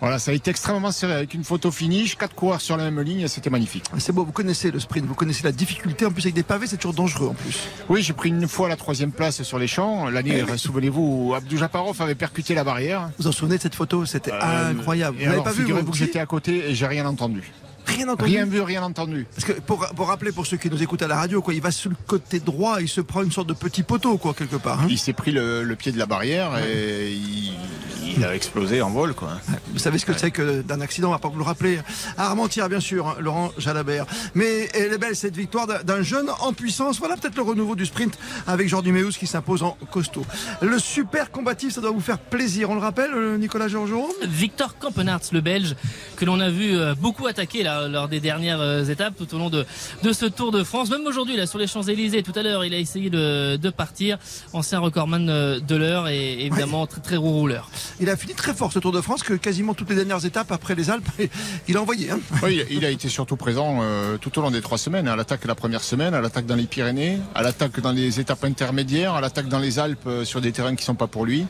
voilà, 0.00 0.18
ça 0.18 0.30
a 0.30 0.34
été 0.34 0.50
extrêmement 0.50 0.92
serré 0.92 1.14
avec 1.14 1.34
une 1.34 1.44
photo 1.44 1.70
finish, 1.70 2.16
quatre 2.16 2.34
coureurs 2.34 2.60
sur 2.60 2.76
la 2.76 2.84
même 2.84 3.00
ligne, 3.00 3.26
c'était 3.28 3.50
magnifique. 3.50 3.84
C'est 3.98 4.12
beau, 4.12 4.24
vous 4.24 4.32
connaissez 4.32 4.70
le 4.70 4.78
sprint, 4.78 5.06
vous 5.06 5.14
connaissez 5.14 5.42
la 5.42 5.52
difficulté, 5.52 6.06
en 6.06 6.10
plus 6.10 6.22
avec 6.22 6.34
des 6.34 6.42
pavés, 6.42 6.66
c'est 6.66 6.76
toujours 6.76 6.94
dangereux 6.94 7.28
en 7.28 7.34
plus. 7.34 7.68
Oui, 7.88 8.02
j'ai 8.02 8.12
pris 8.12 8.28
une 8.28 8.48
fois 8.48 8.68
la 8.68 8.76
troisième 8.76 9.12
place 9.12 9.42
sur 9.42 9.58
les 9.58 9.66
champs. 9.66 10.08
L'année, 10.10 10.44
eh 10.46 10.58
souvenez-vous, 10.58 11.34
Abdou 11.36 11.56
Japarov 11.56 12.00
avait 12.02 12.14
percuté 12.14 12.54
la 12.54 12.64
barrière. 12.64 13.06
Vous 13.06 13.24
vous 13.24 13.26
en 13.28 13.32
souvenez 13.32 13.56
de 13.56 13.62
cette 13.62 13.74
photo? 13.74 14.04
C'était 14.04 14.32
euh, 14.32 14.70
incroyable. 14.70 15.18
Vous 15.18 15.24
n'avez 15.24 15.42
pas 15.42 15.52
vu 15.52 15.64
vous, 15.64 15.92
j'étais 15.94 16.18
à 16.18 16.26
côté 16.26 16.70
et 16.70 16.74
j'ai 16.74 16.86
rien 16.86 17.06
entendu. 17.06 17.52
Rien 17.86 18.08
entendu. 18.08 18.30
Rien 18.30 18.46
vu, 18.46 18.60
rien 18.60 18.82
entendu. 18.82 19.26
Parce 19.34 19.44
que 19.44 19.60
pour, 19.60 20.06
rappeler 20.06 20.32
pour 20.32 20.46
ceux 20.46 20.56
qui 20.56 20.70
nous 20.70 20.82
écoutent 20.82 21.02
à 21.02 21.08
la 21.08 21.16
radio, 21.16 21.42
quoi, 21.42 21.54
il 21.54 21.60
va 21.60 21.70
sur 21.70 21.90
le 21.90 21.96
côté 22.06 22.40
droit, 22.40 22.80
il 22.80 22.88
se 22.88 23.00
prend 23.00 23.22
une 23.22 23.32
sorte 23.32 23.48
de 23.48 23.54
petit 23.54 23.82
poteau, 23.82 24.16
quoi, 24.18 24.34
quelque 24.34 24.56
part. 24.56 24.80
Hein. 24.80 24.86
Il 24.88 24.98
s'est 24.98 25.12
pris 25.12 25.32
le, 25.32 25.74
pied 25.78 25.92
de 25.92 25.98
la 25.98 26.06
barrière 26.06 26.58
et 26.58 27.12
il, 27.12 28.24
a 28.24 28.34
explosé 28.34 28.80
en 28.80 28.90
vol, 28.90 29.12
quoi. 29.14 29.32
Vous 29.72 29.78
savez 29.78 29.98
ce 29.98 30.06
que 30.06 30.12
c'est 30.12 30.30
que 30.30 30.62
d'un 30.62 30.80
accident, 30.80 31.08
on 31.08 31.12
va 31.12 31.18
pas 31.18 31.28
vous 31.28 31.38
le 31.38 31.44
rappeler. 31.44 31.80
À 32.16 32.26
Armentières, 32.26 32.68
bien 32.68 32.80
sûr, 32.80 33.08
hein, 33.08 33.16
Laurent 33.20 33.50
Jalabert. 33.58 34.06
Mais 34.34 34.68
elle 34.74 34.92
est 34.92 34.98
belle 34.98 35.16
cette 35.16 35.36
victoire 35.36 35.66
d'un 35.66 36.02
jeune 36.02 36.30
en 36.40 36.52
puissance. 36.52 36.98
Voilà 36.98 37.16
peut-être 37.16 37.36
le 37.36 37.42
renouveau 37.42 37.74
du 37.74 37.86
sprint 37.86 38.16
avec 38.46 38.68
Jordi 38.68 38.92
Meus 38.92 39.18
qui 39.18 39.26
s'impose 39.26 39.62
en 39.62 39.76
costaud. 39.90 40.24
Le 40.62 40.78
super 40.78 41.30
combatif, 41.30 41.74
ça 41.74 41.80
doit 41.80 41.90
vous 41.90 42.00
faire 42.00 42.18
plaisir. 42.18 42.70
On 42.70 42.74
le 42.74 42.80
rappelle, 42.80 43.12
euh, 43.14 43.36
Nicolas 43.36 43.68
Georgeau 43.68 44.08
Victor 44.22 44.78
Campenarts, 44.78 45.32
le 45.32 45.40
Belge, 45.40 45.74
que 46.16 46.24
l'on 46.24 46.40
a 46.40 46.50
vu 46.50 46.76
euh, 46.76 46.94
beaucoup 46.94 47.26
attaquer 47.26 47.62
là 47.62 47.73
lors 47.88 48.08
des 48.08 48.20
dernières 48.20 48.60
euh, 48.60 48.84
étapes 48.84 49.14
tout 49.16 49.34
au 49.34 49.38
long 49.38 49.50
de, 49.50 49.64
de 50.02 50.12
ce 50.12 50.26
Tour 50.26 50.52
de 50.52 50.64
France. 50.64 50.90
Même 50.90 51.06
aujourd'hui, 51.06 51.36
là, 51.36 51.46
sur 51.46 51.58
les 51.58 51.66
Champs-Élysées, 51.66 52.22
tout 52.22 52.32
à 52.34 52.42
l'heure, 52.42 52.64
il 52.64 52.74
a 52.74 52.78
essayé 52.78 53.10
de, 53.10 53.56
de 53.56 53.70
partir. 53.70 54.18
Ancien 54.52 54.78
recordman 54.78 55.28
euh, 55.28 55.60
de 55.60 55.76
l'heure 55.76 56.08
et 56.08 56.44
évidemment 56.44 56.86
très, 56.86 57.00
très 57.00 57.16
rouleur. 57.16 57.70
Il 58.00 58.08
a 58.10 58.16
fini 58.16 58.34
très 58.34 58.54
fort 58.54 58.72
ce 58.72 58.78
Tour 58.78 58.92
de 58.92 59.00
France, 59.00 59.22
que 59.22 59.34
quasiment 59.34 59.74
toutes 59.74 59.90
les 59.90 59.96
dernières 59.96 60.24
étapes 60.24 60.52
après 60.52 60.74
les 60.74 60.90
Alpes, 60.90 61.08
il 61.68 61.76
a 61.76 61.82
envoyé. 61.82 62.10
Hein. 62.10 62.20
Oui, 62.42 62.62
il 62.70 62.84
a 62.84 62.90
été 62.90 63.08
surtout 63.08 63.36
présent 63.36 63.78
euh, 63.82 64.16
tout 64.18 64.38
au 64.38 64.42
long 64.42 64.50
des 64.50 64.60
trois 64.60 64.78
semaines. 64.78 65.08
À 65.08 65.16
l'attaque 65.16 65.44
la 65.44 65.54
première 65.54 65.82
semaine, 65.82 66.14
à 66.14 66.20
l'attaque 66.20 66.46
dans 66.46 66.56
les 66.56 66.64
Pyrénées, 66.66 67.18
à 67.34 67.42
l'attaque 67.42 67.80
dans 67.80 67.92
les 67.92 68.20
étapes 68.20 68.44
intermédiaires, 68.44 69.14
à 69.14 69.20
l'attaque 69.20 69.48
dans 69.48 69.58
les 69.58 69.78
Alpes 69.78 70.08
sur 70.24 70.40
des 70.40 70.52
terrains 70.52 70.74
qui 70.74 70.82
ne 70.82 70.86
sont 70.86 70.94
pas 70.94 71.06
pour 71.06 71.24
lui. 71.24 71.46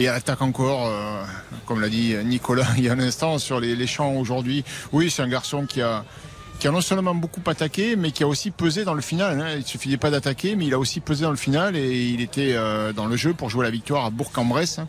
Et 0.00 0.08
à 0.08 0.14
l'attaque 0.14 0.40
encore, 0.40 0.86
euh, 0.86 1.22
comme 1.66 1.82
l'a 1.82 1.90
dit 1.90 2.14
Nicolas 2.24 2.66
il 2.78 2.84
y 2.84 2.88
a 2.88 2.94
un 2.94 3.00
instant, 3.00 3.36
sur 3.36 3.60
les, 3.60 3.86
champs 3.86 4.14
aujourd'hui. 4.14 4.64
Oui, 4.92 5.10
c'est 5.10 5.20
un 5.20 5.28
garçon 5.28 5.66
qui 5.66 5.82
a, 5.82 6.04
non 6.64 6.80
seulement 6.80 7.14
beaucoup 7.14 7.42
attaqué, 7.46 7.96
mais 7.96 8.10
qui 8.10 8.22
a 8.22 8.26
aussi 8.26 8.50
pesé 8.50 8.84
dans 8.84 8.94
le 8.94 9.02
final. 9.02 9.38
Hein. 9.38 9.48
Il 9.52 9.58
ne 9.58 9.64
suffisait 9.64 9.98
pas 9.98 10.10
d'attaquer, 10.10 10.56
mais 10.56 10.64
il 10.64 10.72
a 10.72 10.78
aussi 10.78 11.00
pesé 11.00 11.24
dans 11.24 11.30
le 11.30 11.36
final 11.36 11.76
et 11.76 12.06
il 12.06 12.22
était 12.22 12.54
euh, 12.54 12.94
dans 12.94 13.04
le 13.04 13.16
jeu 13.16 13.34
pour 13.34 13.50
jouer 13.50 13.62
la 13.62 13.70
victoire 13.70 14.06
à 14.06 14.10
Bourg-en-Bresse 14.10 14.80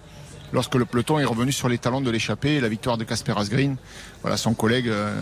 lorsque 0.53 0.75
le 0.75 0.85
peloton 0.85 1.19
est 1.19 1.25
revenu 1.25 1.51
sur 1.51 1.69
les 1.69 1.77
talons 1.77 2.01
de 2.01 2.09
l'échappée, 2.09 2.59
la 2.59 2.69
victoire 2.69 2.97
de 2.97 3.03
Casper 3.03 3.33
Asgreen. 3.37 3.75
Voilà, 4.21 4.37
son 4.37 4.53
collègue 4.53 4.87
euh, 4.87 5.15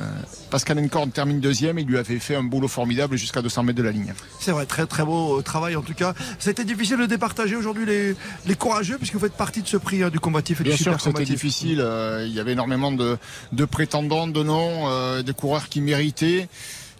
Pascal 0.52 0.78
Encord 0.80 1.08
termine 1.10 1.40
deuxième. 1.40 1.80
Il 1.80 1.88
lui 1.88 1.98
avait 1.98 2.20
fait 2.20 2.36
un 2.36 2.44
boulot 2.44 2.68
formidable 2.68 3.16
jusqu'à 3.16 3.42
200 3.42 3.64
mètres 3.64 3.78
de 3.78 3.84
la 3.84 3.92
ligne. 3.92 4.14
C'est 4.40 4.52
vrai, 4.52 4.66
très 4.66 4.86
très 4.86 5.06
beau 5.06 5.42
travail 5.42 5.76
en 5.76 5.82
tout 5.82 5.94
cas. 5.94 6.14
C'était 6.38 6.66
difficile 6.66 6.98
de 6.98 7.06
départager 7.06 7.56
aujourd'hui 7.56 7.86
les, 7.86 8.56
courageux 8.56 8.98
puisque 8.98 9.14
vous 9.14 9.20
faites 9.20 9.34
partie 9.38 9.62
de 9.62 9.68
ce 9.68 9.78
prix 9.78 10.04
hein, 10.04 10.10
du 10.10 10.20
combatif 10.20 10.60
et 10.62 10.64
Bien 10.64 10.76
du 10.76 10.84
sûr 10.84 10.96
que 10.96 11.02
c'était 11.02 11.24
difficile. 11.24 11.80
Euh, 11.80 12.26
il 12.28 12.34
y 12.34 12.40
avait 12.40 12.52
énormément 12.52 12.92
de, 12.92 13.18
prétendants, 13.66 14.28
de 14.28 14.44
noms, 14.44 14.90
euh, 14.90 15.22
des 15.22 15.34
coureurs 15.34 15.70
qui 15.70 15.80
méritaient. 15.82 16.50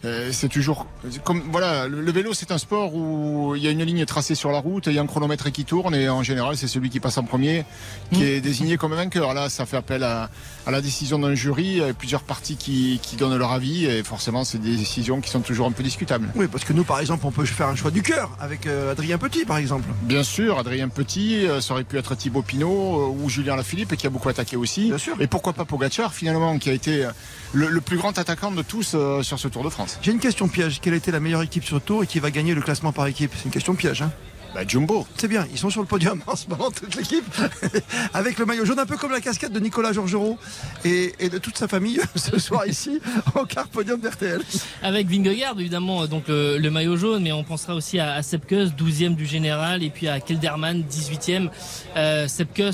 Euh, 0.06 0.30
c'est 0.32 0.48
toujours 0.48 0.86
comme 1.24 1.42
voilà 1.52 1.86
le, 1.86 2.10
vélo 2.10 2.32
c'est 2.32 2.52
un 2.52 2.56
sport 2.56 2.94
où 2.94 3.54
il 3.54 3.62
y 3.62 3.68
a 3.68 3.70
une 3.70 3.84
ligne 3.84 4.06
tracée 4.06 4.34
sur 4.34 4.50
la 4.50 4.58
route 4.58 4.86
il 4.86 4.94
y 4.94 4.98
a 4.98 5.02
un 5.02 5.06
chronomètre 5.06 5.52
qui 5.52 5.66
tourne 5.66 5.94
et 5.94 6.08
en 6.08 6.22
général 6.22 6.56
c'est 6.56 6.68
celui 6.68 6.88
qui 6.88 7.00
passe 7.00 7.18
en 7.18 7.24
premier 7.24 7.66
qui 8.10 8.24
est 8.24 8.40
désigné 8.40 8.78
comme 8.78 8.94
vainqueur. 8.94 9.34
Là 9.34 9.50
ça 9.50 9.66
fait 9.66 9.76
appel 9.76 10.02
à, 10.02 10.30
la 10.66 10.80
décision 10.80 11.18
d'un 11.18 11.34
jury 11.34 11.82
plusieurs 11.98 12.22
parties 12.22 12.56
qui, 12.56 12.98
donnent 13.18 13.36
leur 13.36 13.52
avis 13.52 13.84
et 13.84 14.02
forcément 14.02 14.44
c'est 14.44 14.56
des 14.56 14.74
décisions 14.74 15.20
qui 15.20 15.28
sont 15.28 15.40
toujours 15.40 15.66
un 15.66 15.72
peu 15.72 15.82
discutables. 15.82 16.30
Oui 16.34 16.46
parce 16.50 16.64
que 16.64 16.72
nous 16.72 16.84
par 16.84 16.98
exemple 17.00 17.26
on 17.26 17.30
peut 17.30 17.44
faire 17.44 17.68
un 17.68 17.76
choix 17.76 17.90
du 17.90 18.02
cœur 18.02 18.30
avec 18.40 18.66
euh, 18.66 18.92
Adrien 18.92 19.18
Petit 19.18 19.44
par 19.44 19.58
exemple. 19.58 19.86
Bien 20.04 20.22
sûr 20.22 20.58
Adrien 20.58 20.88
Petit 20.88 21.46
euh, 21.46 21.60
ça 21.60 21.74
aurait 21.74 21.84
pu 21.84 21.98
être 21.98 22.14
Thibaut 22.14 22.40
Pinot 22.40 23.14
ou 23.20 23.28
Julien 23.28 23.54
Lafilippe 23.54 23.94
qui 23.96 24.06
a 24.06 24.10
beaucoup 24.10 24.30
attaqué 24.30 24.56
aussi. 24.56 24.88
Bien 24.88 24.98
sûr. 24.98 25.16
et 25.20 25.26
pourquoi 25.26 25.52
pas 25.52 25.66
Pogacar 25.66 26.14
finalement 26.14 26.56
qui 26.58 26.70
a 26.70 26.72
été 26.72 27.06
le 27.52 27.80
plus 27.82 27.98
grand 27.98 28.16
attaquant 28.16 28.50
de 28.50 28.62
tous 28.62 28.96
sur 29.22 29.38
ce 29.38 29.48
Tour 29.48 29.62
de 29.62 29.68
France 29.68 29.89
j'ai 30.02 30.12
une 30.12 30.20
question 30.20 30.48
piège. 30.48 30.80
Quelle 30.80 30.94
était 30.94 31.10
la 31.10 31.20
meilleure 31.20 31.42
équipe 31.42 31.64
sur 31.64 31.76
le 31.76 31.82
tour 31.82 32.02
et 32.02 32.06
qui 32.06 32.20
va 32.20 32.30
gagner 32.30 32.54
le 32.54 32.62
classement 32.62 32.92
par 32.92 33.06
équipe 33.06 33.32
C'est 33.36 33.44
une 33.44 33.50
question 33.50 33.74
piège. 33.74 34.02
Hein 34.02 34.12
bah, 34.54 34.62
Jumbo. 34.66 35.06
C'est 35.16 35.28
bien, 35.28 35.46
ils 35.52 35.58
sont 35.58 35.70
sur 35.70 35.80
le 35.80 35.86
podium 35.86 36.20
en 36.26 36.36
ce 36.36 36.48
moment, 36.48 36.70
toute 36.70 36.94
l'équipe, 36.96 37.24
avec 38.14 38.38
le 38.38 38.46
maillot 38.46 38.64
jaune, 38.64 38.78
un 38.78 38.86
peu 38.86 38.96
comme 38.96 39.12
la 39.12 39.20
casquette 39.20 39.52
de 39.52 39.60
Nicolas 39.60 39.92
Georgerot 39.92 40.38
et, 40.84 41.12
de 41.28 41.38
toute 41.38 41.56
sa 41.56 41.68
famille 41.68 42.00
ce 42.16 42.38
soir 42.38 42.66
ici, 42.66 43.00
au 43.34 43.44
car 43.44 43.68
podium 43.68 44.00
d'RTL. 44.00 44.42
Avec 44.82 45.08
Vingegaard, 45.08 45.58
évidemment, 45.58 46.06
donc 46.06 46.24
le, 46.28 46.68
maillot 46.68 46.96
jaune, 46.96 47.22
mais 47.22 47.32
on 47.32 47.44
pensera 47.44 47.74
aussi 47.74 47.98
à, 47.98 48.14
à 48.14 48.20
12e 48.20 49.14
du 49.14 49.26
général, 49.26 49.82
et 49.82 49.90
puis 49.90 50.08
à 50.08 50.20
Kelderman, 50.20 50.82
18e. 50.82 51.50
Euh, 51.96 52.26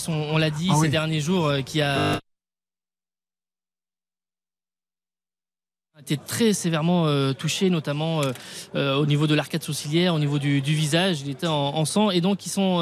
on, 0.09 0.39
l'a 0.39 0.51
dit 0.51 0.69
ah 0.71 0.77
ces 0.81 0.89
derniers 0.89 1.21
jours, 1.21 1.47
euh, 1.47 1.63
qui 1.63 1.81
a 1.81 2.19
été 6.07 6.17
très 6.17 6.53
sévèrement 6.53 7.07
euh, 7.07 7.33
touché, 7.33 7.69
notamment 7.69 8.23
euh, 8.23 8.33
euh, 8.77 8.97
au 8.97 9.07
niveau 9.07 9.27
de 9.27 9.35
l'arcade 9.35 9.63
sourcilière, 9.63 10.15
au 10.15 10.21
niveau 10.21 10.39
du, 10.39 10.61
visage. 10.61 11.23
Il 11.23 11.31
était 11.31 11.47
en, 11.49 11.85
sang. 11.85 12.11
Et 12.11 12.21
donc, 12.21 12.47
ils 12.47 12.51
sont 12.51 12.77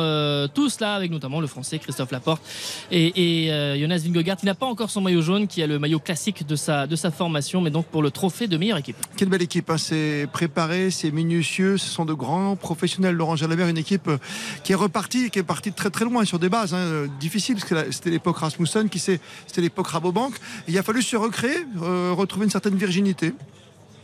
tous 0.53 0.81
là, 0.81 0.95
avec 0.95 1.11
notamment 1.11 1.41
le 1.41 1.47
français 1.47 1.79
Christophe 1.79 2.11
Laporte 2.11 2.43
et, 2.91 3.49
Jonas 3.79 4.03
Vingegaard, 4.05 4.37
qui 4.37 4.47
n'a 4.47 4.55
pas 4.55 4.66
encore 4.66 4.91
son 4.91 5.01
maillot 5.01 5.22
jaune, 5.22 5.47
qui 5.47 5.62
a 5.62 5.66
le 5.66 5.79
maillot 5.79 6.01
classique 6.01 6.47
de 6.47 6.57
sa, 6.57 6.87
de 6.87 6.97
sa 6.97 7.11
formation, 7.11 7.61
mais 7.61 7.70
donc 7.70 7.87
pour 7.87 8.03
le 8.03 8.11
trophée 8.11 8.47
de 8.47 8.57
meilleure 8.57 8.79
équipe. 8.79 8.97
Quelle 9.16 9.29
belle 9.29 9.43
équipe. 9.43 9.70
Hein. 9.70 9.79
C'est 9.79 10.27
préparé, 10.33 10.91
c'est 10.91 11.11
minutieux. 11.11 11.79
Ce 11.79 11.89
sont 11.89 12.05
de 12.05 12.14
grands 12.14 12.57
professionnels. 12.57 13.14
Laurent 13.14 13.37
Jalabert, 13.37 13.68
une 13.68 13.79
équipe 13.79 14.11
qui 14.64 14.72
est 14.72 14.77
repartie, 14.77 15.31
qui 15.31 15.39
est 15.39 15.45
partie 15.45 15.72
très 15.72 15.91
très 15.91 16.05
loin 16.05 16.25
sur 16.25 16.39
des 16.39 16.49
bases 16.49 16.75
hein, 16.75 17.07
difficiles, 17.20 17.57
parce 17.57 17.68
que 17.68 17.93
c'était 17.93 18.11
l'époque 18.11 18.39
Rasmussen, 18.39 18.89
qui 18.89 18.99
c'était 18.99 19.20
l'époque 19.59 19.89
Rabobank. 19.89 20.35
Il 20.68 20.77
a 20.79 20.83
fallu 20.83 21.03
se 21.03 21.16
recréer, 21.16 21.66
retrouver 21.77 22.45
une 22.45 22.51
certaine 22.51 22.77
virginité 22.77 23.14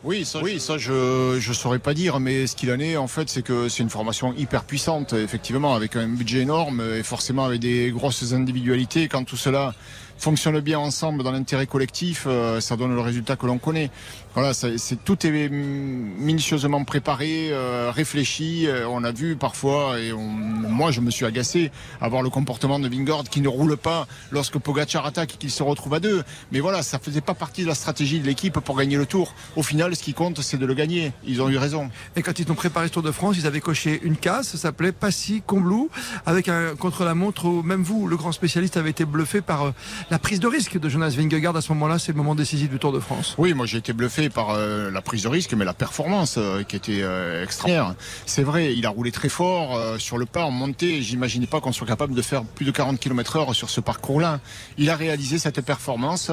oui, 0.03 0.25
ça, 0.25 0.41
oui, 0.43 0.59
ça 0.59 0.79
je 0.79 1.37
ne 1.37 1.55
saurais 1.55 1.79
pas 1.79 1.93
dire, 1.93 2.21
mais 2.21 2.47
ce 2.47 2.57
qu'il 2.57 2.73
en 2.73 2.79
est, 2.79 2.97
en 2.97 3.07
fait, 3.07 3.29
c'est 3.29 3.43
que 3.43 3.69
c'est 3.69 3.83
une 3.83 3.91
formation 3.91 4.33
hyper 4.35 4.65
puissante, 4.65 5.13
effectivement, 5.13 5.75
avec 5.75 5.95
un 5.95 6.09
budget 6.09 6.41
énorme 6.41 6.83
et 6.99 7.03
forcément 7.03 7.45
avec 7.45 7.61
des 7.61 7.91
grosses 7.91 8.33
individualités. 8.33 9.09
Quand 9.09 9.25
tout 9.25 9.37
cela 9.37 9.75
fonctionne 10.21 10.61
bien 10.61 10.79
ensemble 10.79 11.23
dans 11.23 11.33
l'intérêt 11.33 11.67
collectif, 11.67 12.25
euh, 12.27 12.61
ça 12.61 12.77
donne 12.77 12.95
le 12.95 13.01
résultat 13.01 13.37
que 13.37 13.47
l'on 13.47 13.59
connaît. 13.59 13.91
Voilà, 14.35 14.55
c'est 14.55 15.05
tout 15.05 15.27
est 15.27 15.49
minutieusement 15.49 16.85
préparé, 16.85 17.49
euh, 17.51 17.91
réfléchi. 17.91 18.69
Euh, 18.69 18.87
on 18.89 19.03
a 19.03 19.11
vu 19.11 19.35
parfois, 19.35 19.99
et 19.99 20.13
moi 20.13 20.93
je 20.93 21.01
me 21.01 21.11
suis 21.11 21.25
agacé 21.25 21.73
à 22.01 22.09
voir 22.09 22.23
le 22.23 22.31
comportement 22.31 22.79
de 22.79 22.89
Vingord 22.89 23.25
qui 23.25 23.41
ne 23.41 23.49
roule 23.49 23.77
pas 23.77 24.07
lorsque 24.31 24.59
Pogacar 24.59 25.05
attaque 25.05 25.35
et 25.35 25.37
qu'il 25.37 25.51
se 25.51 25.65
retrouve 25.65 25.95
à 25.95 26.01
deux. 26.01 26.23
Mais 26.53 26.61
voilà, 26.61 26.83
ça 26.85 27.01
faisait 27.01 27.21
pas 27.21 27.35
partie 27.35 27.63
de 27.63 27.69
la 27.69 27.75
stratégie 27.75 28.21
de 28.21 28.27
l'équipe 28.27 28.61
pour 28.61 28.77
gagner 28.77 28.97
le 28.97 29.07
Tour. 29.07 29.35
Au 29.57 29.65
final, 29.65 29.97
ce 29.97 30.03
qui 30.03 30.15
compte, 30.15 30.41
c'est 30.43 30.59
de 30.59 30.67
le 30.67 30.75
gagner. 30.75 31.13
Ils 31.27 31.43
ont 31.43 31.49
eu 31.49 31.57
raison. 31.57 31.91
Et 32.15 32.23
quand 32.23 32.39
ils 32.39 32.51
ont 32.53 32.55
préparé 32.55 32.87
ce 32.87 32.93
Tour 32.93 33.03
de 33.03 33.11
France, 33.11 33.35
ils 33.37 33.49
avaient 33.49 33.61
coché 33.61 34.01
une 34.05 34.17
case, 34.17 34.49
ça 34.49 34.59
s'appelait 34.59 34.93
Passy 34.93 35.43
Combloux, 35.45 35.91
avec 36.25 36.49
un 36.49 36.77
contre-la-montre. 36.77 37.47
Même 37.65 37.83
vous, 37.83 38.07
le 38.07 38.17
grand 38.17 38.31
spécialiste, 38.31 38.77
avez 38.77 38.91
été 38.91 39.05
bluffé 39.05 39.41
par 39.41 39.73
la 40.11 40.19
prise 40.19 40.41
de 40.41 40.49
risque 40.49 40.79
de 40.79 40.89
Jonas 40.89 41.15
Vingegaard 41.17 41.57
à 41.57 41.63
ce 41.63 41.73
moment-là, 41.73 41.99
c'est 42.01 42.11
le 42.11 42.19
moment 42.19 42.35
décisif 42.35 42.69
du 42.69 42.79
Tour 42.79 42.93
de 42.93 42.99
France. 42.99 43.37
Oui, 43.39 43.55
moi 43.55 43.65
j'ai 43.67 43.79
été 43.79 43.93
bluffé 43.93 44.29
par 44.29 44.51
euh, 44.51 44.91
la 44.91 45.01
prise 45.03 45.23
de 45.23 45.29
risque, 45.29 45.55
mais 45.55 45.65
la 45.65 45.73
performance 45.73 46.35
euh, 46.37 46.65
qui 46.65 46.75
était 46.75 47.03
euh, 47.03 47.45
extraordinaire. 47.45 47.95
C'est 48.27 48.43
vrai, 48.43 48.75
il 48.75 48.85
a 48.87 48.91
roulé 48.91 49.13
très 49.13 49.29
fort 49.29 49.79
sur 49.99 50.19
le 50.19 50.27
pas 50.27 50.45
en 50.45 50.51
montée. 50.51 51.01
J'imaginais 51.01 51.47
pas 51.47 51.61
qu'on 51.61 51.73
soit 51.73 51.87
capable 51.87 52.15
de 52.15 52.23
faire 52.23 52.43
plus 52.43 52.67
de 52.67 52.73
40 52.73 52.99
km/h 52.99 53.55
sur 53.55 53.71
ce 53.71 53.81
parcours-là. 53.81 54.41
Il 54.79 54.91
a 54.91 54.97
réalisé 54.97 55.39
cette 55.39 55.61
performance 55.61 56.33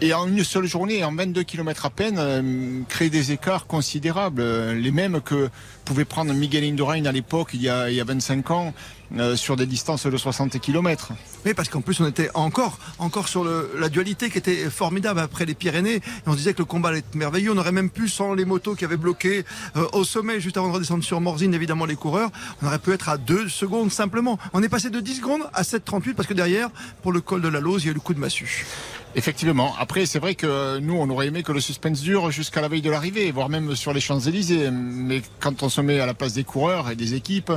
et 0.00 0.12
en 0.12 0.26
une 0.26 0.42
seule 0.42 0.66
journée, 0.66 1.04
en 1.04 1.14
22 1.14 1.44
km 1.44 1.86
à 1.86 1.90
peine, 1.90 2.84
créer 2.88 3.10
des 3.10 3.30
écarts 3.30 3.66
considérables, 3.66 4.42
les 4.72 4.90
mêmes 4.90 5.20
que 5.20 5.50
pouvait 5.88 6.04
prendre 6.04 6.34
Miguel 6.34 6.64
Indurain 6.64 7.06
à 7.06 7.12
l'époque, 7.12 7.48
il, 7.54 7.62
y 7.62 7.68
a, 7.70 7.88
il 7.88 7.96
y 7.96 8.00
a 8.02 8.04
25 8.04 8.50
ans, 8.50 8.74
euh, 9.16 9.36
sur 9.36 9.56
des 9.56 9.64
distances 9.64 10.06
de 10.06 10.16
60 10.18 10.60
km. 10.60 11.12
Oui, 11.46 11.54
parce 11.54 11.70
qu'en 11.70 11.80
plus, 11.80 11.98
on 12.00 12.06
était 12.06 12.28
encore, 12.34 12.78
encore 12.98 13.26
sur 13.26 13.42
la 13.42 13.88
dualité 13.88 14.28
qui 14.28 14.36
était 14.36 14.68
formidable 14.68 15.18
après 15.18 15.46
les 15.46 15.54
Pyrénées. 15.54 15.94
Et 15.94 16.02
on 16.26 16.32
se 16.32 16.36
disait 16.36 16.52
que 16.52 16.58
le 16.58 16.66
combat 16.66 16.90
allait 16.90 16.98
être 16.98 17.14
merveilleux. 17.14 17.52
On 17.52 17.56
aurait 17.56 17.72
même 17.72 17.88
pu, 17.88 18.06
sans 18.10 18.34
les 18.34 18.44
motos 18.44 18.74
qui 18.74 18.84
avaient 18.84 18.98
bloqué 18.98 19.46
euh, 19.76 19.86
au 19.94 20.04
sommet, 20.04 20.40
juste 20.40 20.58
avant 20.58 20.68
de 20.68 20.74
redescendre 20.74 21.02
sur 21.02 21.22
Morzine, 21.22 21.54
évidemment, 21.54 21.86
les 21.86 21.96
coureurs, 21.96 22.30
on 22.60 22.66
aurait 22.66 22.78
pu 22.78 22.92
être 22.92 23.08
à 23.08 23.16
2 23.16 23.48
secondes 23.48 23.90
simplement. 23.90 24.38
On 24.52 24.62
est 24.62 24.68
passé 24.68 24.90
de 24.90 25.00
10 25.00 25.14
secondes 25.14 25.48
à 25.54 25.62
7,38 25.62 26.12
parce 26.12 26.28
que 26.28 26.34
derrière, 26.34 26.68
pour 27.00 27.12
le 27.12 27.22
col 27.22 27.40
de 27.40 27.48
la 27.48 27.60
Lose, 27.60 27.84
il 27.84 27.86
y 27.86 27.88
a 27.88 27.92
eu 27.92 27.94
le 27.94 28.00
coup 28.00 28.12
de 28.12 28.20
massue. 28.20 28.66
Effectivement. 29.14 29.74
Après, 29.78 30.04
c'est 30.06 30.18
vrai 30.18 30.34
que 30.34 30.78
nous, 30.80 30.94
on 30.94 31.08
aurait 31.08 31.28
aimé 31.28 31.42
que 31.42 31.52
le 31.52 31.60
suspense 31.60 32.02
dure 32.02 32.30
jusqu'à 32.30 32.60
la 32.60 32.68
veille 32.68 32.82
de 32.82 32.90
l'arrivée, 32.90 33.30
voire 33.32 33.48
même 33.48 33.74
sur 33.74 33.94
les 33.94 34.00
Champs-Élysées. 34.00 34.70
Mais 34.70 35.22
quand 35.40 35.62
on 35.62 35.68
se 35.68 35.77
met 35.80 36.00
à 36.00 36.06
la 36.06 36.14
place 36.14 36.34
des 36.34 36.44
coureurs 36.44 36.90
et 36.90 36.96
des 36.96 37.14
équipes, 37.14 37.52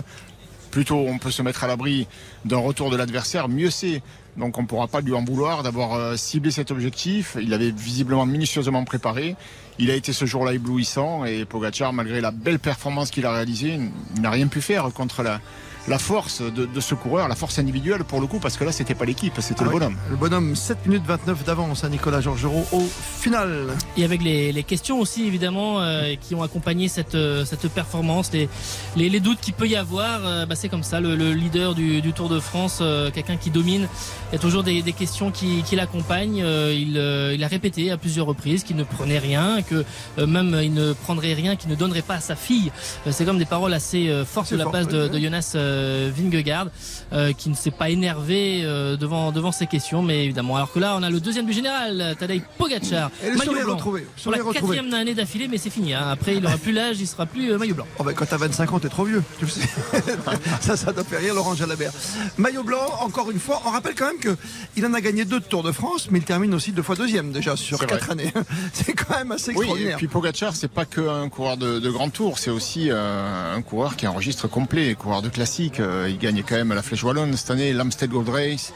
plutôt 0.72 0.98
on 0.98 1.18
peut 1.18 1.32
se 1.32 1.42
mettre 1.42 1.64
à 1.64 1.68
l'abri 1.68 2.08
d'un 2.46 2.58
retour 2.58 2.90
de 2.90 2.98
l'adversaire, 2.98 3.50
mieux 3.50 3.70
c'est. 3.70 4.02
Donc 4.38 4.58
on 4.58 4.62
ne 4.62 4.68
pourra 4.68 4.88
pas 4.88 5.02
lui 5.02 5.14
en 5.14 5.24
vouloir 5.24 5.62
d'avoir 5.62 5.94
euh, 5.94 6.16
ciblé 6.16 6.52
cet 6.52 6.72
objectif. 6.72 7.36
Il 7.42 7.54
avait 7.54 7.72
visiblement 7.72 8.26
minutieusement 8.26 8.84
préparé. 8.86 9.36
Il 9.78 9.92
a 9.92 9.96
été 9.96 10.14
ce 10.14 10.26
jour-là 10.26 10.54
éblouissant 10.54 11.26
et 11.26 11.44
Pogacar, 11.44 11.92
malgré 11.92 12.22
la 12.22 12.32
belle 12.32 12.60
performance 12.60 13.12
qu'il 13.12 13.26
a 13.26 13.34
réalisée, 13.34 13.80
n'a 14.20 14.30
rien 14.30 14.48
pu 14.48 14.62
faire 14.62 14.86
contre 14.94 15.22
la, 15.22 15.42
la 15.88 15.98
force 15.98 16.42
de, 16.42 16.80
ce 16.80 16.96
coureur, 16.96 17.28
la 17.28 17.36
force 17.36 17.60
individuelle 17.60 18.04
pour 18.04 18.22
le 18.22 18.28
coup, 18.28 18.40
parce 18.40 18.58
que 18.58 18.64
là, 18.64 18.72
c'était 18.72 18.96
pas 18.96 19.06
l'équipe, 19.06 19.34
c'était 19.40 19.64
le 19.64 19.70
ah 19.70 19.74
bonhomme. 19.74 19.96
Le 20.10 20.16
bonhomme, 20.16 20.56
7 20.56 20.86
minutes 20.86 21.04
29 21.06 21.44
d'avance 21.44 21.84
à 21.84 21.90
Nicolas 21.90 22.22
Georgerot 22.22 22.66
au 22.72 22.88
final. 23.20 23.68
Et 23.98 24.04
avec 24.04 24.22
les, 24.22 24.64
questions 24.64 25.00
aussi, 25.00 25.26
évidemment, 25.26 25.82
euh, 25.82 26.16
qui 26.22 26.36
ont 26.36 26.44
accompagné 26.44 26.88
cette, 26.88 27.16
euh, 27.16 27.46
cette 27.46 27.68
performance, 27.70 28.32
les, 28.32 28.48
les, 28.96 29.20
doutes 29.20 29.40
qu'il 29.42 29.54
peut 29.54 29.68
y 29.68 29.76
avoir, 29.76 30.22
euh, 30.24 30.46
bah, 30.46 30.56
c'est 30.56 30.70
comme 30.70 30.84
ça, 30.84 31.00
le, 31.00 31.16
leader 31.16 31.74
du, 31.74 32.02
Tour 32.14 32.28
de 32.30 32.40
France, 32.42 32.84
quelqu'un 33.14 33.38
qui 33.38 33.52
domine, 33.52 33.88
il 34.32 34.34
y 34.34 34.36
a 34.36 34.40
toujours 34.40 34.64
des, 34.64 34.82
questions 34.92 35.32
qui, 35.32 35.64
l'accompagnent. 35.76 36.44
Il, 36.46 36.98
il, 36.98 37.44
a 37.44 37.48
répété 37.48 37.90
à 37.90 37.98
plusieurs 37.98 38.26
reprises 38.26 38.64
qu'il 38.64 38.76
ne 38.76 38.84
prenait 38.84 39.18
rien, 39.18 39.62
que 39.62 39.86
même 40.24 40.60
il 40.62 40.74
ne 40.74 40.94
prendrait 40.94 41.34
rien, 41.34 41.56
qu'il 41.56 41.70
ne 41.70 41.76
donnerait 41.76 42.02
pas 42.02 42.16
à 42.16 42.20
sa 42.20 42.36
fille. 42.36 42.72
c'est 43.10 43.24
comme 43.26 43.38
des 43.38 43.46
paroles 43.46 43.74
assez 43.74 44.12
fortes 44.26 44.52
de 44.52 44.58
la 44.58 44.66
place 44.66 44.88
de, 44.88 45.08
de 45.08 45.20
Jonas 45.20 45.56
euh, 45.71 45.71
Vingegaard 46.12 46.68
euh, 47.14 47.34
qui 47.34 47.50
ne 47.50 47.56
s'est 47.56 47.72
pas 47.72 47.90
énervé 47.90 48.62
euh, 48.64 48.96
devant 48.96 49.32
devant 49.32 49.52
ces 49.52 49.68
questions 49.68 50.02
mais 50.02 50.24
évidemment. 50.24 50.56
Alors 50.56 50.72
que 50.72 50.80
là 50.80 50.96
on 50.98 51.04
a 51.04 51.10
le 51.10 51.20
deuxième 51.20 51.46
du 51.46 51.54
général 51.54 52.16
Tadej 52.20 52.42
Pogacar. 52.58 53.12
Et 53.24 53.32
maillot 53.32 53.54
blanc. 53.64 53.74
retrouvé, 53.74 54.08
pour 54.24 54.32
la 54.32 54.40
quatrième 54.40 54.94
année 54.94 55.14
d'affilée 55.14 55.48
mais 55.48 55.58
c'est 55.58 55.70
fini 55.70 55.94
hein. 55.94 56.08
après 56.10 56.38
il 56.38 56.46
aura 56.46 56.58
plus 56.58 56.72
l'âge 56.72 57.00
il 57.00 57.08
sera 57.08 57.26
plus 57.26 57.58
maillot 57.58 57.76
blanc. 57.76 57.88
Oh 58.00 58.04
ben, 58.04 58.14
quand 58.14 58.26
t'as 58.26 58.38
25 58.38 58.74
ans 58.74 58.80
t'es 58.80 58.90
trop 58.90 59.04
vieux. 59.04 59.24
Ça 60.62 60.78
ça 60.78 60.94
doit 60.94 61.04
faire 61.04 61.20
rire 61.20 61.34
Laurent 61.34 61.56
Jalabert. 61.56 61.92
Maillot 62.38 62.64
blanc 62.64 62.86
encore 63.02 63.30
une 63.32 63.40
fois 63.40 63.62
on 63.66 63.72
rappelle 63.72 63.96
quand 63.96 64.08
même 64.08 64.20
que 64.20 64.38
il 64.78 64.86
en 64.86 64.94
a 64.94 65.02
gagné 65.02 65.26
deux 65.26 65.40
de 65.40 65.46
Tour 65.46 65.64
de 65.64 65.72
France 65.72 66.08
mais 66.12 66.20
il 66.20 66.26
termine 66.26 66.54
aussi 66.54 66.72
deux 66.72 66.84
fois 66.84 66.96
deuxième 66.96 67.32
déjà 67.32 67.56
sur 67.56 67.86
quatre 67.86 68.12
années. 68.12 68.32
C'est 68.74 68.94
quand 68.94 69.18
même 69.18 69.32
assez 69.32 69.52
extraordinaire 69.52 69.96
et 69.96 69.98
puis 69.98 70.08
Pogacar 70.08 70.56
c'est 70.56 70.70
pas 70.70 70.86
qu'un 70.86 71.28
coureur 71.30 71.58
de, 71.58 71.80
de, 71.80 71.90
grand 71.90 72.10
tour 72.10 72.40
c'est 72.40 72.52
aussi 72.52 72.90
un 72.90 73.62
coureur 73.62 73.96
qui 73.96 74.08
enregistre 74.08 74.48
complet 74.48 74.96
coureur 74.96 75.22
de 75.22 75.30
classique 75.30 75.61
euh, 75.80 76.10
il 76.10 76.18
gagne 76.18 76.44
quand 76.48 76.56
même 76.56 76.74
la 76.74 76.82
Flèche 76.82 77.04
Wallonne 77.04 77.36
cette 77.38 77.52
année, 77.52 77.74
l'Amstel 77.74 78.10
Gold 78.10 78.30
Race 78.30 78.74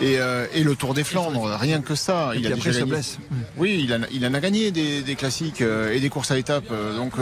et, 0.00 0.18
euh, 0.18 0.46
et, 0.54 0.62
le 0.62 0.76
Tour 0.76 0.94
des 0.94 1.04
Flandres. 1.04 1.56
Rien 1.58 1.80
que 1.80 1.94
ça. 1.94 2.32
il 2.36 2.46
a 2.46 2.50
déjà 2.50 2.70
gagné. 2.70 3.00
Oui, 3.56 3.80
il, 3.84 4.08
il 4.12 4.26
en 4.26 4.34
a 4.34 4.40
gagné 4.40 4.70
des, 4.70 5.02
des 5.02 5.14
classiques 5.16 5.62
euh, 5.62 5.92
et 5.92 6.00
des 6.00 6.08
courses 6.08 6.30
à 6.30 6.38
étapes. 6.38 6.70
donc, 6.96 7.14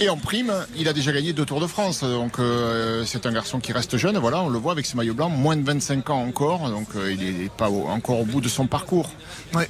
et 0.00 0.08
en 0.08 0.16
prime, 0.16 0.52
il 0.76 0.88
a 0.88 0.92
déjà 0.92 1.12
gagné 1.12 1.32
deux 1.32 1.44
Tours 1.44 1.60
de 1.60 1.66
France. 1.66 2.02
Donc 2.02 2.36
c'est 3.06 3.26
un 3.26 3.32
garçon 3.32 3.58
qui 3.60 3.72
reste 3.72 3.96
jeune. 3.96 4.18
Voilà, 4.18 4.42
on 4.42 4.48
le 4.48 4.58
voit 4.58 4.72
avec 4.72 4.86
ses 4.86 4.96
maillots 4.96 5.14
blancs, 5.14 5.32
moins 5.34 5.56
de 5.56 5.64
25 5.64 6.10
ans 6.10 6.22
encore. 6.22 6.70
Donc 6.70 6.88
il 6.94 7.42
n'est 7.42 7.48
pas 7.48 7.68
encore 7.68 8.20
au 8.20 8.24
bout 8.24 8.40
de 8.40 8.48
son 8.48 8.66
parcours. 8.66 9.10
Ouais, 9.54 9.68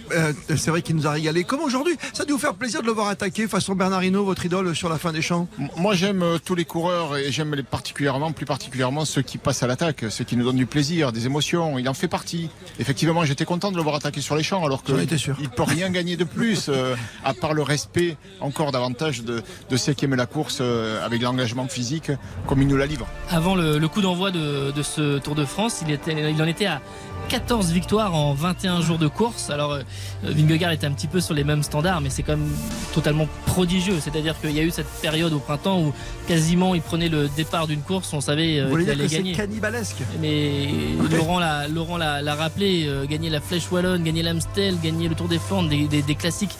c'est 0.49 0.69
vrai 0.69 0.83
qu'il 0.83 0.97
nous 0.97 1.07
a 1.07 1.13
régalé. 1.13 1.45
Comme 1.45 1.61
aujourd'hui, 1.61 1.97
ça 2.13 2.25
a 2.25 2.27
dû 2.27 2.33
vous 2.33 2.39
faire 2.39 2.55
plaisir 2.55 2.83
de 2.83 2.87
le 2.87 2.93
voir 2.93 3.09
attaquer 3.09 3.49
façon 3.49 3.75
Bernardino, 3.75 4.25
votre 4.25 4.45
idole, 4.45 4.75
sur 4.77 4.89
la 4.89 4.99
fin 4.99 5.13
des 5.13 5.23
champs. 5.23 5.49
Moi, 5.77 5.95
j'aime 5.95 6.25
tous 6.45 6.55
les 6.55 6.65
coureurs 6.65 7.17
et 7.17 7.33
j'aime 7.33 7.55
les 7.55 7.63
particulièrement, 7.63 8.33
plus 8.33 8.47
particulièrement 8.51 9.05
ceux 9.05 9.23
qui 9.23 9.39
passent 9.39 9.63
à 9.63 9.69
l'attaque, 9.69 10.07
ceux 10.11 10.25
qui 10.25 10.37
nous 10.37 10.43
donnent 10.43 10.57
du 10.57 10.67
plaisir, 10.67 11.13
des 11.13 11.27
émotions. 11.27 11.79
Il 11.79 11.89
en 11.89 11.95
fait 11.95 12.09
partie. 12.09 12.51
Effectivement, 12.81 13.25
j'étais 13.25 13.45
content 13.45 13.71
de 13.71 13.77
le 13.77 13.83
voir 13.83 13.95
attaquer 13.95 14.21
sur 14.21 14.35
les 14.35 14.43
champs, 14.43 14.65
alors 14.65 14.83
qu'il 14.83 14.97
ne 14.97 15.47
peut 15.47 15.63
rien 15.63 15.89
gagner 15.89 16.17
de 16.17 16.25
plus, 16.25 16.69
euh, 16.69 16.97
à 17.25 17.33
part 17.33 17.55
le 17.55 17.63
respect 17.63 18.17
encore 18.41 18.73
davantage 18.73 19.23
de, 19.23 19.77
ceux 19.77 19.93
qui 19.93 20.05
aiment 20.05 20.17
la 20.17 20.27
course 20.27 20.59
euh, 20.61 21.07
avec 21.07 21.23
l'engagement 21.23 21.69
physique, 21.69 22.11
comme 22.49 22.61
il 22.61 22.67
nous 22.67 22.77
la 22.77 22.87
livre. 22.87 23.07
Avant 23.31 23.55
le, 23.55 23.87
coup 23.87 24.03
d'envoi 24.03 24.33
de, 24.33 24.73
de, 24.73 24.83
ce 24.83 25.19
Tour 25.19 25.37
de 25.37 25.45
France, 25.45 25.85
il, 25.87 25.93
était, 25.93 26.33
il 26.33 26.43
en 26.43 26.47
était 26.47 26.67
à 26.67 26.83
14 27.31 27.71
victoires 27.71 28.13
en 28.13 28.35
21 28.35 28.81
jours 28.81 28.99
de 28.99 29.07
course. 29.07 29.51
Alors, 29.51 29.75
euh, 29.75 29.83
Vingegaard 30.25 30.73
était 30.73 30.89
un 30.89 30.91
petit 30.91 31.07
peu 31.07 31.21
sur 31.21 31.33
les 31.33 31.45
mêmes 31.45 31.63
standards, 31.63 32.01
mais 32.01 32.11
c'est 32.11 32.25
quand 32.25 32.37
même 32.37 32.51
totalement 32.93 33.29
prodigieux. 33.47 34.01
C'est-à-dire 34.01 34.39
qu'il 34.41 34.51
y 34.51 34.59
a 34.59 34.65
eu 34.65 34.73
cette 34.73 34.91
période 35.01 35.33
au 35.33 35.39
printemps 35.39 35.81
où 35.81 35.93
quasiment 36.27 36.75
il 36.75 36.83
prenait 36.83 37.09
le 37.09 37.29
départ 37.29 37.69
d'une 37.69 37.83
course, 37.83 38.13
on 38.15 38.21
savait 38.21 38.59
euh, 38.59 38.77
qu'il 38.77 38.91
allait 38.91 39.07
gagner. 39.07 39.33
cannibalisque. 39.33 39.99
Mais 40.21 40.71
Laurent 41.17 41.39
l'a 41.39 41.69
Laurent 41.69 41.99
l'a 41.99 42.35
rappelé, 42.35 42.87
euh, 42.89 43.07
gagner 43.07 43.31
la 43.31 43.41
Flèche 43.41 43.71
Wallonne, 43.71 44.03
gagner 44.03 44.25
l'Amstel, 44.25 44.81
gagner 44.83 45.09
le 45.09 45.15
Tour 45.15 45.29
des 45.29 45.39
Flandres, 45.39 45.69
des, 45.69 46.15
classiques 46.17 46.57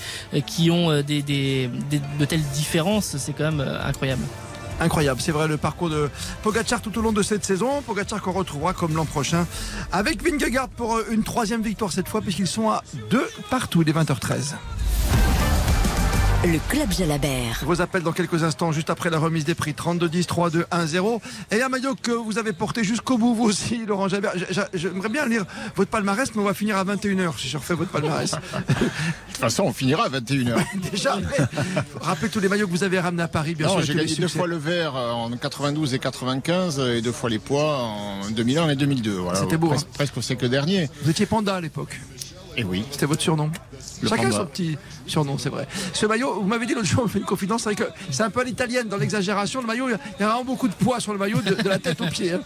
qui 0.47 0.71
ont 0.71 1.03
des, 1.03 1.23
de 1.23 2.25
telles 2.25 2.45
différences, 2.55 3.17
c'est 3.17 3.33
quand 3.33 3.51
même 3.51 3.67
incroyable 3.85 4.23
incroyable. 4.81 5.21
C'est 5.21 5.33
vrai 5.33 5.49
le 5.49 5.57
parcours 5.57 5.91
de 5.91 6.11
Pogacar 6.43 6.81
tout 6.81 6.97
au 6.99 7.03
long 7.03 7.13
de 7.13 7.23
cette 7.23 7.45
saison. 7.45 7.83
Pogacar 7.83 8.21
qu'on 8.21 8.33
retrouvera 8.33 8.73
comme 8.73 8.95
l'an 8.97 9.05
prochain 9.05 9.47
avec 9.93 10.23
Vingegaard 10.23 10.69
pour 10.69 10.97
euh, 10.97 11.07
une 11.11 11.23
troisième 11.23 11.63
victoire 11.63 11.93
cette 11.93 12.09
fois 12.09 12.21
puisqu'ils 12.21 12.47
sont 12.47 12.71
à 12.71 12.83
deux 13.11 13.29
partout. 13.51 13.83
Est 13.83 13.93
20h13. 13.93 14.55
Le 16.43 16.59
club 16.71 16.91
Jalabert. 16.91 17.61
Vos 17.65 17.83
appels 17.83 18.03
dans 18.03 18.13
quelques 18.13 18.45
instants, 18.45 18.73
juste 18.73 18.89
après 18.89 19.11
la 19.11 19.19
remise 19.19 19.45
des 19.45 19.55
prix 19.55 19.75
32 19.75 20.09
10 20.09 20.27
3 20.27 20.49
2 20.49 20.65
1 20.71 20.87
0. 20.87 21.21
Et 21.51 21.61
un 21.61 21.69
maillot 21.69 21.95
que 21.95 22.13
vous 22.13 22.39
avez 22.39 22.55
porté 22.55 22.83
jusqu'au 22.83 23.19
bout, 23.19 23.35
vous 23.35 23.45
aussi, 23.45 23.85
Laurent 23.87 24.09
Jalabert. 24.09 24.33
J'aimerais 24.73 25.11
bien 25.11 25.27
lire 25.27 25.45
votre 25.77 25.91
palmarès, 25.91 26.35
mais 26.35 26.41
on 26.41 26.47
va 26.47 26.55
finir 26.55 26.79
à 26.79 26.85
21h 26.85 27.39
si 27.39 27.49
je 27.49 27.59
refais 27.59 27.75
votre 27.75 27.91
palmarès. 27.91 28.31
de 28.69 28.75
toute 28.75 29.37
façon, 29.37 29.65
on 29.65 29.73
finira 29.75 30.07
à 30.07 30.09
21h. 30.09 30.57
Déjà, 30.91 31.19
rappelez 32.01 32.31
tous 32.31 32.41
les 32.41 32.49
maillots 32.49 32.67
que 32.67 32.73
vous 32.73 32.85
avez 32.85 33.01
ramenés 33.01 33.25
à 33.25 33.29
Paris, 33.29 33.55
bien 33.55 33.69
sûr. 33.69 33.83
J'ai 33.83 33.95
gagné 33.95 34.15
deux 34.15 34.29
fois 34.29 34.47
le 34.47 34.57
vert 34.57 34.95
en 34.95 35.31
92 35.31 35.93
et 35.93 35.99
95 35.99 36.81
et 36.81 37.03
deux 37.03 37.13
fois 37.13 37.29
les 37.29 37.39
poids 37.39 37.81
en 37.81 38.31
2001 38.31 38.71
et 38.71 38.77
2002. 38.77 39.11
Voilà, 39.13 39.41
C'était 39.41 39.59
beau. 39.59 39.69
Presque, 39.69 39.87
hein. 39.87 39.93
presque 39.93 40.17
au 40.17 40.23
siècle 40.23 40.49
dernier. 40.49 40.89
Vous 41.03 41.11
étiez 41.11 41.27
panda 41.27 41.57
à 41.57 41.61
l'époque. 41.61 42.01
Et 42.61 42.65
oui. 42.65 42.85
C'était 42.91 43.07
votre 43.07 43.23
surnom. 43.23 43.51
Chacun 44.07 44.31
son 44.31 44.45
petit 44.45 44.77
surnom, 45.07 45.39
c'est 45.39 45.49
vrai. 45.49 45.67
Ce 45.95 46.05
maillot, 46.05 46.41
vous 46.43 46.47
m'avez 46.47 46.67
dit 46.67 46.75
l'autre 46.75 46.87
jour, 46.87 47.03
on 47.05 47.09
fait 47.09 47.19
une 47.19 47.25
confidence, 47.25 47.63
c'est 47.63 47.75
que 47.75 47.85
c'est 48.11 48.23
un 48.23 48.29
peu 48.29 48.45
l'italienne 48.45 48.87
dans 48.87 48.99
l'exagération. 48.99 49.63
Le 49.63 49.67
maillot, 49.67 49.89
il 49.89 49.93
y 49.93 49.95
a 50.23 50.27
vraiment 50.27 50.45
beaucoup 50.45 50.69
de 50.69 50.75
poids 50.75 51.01
sur 51.01 51.13
le 51.13 51.19
maillot, 51.19 51.41
de, 51.41 51.69
la 51.69 51.79
tête 51.79 52.01
aux 52.03 52.07
pieds. 52.07 52.33
Hein. 52.33 52.43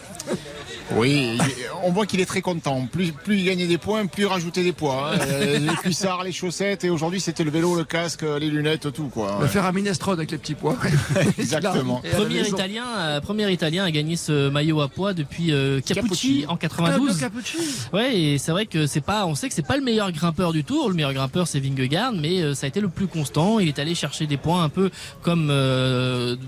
Oui, 0.93 1.39
on 1.83 1.91
voit 1.91 2.07
qu'il 2.07 2.21
est 2.21 2.27
très 2.27 2.43
content. 2.43 2.87
Plus, 2.91 3.13
plus 3.13 3.39
il 3.39 3.45
gagnait 3.45 3.67
des 3.67 3.79
points, 3.79 4.07
plus 4.07 4.25
il 4.25 4.27
rajoutait 4.27 4.63
des 4.63 4.73
poids. 4.73 5.13
Hein. 5.13 5.19
Euh, 5.29 5.59
les 5.71 5.75
cuissards, 5.77 6.25
les 6.25 6.33
chaussettes, 6.33 6.85
et 6.85 6.91
aujourd'hui 6.91 7.21
c'était 7.21 7.45
le 7.45 7.51
vélo, 7.51 7.75
le 7.75 7.85
casque, 7.85 8.23
les 8.23 8.51
lunettes, 8.51 8.93
tout. 8.93 9.09
Quoi. 9.09 9.39
Le 9.41 9.47
faire 9.47 9.65
à 9.65 9.73
minestrone 9.73 10.19
avec 10.19 10.31
les 10.31 10.39
petits 10.39 10.55
poids. 10.55 10.77
Exactement. 11.39 12.03
Premier 12.13 12.47
Italien, 12.47 12.85
euh, 12.99 13.21
premier 13.21 13.51
Italien 13.51 13.85
à 13.85 13.91
gagner 13.91 14.17
ce 14.17 14.51
maillot 14.51 14.81
à 14.83 14.89
poids 14.89 15.15
depuis 15.15 15.53
euh, 15.53 15.81
Capucci, 15.81 16.45
en 16.49 16.57
92. 16.57 17.25
Ah, 17.25 17.97
ouais, 17.97 18.17
et 18.17 18.39
c'est 18.39 18.53
vrai 18.53 18.67
que 18.67 18.87
c'est 18.87 19.01
pas, 19.01 19.27
on 19.27 19.35
sait 19.35 19.49
que 19.49 19.55
c'est 19.55 19.67
pas 19.67 19.77
le 19.77 19.83
meilleur 19.83 20.13
grimpeur 20.13 20.53
du 20.53 20.65
tour. 20.65 20.89
Le 20.89 20.95
meilleur 20.95 21.15
grimpeur 21.15 21.49
c'est 21.49 21.61
Vingegaard, 21.61 22.13
mais 22.13 22.55
ça 22.55 22.67
a 22.67 22.69
été 22.69 22.81
le 22.81 22.89
plus 22.89 23.07
constant. 23.07 23.59
Il 23.59 23.69
est 23.69 23.79
allé 23.79 23.95
chercher 23.95 24.27
des 24.27 24.37
points 24.37 24.63
un 24.63 24.69
peu 24.69 24.91
comme 25.23 25.53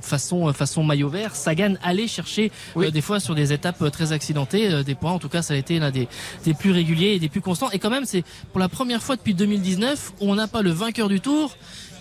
façon 0.03 0.53
façon 0.53 0.84
maillot 0.84 1.09
vert. 1.09 1.34
Sagan 1.34 1.74
allait 1.82 2.09
chercher 2.09 2.53
des 2.76 3.01
fois 3.01 3.20
sur 3.20 3.34
des 3.34 3.53
étapes 3.53 3.91
très 3.91 4.12
accessibles 4.12 4.26
euh, 4.35 4.83
des 4.83 4.95
points. 4.95 5.12
En 5.12 5.18
tout 5.18 5.29
cas, 5.29 5.43
ça 5.43 5.55
a 5.55 5.57
été 5.57 5.79
l'un 5.79 5.91
des, 5.91 6.09
des 6.45 6.55
plus 6.55 6.72
réguliers 6.72 7.14
et 7.14 7.18
des 7.18 7.29
plus 7.29 7.41
constants. 7.41 7.70
Et 7.72 7.79
quand 7.79 7.91
même, 7.91 8.05
c'est 8.05 8.24
pour 8.53 8.61
la 8.61 8.68
première 8.68 9.03
fois 9.03 9.16
depuis 9.16 9.35
2019 9.35 10.12
où 10.20 10.31
on 10.31 10.35
n'a 10.35 10.49
pas 10.49 10.62
le 10.62 10.70
vainqueur 10.70 11.09
du 11.09 11.20
tour 11.20 11.57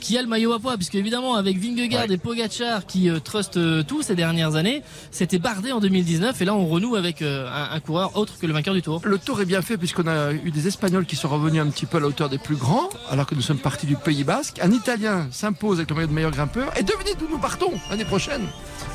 qui 0.06 0.20
a 0.20 0.22
le 0.22 0.28
maillot 0.28 0.54
à 0.54 0.60
poids, 0.60 0.76
puisque 0.76 0.94
évidemment 0.94 1.34
avec 1.34 1.58
Vingegaard 1.58 2.12
et 2.12 2.18
Pogacar 2.18 2.86
qui 2.86 3.10
euh, 3.10 3.20
trustent 3.20 3.58
euh, 3.58 3.82
tout 3.82 4.04
ces 4.04 4.14
dernières 4.14 4.56
années, 4.56 4.84
c'était 5.10 5.40
bardé 5.40 5.72
en 5.72 5.80
2019 5.80 6.40
et 6.40 6.46
là 6.46 6.54
on 6.54 6.68
renoue 6.68 6.96
avec 6.96 7.24
un, 7.24 7.48
un, 7.72 7.80
coureur 7.80 8.16
autre 8.16 8.38
que 8.40 8.46
le 8.46 8.54
vainqueur 8.54 8.76
du 8.76 8.84
Tour. 8.84 9.02
Le 9.04 9.18
Tour 9.18 9.42
est 9.42 9.46
bien 9.46 9.64
fait 9.64 9.78
puisqu'on 9.78 10.06
a 10.06 10.32
eu 10.32 10.52
des 10.52 10.68
Espagnols 10.68 11.08
qui 11.08 11.16
sont 11.16 11.28
revenus 11.28 11.60
un 11.60 11.68
petit 11.72 11.88
peu 11.88 11.98
à 11.98 12.02
la 12.02 12.08
hauteur 12.08 12.30
des 12.30 12.38
plus 12.38 12.56
grands, 12.56 12.88
alors 13.10 13.26
que 13.26 13.34
nous 13.34 13.42
sommes 13.42 13.58
partis 13.58 13.88
du 13.88 13.96
Pays 13.96 14.24
Basque. 14.24 14.60
Un 14.62 14.72
Italien 14.72 15.28
s'impose 15.32 15.80
avec 15.80 15.90
le 15.90 15.96
maillot 15.96 16.08
de 16.08 16.14
meilleur 16.14 16.32
grimpeur 16.32 16.72
et 16.78 16.84
devinez 16.84 17.16
d'où 17.18 17.28
nous 17.28 17.40
partons 17.40 17.72
l'année 17.90 18.06
prochaine? 18.06 18.44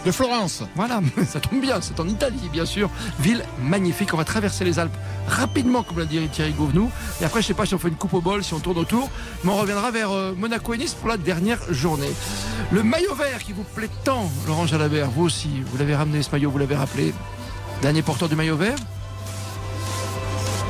De 0.05 0.11
Florence. 0.11 0.62
Voilà, 0.74 1.01
ça 1.26 1.40
tombe 1.40 1.61
bien, 1.61 1.80
c'est 1.80 1.98
en 2.01 2.09
Italie, 2.09 2.48
bien 2.53 2.64
sûr. 2.64 2.90
Ville 3.20 3.44
magnifique. 3.62 4.14
On 4.14 4.16
va 4.16 4.24
traverser 4.24 4.64
les 4.64 4.78
Alpes 4.78 4.96
rapidement, 5.28 5.82
comme 5.82 5.98
l'a 5.98 6.05
dit 6.05 6.20
Thierry 6.28 6.53
Gouvenou. 6.53 6.90
Et 7.20 7.24
après, 7.24 7.42
je 7.42 7.48
sais 7.48 7.55
pas 7.55 7.66
si 7.66 7.74
on 7.74 7.78
fait 7.78 7.88
une 7.88 7.96
coupe 7.96 8.14
au 8.14 8.20
bol, 8.20 8.42
si 8.42 8.55
on 8.55 8.61
tourne 8.61 8.78
autour, 8.78 9.11
mais 9.44 9.51
on 9.51 9.57
reviendra 9.57 9.90
vers 9.90 10.11
euh, 10.11 10.34
Monaco 10.36 10.74
et 10.74 10.78
Nice 10.78 10.94
pour 10.94 11.09
la 11.09 11.16
dernière 11.16 11.61
journée. 11.72 12.11
Le 12.72 12.82
maillot 12.82 13.14
vert 13.14 13.42
qui 13.42 13.53
vous 13.53 13.64
plaît 13.64 13.90
tant, 14.05 14.30
Laurent 14.46 14.66
Jalabert, 14.66 15.11
vous 15.11 15.24
aussi, 15.24 15.62
vous 15.66 15.78
l'avez 15.78 15.94
ramené 15.94 16.22
ce 16.22 16.30
maillot, 16.30 16.51
vous 16.51 16.59
l'avez 16.59 16.76
rappelé. 16.76 17.14
Dernier 17.82 18.03
porteur 18.03 18.28
du 18.28 18.36
maillot 18.36 18.57
vert? 18.57 18.76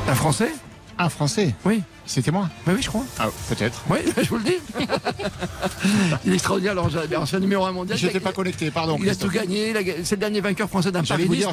Un 0.07 0.15
Français? 0.15 0.51
Un 0.97 1.09
Français 1.09 1.55
Oui. 1.65 1.81
C'était 2.05 2.31
moi 2.31 2.49
Bah 2.65 2.73
oui, 2.75 2.81
je 2.81 2.87
crois. 2.89 3.03
Ah, 3.19 3.27
peut-être. 3.49 3.83
Oui, 3.89 3.99
je 4.21 4.27
vous 4.29 4.37
le 4.37 4.43
dis. 4.43 4.55
il 6.25 6.31
est 6.31 6.35
extraordinaire, 6.35 6.75
Laurent 6.75 6.89
Jalabert. 6.89 7.23
Un 7.33 7.39
numéro 7.39 7.65
1 7.65 7.71
mondial. 7.71 7.97
J'étais 7.97 8.19
pas 8.19 8.31
connecté, 8.33 8.69
pardon. 8.71 8.97
Il 9.01 9.09
a 9.09 9.15
tout 9.15 9.29
gagné. 9.29 9.73
C'est 10.03 10.15
le 10.15 10.19
dernier 10.19 10.41
vainqueur 10.41 10.67
français 10.69 10.91
d'un 10.91 11.03
J'allais 11.03 11.25
Paris 11.25 11.43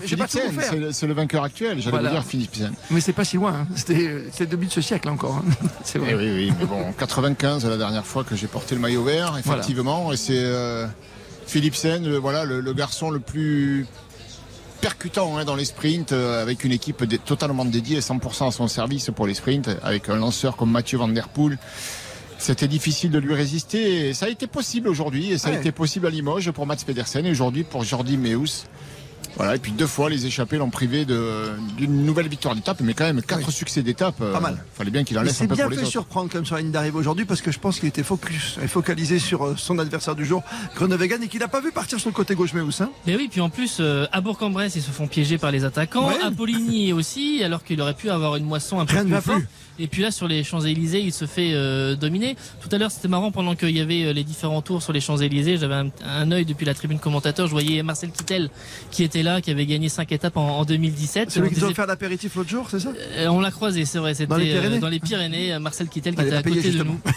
c'est 0.93 1.07
le- 1.07 1.14
vainqueur 1.14 1.45
actuel. 1.45 1.78
J'allais 1.80 1.91
Voilà. 1.91 2.09
vous 2.11 2.14
dire 2.16 2.24
Philippe 2.24 2.57
Sen. 2.57 2.72
Mais 2.91 3.01
c'est 3.01 3.12
pas 3.12 3.24
si 3.24 3.36
loin. 3.36 3.53
hein. 3.62 3.66
C'était 3.76 4.20
le 4.41 4.47
début 4.47 4.66
de 4.66 4.72
ce 4.72 4.80
siècle 4.80 5.09
encore. 5.09 5.36
hein. 5.47 5.66
C'est 5.84 5.99
vrai. 5.99 6.11
Eh 6.12 6.14
oui, 6.16 6.30
oui, 6.34 6.53
mais 6.59 6.66
bon, 6.66 6.93
95 6.99 7.64
la 7.66 7.76
dernière 7.76 8.05
fois 8.07 8.24
que 8.24 8.34
j'ai 8.36 8.47
porté 8.49 8.74
le 8.74 8.80
maillot 8.80 9.05
vert, 9.05 9.34
effectivement, 9.39 10.12
et 10.12 10.16
c'est 10.16 10.32
euh, 10.36 10.86
Philippe 11.47 11.76
Sen, 11.76 12.05
le, 12.07 12.16
voilà, 12.18 12.45
le, 12.45 12.61
le 12.61 12.72
garçon 12.74 13.11
le 13.11 13.20
plus 13.20 13.86
percutant 14.81 15.37
hein, 15.39 15.45
dans 15.45 15.55
les 15.57 15.64
sprints, 15.64 16.12
euh, 16.12 16.43
avec 16.43 16.64
une 16.64 16.72
équipe 16.72 17.05
dé- 17.05 17.18
totalement 17.18 17.64
dédiée 17.64 18.01
100% 18.01 18.49
à 18.49 18.51
son 18.51 18.68
service 18.68 19.11
pour 19.14 19.26
les 19.26 19.35
sprints, 19.35 19.68
avec 19.83 20.09
un 20.09 20.16
lanceur 20.16 20.57
comme 20.57 20.70
Mathieu 20.70 20.99
Van 20.99 21.09
Der 21.09 21.29
Poel. 21.29 21.59
C'était 22.39 22.68
difficile 22.68 23.11
de 23.11 23.18
lui 23.18 23.35
résister 23.35 24.09
et 24.09 24.14
ça 24.14 24.26
a 24.26 24.29
été 24.29 24.47
possible 24.47 24.89
aujourd'hui 24.89 25.33
et 25.33 25.39
ça 25.39 25.49
a 25.49 25.53
été 25.59 25.72
possible 25.72 26.07
à 26.07 26.11
Limoges 26.11 26.53
pour 26.53 26.66
Mats 26.66 26.76
Pedersen 26.87 27.26
et 27.26 27.31
aujourd'hui 27.33 27.64
pour 27.64 27.83
Jordi 27.83 28.16
Meus. 28.16 28.66
Voilà, 29.39 29.55
et 29.57 29.59
puis 29.59 29.72
deux 29.72 29.86
fois 29.86 30.11
les 30.11 30.26
échappés 30.26 30.59
l'ont 30.59 30.68
privé 30.68 31.05
d'une 31.05 32.05
nouvelle 32.05 32.28
victoire 32.28 32.55
d'étape, 32.55 32.80
mais 32.80 32.93
quand 32.93 33.05
même 33.05 33.22
quatre 33.22 33.51
succès 33.51 33.82
d'étape. 33.82 34.16
euh, 34.20 34.32
Pas 34.32 34.41
mal. 34.41 34.64
Fallait 34.74 34.91
bien 34.91 35.05
qu'il 35.05 35.16
en 35.18 35.22
laisse 35.22 35.41
un 35.41 35.47
peu 35.47 35.55
bien 35.55 35.64
pour 35.64 35.70
les 35.70 35.76
fait 35.76 35.82
autres. 35.82 35.91
surprendre 35.93 36.30
comme 36.30 36.45
sur 36.45 36.57
la 36.57 36.62
ligne 36.62 36.72
d'arrivée 36.72 36.97
aujourd'hui 36.99 37.24
parce 37.24 37.41
que 37.41 37.53
je 37.53 37.59
pense 37.59 37.78
qu'il 37.78 37.89
était 37.89 38.03
focus 38.03 38.59
et 38.62 38.68
focalisé 38.68 39.18
sur 39.18 39.45
euh, 39.47 39.55
son 39.57 39.78
adversaire 39.78 40.16
du 40.16 40.24
jour, 40.24 40.43
Groenewegen, 40.74 41.22
et 41.22 41.28
qu'il 41.28 41.41
n'a 41.41 41.49
pas 41.49 41.61
vu 41.61 41.70
partir 41.72 41.99
sur 42.01 42.09
le 42.11 42.14
côté 42.14 42.34
gauche 42.34 42.53
Meus. 42.53 42.80
Hein. 42.82 42.91
Mais 43.07 43.14
oui, 43.16 43.28
puis 43.30 43.41
en 43.41 43.49
plus, 43.49 43.78
euh, 43.80 44.07
à 44.12 44.20
Bourg-en-Bresse, 44.20 44.74
ils 44.76 44.82
se 44.82 44.91
font 44.91 45.07
piéger 45.07 45.39
par 45.39 45.53
les 45.53 45.64
attaquants. 45.64 46.09
Ouais. 46.09 46.20
À 46.23 46.31
Poligny 46.31 46.93
aussi, 46.98 47.43
alors 47.44 47.62
qu'il 47.65 47.81
aurait 47.81 47.94
pu 47.94 48.10
avoir 48.10 48.35
une 48.36 48.44
moisson 48.44 48.81
un 48.81 48.86
peu 48.86 48.94
Rien 48.97 49.05
plus 49.05 49.20
forte. 49.20 49.43
Et 49.81 49.86
puis 49.86 50.02
là, 50.02 50.10
sur 50.10 50.27
les 50.27 50.43
Champs-Élysées, 50.43 51.01
il 51.01 51.12
se 51.12 51.24
fait 51.24 51.52
euh, 51.55 51.94
dominer. 51.94 52.36
Tout 52.60 52.69
à 52.73 52.78
l'heure, 52.78 52.90
c'était 52.90 53.06
marrant, 53.06 53.31
pendant 53.31 53.55
qu'il 53.55 53.70
y 53.77 53.81
avait 53.81 54.06
euh, 54.06 54.12
les 54.12 54.24
différents 54.24 54.60
tours 54.60 54.82
sur 54.82 54.93
les 54.93 55.01
Champs-Élysées, 55.01 55.56
j'avais 55.59 55.77
un, 55.77 55.90
un 56.05 56.32
œil 56.32 56.44
depuis 56.44 56.66
la 56.66 56.74
tribune 56.74 56.98
commentateur. 56.98 57.47
Je 57.47 57.52
voyais 57.52 57.81
Marcel 57.85 58.10
Kittel 58.10 58.51
qui 58.90 59.05
était 59.05 59.23
là, 59.23 59.28
qui 59.43 59.51
avait 59.51 59.67
gagné 59.67 59.89
5 59.89 60.11
étapes 60.13 60.37
en, 60.37 60.59
en 60.61 60.65
2017. 60.65 61.31
Celui 61.31 61.49
qui 61.51 61.55
disait- 61.57 61.75
faire 61.75 61.87
l'apéritif 61.87 62.35
l'autre 62.35 62.51
jour, 62.51 62.67
c'est 62.71 62.81
ça? 62.81 62.91
Euh, 63.17 63.29
on 63.29 63.41
l'a 63.41 63.51
croisé, 63.51 63.85
c'est 63.85 63.99
vrai. 63.99 64.15
C'était 64.15 64.27
Dans 64.27 64.37
les 64.37 64.51
euh, 64.53 64.61
Pyrénées 64.61 64.79
dans 64.79 64.89
les 64.89 65.01
Pyrénées, 65.01 65.53
euh, 65.55 65.59
Marcel 65.61 65.89
Kittel 65.89 66.15
qui 66.15 66.21
Ah, 66.21 66.25
il 66.25 66.29
était 66.29 66.37
à 66.37 66.43
côté 66.43 66.71
de 66.71 66.83
nous. 66.83 67.01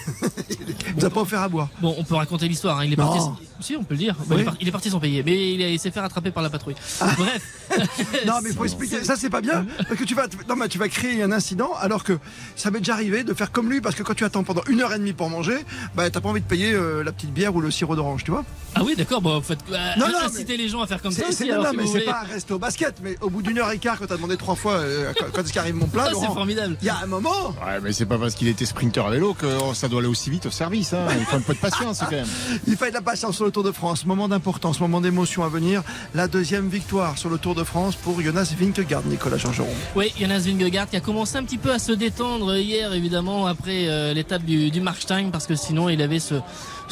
Il 0.93 0.95
vous 0.99 1.05
a 1.05 1.09
pas 1.09 1.21
offert 1.21 1.39
à 1.41 1.47
boire. 1.47 1.69
Bon, 1.81 1.95
on 1.97 2.03
peut 2.03 2.15
raconter 2.15 2.47
l'histoire. 2.49 2.79
hein. 2.79 2.85
Il 2.85 2.91
est 2.93 2.97
Non. 2.97 3.07
parti. 3.07 3.21
Si, 3.61 3.75
on 3.77 3.83
peut 3.83 3.93
le 3.93 3.99
dire. 3.99 4.15
Il, 4.29 4.39
est 4.39 4.43
par- 4.43 4.55
il 4.59 4.67
est 4.67 4.71
parti 4.71 4.89
sans 4.89 4.99
payer, 4.99 5.23
mais 5.23 5.53
il, 5.53 5.61
a- 5.63 5.69
il 5.69 5.79
s'est 5.79 5.89
fait 5.91 6.01
rattraper 6.01 6.31
par 6.31 6.43
la 6.43 6.49
patrouille. 6.49 6.75
Bref. 6.99 7.41
Non, 8.27 8.33
mais 8.43 8.49
il 8.49 8.55
faut 8.55 8.65
expliquer. 8.65 9.03
Ça, 9.03 9.15
c'est 9.15 9.29
pas 9.29 9.39
bien. 9.41 9.65
Parce 9.87 9.97
que 9.99 10.03
tu 10.03 10.13
vas, 10.13 10.27
non, 10.49 10.55
mais 10.57 10.67
tu 10.67 10.77
vas 10.77 10.89
créer 10.89 11.23
un 11.23 11.31
incident 11.31 11.69
alors 11.79 12.03
que 12.03 12.19
ça 12.57 12.69
m'est 12.69 12.79
déjà 12.79 12.93
arrivé 12.93 13.23
de 13.23 13.33
faire 13.33 13.51
comme 13.51 13.69
lui. 13.71 13.79
Parce 13.79 13.95
que 13.95 14.03
quand 14.03 14.13
tu 14.13 14.25
attends 14.25 14.43
pendant 14.43 14.61
une 14.69 14.81
heure 14.81 14.93
et 14.93 14.99
demie 14.99 15.13
pour 15.13 15.29
manger, 15.29 15.55
bah, 15.95 16.09
t'as 16.09 16.19
pas 16.19 16.27
envie 16.29 16.41
de 16.41 16.45
payer 16.45 16.73
euh, 16.73 17.03
la 17.03 17.11
petite 17.13 17.33
bière 17.33 17.55
ou 17.55 17.61
le 17.61 17.71
sirop 17.71 17.95
d'orange, 17.95 18.23
tu 18.25 18.31
vois? 18.31 18.43
Ah 18.75 18.83
oui, 18.83 18.95
d'accord. 18.97 19.21
Bon, 19.21 19.39
faites 19.41 19.59
euh, 19.71 19.77
Non, 19.97 20.07
non, 20.07 20.25
inciter 20.25 20.57
les 20.57 20.67
gens 20.67 20.81
à 20.81 20.87
faire 20.87 21.01
comme 21.01 21.11
C'est 21.13 21.21
ça. 21.21 21.27
c'est- 21.31 21.43
aussi, 21.45 21.47
non, 21.53 21.61
alors, 21.61 21.73
non, 21.73 21.79
mais 21.83 21.87
c'est 21.91 21.99
voulez. 21.99 22.05
pas 22.05 22.21
rester 22.21 22.53
au 22.53 22.59
basket. 22.59 22.95
Mais 23.03 23.17
au 23.21 23.29
bout 23.29 23.41
d'une 23.41 23.57
heure 23.59 23.71
et 23.71 23.77
quart, 23.77 23.99
quand 23.99 24.07
t'as 24.07 24.15
demandé 24.15 24.37
trois 24.37 24.55
fois 24.55 24.73
euh, 24.73 25.11
quand, 25.17 25.25
quand 25.33 25.41
est-ce 25.41 25.53
qu'arrive 25.53 25.75
mon 25.75 25.87
plat, 25.87 26.05
Ah, 26.07 26.13
c'est 26.19 26.25
formidable. 26.27 26.75
Il 26.81 26.87
y 26.87 26.89
a 26.89 26.97
un 27.03 27.07
moment. 27.07 27.29
Ouais, 27.65 27.79
mais 27.81 27.93
c'est 27.93 28.05
pas 28.05 28.17
parce 28.17 28.35
qu'il 28.35 28.47
était 28.47 28.65
sprinter 28.65 29.05
à 29.05 29.09
vélo 29.09 29.33
que 29.33 29.45
oh, 29.63 29.73
ça 29.73 29.87
doit 29.87 29.99
aller 29.99 30.07
aussi 30.09 30.29
vite 30.29 30.45
au 30.45 30.51
service. 30.51 30.93
hein. 30.93 31.07
Il 31.17 31.25
faut 31.25 31.37
un 31.37 31.41
peu 31.41 31.53
de 31.53 31.59
patience 31.59 31.99
quand 31.99 32.11
même. 32.11 32.25
Il 32.67 32.75
fallait 32.77 32.91
de 32.91 32.95
la 32.95 33.01
patience 33.01 33.35
sur 33.35 33.45
le 33.45 33.51
Tour 33.51 33.63
de 33.63 33.71
France. 33.71 34.05
Moment 34.05 34.27
d'importance, 34.27 34.79
moment 34.79 35.01
d'émotion 35.01 35.43
à 35.43 35.49
venir. 35.49 35.83
La 36.15 36.27
deuxième 36.27 36.67
victoire 36.69 37.17
sur 37.17 37.29
le 37.29 37.37
Tour 37.37 37.55
de 37.55 37.63
France 37.63 37.95
pour 37.95 38.21
Jonas 38.21 38.53
Vingegaard, 38.59 39.03
Nicolas 39.05 39.37
Georgeron. 39.37 39.67
Oui, 39.95 40.13
Jonas 40.19 40.39
Vingegaard 40.45 40.89
qui 40.89 40.95
a 40.97 41.01
commencé 41.01 41.37
un 41.37 41.43
petit 41.43 41.57
peu 41.57 41.71
à 41.71 41.79
se 41.79 41.91
détendre 41.91 42.55
hier, 42.57 42.93
évidemment, 42.93 43.47
après 43.47 43.87
euh, 43.87 44.13
l'étape 44.13 44.43
du, 44.43 44.71
du 44.71 44.81
Markstein, 44.81 45.29
parce 45.31 45.47
que 45.47 45.55
sinon 45.55 45.89
il 45.89 46.01
avait 46.01 46.19
ce, 46.19 46.35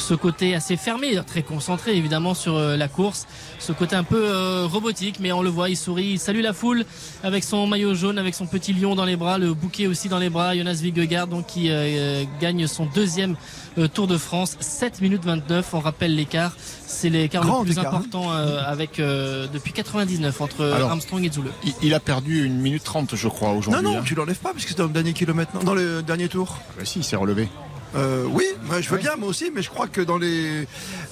ce 0.00 0.14
côté 0.14 0.54
assez 0.54 0.76
fermé, 0.76 1.18
très 1.26 1.42
concentré 1.42 1.96
évidemment 1.96 2.34
sur 2.34 2.56
euh, 2.56 2.76
la 2.76 2.88
course, 2.88 3.26
ce 3.58 3.72
côté 3.72 3.96
un 3.96 4.04
peu 4.04 4.22
euh, 4.24 4.66
robotique, 4.66 5.18
mais 5.20 5.32
on 5.32 5.42
le 5.42 5.50
voit, 5.50 5.68
il 5.68 5.76
sourit, 5.76 6.12
il 6.12 6.18
salue 6.18 6.40
la 6.42 6.52
foule 6.52 6.84
avec 7.22 7.44
son 7.44 7.66
maillot 7.66 7.94
jaune, 7.94 8.18
avec 8.18 8.34
son 8.34 8.46
petit 8.46 8.72
lion 8.72 8.94
dans 8.94 9.04
les 9.04 9.16
bras, 9.16 9.38
le 9.38 9.54
bouquet 9.54 9.86
aussi 9.86 10.08
dans 10.08 10.18
les 10.18 10.30
bras. 10.30 10.56
Jonas 10.56 10.80
Vingegaard 10.82 11.26
donc 11.26 11.46
qui 11.46 11.70
euh, 11.70 12.24
gagne 12.40 12.66
son 12.66 12.86
deuxième 12.86 13.36
euh, 13.78 13.88
Tour 13.88 14.06
de 14.06 14.18
France, 14.18 14.56
7 14.60 15.00
minutes 15.00 15.24
29. 15.24 15.74
On 15.74 15.80
rappelle 15.80 16.14
l'écart, 16.14 16.54
c'est 16.86 17.08
l'écart 17.08 17.44
le 17.44 17.64
plus 17.64 17.72
écart, 17.72 17.94
hein. 17.94 17.98
important 17.98 18.32
euh, 18.32 18.62
avec 18.66 18.98
euh, 18.98 19.46
depuis 19.52 19.72
99 19.72 20.40
entre 20.40 20.64
Alors, 20.66 20.90
Armstrong 20.90 21.24
et 21.24 21.30
Zoule. 21.30 21.50
Il, 21.64 21.72
il 21.82 21.94
a 21.94 22.00
perdu 22.00 22.44
une 22.44 22.58
minute 22.60 22.82
trente, 22.82 23.14
je 23.14 23.28
crois, 23.28 23.50
Non, 23.50 23.58
aujourd'hui. 23.58 23.82
non, 23.82 23.98
hein. 23.98 24.02
tu 24.04 24.14
l'enlèves 24.14 24.38
pas 24.38 24.52
parce 24.52 24.64
que 24.64 24.70
c'est 24.70 24.78
dans 24.78 24.84
le 24.86 24.92
dernier 24.92 25.12
kilomètre, 25.12 25.54
non, 25.54 25.62
dans 25.62 25.74
le 25.74 26.02
dernier 26.02 26.28
tour. 26.28 26.58
Bah 26.76 26.84
si, 26.84 26.98
il 26.98 27.04
s'est 27.04 27.16
relevé. 27.16 27.48
Euh, 27.96 28.24
oui, 28.30 28.44
je 28.80 28.88
veux 28.88 28.98
bien 28.98 29.16
moi 29.16 29.28
aussi, 29.28 29.50
mais 29.54 29.62
je 29.62 29.68
crois 29.70 29.88
que 29.88 30.00
dans 30.00 30.16
les, 30.18 30.66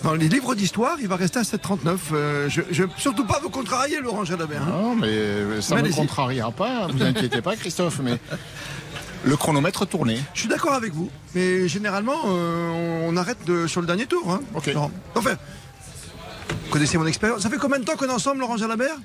dans 0.04 0.14
les 0.14 0.28
livres 0.28 0.54
d'histoire, 0.54 0.96
il 1.00 1.08
va 1.08 1.16
rester 1.16 1.40
à 1.40 1.42
7,39. 1.42 1.96
Euh, 2.12 2.48
je 2.48 2.60
je 2.70 2.84
veux 2.84 2.90
surtout 2.96 3.24
pas 3.24 3.40
vous 3.42 3.50
contrarier, 3.50 4.00
Laurent 4.00 4.24
Jalabert. 4.24 4.62
hein. 4.62 4.70
Non, 4.70 4.94
mais 4.94 5.08
euh, 5.08 5.60
ça 5.60 5.74
ne 5.76 5.82
me 5.88 5.92
contrariera 5.92 6.52
pas. 6.52 6.86
Vous 6.86 7.02
inquiétez 7.02 7.42
pas, 7.42 7.56
Christophe. 7.56 7.98
Mais 8.02 8.18
le 9.24 9.36
chronomètre 9.36 9.86
tournait. 9.86 10.20
Je 10.34 10.40
suis 10.40 10.48
d'accord 10.48 10.72
avec 10.74 10.92
vous, 10.94 11.10
mais 11.34 11.66
généralement, 11.66 12.20
euh, 12.26 13.02
on 13.08 13.16
arrête 13.16 13.44
de- 13.44 13.66
sur 13.66 13.80
le 13.80 13.86
dernier 13.88 14.06
tour. 14.06 14.30
Hein, 14.30 14.40
Ok. 14.54 14.72
Laurent. 14.72 14.92
Enfin, 15.16 15.32
vous 16.48 16.70
connaissez 16.70 16.96
mon 16.96 17.06
expérience. 17.06 17.42
Ça 17.42 17.50
fait 17.50 17.56
combien 17.58 17.80
de 17.80 17.84
temps 17.84 17.96
qu'on 17.96 18.06
est 18.06 18.12
ensemble, 18.12 18.38
Laurent 18.40 18.56
Jalabert? 18.56 18.96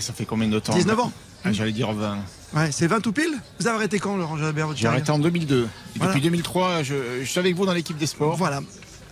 Ça 0.00 0.12
fait 0.12 0.24
combien 0.24 0.48
de 0.48 0.58
temps 0.58 0.74
19 0.74 0.98
ans. 1.00 1.12
Ah, 1.44 1.52
J'allais 1.52 1.72
dire 1.72 1.92
20. 1.92 2.18
Ouais, 2.54 2.72
c'est 2.72 2.86
20 2.86 3.00
tout 3.00 3.12
pile 3.12 3.32
Vous 3.60 3.66
avez 3.66 3.76
arrêté 3.76 3.98
quand, 3.98 4.16
Laurent 4.16 4.36
Jalabert 4.38 4.68
votre 4.68 4.78
J'ai 4.78 4.86
arrêté 4.86 5.10
en 5.10 5.18
2002. 5.18 5.64
Et 5.64 5.98
Voilà. 5.98 6.12
Depuis 6.14 6.22
2003, 6.22 6.82
je, 6.82 6.94
je 7.20 7.24
suis 7.24 7.38
avec 7.38 7.54
vous 7.54 7.66
dans 7.66 7.72
l'équipe 7.74 7.96
des 7.98 8.06
sports. 8.06 8.36
Voilà. 8.36 8.60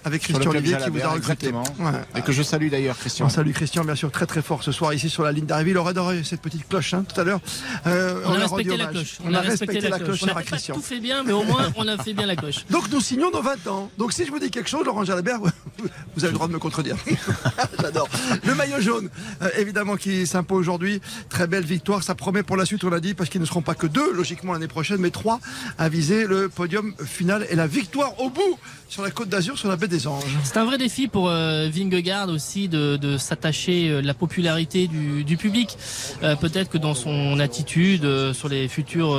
Avec 0.04 0.22
Christian 0.22 0.50
Olivier 0.50 0.76
qui 0.82 0.90
vous 0.90 1.00
a 1.00 1.08
recruté. 1.08 1.48
Ouais. 1.52 1.90
Et 2.16 2.22
que 2.22 2.32
je 2.32 2.42
salue 2.42 2.68
d'ailleurs, 2.68 2.98
Christian. 2.98 3.26
On 3.26 3.28
salue 3.28 3.52
Christian, 3.52 3.84
bien 3.84 3.94
sûr, 3.94 4.10
très 4.10 4.26
très 4.26 4.42
fort 4.42 4.62
ce 4.62 4.72
soir 4.72 4.92
ici 4.92 5.08
sur 5.08 5.22
la 5.22 5.32
ligne 5.32 5.46
d'arrivée. 5.46 5.70
Il 5.70 5.78
aurait 5.78 5.90
adoré 5.90 6.22
cette 6.24 6.40
petite 6.40 6.68
cloche 6.68 6.94
hein, 6.94 7.04
tout 7.06 7.20
à 7.20 7.24
l'heure. 7.24 7.40
Euh, 7.86 8.20
On 8.26 8.32
a 8.34 8.46
rendu 8.46 8.70
respecté 8.70 8.76
la 8.76 8.84
hommage. 8.84 8.92
cloche. 8.92 9.18
On, 9.24 9.34
a 9.34 9.40
respecté, 9.40 9.80
la 9.80 9.98
cloche, 9.98 10.22
On 10.22 10.26
n'a 10.26 10.32
à 10.32 10.34
pas 10.36 10.42
Christian. 10.42 10.74
tout 10.74 10.82
fait 10.82 11.00
bien, 11.00 11.22
mais 11.22 11.32
au 11.32 11.44
moins 11.44 11.72
on 11.76 11.86
a 11.88 11.96
fait 11.98 12.12
bien 12.14 12.26
la 12.26 12.36
cloche. 12.36 12.64
Donc 12.70 12.90
nous 12.90 13.00
signons 13.00 13.30
dans 13.30 13.42
20 13.42 13.66
ans. 13.68 13.90
Donc 13.98 14.12
si 14.12 14.24
je 14.26 14.30
vous 14.30 14.38
dis 14.38 14.50
quelque 14.50 14.68
chose, 14.68 14.84
Laurent 14.84 15.04
Jalabert, 15.04 15.40
vous 15.40 16.24
avez 16.24 16.28
le 16.28 16.32
droit 16.32 16.48
de 16.48 16.52
me 16.52 16.58
contredire. 16.58 16.96
J'adore. 17.80 18.08
Le 18.44 18.54
maillot 18.54 18.80
jaune, 18.80 19.08
euh, 19.42 19.48
évidemment, 19.58 19.96
qui 19.96 20.26
s'impose 20.26 20.60
aujourd'hui. 20.60 21.00
Très 21.28 21.46
belle 21.46 21.64
victoire. 21.64 22.02
Ça 22.02 22.14
promet 22.14 22.42
pour 22.42 22.56
la 22.56 22.64
suite, 22.64 22.84
on 22.84 22.90
l'a 22.90 23.00
dit, 23.00 23.14
parce 23.14 23.30
qu'ils 23.30 23.40
ne 23.40 23.46
seront 23.46 23.62
pas 23.62 23.74
que 23.74 23.86
deux, 23.86 24.12
logiquement, 24.12 24.52
l'année 24.52 24.68
prochaine, 24.68 24.98
mais 24.98 25.10
trois 25.10 25.40
à 25.78 25.88
viser 25.88 26.26
le 26.26 26.48
podium 26.48 26.94
final 27.04 27.46
et 27.50 27.56
la 27.56 27.66
victoire 27.66 28.18
au 28.20 28.30
bout 28.30 28.58
sur 28.92 29.02
la 29.02 29.10
côte 29.10 29.30
d'Azur, 29.30 29.56
sur 29.56 29.70
la 29.70 29.76
baie 29.76 29.88
des 29.88 30.06
Anges. 30.06 30.36
C'est 30.44 30.58
un 30.58 30.66
vrai 30.66 30.76
défi 30.76 31.08
pour 31.08 31.30
euh, 31.30 31.70
Vingegaard 31.72 32.28
aussi 32.28 32.68
de, 32.68 32.98
de 32.98 33.16
s'attacher 33.16 33.88
euh, 33.88 34.02
la 34.02 34.12
popularité 34.12 34.86
du, 34.86 35.24
du 35.24 35.38
public. 35.38 35.78
Euh, 36.22 36.36
Peut-être 36.36 36.68
que 36.68 36.76
dans 36.76 36.92
son 36.92 37.40
attitude 37.40 38.04
euh, 38.04 38.34
sur 38.34 38.50
les 38.50 38.68
futurs 38.68 39.18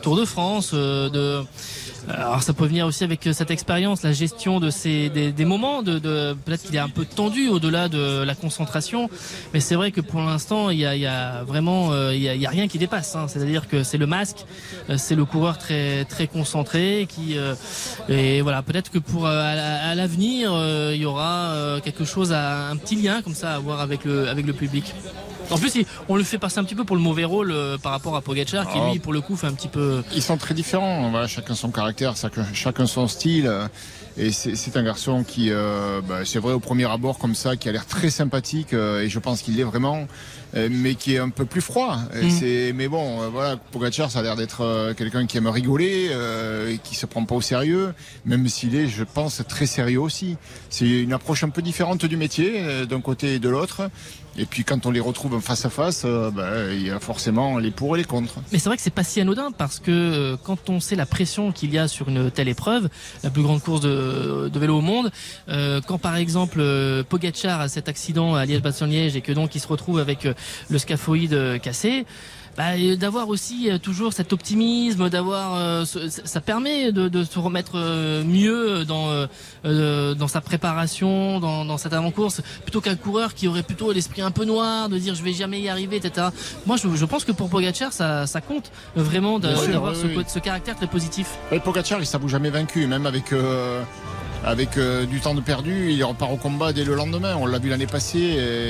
Tours 0.00 0.16
de 0.16 0.24
France, 0.24 0.72
de 0.72 1.42
alors 2.08 2.42
ça 2.42 2.52
peut 2.52 2.66
venir 2.66 2.86
aussi 2.86 3.04
avec 3.04 3.26
euh, 3.26 3.32
cette 3.32 3.50
expérience, 3.50 4.02
la 4.02 4.12
gestion 4.12 4.58
de 4.60 4.70
ces 4.70 5.08
des, 5.10 5.32
des 5.32 5.44
moments, 5.44 5.82
de, 5.82 5.98
de 5.98 6.34
peut-être 6.44 6.62
qu'il 6.64 6.74
est 6.76 6.78
un 6.80 6.88
peu 6.88 7.04
tendu 7.04 7.48
au-delà 7.48 7.88
de 7.88 8.22
la 8.22 8.34
concentration, 8.34 9.10
mais 9.52 9.60
c'est 9.60 9.74
vrai 9.74 9.90
que 9.92 10.00
pour 10.00 10.20
l'instant 10.20 10.70
il 10.70 10.78
y 10.78 10.86
a, 10.86 10.94
il 10.96 11.02
y 11.02 11.06
a 11.06 11.42
vraiment 11.44 11.92
euh, 11.92 12.14
il 12.14 12.22
y 12.22 12.28
a, 12.28 12.34
il 12.34 12.40
y 12.40 12.46
a 12.46 12.50
rien 12.50 12.68
qui 12.68 12.78
dépasse. 12.78 13.14
hein. 13.16 13.26
C'est-à-dire 13.28 13.68
que 13.68 13.82
c'est 13.82 13.98
le 13.98 14.06
masque, 14.06 14.44
euh, 14.88 14.96
c'est 14.98 15.14
le 15.14 15.24
coureur 15.24 15.58
très 15.58 16.04
très 16.06 16.26
concentré 16.26 17.06
qui 17.08 17.36
euh, 17.36 17.54
et 18.08 18.40
voilà 18.40 18.62
peut-être 18.62 18.90
que 18.90 18.98
pour 18.98 19.26
à 19.26 19.54
la- 19.54 19.88
à 19.90 19.94
l'avenir 19.94 20.52
euh, 20.52 20.92
il 20.94 21.00
y 21.02 21.06
aura 21.06 21.54
quelque 21.84 22.04
chose 22.04 22.32
à 22.32 22.68
un 22.70 22.76
petit 22.76 22.96
lien 22.96 23.22
comme 23.22 23.34
ça 23.34 23.54
à 23.54 23.58
voir 23.58 23.80
avec 23.80 24.04
le 24.04 24.28
avec 24.28 24.46
le 24.46 24.52
public. 24.52 24.94
En 25.52 25.58
plus, 25.58 25.72
on 26.08 26.14
le 26.14 26.22
fait 26.22 26.38
passer 26.38 26.60
un 26.60 26.64
petit 26.64 26.76
peu 26.76 26.84
pour 26.84 26.94
le 26.94 27.02
mauvais 27.02 27.24
rôle 27.24 27.52
par 27.82 27.90
rapport 27.90 28.14
à 28.14 28.20
Pogacar, 28.20 28.70
qui 28.70 28.78
Oh. 28.80 28.92
lui, 28.92 29.00
pour 29.00 29.12
le 29.12 29.20
coup, 29.20 29.34
fait 29.34 29.48
un 29.48 29.52
petit 29.52 29.66
peu. 29.66 30.00
Ils 30.14 30.22
sont 30.22 30.36
très 30.36 30.54
différents. 30.54 31.10
Voilà, 31.10 31.26
chacun 31.26 31.56
son 31.56 31.72
caractère, 31.72 31.89
chacun, 31.98 32.44
chacun 32.52 32.86
son 32.86 33.08
style. 33.08 33.46
euh, 33.46 33.66
Et 34.18 34.32
c'est 34.32 34.76
un 34.76 34.82
garçon 34.82 35.24
qui, 35.24 35.50
euh, 35.50 36.00
bah, 36.06 36.24
c'est 36.24 36.40
vrai 36.40 36.52
au 36.52 36.60
premier 36.60 36.84
abord 36.84 37.16
comme 37.18 37.34
ça, 37.34 37.56
qui 37.56 37.68
a 37.68 37.72
l'air 37.72 37.86
très 37.86 38.10
sympathique 38.10 38.74
euh, 38.74 39.02
et 39.02 39.08
je 39.08 39.18
pense 39.18 39.40
qu'il 39.40 39.56
l'est 39.56 39.62
vraiment, 39.62 40.08
euh, 40.54 40.68
mais 40.70 40.94
qui 40.96 41.14
est 41.14 41.18
un 41.18 41.30
peu 41.30 41.46
plus 41.46 41.62
froid. 41.62 41.96
Mm. 41.96 42.30
C'est, 42.30 42.72
mais 42.74 42.88
bon, 42.88 43.30
voilà, 43.30 43.56
Pogacar, 43.56 44.10
ça 44.10 44.18
a 44.18 44.22
l'air 44.22 44.36
d'être 44.36 44.92
quelqu'un 44.94 45.26
qui 45.26 45.38
aime 45.38 45.46
rigoler, 45.46 46.10
et 46.68 46.78
qui 46.82 46.96
se 46.96 47.06
prend 47.06 47.24
pas 47.24 47.36
au 47.36 47.40
sérieux, 47.40 47.94
même 48.26 48.46
s'il 48.48 48.74
est, 48.74 48.88
je 48.88 49.04
pense, 49.04 49.42
très 49.48 49.66
sérieux 49.66 50.00
aussi. 50.00 50.36
C'est 50.68 50.88
une 50.88 51.12
approche 51.12 51.44
un 51.44 51.50
peu 51.50 51.62
différente 51.62 52.04
du 52.04 52.16
métier, 52.16 52.84
d'un 52.86 53.00
côté 53.00 53.34
et 53.36 53.38
de 53.38 53.48
l'autre. 53.48 53.90
Et 54.40 54.46
puis 54.46 54.64
quand 54.64 54.86
on 54.86 54.90
les 54.90 55.00
retrouve 55.00 55.38
face 55.42 55.66
à 55.66 55.70
face, 55.70 56.04
euh, 56.06 56.30
bah, 56.30 56.72
il 56.72 56.86
y 56.86 56.90
a 56.90 56.98
forcément 56.98 57.58
les 57.58 57.70
pour 57.70 57.94
et 57.94 57.98
les 57.98 58.06
contre. 58.06 58.36
Mais 58.52 58.58
c'est 58.58 58.70
vrai 58.70 58.76
que 58.78 58.82
c'est 58.82 58.88
pas 58.88 59.04
si 59.04 59.20
anodin 59.20 59.52
parce 59.52 59.80
que 59.80 59.90
euh, 59.90 60.36
quand 60.42 60.70
on 60.70 60.80
sait 60.80 60.96
la 60.96 61.04
pression 61.04 61.52
qu'il 61.52 61.74
y 61.74 61.78
a 61.78 61.88
sur 61.88 62.08
une 62.08 62.30
telle 62.30 62.48
épreuve, 62.48 62.88
la 63.22 63.28
plus 63.28 63.42
grande 63.42 63.62
course 63.62 63.82
de, 63.82 64.50
vélo 64.54 64.78
au 64.78 64.80
monde, 64.80 65.12
euh, 65.50 65.82
quand 65.86 65.98
par 65.98 66.16
exemple 66.16 66.64
Pogacar 67.10 67.60
a 67.60 67.68
cet 67.68 67.90
accident 67.90 68.34
à 68.34 68.46
Liège-Bastogne-Liège 68.46 69.14
et 69.14 69.20
que 69.20 69.32
donc 69.32 69.54
il 69.54 69.60
se 69.60 69.68
retrouve 69.68 69.98
avec 69.98 70.26
le 70.70 70.78
scaphoïde 70.78 71.60
cassé, 71.60 72.06
bah, 72.56 72.76
d'avoir 72.96 73.28
aussi 73.28 73.68
toujours 73.82 74.12
cet 74.12 74.32
optimisme, 74.32 75.08
d'avoir, 75.08 75.86
ça 75.86 76.40
permet 76.40 76.92
de, 76.92 77.08
de, 77.08 77.24
se 77.24 77.38
remettre 77.38 77.76
mieux 78.24 78.84
dans 78.84 79.26
dans 79.64 80.28
sa 80.28 80.40
préparation, 80.40 81.40
dans, 81.40 81.64
dans 81.64 81.78
cette 81.78 81.92
avant-course, 81.92 82.42
plutôt 82.62 82.80
qu'un 82.80 82.96
coureur 82.96 83.34
qui 83.34 83.48
aurait 83.48 83.62
plutôt 83.62 83.92
l'esprit 83.92 84.22
un 84.22 84.30
peu 84.30 84.44
noir, 84.44 84.88
de 84.88 84.98
dire 84.98 85.14
je 85.14 85.22
vais 85.22 85.32
jamais 85.32 85.60
y 85.60 85.68
arriver, 85.68 85.96
etc. 85.96 86.28
Moi, 86.66 86.76
je, 86.76 86.88
je 86.94 87.04
pense 87.04 87.24
que 87.24 87.32
pour 87.32 87.48
Pogacar, 87.48 87.92
ça, 87.92 88.26
ça 88.26 88.40
compte 88.40 88.70
vraiment 88.96 89.38
d'avoir 89.38 89.94
ce, 89.94 90.06
ce, 90.26 90.38
caractère 90.38 90.76
très 90.76 90.86
positif. 90.86 91.38
Et 91.52 91.60
Pogacar, 91.60 92.00
il 92.00 92.06
s'avoue 92.06 92.28
jamais 92.28 92.50
vaincu, 92.50 92.86
même 92.86 93.06
avec 93.06 93.32
avec 94.44 94.78
euh, 94.78 95.04
du 95.04 95.20
temps 95.20 95.34
de 95.34 95.40
perdu, 95.40 95.90
il 95.92 96.02
repart 96.02 96.32
au 96.32 96.36
combat 96.36 96.72
dès 96.72 96.84
le 96.84 96.94
lendemain. 96.94 97.36
On 97.36 97.46
l'a 97.46 97.58
vu 97.58 97.68
l'année 97.68 97.86
passée. 97.86 98.18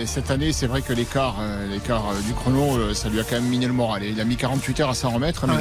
Et 0.02 0.06
cette 0.06 0.30
année, 0.30 0.52
c'est 0.52 0.66
vrai 0.66 0.82
que 0.82 0.92
l'écart, 0.92 1.36
euh, 1.40 1.68
l'écart 1.68 2.10
euh, 2.10 2.20
du 2.26 2.32
chrono, 2.32 2.92
ça 2.94 3.08
lui 3.08 3.20
a 3.20 3.24
quand 3.24 3.36
même 3.36 3.48
miné 3.48 3.66
le 3.66 3.72
moral. 3.72 4.02
il 4.04 4.20
a 4.20 4.24
mis 4.24 4.36
48 4.36 4.80
heures 4.80 4.90
à 4.90 4.94
s'en 4.94 5.10
remettre. 5.10 5.46
Mais, 5.46 5.54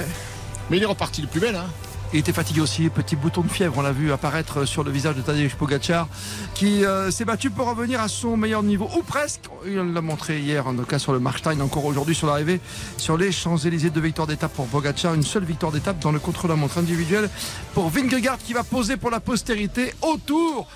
mais 0.70 0.78
il 0.78 0.84
est 0.84 0.88
reparti 0.88 1.22
le 1.22 1.28
plus 1.28 1.40
bel. 1.40 1.56
Hein. 1.56 1.68
Il 2.12 2.18
était 2.20 2.34
fatigué 2.34 2.60
aussi, 2.60 2.90
petit 2.90 3.16
bouton 3.16 3.42
de 3.42 3.50
fièvre, 3.50 3.78
on 3.78 3.82
l'a 3.84 3.92
vu 3.92 4.12
apparaître 4.12 4.66
sur 4.66 4.84
le 4.84 4.90
visage 4.90 5.16
de 5.16 5.22
Tadej 5.22 5.54
Pogacar, 5.54 6.08
qui 6.56 6.84
euh, 6.84 7.12
s'est 7.12 7.24
battu 7.24 7.52
pour 7.52 7.70
revenir 7.70 8.02
à 8.02 8.08
son 8.08 8.36
meilleur 8.36 8.64
niveau, 8.64 8.90
ou 8.98 9.04
presque. 9.04 9.42
Il 9.68 9.76
l'a 9.76 10.02
montré 10.02 10.40
hier, 10.40 10.66
en 10.66 10.74
tout 10.74 10.86
cas 10.86 10.98
sur 10.98 11.14
le 11.14 11.20
Markstein, 11.20 11.62
encore 11.62 11.86
aujourd'hui 11.86 12.16
sur 12.16 12.26
l'arrivée, 12.26 12.62
sur 12.98 13.16
les 13.16 13.32
Champs-Élysées, 13.32 13.92
deux 13.92 14.02
victoires 14.02 14.26
d'étape 14.26 14.54
pour 14.54 14.66
Pogacar, 14.66 15.14
une 15.14 15.22
seule 15.22 15.44
victoire 15.44 15.72
d'étape 15.72 16.00
dans 16.00 16.12
le 16.12 16.18
contre-la-montre 16.18 16.80
individuel 16.80 17.30
pour 17.76 17.90
Vingegaard 17.90 18.40
qui 18.40 18.54
va 18.54 18.64
poser 18.64 18.98
pour 18.98 19.12
la 19.12 19.20
postérité 19.20 19.94
autour 20.02 20.68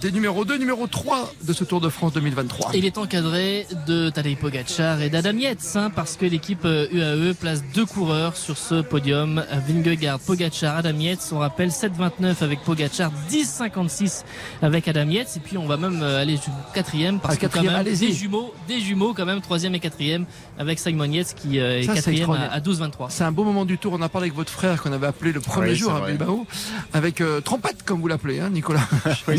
des 0.00 0.12
numéros 0.12 0.44
2, 0.46 0.56
numéro 0.56 0.86
3 0.86 1.32
de 1.42 1.52
ce 1.52 1.64
Tour 1.64 1.80
de 1.80 1.90
France 1.90 2.14
2023. 2.14 2.70
Il 2.74 2.86
est 2.86 2.96
encadré 2.96 3.66
de 3.86 4.08
Tadej 4.08 4.36
Pogacar 4.36 5.02
et 5.02 5.10
d'Adam 5.10 5.36
Yates, 5.36 5.72
hein, 5.74 5.90
parce 5.94 6.16
que 6.16 6.24
l'équipe 6.24 6.64
UAE 6.64 7.34
place 7.38 7.62
deux 7.74 7.84
coureurs 7.84 8.36
sur 8.36 8.56
ce 8.56 8.80
podium. 8.80 9.44
Vingegaard, 9.68 10.18
Pogacar, 10.18 10.78
Adam 10.78 10.98
Yates. 10.98 11.28
On 11.32 11.38
rappelle 11.38 11.68
7,29 11.68 12.42
avec 12.42 12.60
Pogacar, 12.60 13.10
10,56 13.30 14.24
avec 14.62 14.88
Adam 14.88 15.08
Yates. 15.08 15.36
Et 15.36 15.40
puis 15.40 15.58
on 15.58 15.66
va 15.66 15.76
même 15.76 16.00
euh, 16.02 16.22
aller 16.22 16.36
jusqu'au 16.36 16.52
quatrième 16.72 17.20
parce 17.20 17.36
que 17.36 17.46
quand 17.46 17.62
même 17.62 17.84
des 17.84 18.12
jumeaux, 18.12 18.54
des 18.68 18.80
jumeaux 18.80 19.12
quand 19.12 19.26
même 19.26 19.42
troisième 19.42 19.74
et 19.74 19.80
quatrième 19.80 20.24
avec 20.58 20.78
Simon 20.78 21.04
Yates 21.04 21.34
qui 21.34 21.58
euh, 21.60 21.80
est 21.80 21.86
quatrième 21.86 22.30
à, 22.30 22.60
12,23. 22.60 23.06
C'est 23.10 23.24
un 23.24 23.32
beau 23.32 23.44
moment 23.44 23.66
du 23.66 23.76
Tour. 23.76 23.92
On 23.98 24.02
a 24.02 24.08
parlé 24.08 24.26
avec 24.26 24.36
votre 24.36 24.52
frère 24.52 24.82
qu'on 24.82 24.92
avait 24.92 25.08
appelé 25.08 25.32
le 25.32 25.40
premier 25.40 25.74
jour 25.74 25.94
à 25.94 26.06
Bilbao 26.06 26.46
avec 26.94 27.20
euh, 27.20 27.40
trompette 27.42 27.82
comme 27.84 28.00
vous 28.00 28.08
l'appelez, 28.08 28.40
hein, 28.40 28.48
Nicolas. 28.50 28.88
oui, 29.28 29.36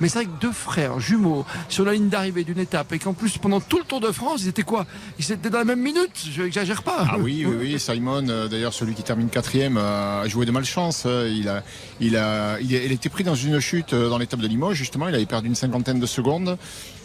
mais 0.00 0.08
c'est 0.08 0.18
avec 0.18 0.38
deux 0.40 0.52
frères 0.52 1.00
jumeaux 1.00 1.44
sur 1.68 1.84
la 1.84 1.92
ligne 1.92 2.08
d'arrivée 2.08 2.44
d'une 2.44 2.58
étape 2.58 2.92
et 2.92 2.98
qu'en 2.98 3.12
plus 3.12 3.38
pendant 3.38 3.60
tout 3.60 3.78
le 3.78 3.84
Tour 3.84 4.00
de 4.00 4.10
France, 4.12 4.42
ils 4.42 4.48
étaient 4.48 4.62
quoi? 4.62 4.86
Ils 5.18 5.32
étaient 5.32 5.50
dans 5.50 5.58
la 5.58 5.64
même 5.64 5.80
minute, 5.80 6.10
je 6.30 6.42
n'exagère 6.42 6.82
pas. 6.82 7.06
Ah 7.10 7.16
oui, 7.18 7.44
oui, 7.46 7.56
oui. 7.58 7.80
Simon, 7.80 8.28
euh, 8.28 8.48
d'ailleurs 8.48 8.72
celui 8.72 8.94
qui 8.94 9.02
termine 9.02 9.28
quatrième, 9.28 9.76
a 9.76 10.26
joué 10.28 10.46
de 10.46 10.50
malchance. 10.50 11.04
Euh, 11.06 11.30
il 11.32 11.48
a, 11.48 11.62
il 12.00 12.16
a, 12.16 12.60
il, 12.60 12.72
était 12.74 13.08
pris 13.08 13.24
dans 13.24 13.34
une 13.34 13.60
chute 13.60 13.92
euh, 13.92 14.08
dans 14.08 14.18
l'étape 14.18 14.40
de 14.40 14.46
Limoges 14.46 14.76
justement. 14.76 15.08
Il 15.08 15.14
avait 15.14 15.26
perdu 15.26 15.48
une 15.48 15.54
cinquantaine 15.54 16.00
de 16.00 16.06
secondes. 16.06 16.56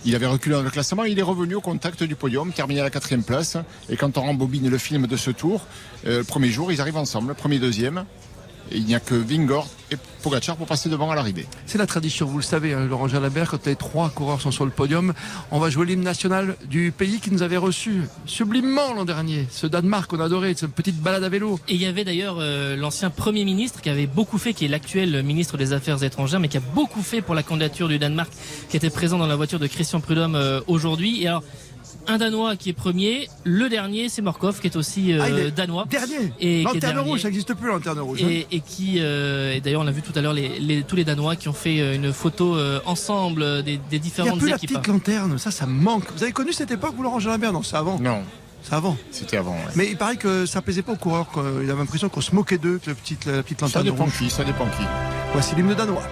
Il 0.06 0.16
avait 0.16 0.28
reculé 0.28 0.56
dans 0.56 0.62
le 0.62 0.70
classement. 0.70 1.04
Il 1.04 1.20
est 1.20 1.24
revenu 1.24 1.56
au 1.56 1.62
contact 1.62 2.04
du 2.04 2.16
podium, 2.16 2.52
terminé 2.52 2.82
à 2.82 2.84
la 2.84 2.90
quatrième 2.90 3.24
place. 3.24 3.58
Et 3.90 3.98
quand 3.98 4.18
on 4.18 4.22
rembobine 4.22 4.70
le 4.70 4.78
film 4.78 5.08
de 5.08 5.18
ce 5.18 5.32
tour, 5.32 5.66
le 6.06 6.24
premier 6.24 6.50
jour, 6.50 6.72
ils 6.72 6.80
arrivent 6.80 6.98
ensemble, 6.98 7.34
premier, 7.36 7.60
deuxième 7.60 8.06
il 8.72 8.86
n'y 8.86 8.96
a 8.96 9.00
que 9.00 9.16
Vingor 9.16 9.68
et 9.92 9.96
Pogacar 10.22 10.58
pour 10.58 10.68
passer 10.68 10.90
devant 10.90 11.10
à 11.12 11.16
l'arrivée. 11.16 11.46
C'est 11.66 11.78
la 11.78 11.88
tradition, 11.88 12.26
vous 12.26 12.38
le 12.38 12.44
savez, 12.44 12.74
hein, 12.74 12.86
Laurent 12.86 13.08
Jalabert, 13.08 13.52
quand 13.52 13.66
les 13.66 13.76
trois 13.76 14.10
coureurs 14.10 14.42
sont 14.42 14.52
sur 14.52 14.66
le 14.66 14.72
podium, 14.72 15.14
on 15.52 15.60
va 15.60 15.70
jouer 15.70 15.86
l'hymne 15.86 16.02
national 16.02 16.58
du 16.66 16.92
pays 16.92 17.20
qui 17.20 17.32
nous 17.32 17.42
avait 17.42 17.58
reçus 17.58 18.02
sublimement 18.26 18.94
l'an 18.94 19.06
dernier. 19.06 19.48
Ce 19.50 19.68
Danemark 19.68 20.10
qu'on 20.10 20.20
adorait, 20.20 20.54
cette 20.56 20.74
petite 20.74 20.98
balade 20.98 21.24
à 21.24 21.30
vélo. 21.30 21.60
Et 21.68 21.76
il 21.76 21.82
y 21.82 21.86
avait 21.86 22.04
d'ailleurs 22.04 22.38
euh, 22.40 22.76
l'ancien 22.76 23.10
Premier 23.10 23.46
ministre 23.46 23.82
qui 23.82 23.90
avait 23.90 24.08
beaucoup 24.08 24.38
fait, 24.38 24.54
qui 24.54 24.66
est 24.66 24.70
l'actuel 24.70 25.24
ministre 25.24 25.58
des 25.58 25.72
Affaires 25.72 26.04
étrangères, 26.04 26.40
mais 26.40 26.50
qui 26.50 26.58
a 26.58 26.62
beaucoup 26.74 27.02
fait 27.02 27.22
pour 27.22 27.36
la 27.36 27.44
candidature 27.44 27.88
du 27.88 28.00
Danemark, 28.00 28.32
qui 28.70 28.76
était 28.76 28.90
présent 28.90 29.18
dans 29.18 29.28
la 29.28 29.36
voiture 29.36 29.60
de 29.60 29.68
Christian 29.68 30.02
Prudhomme 30.02 30.36
euh, 30.36 30.60
aujourd'hui. 30.68 31.24
Et 31.24 31.28
alors, 31.28 31.44
un 32.08 32.18
Danois 32.18 32.56
qui 32.56 32.70
est 32.70 32.74
premier. 32.74 33.30
Le 33.44 33.70
dernier, 33.70 34.10
c'est 34.10 34.22
Morkov, 34.22 34.60
qui 34.60 34.68
est 34.68 34.76
aussi 34.76 35.14
euh, 35.14 35.48
ah, 35.48 35.52
danois. 35.52 35.86
Dernier. 35.90 36.34
Et 36.40 36.64
lanterne 36.64 37.00
rouge, 37.00 37.22
ça 37.22 37.28
n'existe 37.28 37.54
plus 37.54 37.68
lanterne 37.68 38.00
rouge. 38.00 38.22
Hein. 38.24 38.44
Et, 38.52 38.60
qui, 38.62 38.96
euh, 39.00 39.54
et 39.54 39.62
d'ailleurs, 39.62 39.82
on 39.82 39.88
a 39.88 39.92
vu 39.92 40.02
tout 40.02 40.14
à 40.16 40.22
l'heure 40.22 40.34
les, 40.34 40.84
tous 40.88 40.96
les 40.96 41.04
Danois 41.04 41.36
qui 41.36 41.50
ont 41.50 41.54
fait 41.54 41.80
euh, 41.80 41.96
une 41.96 42.14
photo 42.14 42.58
ensemble 42.86 43.64
des, 43.64 43.80
des 43.90 44.00
différentes 44.00 44.38
équipes. 44.38 44.48
Il 44.48 44.50
y 44.50 44.54
a 44.54 44.58
plus 44.58 44.74
la 44.74 44.80
petite 44.80 44.88
lanterne, 44.88 45.38
ça, 45.38 45.52
ça 45.52 45.66
manque. 45.66 46.06
Vous 46.16 46.24
avez 46.24 46.32
connu 46.32 46.54
cette 46.54 46.72
époque, 46.72 46.94
vous 46.96 47.04
Laurent 47.04 47.20
Jalabert? 47.20 47.54
Non, 47.54 47.64
c'est 47.64 47.76
avant. 47.76 48.00
Non. 48.00 48.24
C'est 48.64 48.74
avant. 48.74 48.98
C'était 49.12 49.38
avant. 49.38 49.56
Mais 49.76 49.88
il 49.88 49.98
paraît 49.98 50.18
que 50.18 50.46
ça 50.46 50.62
plaisait 50.62 50.82
pas 50.82 50.92
aux 50.92 50.98
coureurs. 50.98 51.28
Il 51.64 51.70
avait 51.70 51.80
l'impression 51.80 52.10
qu'on 52.10 52.22
se 52.22 52.36
moquait 52.36 52.58
d'eux, 52.58 52.82
la 52.86 52.96
petite, 52.96 53.26
la 53.26 53.44
petite 53.44 53.62
lanterne. 53.62 53.86
Ça 53.86 53.92
dépend 53.92 54.08
qui. 54.08 54.30
Ça 54.30 54.44
dépend 54.44 54.66
qui. 54.66 54.84
Voici 55.34 55.56
l'hymne 55.56 55.74
danois. 55.74 56.04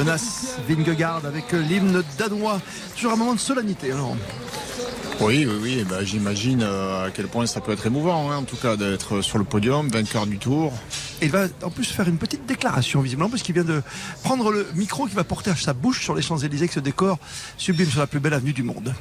Jonas 0.00 0.56
Vingegaard 0.66 1.26
avec 1.26 1.52
l'hymne 1.52 2.02
danois. 2.16 2.58
Toujours 2.96 3.12
un 3.12 3.16
moment 3.16 3.34
de 3.34 3.38
solennité 3.38 3.92
alors. 3.92 4.16
Oui, 5.20 5.44
oui, 5.46 5.58
oui. 5.60 5.86
Bah, 5.86 6.02
j'imagine 6.02 6.62
euh, 6.62 7.08
à 7.08 7.10
quel 7.10 7.26
point 7.26 7.44
ça 7.44 7.60
peut 7.60 7.72
être 7.72 7.84
émouvant, 7.84 8.30
hein, 8.30 8.38
en 8.38 8.44
tout 8.44 8.56
cas, 8.56 8.78
d'être 8.78 9.20
sur 9.20 9.36
le 9.36 9.44
podium, 9.44 9.90
vainqueur 9.90 10.26
du 10.26 10.38
tour. 10.38 10.72
Et 11.20 11.26
il 11.26 11.30
va 11.30 11.48
en 11.62 11.68
plus 11.68 11.84
faire 11.84 12.08
une 12.08 12.16
petite 12.16 12.46
déclaration, 12.46 13.02
visiblement, 13.02 13.28
parce 13.28 13.42
qu'il 13.42 13.54
vient 13.54 13.62
de 13.62 13.82
prendre 14.22 14.50
le 14.50 14.66
micro 14.74 15.06
qui 15.06 15.14
va 15.14 15.22
porter 15.22 15.50
à 15.50 15.56
sa 15.56 15.74
bouche 15.74 16.02
sur 16.02 16.14
les 16.14 16.22
Champs-Élysées, 16.22 16.68
que 16.68 16.74
ce 16.74 16.80
décor 16.80 17.18
sublime 17.58 17.90
sur 17.90 18.00
la 18.00 18.06
plus 18.06 18.20
belle 18.20 18.32
avenue 18.32 18.54
du 18.54 18.62
monde. 18.62 18.94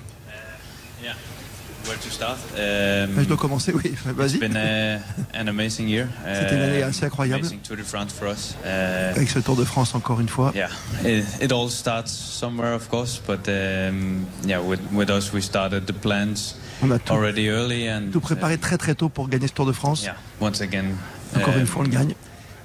Um, 1.90 3.22
je 3.22 3.26
dois 3.28 3.38
commencer, 3.38 3.74
oui. 3.74 3.94
Vas-y. 4.06 4.38
Uh, 4.38 5.00
C'était 5.34 6.56
une 6.56 6.62
année 6.62 6.84
assez 6.84 7.06
incroyable. 7.06 7.46
Uh, 7.46 8.68
Avec 9.16 9.30
ce 9.30 9.40
Tour 9.40 9.56
de 9.56 9.64
France 9.64 9.96
encore 9.96 10.20
une 10.20 10.30
fois. 10.30 10.52
Yeah, 10.56 10.70
it, 11.06 11.52
all 11.52 11.70
starts 11.70 12.12
somewhere, 12.12 12.74
of 12.74 12.88
course, 12.90 13.22
but 13.26 13.48
um, 13.48 14.26
yeah, 14.46 14.60
with, 14.60 15.10
us 15.10 15.34
we 15.34 15.42
started 15.42 15.86
the 15.86 15.94
plans 15.94 16.56
on 16.82 16.92
a 16.92 17.00
tout, 17.00 17.14
already 17.14 17.48
early 17.50 17.90
and 17.90 18.12
tout 18.12 18.20
préparé 18.20 18.56
uh, 18.56 18.58
très 18.58 18.78
très 18.78 18.96
tôt 18.96 19.10
pour 19.10 19.28
gagner 19.30 19.48
ce 19.48 19.54
Tour 19.54 19.66
de 19.66 19.74
France. 19.74 20.04
Yeah, 20.04 20.16
once 20.40 20.62
again. 20.62 20.96
Encore 21.36 21.58
une 21.58 21.68
fois, 21.68 21.82
on 21.82 21.86
le 21.86 21.92
gagne. 21.92 22.14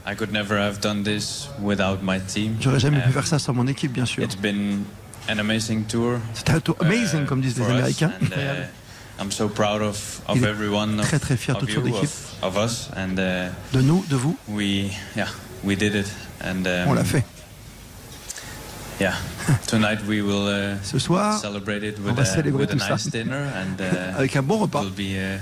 I 0.07 0.15
could 0.15 0.33
never 0.33 0.59
have 0.59 0.81
done 0.81 1.03
this 1.03 1.49
without 1.63 1.99
my 2.03 2.21
team. 2.21 2.57
J'aurais 2.61 2.81
jamais 2.81 3.01
pu 3.01 3.09
um, 3.09 3.13
faire 3.13 3.27
ça 3.27 3.39
sans 3.39 3.55
mon 3.55 3.67
équipe, 3.67 3.93
bien 3.93 4.05
sûr. 4.05 4.23
It's 4.23 4.37
been 4.37 4.85
an 5.31 5.39
amazing 5.39 5.85
tour. 5.85 6.19
C'était 6.35 6.53
un 6.53 6.61
tour 6.61 6.77
amazing, 6.81 7.25
comme 7.25 7.41
disent 7.41 7.59
les 7.59 7.65
Américains. 7.65 8.13
I'm 9.19 9.31
so 9.31 9.49
proud 9.49 9.81
of, 9.81 10.21
of 10.27 10.37
Il 10.37 10.45
everyone, 10.45 10.97
très 11.03 11.19
très 11.21 11.37
fier 11.37 11.55
de 11.57 11.67
son 11.71 11.87
équipe. 11.87 12.03
Of, 12.03 12.43
of 12.43 12.57
us 12.57 12.91
and, 12.97 13.19
uh, 13.19 13.51
de 13.73 13.81
nous, 13.83 14.05
de 14.09 14.17
vous. 14.17 14.37
We, 14.49 14.91
yeah, 15.17 15.29
we 15.63 15.77
did 15.77 15.95
it. 15.95 16.13
And, 16.43 16.67
um, 16.67 16.89
On 16.89 16.95
l'a 16.95 17.05
fait. 17.05 17.25
Yeah. 19.01 19.15
Tonight 19.67 20.03
we 20.07 20.21
will 20.23 20.47
uh, 20.49 20.77
Ce 20.83 20.99
soir, 20.99 21.39
celebrate 21.41 21.83
it 21.83 21.99
with, 21.99 22.11
on 22.11 22.15
va 22.15 22.23
a, 22.23 22.43
with 22.51 22.71
tout 22.71 22.77
a 22.83 22.91
nice 22.91 23.05
ça. 23.05 23.11
dinner 23.11 23.51
and 23.55 23.81
uh, 23.81 24.17
avec 24.19 24.37
un 24.37 24.43
bon 24.43 24.59
repas. 24.59 24.81
Will 24.83 24.91
be, 24.91 25.17
uh, 25.17 25.39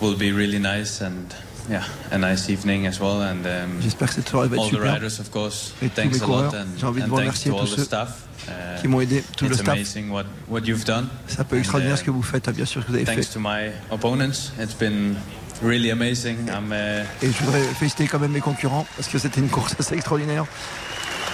will 0.00 0.16
be 0.16 0.32
really 0.32 0.58
nice 0.58 1.00
and 1.00 1.34
yeah, 1.68 1.82
a 2.10 2.18
nice 2.18 2.48
evening 2.48 2.86
as 2.86 2.98
well. 3.00 3.20
And 3.22 3.44
um, 3.44 3.80
J'espère 3.80 4.08
que 4.08 4.14
cette 4.14 4.28
soirée 4.28 4.48
va 4.48 4.56
être 4.56 4.62
all 4.62 4.70
the 4.70 4.74
super. 4.74 4.92
riders, 4.94 5.20
of 5.20 5.30
course, 5.30 5.74
Et 5.82 5.88
tous 5.88 6.00
a 6.00 6.24
coureurs, 6.24 6.52
lot, 6.52 6.58
and, 6.58 6.66
j'ai 6.78 6.86
envie 6.86 7.02
de 7.02 7.06
vous 7.08 7.16
remercier 7.16 7.50
tous 7.50 7.64
the 7.64 7.76
ceux 7.78 7.84
staff. 7.84 8.08
Uh, 8.48 8.80
qui 8.80 8.88
m'ont 8.88 9.00
aidé, 9.02 9.22
tout 9.36 9.46
le 9.46 9.54
staff. 9.54 9.68
amazing 9.68 10.10
what, 10.10 10.24
what 10.48 10.60
you've 10.60 10.84
done. 10.84 11.06
C'est 11.26 11.40
un 11.40 11.44
peu 11.44 11.58
extraordinaire 11.58 11.96
uh, 11.96 11.98
ce 11.98 12.04
que 12.04 12.10
vous 12.10 12.22
faites, 12.22 12.48
hein, 12.48 12.52
bien 12.52 12.64
sûr, 12.64 12.80
ce 12.80 12.86
que 12.86 12.92
vous 12.92 12.96
avez 12.96 13.04
Thanks 13.04 13.26
fait. 13.26 13.34
to 13.34 13.40
my 13.40 13.70
opponents, 13.90 14.52
it's 14.58 14.74
been 14.74 15.14
really 15.62 15.90
amazing. 15.90 16.36
I'm, 16.48 16.72
uh, 16.72 17.04
Et 17.22 17.30
je 17.30 17.44
voudrais 17.44 17.62
féliciter 17.74 18.06
quand 18.08 18.18
même 18.18 18.32
mes 18.32 18.40
concurrents 18.40 18.86
parce 18.96 19.08
que 19.08 19.18
c'était 19.18 19.40
une 19.40 19.50
course 19.50 19.74
assez 19.78 19.94
extraordinaire. 19.94 20.46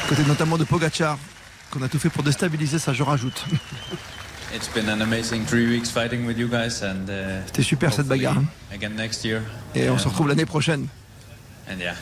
Côté 0.09 0.25
notamment 0.25 0.59
de 0.59 0.65
Pogachar, 0.65 1.17
qu'on 1.71 1.83
a 1.83 1.89
tout 1.89 1.99
fait 1.99 2.11
pour 2.11 2.23
déstabiliser 2.25 2.79
ça, 2.81 2.93
je 2.93 3.03
rajoute. 3.05 3.45
it's 4.55 4.69
been 4.69 4.89
an 4.89 5.03
amazing 5.03 5.45
three 5.45 5.67
weeks 5.67 5.91
fighting 5.91 6.27
with 6.27 6.39
you 6.39 6.49
guys, 6.49 6.83
and 6.83 7.07
C'était 7.47 7.63
super, 7.63 7.93
cette 7.93 8.07
bagarre, 8.07 8.39
hein. 8.39 8.45
Again 8.75 8.91
next 8.97 9.25
year. 9.25 9.43
Et 9.75 9.89
on 9.91 9.99
se 9.99 10.05
Um, 10.05 10.11
retrouve 10.11 10.29
l'année 10.29 10.47
prochaine. 10.47 10.87
And 11.69 11.79
yeah, 11.81 11.95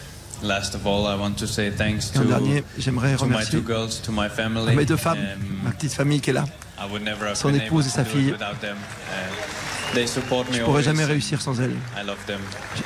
last 0.42 0.74
of 0.74 0.86
all, 0.86 1.06
I 1.06 1.18
want 1.18 1.34
to 1.38 1.46
say 1.46 1.70
thanks 1.70 2.12
Et 2.14 2.18
en 2.18 2.22
to, 2.22 2.28
dernier, 2.28 2.64
j'aimerais 2.78 3.16
to 3.16 3.24
my 3.26 3.32
remercier 3.36 3.60
two 3.60 3.66
girls, 3.66 4.00
to 4.02 4.12
my 4.12 4.26
à 4.26 4.28
family. 4.30 4.76
mes 4.76 4.84
deux 4.84 4.96
femmes, 4.96 5.18
Um, 5.18 5.64
ma 5.64 5.70
petite 5.70 5.92
famille 5.94 6.20
qui 6.20 6.30
est 6.30 6.34
là. 6.34 6.44
I 6.78 6.86
would 6.90 7.02
never 7.02 7.28
have 7.28 7.36
son 7.36 7.54
épouse 7.54 7.86
et 7.86 7.90
sa 7.90 8.04
fille. 8.04 8.32
without 8.32 8.60
them. 8.60 8.76
Uh, 8.76 9.94
they 9.94 10.06
support 10.06 10.44
me 10.50 10.54
Je 10.54 10.58
pourrais 10.62 10.80
always, 10.80 10.84
jamais 10.84 11.04
réussir 11.04 11.40
sans 11.40 11.58
elles. 11.60 11.70
I 11.96 12.04
love 12.04 12.18
them. 12.26 12.40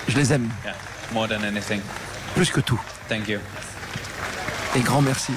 Je 0.08 0.16
les 0.16 0.32
aime, 0.32 0.48
Yeah, 0.64 0.74
more 1.12 1.26
than 1.26 1.42
anything. 1.42 1.80
plus 2.34 2.50
que 2.50 2.60
tout. 2.60 2.80
Thank 3.08 3.28
you. 3.28 3.38
Et 4.76 4.80
grand 4.80 5.00
merci. 5.02 5.32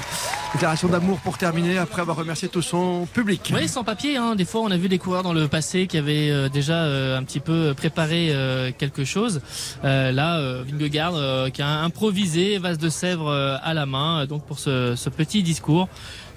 Déclaration 0.54 0.90
d'amour 0.90 1.18
pour 1.20 1.38
terminer, 1.38 1.78
après 1.78 2.02
avoir 2.02 2.18
remercié 2.18 2.50
tout 2.50 2.62
son 2.62 3.08
public. 3.14 3.54
Oui, 3.56 3.70
sans 3.70 3.86
papier. 3.86 4.18
Hein. 4.18 4.36
Des 4.36 4.44
fois, 4.44 4.60
on 4.62 4.70
a 4.70 4.76
vu 4.76 4.90
des 4.90 4.98
coureurs 4.98 5.24
dans 5.24 5.32
le 5.32 5.48
passé 5.48 5.88
qui 5.88 5.98
avaient 5.98 6.30
euh, 6.30 6.50
déjà 6.50 6.84
euh, 6.84 7.18
un 7.18 7.24
petit 7.24 7.40
peu 7.40 7.74
préparé 7.74 8.32
euh, 8.32 8.72
quelque 8.78 9.06
chose. 9.06 9.42
Là, 9.82 10.62
Vingegaard 10.64 11.52
qui 11.54 11.62
a 11.62 11.80
improvisé 11.80 12.58
vase 12.58 12.78
de 12.78 12.90
Sèvres 12.90 13.32
à 13.64 13.74
la 13.74 13.86
main, 13.86 14.26
donc 14.26 14.46
pour 14.46 14.60
ce, 14.60 14.96
ce 14.96 15.10
petit 15.10 15.42
discours. 15.42 15.88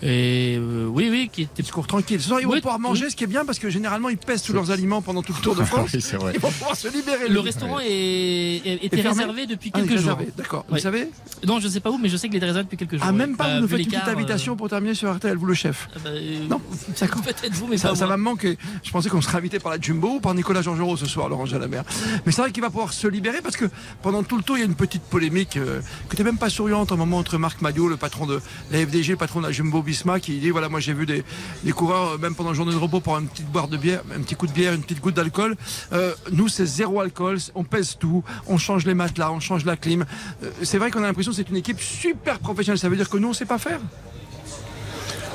Et 0.02 0.56
euh, 0.58 0.86
oui, 0.86 1.08
oui, 1.10 1.30
qui 1.32 1.42
était 1.42 1.62
discours 1.62 1.86
tranquille. 1.86 2.20
Ce 2.20 2.28
soir, 2.28 2.40
ils 2.40 2.46
vont 2.46 2.54
pouvoir 2.56 2.78
manger, 2.78 3.08
ce 3.10 3.16
qui 3.16 3.24
est 3.24 3.28
bien 3.28 3.44
parce 3.44 3.58
que 3.58 3.70
généralement, 3.70 4.08
ils 4.08 4.16
pèsent 4.18 4.42
tous 4.42 4.52
leurs 4.52 4.70
aliments 4.70 5.00
pendant 5.02 5.22
tout 5.22 5.32
le 5.36 5.40
Tour 5.42 5.54
de 5.54 5.64
France. 5.64 5.90
Oui, 5.94 6.00
c'est 6.00 6.16
vrai. 6.16 6.32
Ils 6.34 6.40
vont 6.40 6.50
pouvoir 6.50 6.76
se 6.76 6.88
libérer. 6.88 7.28
Le 7.28 7.34
lui. 7.34 7.40
restaurant 7.40 7.78
est, 7.80 7.86
est- 7.88 8.84
était 8.84 9.00
réservé 9.00 9.46
depuis 9.46 9.70
Ah, 9.74 9.80
quelques 9.80 9.98
jours. 9.98 10.18
d'accord. 10.36 10.64
Vous 10.68 10.78
savez 10.78 11.08
Non, 11.46 11.60
je 11.60 11.68
sais 11.68 11.80
pas 11.80 11.90
où, 11.90 11.98
mais 11.98 12.08
je 12.08 12.16
sais 12.16 12.28
qu'il 12.28 12.42
est 12.42 12.46
réservé 12.46 12.64
depuis 12.64 12.76
quelques 12.76 12.96
jours. 12.96 13.04
Ah, 13.08 13.12
même 13.12 13.36
pas, 13.36 13.44
Bah, 13.44 13.54
vous 13.56 13.62
nous 13.62 13.68
faites 13.68 13.78
une 13.78 13.84
petite 13.86 13.92
l'écart, 14.00 14.08
euh, 14.08 14.12
invitation 14.18 14.56
pour 14.56 14.68
terminer 14.68 14.94
sur 14.94 15.14
RTL, 15.14 15.36
vous 15.36 15.46
le 15.46 15.54
chef. 15.54 15.88
bah, 16.02 16.10
euh, 16.10 16.38
Non, 16.48 16.60
d'accord. 17.00 17.22
Peut-être 17.22 17.54
vous, 17.54 17.66
mais 17.66 17.78
Ça, 17.78 17.90
pas 17.90 17.94
ça 17.96 18.06
va 18.06 18.16
me 18.16 18.22
manquer. 18.22 18.58
Je 18.82 18.90
pensais 18.90 19.08
qu'on 19.08 19.20
serait 19.22 19.38
invité 19.38 19.58
par 19.58 19.72
la 19.72 19.80
Jumbo 19.80 20.14
ou 20.16 20.20
par 20.20 20.34
Nicolas 20.34 20.62
Georgerot 20.62 20.96
ce 20.96 21.06
soir, 21.06 21.28
Laurent 21.28 21.46
Jalabert. 21.46 21.84
Mais 22.26 22.32
c'est 22.32 22.42
vrai 22.42 22.52
qu'il 22.52 22.62
va 22.62 22.70
pouvoir 22.70 22.92
se 22.92 23.06
libérer 23.08 23.40
parce 23.42 23.56
que 23.56 23.66
pendant 24.02 24.22
tout 24.22 24.36
le 24.36 24.42
tour, 24.42 24.56
il 24.56 24.60
y 24.60 24.62
a 24.62 24.66
une 24.66 24.74
petite 24.74 25.02
polémique 25.02 25.56
euh, 25.56 25.80
qui 26.08 26.16
n'était 26.16 26.24
même 26.24 26.38
pas 26.38 26.50
souriante 26.50 26.92
un 26.92 26.96
moment 26.96 27.18
entre 27.18 27.38
Marc 27.38 27.60
Madio, 27.62 27.88
le 27.88 27.96
patron 27.96 28.26
de 28.26 28.40
la 28.70 28.78
FDG, 28.86 29.12
le 29.12 29.16
patron 29.16 29.40
de 29.40 29.46
la 29.46 29.52
Jumbo 29.52 29.82
Bisma, 29.84 30.18
qui 30.20 30.38
dit 30.38 30.50
voilà, 30.50 30.68
moi 30.68 30.80
j'ai 30.80 30.92
vu 30.92 31.06
des, 31.06 31.24
coureurs, 31.72 32.14
euh, 32.14 32.18
même 32.18 32.34
pendant 32.34 32.50
la 32.50 32.56
journée 32.56 32.72
de 32.72 32.78
repos, 32.78 33.00
pour 33.00 33.16
une 33.16 33.28
petite 33.28 33.50
boire 33.50 33.68
de 33.68 33.76
bière, 33.76 34.02
un 34.14 34.20
petit 34.20 34.34
coup 34.34 34.46
de 34.46 34.52
bière, 34.52 34.72
une 34.72 34.82
petite 34.82 35.00
goutte 35.00 35.14
d'alcool. 35.14 35.56
Euh, 35.92 36.12
nous, 36.32 36.48
c'est 36.48 36.66
zéro 36.66 37.00
alcool, 37.00 37.38
on 37.54 37.64
pèse 37.64 37.96
tout, 37.98 38.24
on 38.48 38.58
change 38.58 38.86
les 38.86 38.94
matelas, 38.94 39.30
on 39.30 39.40
change 39.40 39.64
la 39.64 39.76
clim. 39.76 40.04
Euh, 40.42 40.50
c'est 40.62 40.78
vrai 40.78 40.90
qu'on 40.90 41.02
a 41.02 41.06
l'impression 41.06 41.30
que 41.30 41.36
c'est 41.36 41.48
une 41.48 41.56
équipe 41.56 41.80
super 41.80 42.38
professionnelle. 42.38 42.78
Ça 42.78 42.88
veut 42.88 42.96
dire 42.96 43.08
que 43.08 43.16
nous, 43.18 43.28
on 43.28 43.32
sait 43.32 43.44
pas 43.44 43.58
faire? 43.58 43.80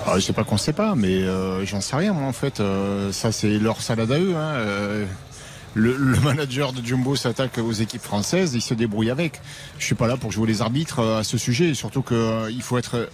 Ah, 0.06 0.16
je 0.16 0.22
sais 0.22 0.34
pas 0.34 0.44
qu'on 0.44 0.58
sait 0.58 0.74
pas, 0.74 0.96
mais 0.96 1.26
j'en 1.66 1.82
sais 1.82 1.96
rien 1.96 2.14
en 2.14 2.32
fait. 2.32 2.64
Ça 3.12 3.32
c'est 3.32 3.60
leur 3.60 3.82
salade 3.82 4.12
à 4.12 4.18
eux. 4.18 4.34
hein. 4.36 5.06
Le, 5.76 6.20
manager 6.24 6.74
de 6.74 6.84
Jumbo 6.86 7.16
s'attaque 7.16 7.60
aux 7.60 7.72
équipes 7.72 8.02
françaises, 8.02 8.54
il 8.56 8.62
se 8.62 8.74
débrouille 8.74 9.12
avec. 9.12 9.40
Je 9.78 9.86
suis 9.86 9.96
pas 9.96 10.08
là 10.08 10.18
pour 10.18 10.32
jouer 10.32 10.48
les 10.48 10.62
arbitres 10.62 11.00
à 11.00 11.24
ce 11.24 11.38
sujet, 11.38 11.74
surtout 11.74 12.02
qu'il 12.02 12.62
faut 12.62 12.78
être 12.78 13.08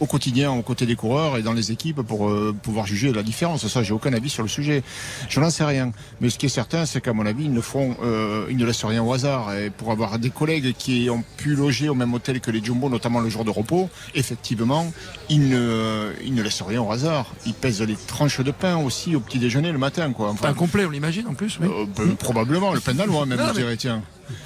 au 0.00 0.06
quotidien 0.06 0.50
aux 0.50 0.62
côtés 0.62 0.86
des 0.86 0.96
coureurs 0.96 1.36
et 1.36 1.42
dans 1.42 1.52
les 1.52 1.72
équipes 1.72 2.00
pour 2.02 2.28
euh, 2.28 2.54
pouvoir 2.62 2.86
juger 2.86 3.12
la 3.12 3.22
différence. 3.22 3.66
Ça, 3.68 3.82
j'ai 3.82 3.92
aucun 3.92 4.12
avis 4.12 4.30
sur 4.30 4.42
le 4.42 4.48
sujet. 4.48 4.82
Je 5.28 5.38
n'en 5.40 5.50
sais 5.50 5.64
rien. 5.64 5.92
Mais 6.20 6.30
ce 6.30 6.38
qui 6.38 6.46
est 6.46 6.50
certain, 6.50 6.86
c'est 6.86 7.00
qu'à 7.00 7.12
mon 7.12 7.26
avis, 7.26 7.44
ils 7.44 7.52
ne 7.52 7.60
feront, 7.60 7.96
euh, 8.02 8.46
ils 8.50 8.56
ne 8.56 8.64
laissent 8.64 8.84
rien 8.84 9.02
au 9.02 9.12
hasard. 9.12 9.54
Et 9.54 9.70
pour 9.70 9.92
avoir 9.92 10.18
des 10.18 10.30
collègues 10.30 10.72
qui 10.76 11.08
ont 11.10 11.22
pu 11.36 11.54
loger 11.54 11.88
au 11.88 11.94
même 11.94 12.12
hôtel 12.14 12.40
que 12.40 12.50
les 12.50 12.64
Jumbo, 12.64 12.88
notamment 12.88 13.20
le 13.20 13.28
jour 13.28 13.44
de 13.44 13.50
repos, 13.50 13.90
effectivement, 14.14 14.92
ils 15.28 15.48
ne, 15.48 16.12
ils 16.24 16.34
ne 16.34 16.42
laissent 16.42 16.62
rien 16.62 16.82
au 16.82 16.90
hasard. 16.90 17.26
Ils 17.46 17.54
pèsent 17.54 17.82
les 17.82 17.96
tranches 17.96 18.40
de 18.40 18.50
pain 18.50 18.76
aussi 18.78 19.14
au 19.16 19.20
petit 19.20 19.38
déjeuner 19.38 19.70
le 19.72 19.78
matin, 19.78 20.12
quoi. 20.12 20.30
Enfin, 20.30 20.48
Pain 20.48 20.54
complet, 20.54 20.84
on 20.86 20.90
l'imagine 20.90 21.26
en 21.28 21.34
plus. 21.34 21.58
oui. 21.60 21.68
euh, 21.70 21.84
peu- 21.94 22.14
probablement, 22.14 22.72
le 22.72 22.80
pain 22.80 22.94
danois 22.94 23.26
même, 23.26 23.38
Non, 23.38 23.44
je 23.48 23.52
mais- 23.52 23.58
dirais, 23.60 23.76
tiens. 23.76 24.02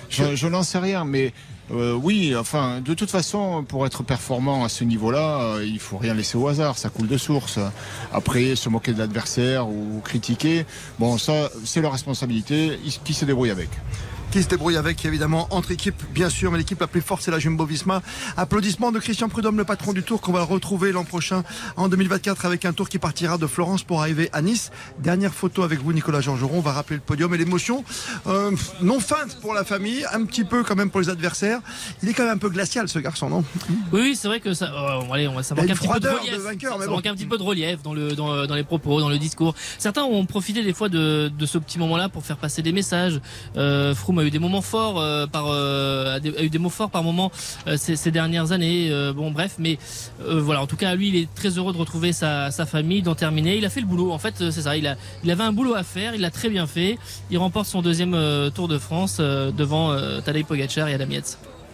Je, 0.08 0.34
je 0.34 0.46
n'en 0.46 0.62
sais 0.62 0.78
rien, 0.78 1.04
mais 1.04 1.32
euh, 1.70 1.94
oui, 1.94 2.34
enfin, 2.36 2.80
de 2.80 2.92
toute 2.92 3.10
façon, 3.10 3.64
pour 3.66 3.86
être 3.86 4.02
performant 4.02 4.64
à 4.64 4.68
ce 4.68 4.84
niveau-là, 4.84 5.40
euh, 5.40 5.64
il 5.64 5.78
faut 5.78 5.96
rien 5.96 6.12
laisser 6.12 6.36
au 6.36 6.46
hasard, 6.48 6.76
ça 6.76 6.90
coule 6.90 7.08
de 7.08 7.16
source. 7.16 7.58
Après, 8.12 8.54
se 8.54 8.68
moquer 8.68 8.92
de 8.92 8.98
l'adversaire 8.98 9.68
ou 9.68 10.00
critiquer, 10.04 10.66
bon, 10.98 11.16
ça, 11.16 11.50
c'est 11.64 11.80
leur 11.80 11.92
responsabilité, 11.92 12.78
qui 13.04 13.14
se 13.14 13.24
débrouille 13.24 13.50
avec. 13.50 13.70
Qui 14.34 14.42
se 14.42 14.48
débrouille 14.48 14.76
avec 14.76 15.04
évidemment 15.04 15.46
entre 15.50 15.70
équipes 15.70 16.02
bien 16.12 16.28
sûr 16.28 16.50
mais 16.50 16.58
l'équipe 16.58 16.80
la 16.80 16.88
plus 16.88 17.02
forte 17.02 17.22
c'est 17.22 17.30
la 17.30 17.38
Jumbo 17.38 17.64
Visma 17.64 18.02
applaudissements 18.36 18.90
de 18.90 18.98
Christian 18.98 19.28
Prudhomme 19.28 19.56
le 19.56 19.62
patron 19.62 19.92
du 19.92 20.02
Tour 20.02 20.20
qu'on 20.20 20.32
va 20.32 20.42
retrouver 20.42 20.90
l'an 20.90 21.04
prochain 21.04 21.44
en 21.76 21.88
2024 21.88 22.44
avec 22.44 22.64
un 22.64 22.72
Tour 22.72 22.88
qui 22.88 22.98
partira 22.98 23.38
de 23.38 23.46
Florence 23.46 23.84
pour 23.84 24.00
arriver 24.00 24.30
à 24.32 24.42
Nice 24.42 24.72
dernière 24.98 25.32
photo 25.32 25.62
avec 25.62 25.78
vous 25.78 25.92
Nicolas 25.92 26.20
Georgeron 26.20 26.58
on 26.58 26.60
va 26.62 26.72
rappeler 26.72 26.96
le 26.96 27.02
podium 27.02 27.32
et 27.32 27.38
l'émotion 27.38 27.84
euh, 28.26 28.50
non 28.82 28.98
feinte 28.98 29.38
pour 29.40 29.54
la 29.54 29.62
famille 29.62 30.04
un 30.12 30.24
petit 30.24 30.42
peu 30.42 30.64
quand 30.64 30.74
même 30.74 30.90
pour 30.90 31.00
les 31.00 31.10
adversaires 31.10 31.60
il 32.02 32.08
est 32.08 32.12
quand 32.12 32.24
même 32.24 32.34
un 32.34 32.38
peu 32.38 32.48
glacial 32.48 32.88
ce 32.88 32.98
garçon 32.98 33.30
non? 33.30 33.44
Oui, 33.92 34.00
oui, 34.00 34.16
c'est 34.16 34.26
vrai 34.26 34.40
que 34.40 34.52
ça, 34.52 34.64
euh, 34.64 35.12
allez, 35.12 35.30
ça 35.42 35.54
manque 35.54 35.70
un 35.70 35.74
petit 35.76 35.86
peu 35.86 36.00
de 36.00 36.08
relief. 36.08 36.32
de 36.32 36.38
vainqueur, 36.38 36.72
ça 36.72 36.78
mais 36.78 36.84
ça 36.84 36.90
bon. 36.90 36.96
manque 36.96 37.06
un 37.06 37.14
petit 37.14 37.26
peu 37.26 37.38
de 37.38 37.42
relief 37.44 37.82
dans 37.84 37.94
le 37.94 38.16
dans, 38.16 38.46
dans 38.46 38.54
les 38.56 38.64
propos, 38.64 39.00
dans 39.00 39.08
le 39.08 39.18
discours. 39.18 39.54
Certains 39.78 40.02
ont 40.02 40.26
profité 40.26 40.64
des 40.64 40.72
fois 40.72 40.88
de, 40.88 41.30
de 41.38 41.46
ce 41.46 41.58
petit 41.58 41.78
moment-là 41.78 42.08
pour 42.08 42.24
faire 42.24 42.36
passer 42.36 42.62
des 42.62 42.72
messages. 42.72 43.20
Euh, 43.56 43.94
Froome 43.94 44.23
a 44.24 44.28
eu 44.28 44.30
des 44.30 44.38
moments 44.38 44.62
forts 44.62 45.00
euh, 45.00 45.26
par 45.26 45.46
euh, 45.48 46.18
a, 46.18 46.42
eu 46.42 46.48
des 46.48 46.58
mots 46.58 46.70
forts 46.70 46.90
par 46.90 47.02
moment 47.02 47.30
euh, 47.66 47.76
ces, 47.76 48.10
dernières 48.10 48.52
années. 48.52 48.90
Bon, 49.14 49.30
bref, 49.30 49.56
mais 49.58 49.78
voilà. 50.20 50.62
En 50.62 50.66
tout 50.66 50.76
cas, 50.76 50.94
lui, 50.94 51.08
il 51.08 51.16
est 51.16 51.34
très 51.34 51.50
heureux 51.50 51.72
de 51.72 51.78
retrouver 51.78 52.12
sa, 52.12 52.50
sa 52.50 52.66
famille, 52.66 53.02
d'en 53.02 53.14
terminer. 53.14 53.56
Il 53.56 53.64
a 53.64 53.70
fait 53.70 53.80
le 53.80 53.86
boulot. 53.86 54.12
En 54.12 54.18
fait, 54.18 54.34
c'est 54.38 54.62
ça. 54.62 54.76
Il 54.76 54.86
a 54.86 54.96
il 55.22 55.30
avait 55.30 55.42
un 55.42 55.52
boulot 55.52 55.74
à 55.74 55.82
faire. 55.82 56.14
Il 56.14 56.20
l'a 56.20 56.30
très 56.30 56.48
bien 56.48 56.66
fait. 56.66 56.98
Il 57.30 57.38
remporte 57.38 57.66
son 57.66 57.82
deuxième 57.82 58.16
Tour 58.54 58.68
de 58.68 58.78
France 58.78 59.18
devant 59.18 59.96
Tadej 60.22 60.44
Pogacar 60.44 60.88
et 60.88 60.94
Adam. 60.94 61.04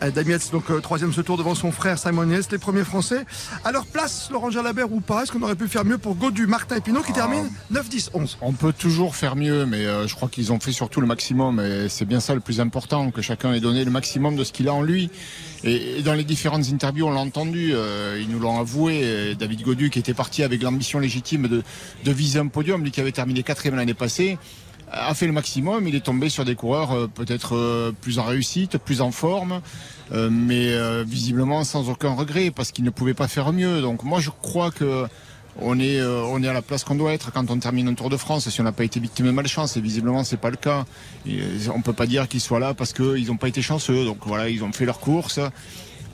Euh, 0.03 0.11
Damietz, 0.11 0.51
donc 0.51 0.71
euh, 0.71 0.81
troisième 0.81 1.13
ce 1.13 1.21
tour 1.21 1.37
devant 1.37 1.55
son 1.55 1.73
frère 1.73 1.99
Simon 1.99 2.29
Yates, 2.29 2.51
les 2.53 2.59
premiers 2.59 2.85
Français. 2.85 3.25
À 3.65 3.73
leur 3.73 3.85
place, 3.87 4.31
Laurent 4.33 4.51
Jalabert 4.51 4.91
ou 4.93 5.01
pas, 5.01 5.23
est-ce 5.23 5.33
qu'on 5.33 5.43
aurait 5.43 5.57
pu 5.57 5.69
faire 5.69 5.85
mieux 5.85 5.99
pour 5.99 6.15
Godu, 6.15 6.47
Martin 6.47 6.77
et 6.77 6.81
Pinot 6.81 7.03
qui 7.03 7.13
termine 7.13 7.51
9, 7.71 7.89
10, 7.89 8.11
11 8.15 8.39
On 8.41 8.53
peut 8.53 8.73
toujours 8.73 9.15
faire 9.15 9.37
mieux, 9.37 9.67
mais 9.67 9.85
euh, 9.85 10.07
je 10.07 10.15
crois 10.15 10.29
qu'ils 10.29 10.53
ont 10.53 10.61
fait 10.61 10.73
surtout 10.73 11.01
le 11.03 11.07
maximum. 11.07 11.61
Et 11.61 11.89
c'est 11.89 12.07
bien 12.07 12.21
ça 12.21 12.35
le 12.35 12.41
plus 12.41 12.61
important, 12.61 13.11
que 13.11 13.21
chacun 13.21 13.53
ait 13.53 13.61
donné 13.61 13.85
le 13.85 13.91
maximum 13.91 14.37
de 14.37 14.45
ce 14.45 14.53
qu'il 14.53 14.69
a 14.69 14.75
en 14.75 14.83
lui. 14.83 15.11
Et, 15.65 15.99
et 15.99 16.03
dans 16.03 16.15
les 16.15 16.25
différentes 16.25 16.65
interviews, 16.73 17.07
on 17.07 17.11
l'a 17.13 17.21
entendu, 17.21 17.73
euh, 17.75 18.19
ils 18.21 18.31
nous 18.31 18.39
l'ont 18.39 18.59
avoué. 18.59 19.35
David 19.39 19.63
Godu, 19.63 19.91
qui 19.91 19.99
était 19.99 20.15
parti 20.15 20.43
avec 20.43 20.63
l'ambition 20.63 20.99
légitime 20.99 21.47
de, 21.47 21.63
de 22.05 22.13
viser 22.13 22.39
un 22.39 22.47
podium, 22.47 22.83
lui 22.83 22.91
qui 22.91 23.01
avait 23.01 23.13
terminé 23.13 23.43
quatrième 23.43 23.77
l'année 23.77 23.95
passée, 23.95 24.39
a 24.91 25.15
fait 25.15 25.27
le 25.27 25.33
maximum. 25.33 25.87
Il 25.87 25.95
est 25.95 26.05
tombé 26.05 26.29
sur 26.29 26.45
des 26.45 26.55
coureurs 26.55 26.93
euh, 26.93 27.07
peut-être 27.07 27.57
euh, 27.57 27.93
plus 27.93 28.19
en 28.19 28.25
réussite, 28.25 28.79
plus 28.79 29.01
en 29.01 29.11
forme, 29.11 29.61
euh, 30.13 30.29
mais 30.31 30.75
visiblement 31.05 31.65
sans 31.65 31.89
aucun 31.89 32.15
regret, 32.15 32.51
parce 32.51 32.73
qu'il 32.73 32.85
ne 32.85 32.91
pouvait 32.91 33.15
pas 33.15 33.29
faire 33.29 33.53
mieux. 33.53 33.81
Donc 33.81 34.03
moi, 34.03 34.21
je 34.21 34.31
crois 34.31 34.71
que 34.71 35.07
on 35.63 35.79
est, 35.81 36.01
on 36.01 36.43
est 36.43 36.49
à 36.49 36.53
la 36.53 36.63
place 36.63 36.85
qu'on 36.85 36.95
doit 36.95 37.13
être 37.13 37.33
quand 37.33 37.51
on 37.51 37.59
termine 37.59 37.89
un 37.89 37.95
Tour 37.95 38.09
de 38.09 38.17
France. 38.17 38.49
Si 38.49 38.61
on 38.61 38.65
n'a 38.65 38.73
pas 38.73 38.85
été 38.85 39.01
victime 39.01 39.27
de 39.27 39.31
malchance, 39.31 39.77
et 39.77 39.81
visiblement 39.81 40.25
c'est 40.25 40.37
pas 40.37 40.51
le 40.51 40.57
cas. 40.57 40.85
On 41.75 41.83
peut 41.83 41.93
pas 41.93 42.07
dire 42.07 42.29
qu'ils 42.29 42.41
soient 42.41 42.61
là 42.61 42.73
parce 42.73 42.93
qu'ils 42.93 43.27
n'ont 43.27 43.37
pas 43.37 43.49
été 43.49 43.61
chanceux. 43.61 44.05
Donc 44.05 44.19
voilà, 44.25 44.49
ils 44.49 44.63
ont 44.65 44.73
fait 44.73 44.87
leur 44.87 45.01
course. 45.01 45.41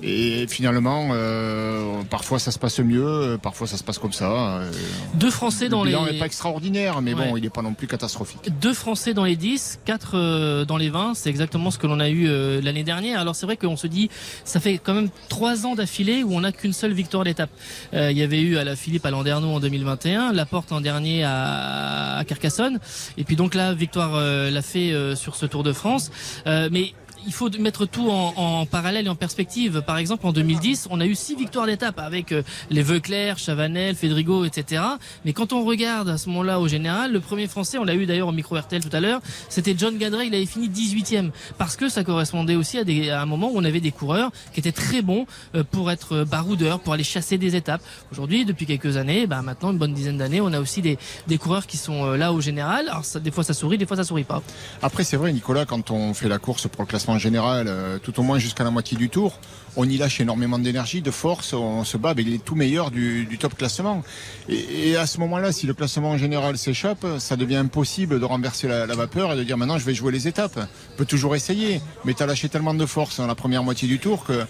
Et 0.03 0.47
finalement, 0.49 1.09
euh, 1.13 2.03
parfois 2.11 2.39
ça 2.39 2.51
se 2.51 2.59
passe 2.59 2.79
mieux, 2.81 3.05
euh, 3.07 3.39
parfois 3.39 3.67
ça 3.67 3.77
se 3.77 3.83
passe 3.85 3.99
comme 3.99 4.13
ça. 4.13 4.31
euh. 4.61 4.71
Deux 5.15 5.31
Français 5.31 5.69
dans 5.69 5.83
le 5.85 5.91
bilan 5.91 6.05
les 6.05 6.13
n'est 6.13 6.19
pas 6.19 6.27
extraordinaire, 6.27 7.01
mais 7.03 7.15
Ouais. 7.15 7.29
bon, 7.31 7.37
il 7.37 7.43
n'est 7.43 7.51
pas 7.51 7.63
non 7.63 7.73
plus 7.75 7.87
catastrophique. 7.87 8.41
Deux 8.61 8.75
Français 8.75 9.15
dans 9.15 9.25
les 9.25 9.37
10, 9.37 9.81
quatre 9.85 10.13
euh, 10.19 10.65
dans 10.67 10.77
les 10.77 10.91
20, 10.91 11.15
c'est 11.15 11.31
exactement 11.31 11.71
ce 11.71 11.79
que 11.79 11.87
l'on 11.87 11.99
a 12.01 12.09
eu 12.11 12.27
l'année 12.61 12.85
dernière. 12.85 13.21
Alors 13.21 13.35
c'est 13.35 13.47
vrai 13.47 13.57
qu'on 13.57 13.77
se 13.77 13.87
dit, 13.87 14.11
ça 14.45 14.61
fait 14.61 14.79
quand 14.79 14.95
même 14.95 15.09
trois 15.29 15.67
ans 15.67 15.75
d'affilée 15.75 16.23
où 16.23 16.35
on 16.35 16.41
n'a 16.41 16.53
qu'une 16.53 16.73
seule 16.75 16.93
victoire 16.93 17.25
d'étape. 17.25 17.51
Euh, 17.95 18.11
il 18.11 18.19
y 18.19 18.23
avait 18.23 18.41
eu 18.41 18.59
à 18.59 18.65
la 18.65 18.77
Philippe 18.77 19.07
à 19.07 19.11
Landerneau 19.11 19.49
en 19.49 19.61
2021, 19.61 20.33
Laporte 20.33 20.73
en 20.73 20.81
dernier 20.81 21.25
à, 21.25 22.17
à 22.19 22.25
Carcassonne, 22.25 22.79
et 23.17 23.25
puis 23.25 23.37
donc 23.37 23.55
là, 23.55 23.73
victoire 23.75 24.15
euh, 24.15 24.51
l'a 24.51 24.63
fait 24.63 24.93
euh, 24.93 25.15
sur 25.17 25.37
ce 25.37 25.47
Tour 25.47 25.63
de 25.63 25.73
France. 25.73 26.11
Euh, 26.47 26.69
mais 26.71 26.93
il 27.27 27.33
faut 27.33 27.51
mettre 27.59 27.87
tout 27.87 28.09
en, 28.09 28.67
parallèle 28.67 29.07
et 29.07 29.09
en 29.09 29.15
perspective. 29.15 29.83
Par 29.87 29.99
exemple, 29.99 30.27
en 30.27 30.33
2010, 30.33 30.89
on 30.91 31.01
a 31.01 31.07
eu 31.07 31.15
six 31.15 31.35
victoires 31.35 31.67
d'étape 31.67 31.99
avec 31.99 32.33
euh, 32.33 32.43
les 32.71 32.83
Veuclair, 32.83 33.39
Chavanel, 33.39 33.97
Fedrigo, 33.97 34.45
etc. 34.45 34.83
Mais 35.25 35.33
quand 35.33 35.53
on 35.53 35.65
regarde 35.65 36.09
à 36.09 36.19
ce 36.19 36.29
moment-là 36.29 36.61
au 36.61 36.69
général, 36.69 37.13
le 37.13 37.21
premier 37.21 37.49
français, 37.49 37.79
on 37.79 37.85
l'a 37.85 37.95
eu 37.95 38.07
d'ailleurs 38.07 38.29
au 38.29 38.33
micro 38.33 38.57
RTL 38.57 38.83
tout 38.83 38.95
à 38.95 39.01
l'heure, 39.01 39.21
c'était 39.49 39.75
John 39.77 39.99
Gadret, 39.99 40.29
il 40.29 40.35
avait 40.35 40.47
fini 40.47 40.69
18e. 40.69 41.31
Parce 41.59 41.77
que 41.77 41.89
ça 41.89 42.05
correspondait 42.05 42.55
aussi 42.55 42.79
à, 42.79 42.85
des, 42.85 43.11
à 43.11 43.23
un 43.23 43.27
moment 43.27 43.49
où 43.49 43.57
on 43.57 43.65
avait 43.65 43.81
des 43.81 43.93
coureurs 43.93 44.31
qui 44.53 44.61
étaient 44.61 44.73
très 44.73 45.03
bons 45.03 45.27
euh, 45.55 45.65
pour 45.65 45.91
être 45.91 46.25
baroudeurs, 46.25 46.81
pour 46.81 46.93
aller 46.93 47.05
chasser 47.05 47.39
des 47.39 47.57
étapes. 47.57 47.83
Aujourd'hui, 48.13 48.45
depuis 48.45 48.67
quelques 48.67 48.97
années, 48.97 49.27
bah 49.27 49.43
maintenant 49.43 49.73
une 49.73 49.79
bonne 49.79 49.95
dizaine 49.95 50.19
d'années, 50.19 50.41
on 50.41 50.53
a 50.53 50.61
aussi 50.61 50.81
des, 50.81 50.99
des 51.27 51.39
coureurs 51.39 51.67
qui 51.67 51.77
sont 51.77 52.13
là 52.13 52.33
au 52.33 52.41
général. 52.41 52.89
Alors 52.89 53.05
des 53.21 53.31
fois 53.31 53.43
ça 53.45 53.55
sourit, 53.55 53.79
des 53.79 53.87
fois 53.87 53.97
ça 53.97 54.05
sourit 54.05 54.25
pas. 54.25 54.43
Après 54.83 55.05
c'est 55.05 55.17
vrai 55.17 55.33
Nicolas, 55.33 55.65
quand 55.65 55.91
on 55.91 56.15
fait 56.15 56.29
la 56.29 56.39
course 56.39 56.69
pour 56.69 56.83
le 56.83 56.87
classement 56.87 57.16
général, 57.19 57.67
euh, 57.69 57.99
tout 57.99 58.19
au 58.21 58.23
moins 58.23 58.39
jusqu'à 58.39 58.65
la 58.65 58.71
moitié 58.71 58.97
du 58.97 59.09
tour, 59.09 59.39
on 59.77 59.89
y 59.89 59.99
lâche 59.99 60.21
énormément 60.21 60.59
d'énergie, 60.59 61.03
de 61.03 61.11
force, 61.11 61.53
on 61.53 61.85
se 61.85 61.97
bat 61.97 62.11
avec 62.11 62.27
les 62.27 62.39
tout 62.39 62.55
meilleurs 62.55 62.91
du, 62.91 63.37
top 63.39 63.57
classement. 63.57 64.03
Et, 64.49 64.97
à 64.97 65.07
ce 65.07 65.19
moment-là, 65.21 65.53
si 65.53 65.67
le 65.67 65.75
classement 65.75 66.11
en 66.11 66.19
général 66.19 66.57
s'échappe, 66.57 67.07
ça 67.19 67.37
devient 67.37 67.57
impossible 67.57 68.19
de 68.19 68.25
renverser 68.25 68.69
la, 68.69 68.87
vapeur 68.87 69.33
et 69.33 69.37
de 69.37 69.45
dire 69.45 69.59
maintenant 69.59 69.79
je 69.79 69.85
vais 69.85 69.95
jouer 69.95 70.13
les 70.13 70.29
étapes. 70.29 70.59
On 70.59 70.97
peut 70.97 71.05
toujours 71.05 71.37
essayer, 71.37 71.81
mais 72.05 72.15
tu 72.15 72.23
as 72.23 72.27
lâché 72.27 72.49
tellement 72.49 72.75
de 72.75 72.87
force 72.87 73.19
dans 73.19 73.27
la 73.27 73.35
première 73.35 73.63
moitié 73.63 73.87
du 73.87 73.99
tour 73.99 74.25
que 74.25 74.47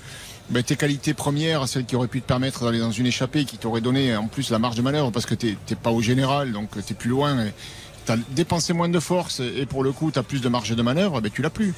ben, 0.50 0.62
tes 0.62 0.76
qualités 0.76 1.12
premières, 1.12 1.66
celles 1.66 1.84
qui 1.84 1.96
auraient 1.96 2.06
pu 2.06 2.20
te 2.20 2.26
permettre 2.26 2.64
d'aller 2.64 2.78
dans 2.78 2.92
une 2.92 3.06
échappée, 3.06 3.44
qui 3.44 3.58
t'auraient 3.58 3.80
donné 3.80 4.16
en 4.16 4.28
plus 4.28 4.50
la 4.50 4.60
marge 4.60 4.76
de 4.76 4.82
manœuvre 4.82 5.10
parce 5.10 5.26
que 5.26 5.34
tu 5.34 5.58
n'es 5.68 5.76
pas 5.76 5.90
au 5.90 6.00
général, 6.00 6.52
donc 6.52 6.70
tu 6.86 6.92
es 6.92 6.96
plus 6.96 7.10
loin. 7.10 7.36
Tu 8.06 8.12
as 8.12 8.16
dépensé 8.30 8.72
moins 8.72 8.88
de 8.88 9.00
force 9.00 9.40
et 9.40 9.66
pour 9.66 9.82
le 9.82 9.90
coup 9.90 10.12
tu 10.12 10.20
as 10.20 10.22
plus 10.22 10.40
de 10.40 10.48
marge 10.48 10.70
de 10.70 10.82
manœuvre, 10.82 11.20
ben, 11.20 11.32
tu 11.32 11.42
l'as 11.42 11.50
plus. 11.50 11.74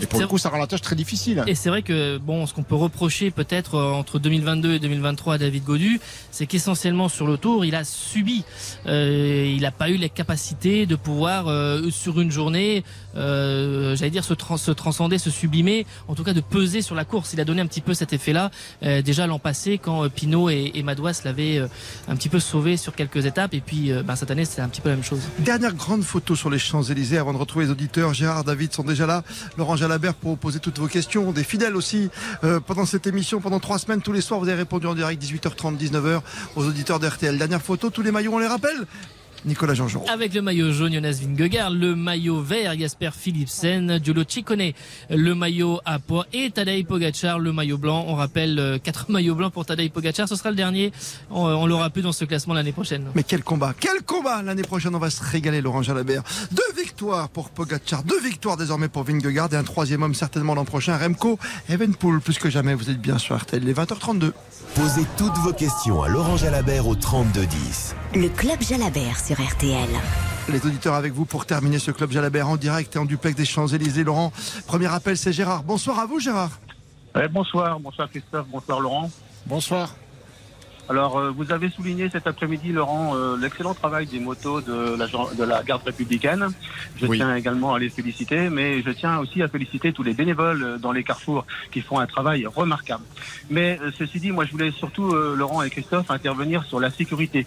Et 0.00 0.06
pour 0.06 0.20
le 0.20 0.26
coup, 0.26 0.38
ça 0.38 0.48
rend 0.48 0.58
la 0.58 0.66
tâche 0.66 0.82
très 0.82 0.96
difficile. 0.96 1.44
Et 1.46 1.54
c'est 1.54 1.68
vrai 1.68 1.82
que 1.82 2.18
bon, 2.18 2.46
ce 2.46 2.54
qu'on 2.54 2.62
peut 2.62 2.74
reprocher 2.74 3.30
peut-être 3.30 3.76
euh, 3.76 3.92
entre 3.92 4.18
2022 4.18 4.74
et 4.74 4.78
2023 4.78 5.34
à 5.34 5.38
David 5.38 5.64
Godu, 5.64 6.00
c'est 6.30 6.46
qu'essentiellement 6.46 7.08
sur 7.08 7.26
le 7.26 7.36
tour, 7.36 7.64
il 7.64 7.74
a 7.74 7.84
subi. 7.84 8.44
Euh, 8.86 9.52
il 9.54 9.62
n'a 9.62 9.70
pas 9.70 9.90
eu 9.90 9.96
les 9.96 10.08
capacités 10.08 10.86
de 10.86 10.96
pouvoir 10.96 11.48
euh, 11.48 11.90
sur 11.90 12.20
une 12.20 12.30
journée, 12.30 12.84
euh, 13.16 13.94
j'allais 13.96 14.10
dire 14.10 14.24
se, 14.24 14.34
se, 14.56 14.70
transcender, 14.70 15.18
se 15.18 15.30
sublimer, 15.30 15.86
en 16.08 16.14
tout 16.14 16.24
cas 16.24 16.32
de 16.32 16.40
peser 16.40 16.82
sur 16.82 16.94
la 16.94 17.04
course. 17.04 17.32
Il 17.32 17.40
a 17.40 17.44
donné 17.44 17.60
un 17.60 17.66
petit 17.66 17.80
peu 17.80 17.94
cet 17.94 18.12
effet-là 18.12 18.50
euh, 18.82 19.02
déjà 19.02 19.26
l'an 19.26 19.38
passé 19.38 19.78
quand 19.78 20.08
Pinot 20.08 20.50
et, 20.50 20.72
et 20.74 20.82
Madouas 20.82 21.22
l'avaient 21.24 21.60
un 22.08 22.16
petit 22.16 22.28
peu 22.28 22.40
sauvé 22.40 22.76
sur 22.76 22.94
quelques 22.94 23.26
étapes. 23.26 23.54
Et 23.54 23.60
puis 23.60 23.90
ben, 24.04 24.16
cette 24.16 24.30
année, 24.30 24.44
c'est 24.44 24.60
un 24.60 24.68
petit 24.68 24.80
peu 24.80 24.88
la 24.88 24.96
même 24.96 25.04
chose. 25.04 25.20
Dernière 25.38 25.74
grande 25.74 26.02
photo 26.02 26.34
sur 26.34 26.50
les 26.50 26.58
Champs 26.58 26.82
Élysées 26.82 27.18
avant 27.18 27.32
de 27.32 27.38
retrouver 27.38 27.66
les 27.66 27.70
auditeurs. 27.70 28.14
Gérard, 28.14 28.44
David 28.44 28.72
sont 28.72 28.84
déjà 28.84 29.06
là. 29.06 29.22
Laurent 29.56 29.76
Jalabert 29.84 30.14
pour 30.14 30.38
poser 30.38 30.60
toutes 30.60 30.78
vos 30.78 30.86
questions. 30.86 31.30
Des 31.30 31.44
fidèles 31.44 31.76
aussi 31.76 32.08
euh, 32.42 32.58
pendant 32.58 32.86
cette 32.86 33.06
émission, 33.06 33.42
pendant 33.42 33.60
trois 33.60 33.78
semaines, 33.78 34.00
tous 34.00 34.12
les 34.12 34.22
soirs, 34.22 34.40
vous 34.40 34.48
avez 34.48 34.60
répondu 34.60 34.86
en 34.86 34.94
direct 34.94 35.22
18h30, 35.22 35.76
19h 35.76 36.22
aux 36.56 36.64
auditeurs 36.64 36.98
d'RTL. 36.98 37.36
Dernière 37.36 37.60
photo, 37.60 37.90
tous 37.90 38.00
les 38.00 38.10
maillots, 38.10 38.32
on 38.32 38.38
les 38.38 38.46
rappelle 38.46 38.86
Nicolas 39.44 39.74
Jean-Jean. 39.74 40.04
Avec 40.12 40.34
le 40.34 40.42
maillot 40.42 40.72
jaune, 40.72 40.94
Jonas 40.94 41.20
Vingegaard, 41.22 41.70
le 41.70 41.94
maillot 41.94 42.40
vert, 42.40 42.78
Jasper 42.78 43.10
Philipsen, 43.12 44.00
Giulio 44.02 44.24
Ciccone, 44.26 44.72
le 45.10 45.34
maillot 45.34 45.80
à 45.84 45.98
poids 45.98 46.26
et 46.32 46.50
Tadej 46.50 46.84
Pogacar, 46.86 47.38
le 47.38 47.52
maillot 47.52 47.78
blanc. 47.78 48.04
On 48.08 48.14
rappelle 48.14 48.58
euh, 48.58 48.78
quatre 48.78 49.06
maillots 49.10 49.34
blancs 49.34 49.52
pour 49.52 49.66
Tadej 49.66 49.90
Pogacar. 49.90 50.28
Ce 50.28 50.36
sera 50.36 50.50
le 50.50 50.56
dernier. 50.56 50.92
On, 51.30 51.66
l'aura 51.66 51.90
plus 51.90 52.02
dans 52.02 52.12
ce 52.12 52.24
classement 52.24 52.54
l'année 52.54 52.72
prochaine. 52.72 53.06
Mais 53.14 53.22
quel 53.22 53.42
combat 53.42 53.74
Quel 53.78 54.02
combat 54.02 54.42
L'année 54.42 54.62
prochaine, 54.62 54.94
on 54.94 54.98
va 54.98 55.10
se 55.10 55.22
régaler, 55.22 55.60
Laurent 55.60 55.82
Jalabert. 55.82 56.22
Deux 56.52 56.80
victoires 56.82 57.28
pour 57.28 57.50
Pogacar, 57.50 58.02
deux 58.02 58.20
victoires 58.20 58.56
désormais 58.56 58.88
pour 58.88 59.04
Vingegaard 59.04 59.52
et 59.52 59.56
un 59.56 59.64
troisième 59.64 60.02
homme 60.02 60.14
certainement 60.14 60.54
l'an 60.54 60.64
prochain, 60.64 60.96
Remco 60.96 61.38
Evenpool. 61.68 62.20
Plus 62.20 62.38
que 62.38 62.50
jamais, 62.50 62.74
vous 62.74 62.90
êtes 62.90 63.00
bien 63.00 63.18
sur 63.18 63.36
RTL, 63.36 63.62
les 63.62 63.74
20h32. 63.74 64.32
Posez 64.74 65.06
toutes 65.16 65.36
vos 65.38 65.52
questions 65.52 66.02
à 66.02 66.08
Laurent 66.08 66.36
Jalabert 66.36 66.88
au 66.88 66.94
3210. 66.94 67.94
Le 68.16 68.28
club 68.28 68.60
Jalabert 68.60 69.20
sur 69.24 69.33
RTL. 69.40 69.88
Les 70.48 70.64
auditeurs 70.64 70.94
avec 70.94 71.12
vous 71.12 71.24
pour 71.24 71.46
terminer 71.46 71.78
ce 71.78 71.90
club 71.90 72.10
Jalabert 72.10 72.48
en 72.48 72.56
direct 72.56 72.94
et 72.94 72.98
en 72.98 73.04
duplex 73.04 73.36
des 73.36 73.44
Champs-Élysées. 73.44 74.04
Laurent, 74.04 74.32
premier 74.66 74.86
appel, 74.86 75.16
c'est 75.16 75.32
Gérard. 75.32 75.62
Bonsoir 75.64 75.98
à 75.98 76.06
vous, 76.06 76.20
Gérard. 76.20 76.50
bonsoir, 77.30 77.80
bonsoir 77.80 78.08
Christophe, 78.10 78.46
bonsoir 78.48 78.80
Laurent. 78.80 79.10
Bonsoir. 79.46 79.94
Alors, 80.88 81.16
euh, 81.16 81.30
vous 81.30 81.50
avez 81.50 81.70
souligné 81.70 82.10
cet 82.10 82.26
après-midi, 82.26 82.70
Laurent, 82.70 83.16
euh, 83.16 83.38
l'excellent 83.38 83.72
travail 83.72 84.06
des 84.06 84.20
motos 84.20 84.60
de 84.60 84.96
la, 84.98 85.06
de 85.06 85.42
la 85.42 85.62
garde 85.62 85.82
républicaine. 85.82 86.48
Je 87.00 87.06
tiens 87.06 87.34
également 87.34 87.72
à 87.72 87.78
les 87.78 87.88
féliciter, 87.88 88.50
mais 88.50 88.82
je 88.82 88.90
tiens 88.90 89.18
aussi 89.18 89.42
à 89.42 89.48
féliciter 89.48 89.94
tous 89.94 90.02
les 90.02 90.12
bénévoles 90.12 90.62
euh, 90.62 90.78
dans 90.78 90.92
les 90.92 91.02
carrefours 91.02 91.46
qui 91.72 91.80
font 91.80 91.98
un 91.98 92.06
travail 92.06 92.46
remarquable. 92.46 93.04
Mais 93.48 93.78
ceci 93.98 94.20
dit, 94.20 94.30
moi, 94.30 94.44
je 94.44 94.52
voulais 94.52 94.72
surtout, 94.72 95.14
Laurent 95.14 95.62
et 95.62 95.70
Christophe, 95.70 96.10
intervenir 96.10 96.64
sur 96.64 96.80
la 96.80 96.90
sécurité. 96.90 97.46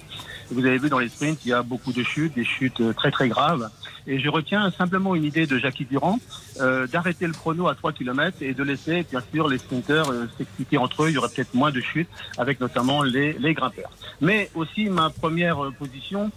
Vous 0.52 0.65
avez 0.65 0.78
vu 0.78 0.90
dans 0.90 0.99
les 0.99 1.10
sprints, 1.10 1.40
il 1.45 1.49
y 1.49 1.53
a 1.53 1.61
beaucoup 1.61 1.91
de 1.91 2.03
chutes, 2.03 2.36
des 2.36 2.45
chutes 2.45 2.82
très 2.95 3.11
très 3.11 3.28
graves. 3.28 3.69
Et 4.07 4.19
je 4.19 4.30
retiens 4.30 4.72
simplement 4.72 5.15
une 5.15 5.26
idée 5.26 5.45
de 5.45 5.57
Jackie 5.57 5.84
Durand, 5.84 6.18
euh, 6.61 6.88
d'arrêter 6.88 7.28
le 7.28 7.34
chrono 7.34 7.68
à 7.68 7.76
3 7.76 7.91
km 7.91 8.38
et 8.40 8.53
de 8.53 8.64
laisser 8.64 9.06
bien 9.10 9.22
sûr 9.34 9.49
les 9.49 9.57
sprinters 9.57 10.10
euh, 10.10 10.30
s'expliquer 10.38 10.78
entre 10.78 11.03
eux. 11.03 11.10
Il 11.10 11.15
y 11.15 11.18
aurait 11.18 11.28
peut-être 11.28 11.53
moins 11.53 11.72
de 11.72 11.82
chutes, 11.82 12.07
avec 12.38 12.61
notamment 12.61 13.03
les, 13.03 13.34
les 13.34 13.53
grimpeurs. 13.53 13.91
Mais 14.22 14.49
aussi 14.56 14.86
ma 14.86 15.10
première 15.10 15.61
euh, 15.61 15.72
position, 15.72 16.32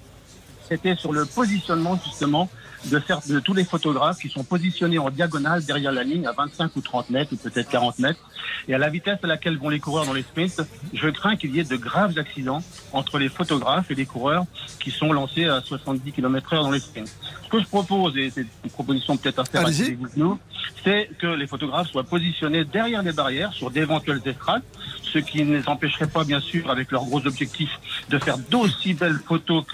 c'était 0.69 0.97
sur 0.97 1.12
le 1.12 1.24
positionnement 1.24 2.01
justement 2.05 2.51
de, 2.87 3.01
de 3.28 3.39
tous 3.39 3.55
les 3.55 3.65
photographes 3.65 4.19
qui 4.19 4.28
sont 4.28 4.45
positionnés 4.45 4.99
en 4.99 5.11
diagonale 5.11 5.65
derrière 5.65 5.93
la 5.93 6.03
ligne 6.03 6.27
à 6.27 6.32
25 6.32 6.74
ou 6.74 6.81
30 6.81 7.11
mètres 7.11 7.32
ou 7.32 7.37
peut-être 7.37 7.69
40 7.69 8.01
mètres. 8.01 8.20
Et 8.69 8.75
à 8.75 8.79
la 8.79 8.89
vitesse 8.89 9.19
à 9.23 9.27
laquelle 9.27 9.59
vont 9.59 9.69
les 9.69 9.81
coureurs 9.81 10.07
dans 10.07 10.12
les 10.12 10.23
sprints, 10.23 10.61
je 10.93 11.09
crains 11.09 11.37
qu'il 11.37 11.55
y 11.55 11.61
ait 11.61 11.65
de 11.65 11.77
graves 11.77 12.19
accidents 12.19 12.62
entre 12.93 13.19
les 13.19 13.29
photographes 13.29 13.91
et 13.91 13.95
les 13.95 14.07
coureurs 14.07 14.45
qui 14.79 14.91
sont 14.91 15.12
lancés 15.12 15.47
à 15.47 15.61
70 15.61 16.12
km 16.12 16.53
heure 16.55 16.65
dans 16.65 16.71
les 16.71 16.81
sprints. 16.81 17.12
Ce 17.45 17.49
que 17.49 17.61
je 17.61 17.67
propose, 17.67 18.17
et 18.17 18.31
c'est 18.31 18.47
une 18.65 18.71
proposition 18.71 19.17
peut-être 19.17 19.41
à 19.41 19.45
faire 19.45 19.67
avec 19.67 20.17
nous, 20.17 20.39
c'est 20.85 21.11
que 21.19 21.27
les 21.27 21.47
photographes 21.47 21.89
soient 21.89 22.05
positionnés 22.05 22.65
derrière 22.65 23.03
les 23.03 23.12
barrières 23.12 23.53
sur 23.53 23.71
d'éventuelles 23.71 24.21
estrades, 24.25 24.62
ce 25.03 25.19
qui 25.19 25.43
ne 25.45 25.59
les 25.59 25.69
empêcherait 25.69 26.07
pas, 26.07 26.25
bien 26.25 26.41
sûr, 26.41 26.71
avec 26.71 26.91
leurs 26.91 27.05
gros 27.05 27.27
objectifs, 27.27 27.79
de 28.09 28.19
faire 28.19 28.39
d'aussi 28.39 28.95
belles 28.95 29.19
photos 29.27 29.65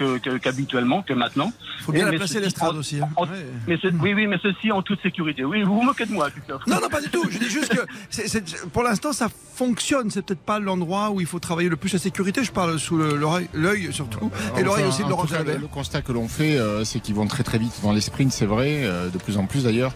qu'habituellement, 0.41 1.01
que, 1.01 1.13
que, 1.13 1.17
maintenant. 1.17 1.51
Il 1.79 1.83
faut 1.83 1.91
bien 1.91 2.09
placer 2.09 2.39
l'estrade 2.39 2.75
aussi. 2.75 2.99
Hein. 2.99 3.09
mais 3.67 3.77
oui, 4.01 4.13
oui, 4.13 4.27
mais 4.27 4.39
ceci 4.41 4.71
en 4.71 4.81
toute 4.81 5.01
sécurité. 5.01 5.43
Oui, 5.45 5.63
vous 5.63 5.75
vous 5.75 5.83
moquez 5.83 6.05
de 6.05 6.11
moi, 6.11 6.29
Christophe. 6.31 6.65
Non, 6.67 6.79
non, 6.81 6.89
pas 6.89 7.01
du 7.01 7.09
tout. 7.09 7.25
Je 7.29 7.37
dis 7.37 7.49
juste 7.49 7.73
que 7.73 7.81
pour 8.73 8.83
l'instant, 8.83 9.13
ça 9.13 9.29
fonctionne. 9.55 10.11
C'est 10.11 10.21
peut-être 10.21 10.41
pas 10.41 10.59
l'endroit 10.59 11.09
où 11.11 11.21
il 11.21 11.27
faut 11.27 11.39
travailler 11.39 11.69
le 11.69 11.75
plus 11.75 11.93
la 11.93 11.99
sécurité. 11.99 12.43
Je 12.43 12.51
parle 12.51 12.79
sous 12.79 12.97
l'œil 12.97 13.89
surtout. 13.91 14.31
et 14.57 14.63
l'oreille 14.63 14.85
aussi 14.85 15.03
de 15.03 15.09
Laurent 15.09 15.25
Le 15.45 15.67
constat 15.67 16.01
que 16.01 16.11
l'on 16.11 16.27
fait, 16.27 16.57
euh, 16.57 16.83
c'est 16.83 16.99
qu'ils 16.99 17.15
vont 17.15 17.27
très 17.27 17.43
très 17.43 17.57
vite 17.57 17.79
dans 17.83 17.91
les 17.91 18.01
sprints, 18.01 18.31
c'est 18.31 18.45
vrai, 18.45 18.83
euh, 18.83 19.09
de 19.09 19.17
plus 19.17 19.37
en 19.37 19.45
plus 19.45 19.63
d'ailleurs. 19.63 19.93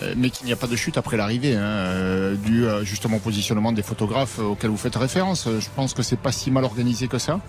Euh, 0.00 0.14
mais 0.16 0.30
qu'il 0.30 0.46
n'y 0.46 0.52
a 0.52 0.56
pas 0.56 0.66
de 0.66 0.76
chute 0.76 0.96
après 0.96 1.18
l'arrivée, 1.18 1.54
hein, 1.54 2.34
dû 2.44 2.64
justement 2.82 3.16
au 3.16 3.20
positionnement 3.20 3.72
des 3.72 3.82
photographes 3.82 4.38
auxquels 4.38 4.70
vous 4.70 4.76
faites 4.78 4.96
référence. 4.96 5.46
Je 5.46 5.68
pense 5.76 5.92
que 5.92 6.02
c'est 6.02 6.18
pas 6.18 6.32
si 6.32 6.50
mal 6.50 6.64
organisé 6.64 7.08
que 7.08 7.18
ça 7.18 7.40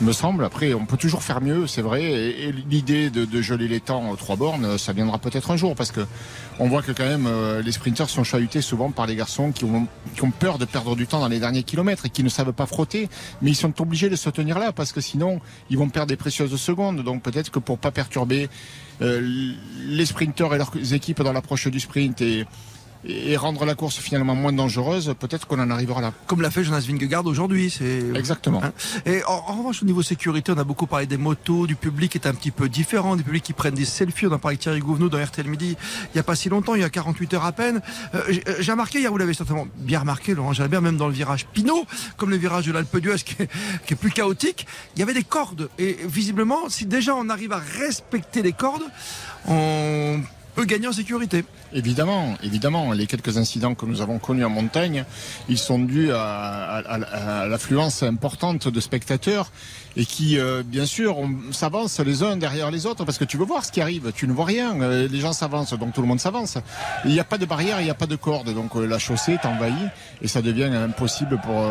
me 0.00 0.12
semble. 0.12 0.44
Après, 0.44 0.74
on 0.74 0.86
peut 0.86 0.96
toujours 0.96 1.22
faire 1.22 1.40
mieux, 1.40 1.66
c'est 1.66 1.82
vrai. 1.82 2.02
Et, 2.02 2.52
l'idée 2.52 3.10
de, 3.10 3.42
geler 3.42 3.68
les 3.68 3.80
temps 3.80 4.10
aux 4.10 4.16
trois 4.16 4.36
bornes, 4.36 4.78
ça 4.78 4.92
viendra 4.92 5.18
peut-être 5.18 5.50
un 5.50 5.56
jour, 5.56 5.74
parce 5.74 5.92
que 5.92 6.06
on 6.58 6.68
voit 6.68 6.82
que 6.82 6.92
quand 6.92 7.04
même 7.04 7.26
euh, 7.26 7.62
les 7.62 7.72
sprinteurs 7.72 8.10
sont 8.10 8.24
chahutés 8.24 8.62
souvent 8.62 8.90
par 8.90 9.06
les 9.06 9.14
garçons 9.14 9.52
qui 9.52 9.64
ont, 9.64 9.86
qui 10.14 10.24
ont 10.24 10.30
peur 10.30 10.58
de 10.58 10.64
perdre 10.64 10.96
du 10.96 11.06
temps 11.06 11.20
dans 11.20 11.28
les 11.28 11.38
derniers 11.38 11.62
kilomètres 11.62 12.06
et 12.06 12.10
qui 12.10 12.24
ne 12.24 12.28
savent 12.28 12.52
pas 12.52 12.66
frotter, 12.66 13.08
mais 13.42 13.50
ils 13.50 13.56
sont 13.56 13.80
obligés 13.80 14.08
de 14.08 14.16
se 14.16 14.30
tenir 14.30 14.58
là, 14.58 14.72
parce 14.72 14.92
que 14.92 15.00
sinon, 15.00 15.40
ils 15.70 15.78
vont 15.78 15.88
perdre 15.88 16.08
des 16.08 16.16
précieuses 16.16 16.54
secondes. 16.56 17.02
Donc 17.02 17.22
peut-être 17.22 17.50
que 17.50 17.58
pour 17.58 17.78
pas 17.78 17.90
perturber 17.90 18.48
euh, 19.00 19.54
les 19.86 20.06
sprinteurs 20.06 20.54
et 20.54 20.58
leurs 20.58 20.92
équipes 20.92 21.22
dans 21.22 21.32
l'approche 21.32 21.68
du 21.68 21.80
sprint 21.80 22.20
et 22.20 22.44
et 23.04 23.36
rendre 23.36 23.64
la 23.64 23.74
course 23.74 23.96
finalement 23.98 24.34
moins 24.34 24.52
dangereuse, 24.52 25.14
peut-être 25.18 25.46
qu'on 25.46 25.60
en 25.60 25.70
arrivera 25.70 26.00
là. 26.00 26.12
Comme 26.26 26.42
l'a 26.42 26.50
fait 26.50 26.64
Jonas 26.64 26.84
Vingegaard 26.88 27.26
aujourd'hui. 27.26 27.70
C'est 27.70 28.02
exactement. 28.14 28.62
Hein. 28.62 28.72
et 29.06 29.22
en, 29.24 29.40
revanche, 29.40 29.82
au 29.82 29.86
niveau 29.86 30.02
sécurité, 30.02 30.52
on 30.52 30.58
a 30.58 30.64
beaucoup 30.64 30.86
parlé 30.86 31.06
des 31.06 31.16
motos, 31.16 31.66
du 31.66 31.76
public 31.76 32.14
est 32.16 32.26
un 32.26 32.34
petit 32.34 32.50
peu 32.50 32.68
différent, 32.68 33.16
des 33.16 33.22
publics 33.22 33.44
qui 33.44 33.52
prennent 33.52 33.74
des 33.74 33.84
selfies. 33.84 34.26
On 34.26 34.32
a 34.32 34.38
parlé 34.38 34.56
de 34.56 34.62
Thierry 34.62 34.80
Gouvenou 34.80 35.08
dans 35.08 35.22
RTL 35.22 35.46
Midi 35.46 35.68
il 35.68 36.10
n'y 36.14 36.20
a 36.20 36.22
pas 36.22 36.34
si 36.34 36.48
longtemps, 36.48 36.74
il 36.74 36.80
y 36.80 36.84
a 36.84 36.90
48 36.90 37.34
heures 37.34 37.44
à 37.44 37.52
peine. 37.52 37.80
Euh, 38.14 38.20
euh, 38.48 38.54
j'ai 38.60 38.72
remarqué 38.72 39.00
hier, 39.00 39.10
vous 39.10 39.18
l'avez 39.18 39.34
certainement 39.34 39.66
bien 39.76 40.00
remarqué, 40.00 40.34
Laurent 40.34 40.52
Jalabert, 40.52 40.82
même 40.82 40.96
dans 40.96 41.08
le 41.08 41.12
virage 41.12 41.46
Pinot, 41.46 41.86
comme 42.16 42.30
le 42.30 42.36
virage 42.36 42.66
de 42.66 42.72
l'Alpe 42.72 42.98
d'Huez 42.98 43.16
qui, 43.16 43.36
qui, 43.86 43.94
est 43.94 43.96
plus 43.96 44.10
chaotique, 44.10 44.66
il 44.96 45.00
y 45.00 45.02
avait 45.02 45.14
des 45.14 45.22
cordes. 45.22 45.68
Et 45.78 45.98
visiblement, 46.04 46.68
si 46.68 46.86
déjà 46.86 47.14
on 47.14 47.28
arrive 47.28 47.52
à 47.52 47.58
respecter 47.58 48.42
les 48.42 48.52
cordes, 48.52 48.84
on 49.46 50.20
gagner 50.66 50.88
en 50.88 50.92
sécurité. 50.92 51.44
Évidemment, 51.72 52.36
évidemment. 52.42 52.92
Les 52.92 53.06
quelques 53.06 53.36
incidents 53.36 53.74
que 53.74 53.86
nous 53.86 54.00
avons 54.00 54.18
connus 54.18 54.44
en 54.44 54.50
montagne, 54.50 55.04
ils 55.48 55.58
sont 55.58 55.78
dus 55.78 56.10
à, 56.12 57.46
l'affluence 57.48 58.02
importante 58.02 58.68
de 58.68 58.80
spectateurs 58.80 59.50
et 59.96 60.04
qui, 60.04 60.38
euh, 60.38 60.62
bien 60.64 60.86
sûr, 60.86 61.16
s'avancent 61.50 62.00
les 62.00 62.22
uns 62.22 62.36
derrière 62.36 62.70
les 62.70 62.86
autres 62.86 63.04
parce 63.04 63.18
que 63.18 63.24
tu 63.24 63.36
veux 63.36 63.44
voir 63.44 63.64
ce 63.64 63.72
qui 63.72 63.80
arrive. 63.80 64.12
Tu 64.14 64.26
ne 64.26 64.32
vois 64.32 64.46
rien. 64.46 64.80
Euh, 64.80 65.08
les 65.08 65.20
gens 65.20 65.32
s'avancent, 65.32 65.74
donc 65.74 65.92
tout 65.92 66.02
le 66.02 66.08
monde 66.08 66.20
s'avance. 66.20 66.58
Il 67.04 67.10
n'y 67.10 67.20
a 67.20 67.24
pas 67.24 67.38
de 67.38 67.46
barrière, 67.46 67.80
il 67.80 67.84
n'y 67.84 67.90
a 67.90 67.94
pas 67.94 68.06
de 68.06 68.16
corde. 68.16 68.52
Donc 68.54 68.76
euh, 68.76 68.86
la 68.86 68.98
chaussée 68.98 69.32
est 69.32 69.46
envahie 69.46 69.74
et 70.22 70.28
ça 70.28 70.42
devient 70.42 70.64
impossible 70.64 71.40
pour 71.42 71.64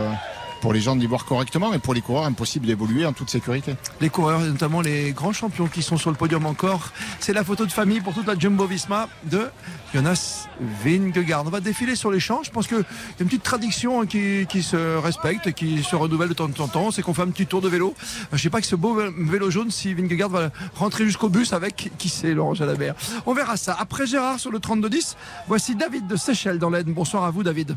pour 0.61 0.73
les 0.73 0.81
gens 0.81 0.95
d'y 0.95 1.07
voir 1.07 1.25
correctement 1.25 1.73
et 1.73 1.79
pour 1.79 1.93
les 1.93 2.01
coureurs 2.01 2.25
impossible 2.25 2.65
d'évoluer 2.65 3.05
en 3.05 3.13
toute 3.13 3.29
sécurité. 3.29 3.75
Les 4.01 4.09
coureurs, 4.09 4.39
notamment 4.39 4.81
les 4.81 5.11
grands 5.11 5.33
champions 5.33 5.67
qui 5.67 5.81
sont 5.81 5.97
sur 5.97 6.09
le 6.09 6.15
podium 6.15 6.45
encore, 6.45 6.91
c'est 7.19 7.33
la 7.33 7.43
photo 7.43 7.65
de 7.65 7.71
famille 7.71 8.01
pour 8.01 8.13
toute 8.13 8.27
la 8.27 8.37
Jumbo 8.37 8.65
Visma 8.65 9.09
de 9.25 9.49
Jonas 9.93 10.47
Vingegaard. 10.83 11.45
On 11.45 11.49
va 11.49 11.59
défiler 11.59 11.95
sur 11.95 12.11
les 12.11 12.19
champs. 12.19 12.41
Je 12.43 12.51
pense 12.51 12.67
qu'il 12.67 12.77
y 12.77 12.81
a 12.81 12.83
une 13.19 13.27
petite 13.27 13.43
tradition 13.43 14.05
qui, 14.05 14.63
se 14.63 14.97
respecte, 14.97 15.51
qui 15.53 15.83
se 15.83 15.95
renouvelle 15.95 16.29
de 16.29 16.33
temps 16.33 16.49
en 16.59 16.67
temps. 16.67 16.91
C'est 16.91 17.01
qu'on 17.01 17.13
fait 17.13 17.21
un 17.21 17.29
petit 17.29 17.47
tour 17.47 17.61
de 17.61 17.69
vélo. 17.69 17.93
Je 18.31 18.35
ne 18.35 18.39
sais 18.39 18.49
pas 18.49 18.61
que 18.61 18.67
ce 18.67 18.75
beau 18.75 18.95
vélo 18.95 19.49
jaune, 19.49 19.71
si 19.71 19.93
Vingegaard 19.93 20.29
va 20.29 20.49
rentrer 20.75 21.05
jusqu'au 21.05 21.29
bus 21.29 21.53
avec, 21.53 21.91
qui 21.97 22.09
sait, 22.09 22.33
Laurent 22.33 22.53
Jalabert. 22.53 22.95
On 23.25 23.33
verra 23.33 23.57
ça. 23.57 23.75
Après 23.79 24.05
Gérard 24.05 24.39
sur 24.39 24.51
le 24.51 24.59
32-10, 24.59 25.15
voici 25.47 25.75
David 25.75 26.07
de 26.07 26.15
Seychelles 26.15 26.59
dans 26.59 26.69
l'Aisne. 26.69 26.93
Bonsoir 26.93 27.23
à 27.23 27.31
vous, 27.31 27.43
David. 27.43 27.75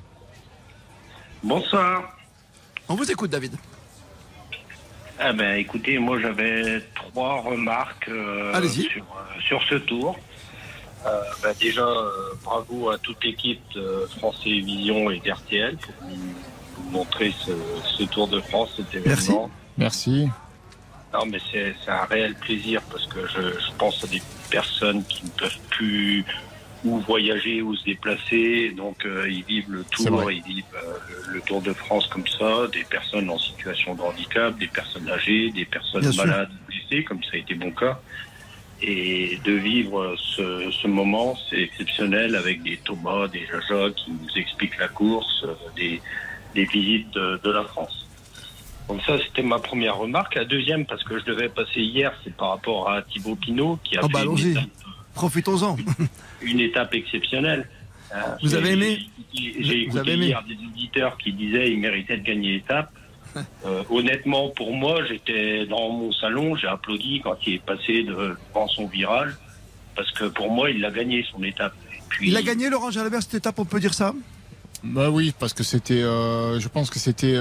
Bonsoir. 1.43 2.20
On 2.91 2.97
vous 2.97 3.09
écoute, 3.09 3.31
David. 3.31 3.53
Ah 5.17 5.33
ben, 5.33 5.57
écoutez, 5.57 5.97
moi 6.01 6.19
j'avais 6.21 6.83
trois 6.97 7.41
remarques 7.41 8.09
euh, 8.09 8.53
euh, 8.53 8.69
sur, 9.39 9.63
ce 9.63 9.77
tour. 9.77 10.19
Euh, 11.07 11.23
ben, 11.41 11.55
déjà, 11.61 11.87
bravo 12.43 12.91
à 12.91 12.99
toute 12.99 13.23
l'équipe 13.23 13.61
de 13.77 14.09
France 14.19 14.41
Télévisions 14.43 15.09
et 15.09 15.21
d'RTL 15.21 15.77
pour 15.77 15.95
vous, 16.09 16.91
montrer 16.91 17.33
ce, 17.39 18.03
Tour 18.07 18.27
de 18.27 18.41
France, 18.41 18.71
cet 18.77 18.93
événement. 18.93 19.49
Merci. 19.79 20.29
Non, 21.15 21.27
mais 21.27 21.39
c'est 21.53 21.75
un 21.87 22.07
réel 22.07 22.35
plaisir 22.35 22.83
parce 22.91 23.07
que 23.07 23.25
je, 23.29 23.41
je, 23.41 23.73
pense 23.79 24.03
à 24.03 24.09
des 24.09 24.23
personnes 24.51 25.05
qui 25.05 25.27
ne 25.27 25.31
peuvent 25.31 25.61
plus 25.69 26.25
ou 26.85 26.99
voyager 27.01 27.63
ou 27.63 27.75
se 27.75 27.85
déplacer. 27.85 28.71
Donc 28.77 29.05
euh, 29.05 29.29
ils 29.29 29.45
vivent 29.45 29.71
le 29.71 29.85
tour, 29.85 30.31
ils 30.31 30.43
vivent 30.43 30.65
euh, 30.75 31.33
le, 31.33 31.41
Tour 31.41 31.63
de 31.63 31.73
France 31.73 32.07
comme 32.09 32.27
ça, 32.27 32.67
des 32.73 32.85
personnes 32.85 33.31
en 33.31 33.39
situation 33.39 33.95
de 33.95 34.03
handicap, 34.03 34.57
des 34.59 34.67
personnes 34.67 35.09
âgées, 35.09 35.51
des 35.51 35.65
personnes 35.65 36.15
malades, 36.17 36.51
blessées, 36.69 37.05
comme 37.05 37.23
ça 37.23 37.31
a 37.35 37.37
été 37.37 37.55
mon 37.55 37.71
cas. 37.71 38.01
Et 38.83 39.39
de 39.45 39.53
vivre 39.53 40.17
ce, 40.17 40.71
ce 40.71 40.87
moment, 40.87 41.37
c'est 41.49 41.61
exceptionnel 41.61 42.35
avec 42.35 42.63
des 42.63 42.79
Thomas, 42.79 43.29
des 43.29 43.47
Jaja 43.47 43.91
qui 43.95 44.11
nous 44.11 44.39
expliquent 44.41 44.79
la 44.79 44.89
course, 44.89 45.45
euh, 45.45 45.55
des, 45.77 46.01
des 46.55 46.65
visites 46.65 47.13
de, 47.15 47.51
la 47.51 47.65
France. 47.65 48.07
Donc 48.89 49.03
ça, 49.03 49.19
c'était 49.19 49.43
ma 49.43 49.59
première 49.59 49.99
remarque. 49.99 50.35
La 50.35 50.45
deuxième, 50.45 50.87
parce 50.87 51.05
que 51.05 51.19
je 51.19 51.25
devais 51.25 51.49
passer 51.49 51.81
hier, 51.81 52.13
c'est 52.25 52.35
par 52.35 52.51
rapport 52.51 52.91
à 52.91 53.03
Thibaut 53.03 53.37
Pinot 53.37 53.79
qui 53.85 53.97
a 53.97 54.01
oh 54.03 54.09
bah 54.09 54.21
fait 54.21 54.55
Profitons-en. 55.15 55.77
Une 56.43 56.61
étape 56.61 56.95
exceptionnelle. 56.95 57.69
Euh, 58.15 58.19
vous 58.43 58.55
avez 58.55 58.73
aimé 58.73 58.99
J'ai 59.33 59.83
écouté 59.83 60.15
hier 60.15 60.43
des 60.45 60.55
auditeurs 60.55 61.17
qui 61.19 61.33
disaient 61.33 61.67
qu'il 61.67 61.81
méritait 61.81 62.17
de 62.17 62.25
gagner 62.25 62.53
l'étape. 62.55 62.91
Euh, 63.65 63.85
honnêtement, 63.91 64.49
pour 64.49 64.75
moi, 64.75 65.05
j'étais 65.07 65.65
dans 65.67 65.91
mon 65.91 66.11
salon, 66.11 66.57
j'ai 66.57 66.67
applaudi 66.67 67.21
quand 67.23 67.37
il 67.47 67.55
est 67.55 67.65
passé 67.65 68.03
devant 68.03 68.67
son 68.67 68.89
virage, 68.89 69.35
parce 69.95 70.11
que 70.11 70.25
pour 70.25 70.51
moi, 70.51 70.71
il 70.71 70.85
a 70.85 70.91
gagné 70.91 71.25
son 71.31 71.41
étape. 71.45 71.73
Il 72.21 72.37
a 72.37 72.43
gagné, 72.43 72.69
Laurent 72.71 72.91
Jalabert, 72.91 73.23
cette 73.23 73.35
étape, 73.35 73.57
on 73.61 73.65
peut 73.65 73.79
dire 73.79 73.95
ça? 73.95 74.15
Bah 74.83 75.11
oui, 75.11 75.33
parce 75.39 75.53
que 75.53 75.63
c'était, 75.63 76.03
euh, 76.03 76.59
je 76.59 76.67
pense 76.67 76.91
que 76.91 76.99
c'était 76.99 77.39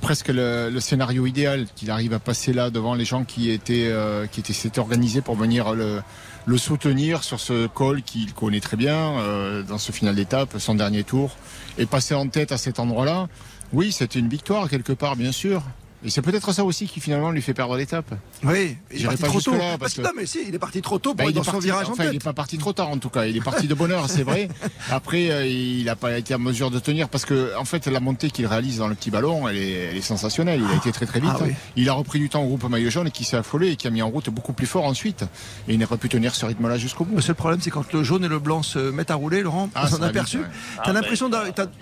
presque 0.00 0.32
le, 0.34 0.76
scénario 0.80 1.24
idéal 1.24 1.66
qu'il 1.76 1.92
arrive 1.92 2.12
à 2.12 2.18
passer 2.18 2.52
là 2.52 2.70
devant 2.70 2.94
les 2.94 3.04
gens 3.04 3.22
qui 3.22 3.50
étaient 3.50 3.92
qui 4.32 4.40
étaient 4.40 4.52
s'étaient 4.52 4.80
organisés 4.80 5.20
pour 5.20 5.36
venir 5.36 5.72
le 5.72 6.02
le 6.46 6.58
soutenir 6.58 7.24
sur 7.24 7.40
ce 7.40 7.66
col 7.66 8.02
qu'il 8.02 8.34
connaît 8.34 8.60
très 8.60 8.76
bien 8.76 9.18
euh, 9.18 9.62
dans 9.62 9.78
ce 9.78 9.92
final 9.92 10.14
d'étape, 10.14 10.56
son 10.58 10.74
dernier 10.74 11.04
tour, 11.04 11.36
et 11.78 11.86
passer 11.86 12.14
en 12.14 12.28
tête 12.28 12.52
à 12.52 12.58
cet 12.58 12.78
endroit-là. 12.78 13.28
Oui, 13.72 13.92
c'était 13.92 14.18
une 14.18 14.28
victoire 14.28 14.68
quelque 14.68 14.92
part, 14.92 15.16
bien 15.16 15.32
sûr. 15.32 15.62
Et 16.04 16.10
c'est 16.10 16.20
peut-être 16.20 16.52
ça 16.52 16.64
aussi 16.64 16.86
qui 16.86 17.00
finalement 17.00 17.30
lui 17.30 17.40
fait 17.40 17.54
perdre 17.54 17.76
l'étape. 17.76 18.14
Oui, 18.42 18.76
il 18.92 19.02
est 19.02 19.06
parti 19.06 19.22
trop 19.22 19.40
tôt. 19.40 19.54
parce 19.80 19.94
que... 19.94 20.02
Non, 20.02 20.10
mais 20.14 20.26
si, 20.26 20.40
il 20.46 20.54
est 20.54 20.58
parti 20.58 20.82
trop 20.82 20.98
tôt 20.98 21.14
pour 21.14 21.24
bah, 21.24 21.30
être 21.30 21.36
dans 21.36 21.42
son 21.42 21.58
virage 21.58 21.86
enfin, 21.88 21.92
en 21.92 21.96
tête. 21.96 22.08
Il 22.10 22.12
n'est 22.12 22.18
pas 22.18 22.34
parti 22.34 22.58
trop 22.58 22.74
tard 22.74 22.90
en 22.90 22.98
tout 22.98 23.08
cas. 23.08 23.24
Il 23.24 23.36
est 23.36 23.40
parti 23.40 23.66
de 23.66 23.74
bonne 23.74 23.90
heure, 23.90 24.10
c'est 24.10 24.22
vrai. 24.22 24.48
Après, 24.90 25.30
euh, 25.30 25.46
il 25.46 25.84
n'a 25.84 25.96
pas 25.96 26.18
été 26.18 26.34
en 26.34 26.38
mesure 26.38 26.70
de 26.70 26.78
tenir 26.78 27.08
parce 27.08 27.24
que 27.24 27.56
en 27.56 27.64
fait, 27.64 27.86
la 27.86 28.00
montée 28.00 28.30
qu'il 28.30 28.46
réalise 28.46 28.78
dans 28.78 28.88
le 28.88 28.94
petit 28.94 29.10
ballon, 29.10 29.48
elle 29.48 29.56
est, 29.56 30.00
sensationnelle. 30.02 30.60
Il 30.62 30.70
a 30.70 30.76
été 30.76 30.92
très 30.92 31.06
très 31.06 31.20
vite. 31.20 31.30
Ah 31.40 31.44
il 31.76 31.88
a 31.88 31.94
repris 31.94 32.18
du 32.18 32.28
temps 32.28 32.42
au 32.42 32.46
groupe 32.46 32.68
maillot 32.68 32.90
jaune 32.90 33.06
et 33.06 33.10
qui 33.10 33.24
s'est 33.24 33.38
affolé 33.38 33.70
et 33.70 33.76
qui 33.76 33.86
a 33.86 33.90
mis 33.90 34.02
en 34.02 34.10
route 34.10 34.28
beaucoup 34.28 34.52
plus 34.52 34.66
fort 34.66 34.84
ensuite. 34.84 35.22
Et 35.68 35.72
il 35.72 35.78
n'a 35.78 35.86
pas 35.86 35.96
pu 35.96 36.10
tenir 36.10 36.34
ce 36.34 36.44
rythme-là 36.44 36.76
jusqu'au 36.76 37.04
bout. 37.04 37.16
Le 37.16 37.22
seul 37.22 37.34
problème, 37.34 37.60
c'est 37.62 37.70
quand 37.70 37.90
le 37.94 38.02
jaune 38.02 38.24
et 38.24 38.28
le 38.28 38.38
blanc 38.38 38.62
se 38.62 38.78
mettent 38.78 39.10
à 39.10 39.14
rouler, 39.14 39.40
Laurent, 39.40 39.70
ah, 39.74 39.84
on 39.86 39.88
s'en 39.88 40.02
aperçu. 40.02 40.40
T'as 40.76 40.82
ah, 40.90 40.92
l'impression, 40.92 41.30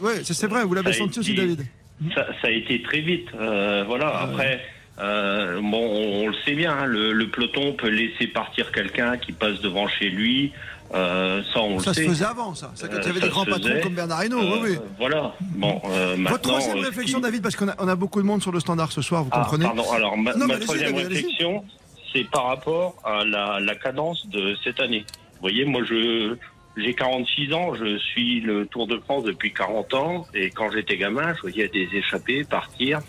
ouais, 0.00 0.22
c'est 0.24 0.46
vrai. 0.46 0.64
Vous 0.64 0.74
l'avez 0.74 0.92
senti 0.92 1.18
aussi, 1.18 1.34
David. 1.34 1.66
Ça, 2.14 2.26
a 2.42 2.50
été 2.50 2.82
très 2.82 3.00
vite. 3.00 3.28
Euh, 3.34 3.84
voilà. 3.86 4.20
Après. 4.22 4.60
Euh, 4.98 5.60
bon, 5.62 6.22
on, 6.24 6.28
le 6.28 6.34
sait 6.44 6.52
bien, 6.52 6.72
hein, 6.72 6.84
le, 6.84 7.26
peloton 7.28 7.72
peut 7.72 7.88
laisser 7.88 8.26
partir 8.26 8.70
quelqu'un 8.72 9.16
qui 9.16 9.32
passe 9.32 9.60
devant 9.60 9.88
chez 9.88 10.10
lui. 10.10 10.52
Euh, 10.94 11.42
ça, 11.54 11.60
on 11.60 11.78
ça 11.78 11.94
se 11.94 12.02
faisait 12.02 12.26
avant, 12.26 12.54
ça. 12.54 12.70
Ça, 12.74 12.88
quand 12.88 12.98
il 13.00 13.06
y 13.06 13.10
avait 13.10 13.20
des 13.20 13.30
grands 13.30 13.46
patrons 13.46 13.80
comme 13.82 13.94
Bernard 13.94 14.24
Hinault, 14.24 14.42
oui, 14.42 14.58
oui. 14.62 14.78
Voilà. 14.98 15.32
Bon, 15.40 15.80
Votre 16.18 16.42
troisième 16.42 16.78
réflexion, 16.78 17.20
David, 17.20 17.42
parce 17.42 17.56
qu'on 17.56 17.68
a, 17.68 17.74
on 17.78 17.88
a, 17.88 17.96
beaucoup 17.96 18.20
de 18.20 18.26
monde 18.26 18.42
sur 18.42 18.52
le 18.52 18.60
standard 18.60 18.92
ce 18.92 19.00
soir, 19.00 19.24
vous 19.24 19.30
ah, 19.32 19.38
comprenez 19.38 19.64
Pardon, 19.64 19.90
alors 19.92 20.18
ma, 20.18 20.32
troisième 20.32 20.94
réflexion, 20.94 21.64
c'est 22.12 22.24
par 22.30 22.48
rapport 22.48 22.96
à 23.04 23.24
la, 23.24 23.60
la, 23.60 23.74
cadence 23.74 24.26
de 24.28 24.54
cette 24.62 24.78
année. 24.80 25.06
Vous 25.08 25.40
voyez, 25.40 25.64
moi, 25.64 25.82
je. 25.88 26.36
J'ai 26.76 26.94
46 26.94 27.52
ans, 27.52 27.74
je 27.74 27.98
suis 27.98 28.40
le 28.40 28.66
Tour 28.66 28.86
de 28.86 28.96
France 28.98 29.24
depuis 29.24 29.52
40 29.52 29.94
ans, 29.94 30.26
et 30.34 30.50
quand 30.50 30.70
j'étais 30.70 30.96
gamin, 30.96 31.34
je 31.34 31.42
voyais 31.42 31.68
des 31.68 31.88
échappés 31.92 32.44
partir 32.44 33.00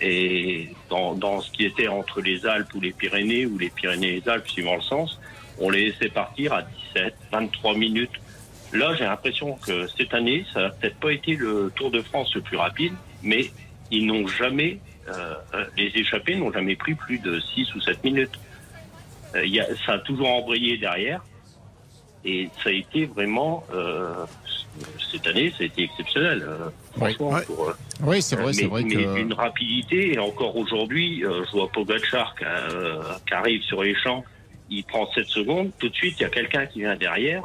et 0.00 0.68
dans, 0.90 1.14
dans, 1.14 1.40
ce 1.40 1.50
qui 1.50 1.64
était 1.64 1.88
entre 1.88 2.20
les 2.20 2.44
Alpes 2.46 2.74
ou 2.74 2.80
les 2.80 2.92
Pyrénées, 2.92 3.46
ou 3.46 3.56
les 3.56 3.70
Pyrénées 3.70 4.08
et 4.08 4.20
les 4.20 4.28
Alpes, 4.28 4.48
suivant 4.48 4.76
le 4.76 4.82
sens, 4.82 5.18
on 5.58 5.70
les 5.70 5.86
laissait 5.86 6.10
partir 6.10 6.52
à 6.52 6.62
17, 6.94 7.14
23 7.32 7.76
minutes. 7.76 8.20
Là, 8.72 8.94
j'ai 8.94 9.04
l'impression 9.04 9.54
que 9.54 9.86
cette 9.86 10.12
année, 10.12 10.44
ça 10.52 10.62
n'a 10.62 10.68
peut-être 10.70 10.96
pas 10.96 11.12
été 11.12 11.34
le 11.36 11.72
Tour 11.74 11.90
de 11.90 12.02
France 12.02 12.34
le 12.34 12.42
plus 12.42 12.58
rapide, 12.58 12.92
mais 13.22 13.50
ils 13.90 14.06
n'ont 14.06 14.26
jamais, 14.26 14.78
euh, 15.08 15.34
les 15.78 15.90
échappés 15.94 16.36
n'ont 16.36 16.52
jamais 16.52 16.76
pris 16.76 16.94
plus 16.94 17.18
de 17.18 17.40
6 17.40 17.74
ou 17.74 17.80
7 17.80 18.04
minutes. 18.04 18.38
Euh, 19.34 19.46
y 19.46 19.60
a, 19.60 19.66
ça 19.86 19.94
a 19.94 19.98
toujours 20.00 20.28
embrayé 20.28 20.76
derrière. 20.76 21.22
Et 22.26 22.48
ça 22.62 22.70
a 22.70 22.72
été 22.72 23.06
vraiment, 23.06 23.64
euh, 23.72 24.26
cette 25.12 25.28
année, 25.28 25.52
ça 25.56 25.62
a 25.62 25.66
été 25.66 25.84
exceptionnel. 25.84 26.44
Euh, 26.44 26.70
franchement, 26.96 27.38
Pour, 27.46 27.68
euh, 27.68 27.72
oui, 28.02 28.20
c'est 28.20 28.34
vrai, 28.34 28.52
c'est 28.52 28.66
vrai 28.66 28.82
mais 28.82 29.20
une 29.20 29.32
rapidité, 29.32 30.14
et 30.14 30.18
encore 30.18 30.56
aujourd'hui, 30.56 31.22
je 31.22 31.50
vois 31.52 31.68
Pogacar 31.68 32.34
qui, 32.34 32.44
qui, 33.28 33.34
arrive 33.34 33.62
sur 33.62 33.84
les 33.84 33.94
champs, 33.94 34.24
il 34.68 34.82
prend 34.82 35.08
7 35.12 35.24
secondes, 35.26 35.70
tout 35.78 35.88
de 35.88 35.94
suite, 35.94 36.16
il 36.18 36.24
y 36.24 36.26
a 36.26 36.30
quelqu'un 36.30 36.66
qui 36.66 36.80
vient 36.80 36.96
derrière, 36.96 37.44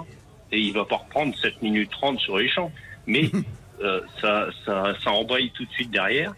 et 0.52 0.60
il 0.60 0.74
va 0.74 0.84
pas 0.84 0.98
reprendre 0.98 1.38
7 1.38 1.62
minutes 1.62 1.92
30 1.92 2.20
sur 2.20 2.40
les 2.40 2.50
champs. 2.50 2.72
Mais 3.06 3.30
ça, 4.20 4.48
ça, 4.66 4.96
ça 5.04 5.12
embraye 5.12 5.52
tout 5.52 5.66
de 5.66 5.72
suite 5.72 5.92
derrière. 5.92 6.34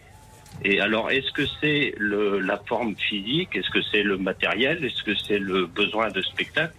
Et 0.65 0.81
alors, 0.81 1.11
est-ce 1.11 1.31
que 1.31 1.43
c'est 1.61 1.95
la 1.97 2.57
forme 2.67 2.95
physique? 2.97 3.55
Est-ce 3.55 3.69
que 3.69 3.81
c'est 3.89 4.03
le 4.03 4.17
matériel? 4.17 4.83
Est-ce 4.83 5.01
que 5.03 5.15
c'est 5.15 5.39
le 5.39 5.65
besoin 5.65 6.09
de 6.09 6.21
spectacle? 6.21 6.73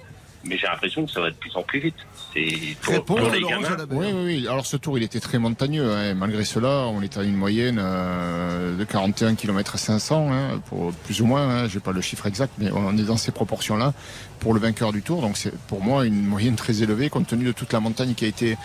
Mais 0.47 0.59
j'ai 0.59 0.67
l'impression 0.67 1.07
que 1.07 1.13
ça 1.13 1.21
va 1.21 1.31
de 1.31 1.37
plus 1.37 1.55
en 1.57 1.63
plus 1.63 1.81
vite. 1.81 1.95
C'est 2.33 3.01
pour, 3.05 3.19
les 3.19 3.41
gamins. 3.41 3.77
Oui, 3.91 4.07
oui, 4.13 4.23
oui. 4.25 4.49
Alors 4.49 4.67
ce 4.67 4.77
tour, 4.77 4.99
il 4.99 5.05
était 5.05 5.21
très 5.21 5.39
montagneux. 5.39 5.93
Hein. 5.93 6.15
Malgré 6.15 6.45
cela, 6.45 6.87
on 6.89 7.01
est 7.03 7.17
à 7.17 7.23
une 7.23 7.37
moyenne 7.37 7.79
euh, 7.81 8.77
de 8.77 8.85
41 8.85 9.35
km 9.35 9.79
500, 9.79 10.33
hein, 10.33 10.61
pour 10.69 10.93
plus 10.93 11.21
ou 11.21 11.27
moins. 11.27 11.49
Hein. 11.49 11.69
J'ai 11.69 11.81
pas 11.81 11.93
le 11.93 12.01
chiffre 12.01 12.27
exact, 12.27 12.55
mais 12.59 12.71
on 12.73 12.97
est 12.97 13.05
dans 13.05 13.17
ces 13.17 13.33
proportions-là 13.33 13.93
pour 14.41 14.55
le 14.55 14.61
vainqueur 14.61 14.93
du 14.93 15.03
tour. 15.03 15.21
Donc 15.21 15.37
c'est 15.37 15.57
pour 15.67 15.83
moi 15.83 16.05
une 16.05 16.23
moyenne 16.27 16.57
très 16.57 16.83
élevée 16.83 17.09
compte 17.09 17.27
tenu 17.27 17.45
de 17.45 17.53
toute 17.53 17.73
la 17.73 17.81
montagne 17.81 18.15
qui 18.15 18.25
a 18.25 18.29
été 18.29 18.57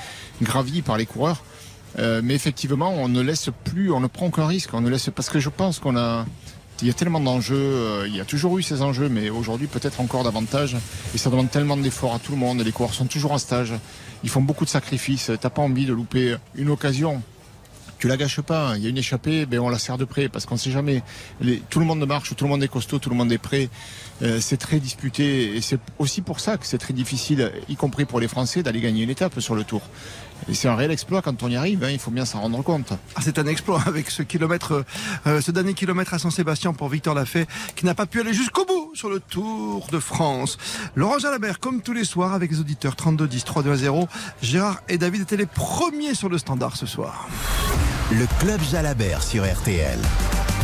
gravie 0.41 0.81
par 0.81 0.97
les 0.97 1.05
coureurs. 1.05 1.43
Euh, 1.97 2.21
mais 2.23 2.35
effectivement, 2.35 2.93
on 2.93 3.07
ne 3.07 3.21
laisse 3.21 3.49
plus, 3.63 3.91
on 3.91 3.99
ne 3.99 4.07
prend 4.07 4.27
aucun 4.27 4.45
risque. 4.45 4.73
On 4.73 4.81
ne 4.81 4.89
laisse 4.89 5.09
parce 5.15 5.29
que 5.29 5.39
je 5.39 5.49
pense 5.49 5.79
qu'on 5.79 5.97
a 5.97 6.25
il 6.81 6.87
y 6.87 6.91
a 6.91 6.93
tellement 6.93 7.19
d'enjeux, 7.19 7.55
euh, 7.55 8.07
il 8.07 8.15
y 8.15 8.21
a 8.21 8.25
toujours 8.25 8.57
eu 8.57 8.63
ces 8.63 8.81
enjeux, 8.81 9.09
mais 9.09 9.29
aujourd'hui 9.29 9.67
peut-être 9.67 10.01
encore 10.01 10.23
davantage. 10.23 10.77
Et 11.13 11.17
ça 11.17 11.29
demande 11.29 11.51
tellement 11.51 11.77
d'efforts 11.77 12.15
à 12.15 12.19
tout 12.19 12.31
le 12.31 12.37
monde. 12.37 12.61
Les 12.61 12.71
coureurs 12.71 12.93
sont 12.93 13.05
toujours 13.05 13.31
en 13.31 13.37
stage. 13.37 13.73
Ils 14.23 14.29
font 14.29 14.41
beaucoup 14.41 14.65
de 14.65 14.69
sacrifices. 14.69 15.31
T'as 15.39 15.49
pas 15.49 15.61
envie 15.61 15.85
de 15.85 15.93
louper 15.93 16.35
une 16.55 16.69
occasion 16.69 17.21
tu 17.99 18.07
la 18.07 18.17
gâches 18.17 18.41
pas. 18.41 18.73
Il 18.77 18.83
y 18.83 18.87
a 18.87 18.89
une 18.89 18.97
échappée, 18.97 19.45
ben 19.45 19.59
on 19.59 19.69
la 19.69 19.77
sert 19.77 19.97
de 19.97 20.05
près 20.05 20.29
parce 20.29 20.45
qu'on 20.45 20.57
sait 20.57 20.71
jamais. 20.71 21.03
tout 21.69 21.79
le 21.79 21.85
monde 21.85 22.05
marche, 22.07 22.33
tout 22.35 22.45
le 22.45 22.49
monde 22.49 22.63
est 22.63 22.69
costaud, 22.69 22.97
tout 22.97 23.09
le 23.09 23.15
monde 23.15 23.31
est 23.31 23.37
prêt. 23.37 23.69
Euh, 24.21 24.39
c'est 24.39 24.57
très 24.57 24.79
disputé 24.79 25.55
et 25.55 25.61
c'est 25.61 25.79
aussi 25.99 26.21
pour 26.21 26.39
ça 26.39 26.57
que 26.57 26.65
c'est 26.65 26.77
très 26.77 26.93
difficile, 26.93 27.51
y 27.67 27.75
compris 27.75 28.05
pour 28.05 28.19
les 28.19 28.27
Français, 28.27 28.63
d'aller 28.63 28.81
gagner 28.81 29.03
une 29.03 29.09
étape 29.09 29.39
sur 29.39 29.53
le 29.53 29.63
Tour. 29.63 29.81
Et 30.47 30.53
c'est 30.53 30.67
un 30.67 30.75
réel 30.75 30.91
exploit 30.91 31.21
quand 31.21 31.43
on 31.43 31.49
y 31.49 31.55
arrive, 31.55 31.83
hein, 31.83 31.89
il 31.91 31.99
faut 31.99 32.11
bien 32.11 32.25
s'en 32.25 32.41
rendre 32.41 32.61
compte. 32.63 32.93
Ah, 33.15 33.21
c'est 33.21 33.37
un 33.39 33.47
exploit 33.47 33.81
avec 33.85 34.09
ce 34.09 34.23
kilomètre, 34.23 34.85
euh, 35.27 35.41
ce 35.41 35.51
dernier 35.51 35.73
kilomètre 35.73 36.13
à 36.13 36.19
Saint-Sébastien 36.19 36.73
pour 36.73 36.89
Victor 36.89 37.13
Lafay, 37.13 37.45
qui 37.75 37.85
n'a 37.85 37.93
pas 37.93 38.05
pu 38.05 38.21
aller 38.21 38.33
jusqu'au 38.33 38.65
bout 38.65 38.91
sur 38.93 39.09
le 39.09 39.19
Tour 39.19 39.87
de 39.91 39.99
France. 39.99 40.57
Laurent 40.95 41.19
Jalabert, 41.19 41.59
comme 41.59 41.81
tous 41.81 41.93
les 41.93 42.05
soirs, 42.05 42.33
avec 42.33 42.51
les 42.51 42.59
auditeurs 42.59 42.95
32-10, 42.95 43.43
3-2-0. 43.45 44.07
Gérard 44.41 44.81
et 44.87 44.97
David 44.97 45.21
étaient 45.21 45.37
les 45.37 45.45
premiers 45.45 46.13
sur 46.13 46.29
le 46.29 46.37
standard 46.37 46.75
ce 46.75 46.85
soir. 46.85 47.27
Le 48.11 48.25
Club 48.39 48.61
Jalabert 48.71 49.21
sur 49.23 49.43
RTL 49.43 49.99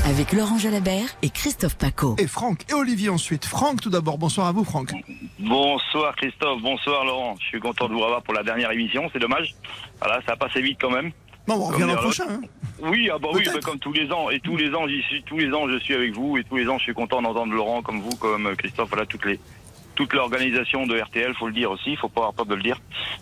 avec 0.06 0.34
Laurent 0.34 0.60
Jalabert 0.60 1.08
et 1.24 1.30
Christophe 1.30 1.78
Paco. 1.78 2.16
Et 2.20 2.28
Franck 2.28 2.62
et 2.70 2.74
Olivier 2.74 3.10
ensuite. 3.10 3.44
Franck 3.44 3.82
tout 3.82 3.90
d'abord, 3.90 4.18
bonsoir 4.20 4.48
à 4.48 4.52
vous 4.52 4.64
Franck. 4.64 4.92
Bonsoir 5.40 6.16
Christophe, 6.16 6.62
bonsoir 6.62 7.04
Laurent. 7.06 7.36
Je 7.40 7.46
suis 7.48 7.60
content 7.60 7.88
de 7.88 7.94
vous 7.94 8.00
revoir 8.00 8.22
pour 8.22 8.36
la 8.36 8.44
dernière 8.44 8.72
émission, 8.72 9.10
c'est 9.12 9.20
dommage. 9.20 9.56
Voilà, 10.00 10.22
ça 10.28 10.34
a 10.34 10.36
passé 10.36 10.62
vite 10.62 10.78
quand 10.80 10.92
même. 10.92 11.12
Non, 11.48 11.56
on 11.56 11.66
revient 11.66 11.86
l'an 11.88 11.96
prochain. 11.96 12.26
Hein. 12.30 12.42
oui, 12.82 13.10
ah 13.12 13.18
bah 13.20 13.30
oui, 13.34 13.44
bah 13.46 13.60
comme 13.64 13.80
tous 13.80 13.94
les 13.94 14.12
ans. 14.12 14.30
Et 14.30 14.40
tous 14.40 14.58
les 14.58 14.74
ans, 14.74 14.88
j'y 14.88 15.02
suis, 15.04 15.24
tous 15.24 15.38
les 15.38 15.52
ans, 15.54 15.68
je 15.68 15.78
suis 15.80 15.94
avec 15.94 16.14
vous. 16.14 16.38
Et 16.38 16.44
tous 16.44 16.58
les 16.58 16.68
ans, 16.68 16.78
je 16.78 16.84
suis 16.84 16.94
content 16.94 17.22
d'entendre 17.22 17.54
Laurent 17.54 17.84
comme 17.84 18.02
vous, 18.02 18.16
comme 18.16 18.56
Christophe. 18.56 18.90
Voilà, 18.90 19.06
toutes 19.06 19.26
les, 19.26 19.40
toute 19.96 20.14
l'organisation 20.14 20.86
de 20.86 21.00
RTL, 21.00 21.34
faut 21.36 21.48
le 21.48 21.54
dire 21.54 21.72
aussi, 21.72 21.92
il 21.92 21.98
faut 21.98 22.10
pas 22.10 22.22
avoir 22.22 22.34
peur 22.34 22.46
de 22.46 22.56
le 22.56 22.62
dire. 22.62 22.80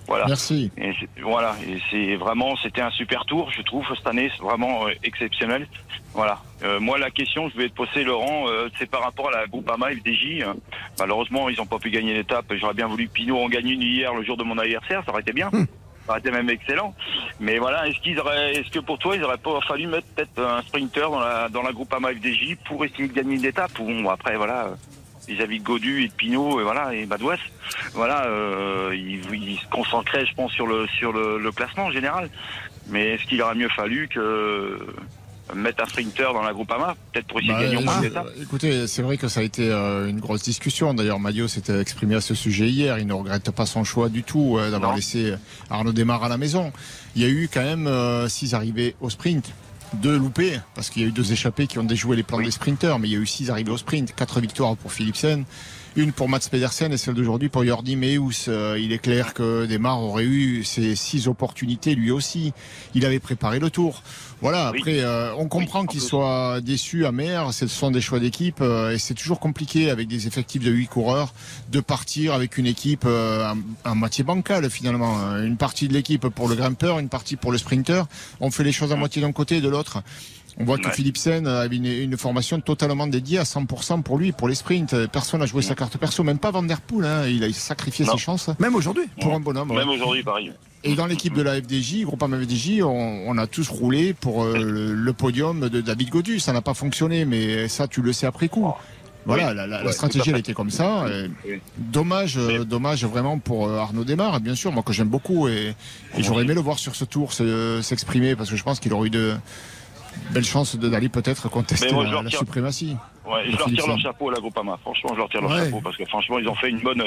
Voilà. 0.07 0.25
Merci. 0.27 0.71
Et 0.77 0.91
voilà, 1.21 1.55
et 1.67 1.79
c'est 1.89 2.15
vraiment, 2.15 2.55
c'était 2.57 2.81
un 2.81 2.91
super 2.91 3.25
tour, 3.25 3.51
je 3.51 3.61
trouve 3.61 3.85
cette 3.95 4.07
année, 4.07 4.29
c'est 4.35 4.43
vraiment 4.43 4.87
euh, 4.87 4.91
exceptionnel. 5.03 5.67
Voilà. 6.13 6.39
Euh, 6.63 6.79
moi, 6.79 6.97
la 6.97 7.11
question, 7.11 7.49
je 7.49 7.57
vais 7.57 7.69
te 7.69 7.75
poser, 7.75 8.03
Laurent, 8.03 8.47
euh, 8.47 8.69
c'est 8.77 8.89
par 8.89 9.01
rapport 9.01 9.29
à 9.29 9.39
la 9.39 9.47
Groupama 9.47 9.89
FDJ. 9.91 10.45
Malheureusement, 10.99 11.49
ils 11.49 11.57
n'ont 11.57 11.65
pas 11.65 11.79
pu 11.79 11.89
gagner 11.89 12.13
l'étape. 12.13 12.45
J'aurais 12.55 12.73
bien 12.73 12.87
voulu 12.87 13.07
que 13.07 13.13
Pinot 13.13 13.37
en 13.37 13.49
gagne 13.49 13.69
une 13.69 13.81
hier, 13.81 14.13
le 14.13 14.23
jour 14.23 14.37
de 14.37 14.43
mon 14.43 14.57
anniversaire, 14.57 15.03
ça 15.05 15.11
aurait 15.11 15.21
été 15.21 15.33
bien. 15.33 15.49
Hmm. 15.51 15.65
Ça 16.05 16.11
aurait 16.11 16.19
été 16.19 16.31
même 16.31 16.49
excellent. 16.49 16.93
Mais 17.39 17.59
voilà, 17.59 17.87
est-ce 17.87 17.99
qu'ils 17.99 18.19
auraient, 18.19 18.53
est-ce 18.53 18.69
que 18.69 18.79
pour 18.79 18.99
toi, 18.99 19.15
il 19.15 19.23
aurait 19.23 19.37
pas 19.37 19.59
fallu 19.61 19.87
mettre 19.87 20.07
peut-être 20.15 20.39
un 20.39 20.61
sprinter 20.61 21.09
dans 21.09 21.19
la 21.19 21.49
dans 21.49 21.61
la 21.61 21.71
Groupama 21.71 22.09
FDJ 22.09 22.57
pour 22.65 22.83
essayer 22.83 23.07
de 23.07 23.13
gagner 23.13 23.35
une 23.35 23.45
étape 23.45 23.79
Ou 23.79 23.85
bon, 23.85 24.09
après, 24.09 24.35
voilà 24.35 24.71
vis-à-vis 25.27 25.59
de 25.59 25.63
Godu 25.63 26.03
et 26.03 26.07
de 26.07 26.13
Pinot 26.13 26.59
et 26.59 26.63
voilà 26.63 26.93
et 26.93 27.05
Badouas 27.05 27.37
voilà 27.93 28.25
euh, 28.25 28.95
il, 28.95 29.57
se 29.57 29.67
concentrait 29.69 30.25
je 30.25 30.33
pense 30.33 30.51
sur 30.51 30.67
le 30.67 30.87
sur 30.87 31.11
le, 31.11 31.51
classement 31.51 31.85
en 31.85 31.91
général 31.91 32.29
mais 32.89 33.11
est-ce 33.11 33.23
qu'il 33.25 33.41
aurait 33.41 33.55
mieux 33.55 33.69
fallu 33.69 34.07
que 34.07 34.79
mettre 35.55 35.83
un 35.83 35.85
sprinter 35.85 36.33
dans 36.33 36.41
la 36.41 36.53
Groupama, 36.53 36.95
peut-être 37.11 37.27
pour 37.27 37.39
essayer 37.39 37.53
de 37.53 37.59
gagner 37.59 37.77
au 37.77 37.81
moins 37.81 38.01
bah, 38.09 38.25
Écoutez, 38.41 38.87
c'est 38.87 39.01
vrai 39.01 39.17
que 39.17 39.27
ça 39.27 39.41
a 39.41 39.43
été 39.43 39.69
euh, 39.69 40.07
une 40.07 40.19
grosse 40.19 40.41
discussion. 40.41 40.93
D'ailleurs, 40.93 41.19
Madio 41.19 41.47
s'était 41.49 41.79
exprimé 41.79 42.15
à 42.15 42.21
ce 42.21 42.33
sujet 42.33 42.69
hier. 42.69 42.97
Il 42.97 43.07
ne 43.07 43.13
regrette 43.13 43.51
pas 43.51 43.65
son 43.65 43.83
choix 43.83 44.07
du 44.07 44.23
tout 44.23 44.57
euh, 44.57 44.71
d'avoir 44.71 44.95
laissé 44.95 45.33
Arnaud 45.69 45.91
Desmar 45.91 46.23
à 46.23 46.29
la 46.29 46.37
maison. 46.37 46.71
Il 47.15 47.21
y 47.21 47.25
a 47.25 47.27
eu 47.27 47.49
quand 47.53 47.61
même 47.61 47.89
six 48.29 48.53
arrivées 48.53 48.95
au 49.01 49.09
sprint 49.09 49.53
deux 50.01 50.17
loupés, 50.17 50.59
parce 50.75 50.89
qu'il 50.89 51.01
y 51.01 51.05
a 51.05 51.07
eu 51.07 51.11
deux 51.11 51.31
échappés 51.31 51.67
qui 51.67 51.79
ont 51.79 51.83
déjoué 51.83 52.15
les 52.15 52.23
plans 52.23 52.41
des 52.41 52.51
sprinters, 52.51 52.99
mais 52.99 53.07
il 53.07 53.13
y 53.13 53.15
a 53.15 53.19
eu 53.19 53.25
six 53.25 53.49
arrivées 53.49 53.71
au 53.71 53.77
sprint, 53.77 54.13
quatre 54.15 54.39
victoires 54.39 54.75
pour 54.75 54.91
Philipsen, 54.91 55.45
une 55.95 56.11
pour 56.11 56.27
Mats 56.27 56.39
Pedersen 56.49 56.91
et 56.91 56.97
celle 56.97 57.13
d'aujourd'hui 57.13 57.49
pour 57.49 57.63
Jordi 57.63 57.95
Meus. 57.95 58.47
Euh, 58.47 58.79
il 58.79 58.91
est 58.91 58.99
clair 58.99 59.33
que 59.33 59.65
Desmar 59.65 60.01
aurait 60.01 60.25
eu 60.25 60.63
ses 60.63 60.95
six 60.95 61.27
opportunités 61.27 61.93
lui 61.95 62.09
aussi. 62.11 62.53
Il 62.95 63.05
avait 63.05 63.19
préparé 63.19 63.59
le 63.59 63.69
tour. 63.69 64.01
Voilà, 64.43 64.67
après, 64.67 64.99
euh, 64.99 65.33
on 65.37 65.47
comprend 65.47 65.85
qu'il 65.85 66.01
soit 66.01 66.59
déçu, 66.59 67.05
amer, 67.05 67.53
ce 67.53 67.65
sont 67.65 67.91
des 67.91 68.01
choix 68.01 68.19
d'équipe 68.19 68.59
euh, 68.59 68.91
et 68.91 68.97
c'est 68.97 69.13
toujours 69.13 69.39
compliqué 69.39 69.89
avec 69.89 70.09
des 70.09 70.27
effectifs 70.27 70.61
de 70.61 70.69
huit 70.69 70.87
coureurs 70.87 71.33
de 71.71 71.79
partir 71.79 72.33
avec 72.33 72.57
une 72.57 72.65
équipe 72.65 73.05
en 73.05 73.95
moitié 73.95 74.25
bancale 74.25 74.69
finalement. 74.69 75.37
Une 75.37 75.55
partie 75.55 75.87
de 75.87 75.93
l'équipe 75.93 76.27
pour 76.27 76.49
le 76.49 76.55
grimpeur, 76.55 76.99
une 76.99 77.07
partie 77.07 77.37
pour 77.37 77.53
le 77.53 77.57
sprinter. 77.57 78.05
On 78.41 78.51
fait 78.51 78.65
les 78.65 78.73
choses 78.73 78.91
à 78.91 78.97
moitié 78.97 79.21
d'un 79.21 79.31
côté 79.31 79.57
et 79.57 79.61
de 79.61 79.69
l'autre. 79.69 80.03
On 80.59 80.65
voit 80.65 80.77
que 80.77 80.89
Philipsen 80.89 81.47
avait 81.47 81.75
une, 81.75 82.17
formation 82.17 82.59
totalement 82.61 83.07
dédiée 83.07 83.39
à 83.39 83.43
100% 83.43 84.03
pour 84.03 84.17
lui, 84.17 84.31
pour 84.31 84.47
les 84.47 84.55
sprints. 84.55 84.95
Personne 85.07 85.39
n'a 85.39 85.45
joué 85.45 85.61
sa 85.61 85.75
carte 85.75 85.97
perso, 85.97 86.23
même 86.23 86.37
pas 86.37 86.51
Van 86.51 86.63
Der 86.63 86.79
Poel. 86.81 87.05
Hein. 87.05 87.27
Il 87.27 87.43
a 87.43 87.51
sacrifié 87.51 88.05
ses 88.05 88.17
chances. 88.17 88.49
Même 88.59 88.75
aujourd'hui. 88.75 89.05
Pour 89.19 89.33
un 89.33 89.39
bonhomme. 89.39 89.73
Même 89.73 89.89
aujourd'hui, 89.89 90.23
pareil. 90.23 90.53
Et 90.85 90.95
dans 90.95 91.05
l'équipe 91.05 91.33
de 91.33 91.41
la 91.41 91.61
FDJ, 91.61 92.03
Groupama 92.03 92.37
FDJ, 92.37 92.81
on, 92.81 93.23
on 93.25 93.37
a 93.37 93.47
tous 93.47 93.69
roulé 93.69 94.13
pour 94.13 94.43
euh, 94.43 94.93
le, 94.93 95.13
podium 95.13 95.69
de 95.69 95.81
David 95.81 96.09
Godu. 96.09 96.39
Ça 96.39 96.51
n'a 96.51 96.61
pas 96.61 96.73
fonctionné, 96.73 97.23
mais 97.23 97.69
ça, 97.69 97.87
tu 97.87 98.01
le 98.01 98.11
sais 98.11 98.25
après 98.25 98.49
coup. 98.49 98.69
Voilà, 99.25 99.53
la, 99.53 99.91
stratégie 99.93 100.31
elle 100.31 100.37
était 100.37 100.53
comme 100.53 100.69
ça. 100.69 101.05
dommage, 101.77 102.37
euh, 102.37 102.65
dommage 102.65 103.05
vraiment 103.05 103.39
pour 103.39 103.69
euh, 103.69 103.77
Arnaud 103.77 104.03
Desmar, 104.03 104.41
bien 104.41 104.53
sûr, 104.53 104.73
moi 104.73 104.83
que 104.83 104.91
j'aime 104.91 105.07
beaucoup 105.07 105.47
et, 105.47 105.75
et 106.17 106.23
j'aurais 106.23 106.43
aimé 106.43 106.53
le 106.53 106.59
voir 106.59 106.77
sur 106.77 106.93
ce 106.93 107.05
tour 107.05 107.31
s'exprimer 107.31 108.35
parce 108.35 108.49
que 108.49 108.57
je 108.57 108.63
pense 108.63 108.81
qu'il 108.81 108.91
aurait 108.91 109.07
eu 109.07 109.11
de, 109.11 109.33
belle 110.31 110.43
chance 110.43 110.75
d'aller 110.75 111.09
peut-être 111.09 111.49
contester 111.49 111.89
la, 111.91 112.29
suprématie. 112.29 112.95
Ouais, 113.25 113.43
je 113.49 113.57
leur 113.57 113.67
tire 113.67 113.87
leur 113.87 113.99
chapeau 113.99 114.29
à 114.29 114.33
la 114.33 114.39
Groupama. 114.39 114.77
Franchement, 114.81 115.11
je 115.13 115.17
leur 115.17 115.29
tire 115.29 115.41
leur 115.41 115.57
chapeau 115.57 115.81
parce 115.81 115.95
que 115.95 116.05
franchement, 116.05 116.39
ils 116.39 116.47
ont 116.47 116.55
fait 116.55 116.69
une 116.69 116.79
bonne, 116.79 117.03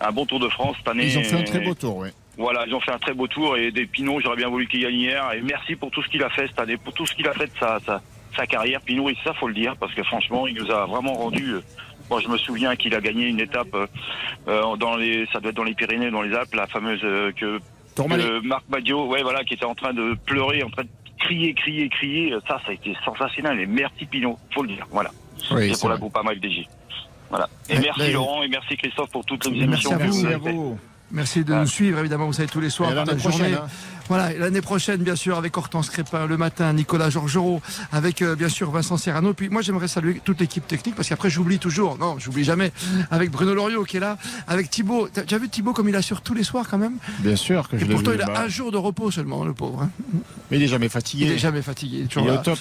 un 0.00 0.12
bon 0.12 0.26
Tour 0.26 0.40
de 0.40 0.48
France 0.48 0.76
cette 0.78 0.88
année. 0.88 1.06
Ils 1.06 1.18
ont 1.18 1.24
fait 1.24 1.36
un 1.36 1.44
très 1.44 1.60
beau 1.60 1.74
tour, 1.74 1.96
oui. 1.98 2.08
Voilà, 2.40 2.64
ils 2.66 2.74
ont 2.74 2.80
fait 2.80 2.92
un 2.92 2.98
très 2.98 3.12
beau 3.12 3.26
tour 3.26 3.58
et 3.58 3.70
des 3.70 3.84
Pinot, 3.86 4.20
j'aurais 4.20 4.36
bien 4.36 4.48
voulu 4.48 4.66
qu'il 4.66 4.80
gagne 4.80 4.94
hier. 4.94 5.32
Et 5.32 5.42
merci 5.42 5.76
pour 5.76 5.90
tout 5.90 6.02
ce 6.02 6.08
qu'il 6.08 6.22
a 6.22 6.30
fait 6.30 6.46
cette 6.46 6.58
année, 6.58 6.78
pour 6.78 6.94
tout 6.94 7.04
ce 7.04 7.14
qu'il 7.14 7.28
a 7.28 7.34
fait 7.34 7.46
de 7.46 7.58
sa, 7.60 7.78
sa, 8.34 8.46
carrière. 8.46 8.80
Pinot, 8.80 9.10
et 9.10 9.16
ça, 9.22 9.34
faut 9.34 9.46
le 9.46 9.52
dire, 9.52 9.76
parce 9.78 9.92
que 9.92 10.02
franchement, 10.02 10.46
il 10.46 10.54
nous 10.54 10.70
a 10.70 10.86
vraiment 10.86 11.12
rendu. 11.12 11.54
Euh, 11.54 11.60
moi, 12.08 12.20
je 12.20 12.28
me 12.28 12.38
souviens 12.38 12.76
qu'il 12.76 12.94
a 12.94 13.00
gagné 13.00 13.26
une 13.26 13.40
étape 13.40 13.74
euh, 13.74 13.86
euh, 14.48 14.76
dans 14.76 14.96
les, 14.96 15.26
ça 15.32 15.40
doit 15.40 15.50
être 15.50 15.56
dans 15.56 15.64
les 15.64 15.74
Pyrénées, 15.74 16.10
dans 16.10 16.22
les 16.22 16.34
Alpes, 16.34 16.54
la 16.54 16.66
fameuse 16.66 17.02
que, 17.36 17.60
Marc 18.42 18.64
Badio, 18.70 19.06
ouais, 19.06 19.22
voilà, 19.22 19.44
qui 19.44 19.52
était 19.52 19.66
en 19.66 19.74
train 19.74 19.92
de 19.92 20.16
pleurer, 20.24 20.62
en 20.62 20.70
train 20.70 20.84
de 20.84 20.88
crier, 21.20 21.54
crier, 21.54 21.88
crier. 21.88 22.34
Ça, 22.48 22.60
ça 22.64 22.70
a 22.70 22.72
été 22.72 22.96
sensationnel. 23.04 23.60
Et 23.60 23.66
merci 23.66 24.06
Pinot, 24.06 24.38
faut 24.52 24.62
le 24.62 24.68
dire. 24.68 24.86
Voilà. 24.90 25.10
c'est 25.38 25.78
pour 25.78 25.88
la 25.88 25.96
groupe 25.96 26.16
FDJ. 26.16 26.66
Voilà. 27.30 27.48
Et 27.68 27.78
merci 27.78 28.12
Laurent 28.12 28.42
et 28.42 28.48
merci 28.48 28.76
Christophe 28.76 29.10
pour 29.10 29.24
toutes 29.24 29.46
les 29.46 29.62
émissions. 29.62 29.96
Merci 29.96 30.26
à 30.26 30.38
vous. 30.38 30.78
Merci 31.12 31.44
de 31.44 31.54
nous 31.54 31.66
suivre, 31.66 31.98
évidemment, 31.98 32.26
vous 32.26 32.32
savez, 32.32 32.48
tous 32.48 32.60
les 32.60 32.70
soirs, 32.70 32.92
la 32.94 33.18
journée. 33.18 33.54
Hein. 33.54 33.66
Voilà, 34.10 34.36
l'année 34.36 34.60
prochaine, 34.60 35.04
bien 35.04 35.14
sûr, 35.14 35.38
avec 35.38 35.56
Hortense 35.56 35.88
Crépin 35.88 36.26
le 36.26 36.36
matin, 36.36 36.72
Nicolas 36.72 37.10
Georgerot, 37.10 37.62
avec 37.92 38.22
euh, 38.22 38.34
bien 38.34 38.48
sûr 38.48 38.68
Vincent 38.72 38.96
Serrano. 38.96 39.34
Puis 39.34 39.48
moi, 39.48 39.62
j'aimerais 39.62 39.86
saluer 39.86 40.20
toute 40.24 40.40
l'équipe 40.40 40.66
technique 40.66 40.96
parce 40.96 41.08
qu'après, 41.08 41.30
j'oublie 41.30 41.60
toujours. 41.60 41.96
Non, 41.96 42.18
j'oublie 42.18 42.42
jamais. 42.42 42.72
Avec 43.12 43.30
Bruno 43.30 43.54
Loriot 43.54 43.84
qui 43.84 43.98
est 43.98 44.00
là, 44.00 44.18
avec 44.48 44.68
Thibaut. 44.68 45.08
Tu 45.28 45.32
as 45.32 45.38
vu 45.38 45.48
Thibaut 45.48 45.72
comme 45.74 45.88
il 45.88 45.94
assure 45.94 46.22
tous 46.22 46.34
les 46.34 46.42
soirs 46.42 46.66
quand 46.68 46.78
même? 46.78 46.96
Bien 47.20 47.36
sûr 47.36 47.68
que 47.68 47.78
je 47.78 47.84
Et 47.84 47.88
pourtant, 47.88 48.10
il 48.12 48.20
a 48.20 48.26
bah. 48.26 48.42
un 48.42 48.48
jour 48.48 48.72
de 48.72 48.78
repos 48.78 49.12
seulement, 49.12 49.44
le 49.44 49.52
pauvre. 49.52 49.82
Hein. 49.82 49.90
Mais 50.50 50.56
il 50.56 50.64
est 50.64 50.66
jamais 50.66 50.88
fatigué. 50.88 51.26
Il 51.26 51.30
est 51.30 51.38
jamais 51.38 51.62
fatigué. 51.62 52.08
Il 52.10 52.26
est 52.26 52.30
au 52.32 52.36
top. 52.38 52.58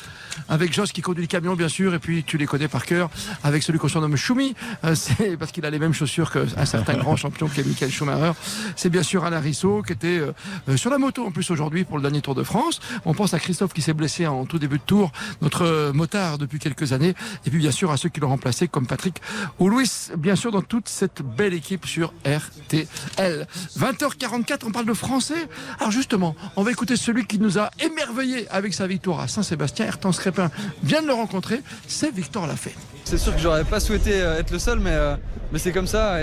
Avec 0.50 0.72
Joss 0.72 0.92
qui 0.92 1.02
conduit 1.02 1.24
le 1.24 1.28
camion, 1.28 1.56
bien 1.56 1.68
sûr, 1.68 1.96
et 1.96 2.00
puis 2.00 2.24
tu 2.24 2.38
les 2.38 2.46
connais 2.46 2.68
par 2.68 2.86
cœur. 2.86 3.10
Avec 3.44 3.64
celui 3.64 3.80
qu'on 3.80 3.88
surnomme 3.88 4.16
Choumi, 4.16 4.54
euh, 4.84 4.94
c'est 4.96 5.36
parce 5.36 5.52
qu'il 5.52 5.66
a 5.66 5.72
les 5.72 5.80
mêmes 5.80 5.94
chaussures 5.94 6.32
qu'un 6.32 6.66
certain 6.66 6.94
grand 6.94 7.16
champion 7.16 7.48
qui 7.48 7.62
est 7.62 7.64
Michael 7.64 7.90
Schumacher. 7.90 8.34
C'est 8.76 8.90
bien 8.90 9.02
sûr 9.02 9.26
Alain 9.26 9.40
Rissot 9.40 9.82
qui 9.82 9.94
était 9.94 10.20
euh, 10.20 10.78
sur 10.78 10.92
la 10.92 11.00
moto 11.00 11.26
en 11.26 11.32
plus 11.32 11.39
aujourd'hui 11.50 11.84
pour 11.86 11.98
le 11.98 12.04
dernier 12.04 12.22
Tour 12.22 12.36
de 12.36 12.44
France. 12.44 12.80
On 13.06 13.14
pense 13.14 13.34
à 13.34 13.40
Christophe 13.40 13.74
qui 13.74 13.82
s'est 13.82 13.94
blessé 13.94 14.28
en 14.28 14.46
tout 14.46 14.60
début 14.60 14.78
de 14.78 14.84
tour, 14.84 15.12
notre 15.42 15.92
motard 15.94 16.38
depuis 16.38 16.60
quelques 16.60 16.94
années. 16.94 17.14
Et 17.46 17.50
puis 17.50 17.60
bien 17.60 17.72
sûr 17.72 17.92
à 17.92 17.98
ceux 17.98 18.10
qui 18.10 18.20
l'ont 18.20 18.30
remplacé 18.30 18.68
comme 18.68 18.88
Patrick 18.88 19.22
ou 19.60 19.70
Louis, 19.70 19.90
bien 20.18 20.36
sûr 20.36 20.52
dans 20.52 20.62
toute 20.62 20.90
cette 20.90 21.22
belle 21.22 21.54
équipe 21.54 21.86
sur 21.86 22.14
RTL. 22.26 23.48
20h44, 23.78 24.60
on 24.66 24.72
parle 24.72 24.86
de 24.86 24.94
français. 24.94 25.48
Alors 25.80 25.92
justement, 25.92 26.36
on 26.56 26.64
va 26.64 26.72
écouter 26.72 26.96
celui 26.96 27.26
qui 27.26 27.40
nous 27.40 27.58
a 27.58 27.72
émerveillé 27.80 28.48
avec 28.50 28.74
sa 28.74 28.88
victoire 28.88 29.22
à 29.22 29.28
Saint-Sébastien. 29.28 29.86
Ayrton 29.86 30.12
Crépin 30.12 30.52
vient 30.84 31.02
de 31.02 31.08
le 31.08 31.14
rencontrer, 31.14 31.62
c'est 31.88 32.14
Victor 32.14 32.48
Lafay. 32.48 32.74
C'est 33.06 33.18
sûr 33.18 33.34
que 33.34 33.42
j'aurais 33.42 33.64
pas 33.64 33.80
souhaité 33.80 34.22
euh, 34.22 34.40
être 34.40 34.52
le 34.52 34.60
seul, 34.60 34.80
mais, 34.80 34.92
euh, 34.92 35.16
mais 35.52 35.60
c'est 35.60 35.72
comme 35.72 35.88
ça. 35.88 36.18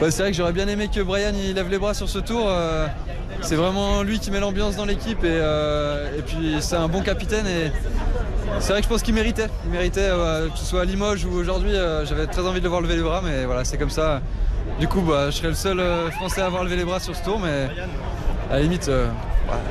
C'est 0.00 0.22
vrai 0.22 0.30
que 0.30 0.36
j'aurais 0.36 0.52
bien 0.52 0.68
aimé 0.68 0.88
que 0.92 1.00
Brian 1.00 1.32
il 1.34 1.54
lève 1.54 1.68
les 1.68 1.78
bras 1.78 1.94
sur 1.94 2.08
ce 2.08 2.18
tour. 2.18 2.46
Euh, 2.48 2.86
c'est 3.40 3.56
vraiment 3.56 4.02
lui 4.02 4.18
qui 4.18 4.30
met 4.30 4.40
l'ambiance 4.40 4.76
dans 4.76 4.84
l'équipe 4.84 5.22
et, 5.22 5.28
euh, 5.28 6.10
puis 6.26 6.56
c'est 6.60 6.76
un 6.76 6.88
bon 6.88 7.02
capitaine 7.02 7.46
et 7.46 7.70
c'est 8.60 8.72
vrai 8.72 8.80
que 8.80 8.84
je 8.84 8.88
pense 8.88 9.02
qu'il 9.02 9.14
méritait. 9.14 9.48
Il 9.66 9.70
méritait, 9.70 10.00
euh, 10.00 10.48
que 10.48 10.58
ce 10.58 10.64
soit 10.64 10.82
à 10.82 10.84
Limoges 10.84 11.24
ou 11.24 11.32
aujourd'hui, 11.32 11.72
j'avais 12.04 12.26
très 12.26 12.46
envie 12.46 12.60
de 12.60 12.64
le 12.64 12.70
voir 12.70 12.80
lever 12.80 12.96
les 12.96 13.02
bras, 13.02 13.20
mais 13.22 13.44
voilà, 13.44 13.64
c'est 13.64 13.76
comme 13.76 13.90
ça. 13.90 14.20
Du 14.80 14.88
coup, 14.88 15.00
bah, 15.00 15.30
je 15.30 15.36
serais 15.36 15.48
le 15.48 15.54
seul 15.54 15.80
Français 16.12 16.40
à 16.40 16.46
avoir 16.46 16.64
levé 16.64 16.76
les 16.76 16.84
bras 16.84 17.00
sur 17.00 17.14
ce 17.14 17.22
tour, 17.22 17.38
mais 17.38 17.68
à 18.50 18.56
la 18.56 18.62
limite, 18.62 18.90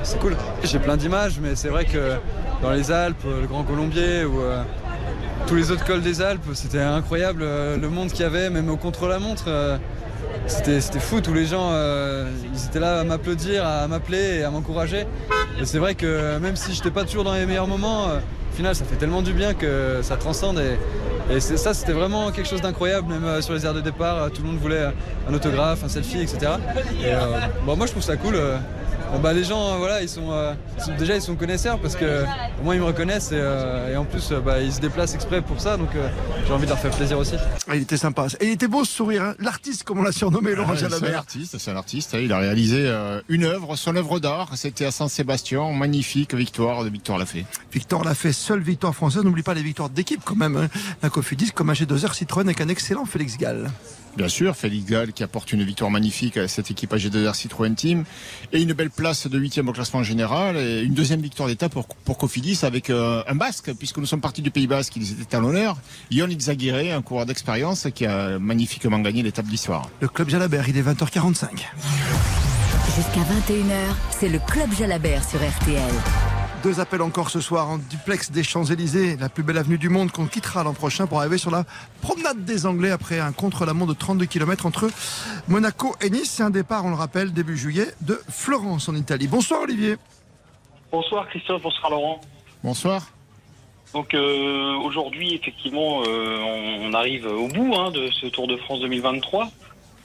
c'est 0.04 0.20
cool. 0.20 0.36
J'ai 0.64 0.80
plein 0.80 0.98
d'images, 0.98 1.40
mais 1.42 1.56
c'est 1.56 1.70
vrai 1.70 1.86
que 1.86 2.14
dans 2.62 2.72
les 2.72 2.92
Alpes, 2.92 3.24
le 3.26 3.48
Grand 3.48 3.64
Colombier 3.64 4.26
ou 4.26 4.42
tous 5.46 5.56
les 5.56 5.72
autres 5.72 5.86
cols 5.86 6.02
des 6.02 6.22
Alpes, 6.22 6.50
c'était 6.54 6.82
incroyable 6.82 7.44
le 7.44 7.90
monde 7.90 8.10
qu'il 8.10 8.22
y 8.22 8.24
avait, 8.24 8.50
même 8.50 8.70
au 8.70 8.78
contre-la-montre 8.78 9.50
c'était 10.48 11.00
fou. 11.00 11.22
Tous 11.22 11.34
les 11.34 11.46
gens, 11.46 11.72
ils 12.54 12.66
étaient 12.66 12.80
là 12.80 13.02
à 13.02 13.04
m'applaudir, 13.04 13.66
à 13.66 13.88
m'appeler 13.88 14.40
et 14.40 14.44
à 14.44 14.50
m'encourager. 14.50 15.06
Et 15.60 15.66
c'est 15.66 15.80
vrai 15.80 15.96
que 15.96 16.38
même 16.40 16.56
si 16.56 16.74
je 16.74 16.78
n'étais 16.78 16.92
pas 16.92 17.04
toujours 17.04 17.24
dans 17.24 17.34
les 17.34 17.46
meilleurs 17.46 17.68
moments, 17.68 18.06
au 18.06 18.56
final, 18.56 18.76
ça 18.76 18.86
fait 18.86 18.96
tellement 18.96 19.22
du 19.22 19.34
bien 19.34 19.54
que 19.54 20.00
ça 20.02 20.16
transcende. 20.18 20.60
Et, 20.60 21.40
ça, 21.40 21.74
c'était 21.74 21.92
vraiment 21.92 22.32
quelque 22.32 22.48
chose 22.48 22.62
d'incroyable. 22.62 23.14
Même 23.14 23.42
sur 23.42 23.54
les 23.54 23.66
aires 23.66 23.74
de 23.74 23.82
départ, 23.82 24.32
tout 24.32 24.42
le 24.42 24.48
monde 24.48 24.60
voulait 24.60 24.86
un 25.30 25.34
autographe, 25.34 25.84
un 25.84 25.90
selfie, 25.90 26.22
etc. 26.22 26.54
Moi, 27.66 27.86
je 27.86 27.92
trouve 27.92 28.04
ça 28.04 28.16
cool. 28.16 28.36
Bah, 29.22 29.34
les 29.34 29.44
gens, 29.44 29.74
euh, 29.74 29.78
voilà, 29.78 30.02
ils 30.02 30.10
sont, 30.10 30.32
euh, 30.32 30.54
déjà 30.98 31.16
ils 31.16 31.22
sont 31.22 31.36
connaisseurs 31.36 31.80
parce 31.80 31.96
que 31.96 32.24
au 32.60 32.64
moins 32.64 32.76
ils 32.76 32.82
me 32.82 32.86
reconnaissent 32.86 33.32
et, 33.32 33.40
euh, 33.40 33.98
en 33.98 34.06
plus 34.06 34.32
bah, 34.46 34.62
ils 34.62 34.72
se 34.72 34.80
déplacent 34.80 35.16
exprès 35.16 35.42
pour 35.42 35.60
ça, 35.60 35.76
donc 35.76 35.90
j'ai 36.46 36.54
envie 36.54 36.66
de 36.66 36.70
leur 36.70 36.80
faire 36.80 36.92
plaisir 36.92 37.18
aussi. 37.18 37.36
Ah, 37.68 37.76
il 37.76 37.82
était 37.82 37.98
sympa. 37.98 38.28
Et 38.40 38.48
il 38.48 38.52
était 38.52 38.68
beau 38.68 38.84
ce 38.86 38.92
sourire, 38.92 39.24
hein. 39.24 39.36
l'artiste 39.40 39.84
comme 39.84 40.00
on 40.00 40.04
l'a 40.04 40.12
surnommé, 40.12 40.56
Laurent 40.56 40.74
ah, 40.74 40.78
C'est 40.78 41.06
un 41.06 41.14
artiste, 41.14 41.58
c'est 41.58 41.72
un 41.72 41.76
artiste. 41.76 42.14
Hein. 42.14 42.20
Il 42.22 42.32
a 42.32 42.38
réalisé 42.38 42.94
une 43.28 43.44
œuvre, 43.44 43.76
son 43.76 43.96
œuvre 43.96 44.20
d'art. 44.20 44.52
C'était 44.56 44.86
à 44.86 44.92
Saint-Sébastien, 44.92 45.72
magnifique 45.72 46.34
victoire 46.34 46.84
de 46.84 46.90
Victor 46.90 47.18
Lafay. 47.18 47.46
Victor 47.72 48.04
Lafay, 48.04 48.32
seule 48.32 48.62
victoire 48.62 48.94
française. 48.94 49.24
N'oublie 49.24 49.44
pas 49.44 49.54
les 49.54 49.64
victoires 49.64 49.90
d'équipe 49.90 50.22
quand 50.24 50.36
même. 50.36 50.58
Hein. 50.58 50.68
La 51.02 51.10
Cofidis 51.10 51.52
comme 51.52 51.70
un 51.70 51.74
G2R 51.74 52.14
Citroën 52.14 52.46
avec 52.46 52.62
un 52.62 52.70
excellent 52.70 53.06
Félix 53.06 53.38
Gall. 53.38 53.70
Bien 54.18 54.30
sûr, 54.30 54.56
Félix 54.56 54.90
Gall 54.90 55.14
qui 55.14 55.22
apporte 55.22 55.54
une 55.54 55.62
victoire 55.64 55.92
magnifique 55.92 56.38
à 56.38 56.48
cette 56.48 56.72
équipe 56.72 56.92
AG2R 56.92 57.36
Citroën 57.36 57.76
Team 57.76 58.04
et 58.52 58.60
une 58.60 58.74
belle 58.74 58.90
place 58.90 59.28
de 59.28 59.38
8 59.38 59.60
au 59.60 59.72
classement 59.72 60.02
général 60.02 60.58
et 60.58 60.82
une 60.82 60.96
deuxième 60.96 61.22
victoire 61.22 61.48
d'étape 61.48 61.72
pour, 61.72 61.86
pour 61.86 62.18
Cofidis 62.18 62.62
avec 62.64 62.90
euh, 62.90 63.22
un 63.28 63.36
Basque 63.36 63.72
puisque 63.78 63.98
nous 63.98 64.08
sommes 64.08 64.20
partis 64.20 64.42
du 64.42 64.50
Pays 64.50 64.66
Basque, 64.66 64.96
ils 64.96 65.22
étaient 65.22 65.38
à 65.38 65.40
l'honneur. 65.40 65.78
Yon 66.10 66.30
Izaguirre, 66.30 66.98
un 66.98 67.04
coureur 67.04 67.28
d'expérience 67.28 67.90
qui 67.94 68.08
a 68.08 68.40
magnifiquement 68.40 68.98
gagné 68.98 69.22
l'étape 69.22 69.46
d'histoire. 69.46 69.88
Le 70.02 70.08
club 70.08 70.30
Jalabert, 70.30 70.68
il 70.68 70.78
est 70.78 70.82
20h45. 70.82 71.50
Jusqu'à 72.96 73.22
21h, 73.22 73.94
c'est 74.10 74.30
le 74.30 74.40
club 74.40 74.74
Jalabert 74.76 75.24
sur 75.30 75.38
RTL. 75.38 76.37
Deux 76.68 76.82
appels 76.82 77.02
encore 77.02 77.30
ce 77.30 77.40
soir 77.40 77.70
en 77.70 77.78
duplex 77.78 78.30
des 78.30 78.44
Champs-Élysées, 78.44 79.16
la 79.16 79.30
plus 79.30 79.42
belle 79.42 79.58
avenue 79.58 79.78
du 79.78 79.88
monde 79.88 80.12
qu'on 80.12 80.26
quittera 80.26 80.66
l'an 80.66 80.74
prochain 80.74 81.08
pour 81.08 81.20
arriver 81.20 81.38
sur 81.38 81.50
la 81.50 81.64
promenade 82.02 82.44
des 82.44 82.66
Anglais 82.66 82.92
après 82.92 83.22
un 83.22 83.32
contre-la-montre 83.32 83.94
de 83.94 83.98
32 83.98 84.26
km 84.26 84.66
entre 84.66 84.90
Monaco 85.48 85.96
et 86.02 86.10
Nice. 86.10 86.30
C'est 86.30 86.44
un 86.44 86.50
départ, 86.50 86.84
on 86.84 86.90
le 86.90 86.98
rappelle, 86.98 87.32
début 87.32 87.56
juillet 87.56 87.86
de 88.02 88.20
Florence 88.28 88.90
en 88.90 88.96
Italie. 88.96 89.28
Bonsoir 89.28 89.62
Olivier. 89.62 89.96
Bonsoir 90.92 91.30
Christophe, 91.30 91.62
bonsoir 91.62 91.90
Laurent. 91.90 92.20
Bonsoir. 92.62 93.14
Donc 93.94 94.14
euh, 94.14 94.74
aujourd'hui, 94.84 95.36
effectivement, 95.36 96.02
euh, 96.06 96.82
on, 96.82 96.94
arrive 96.94 97.28
au 97.28 97.48
bout 97.48 97.76
hein, 97.76 97.92
de 97.92 98.10
ce 98.12 98.26
Tour 98.26 98.46
de 98.46 98.58
France 98.58 98.82
2023. 98.82 99.48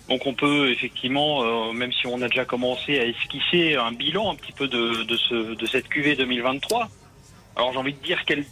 Donc 0.09 0.27
on 0.27 0.35
peut 0.35 0.71
effectivement, 0.71 1.45
euh, 1.45 1.73
même 1.73 1.93
si 1.93 2.07
on 2.07 2.21
a 2.23 2.29
déjà 2.29 2.45
commencé 2.45 2.99
à 2.99 3.05
esquisser 3.05 3.77
un 3.77 3.93
bilan 3.93 4.33
un 4.33 4.35
petit 4.35 4.53
peu 4.53 4.69
de, 4.69 5.05
de, 5.05 5.17
ce, 5.17 5.55
de 5.55 5.67
cette 5.67 5.89
QV 5.89 6.17
2023. 6.17 6.89
Alors 7.57 7.73
j'ai 7.73 7.79
envie 7.79 7.95
de 7.95 8.03
dire 8.03 8.25
quelle, 8.25 8.45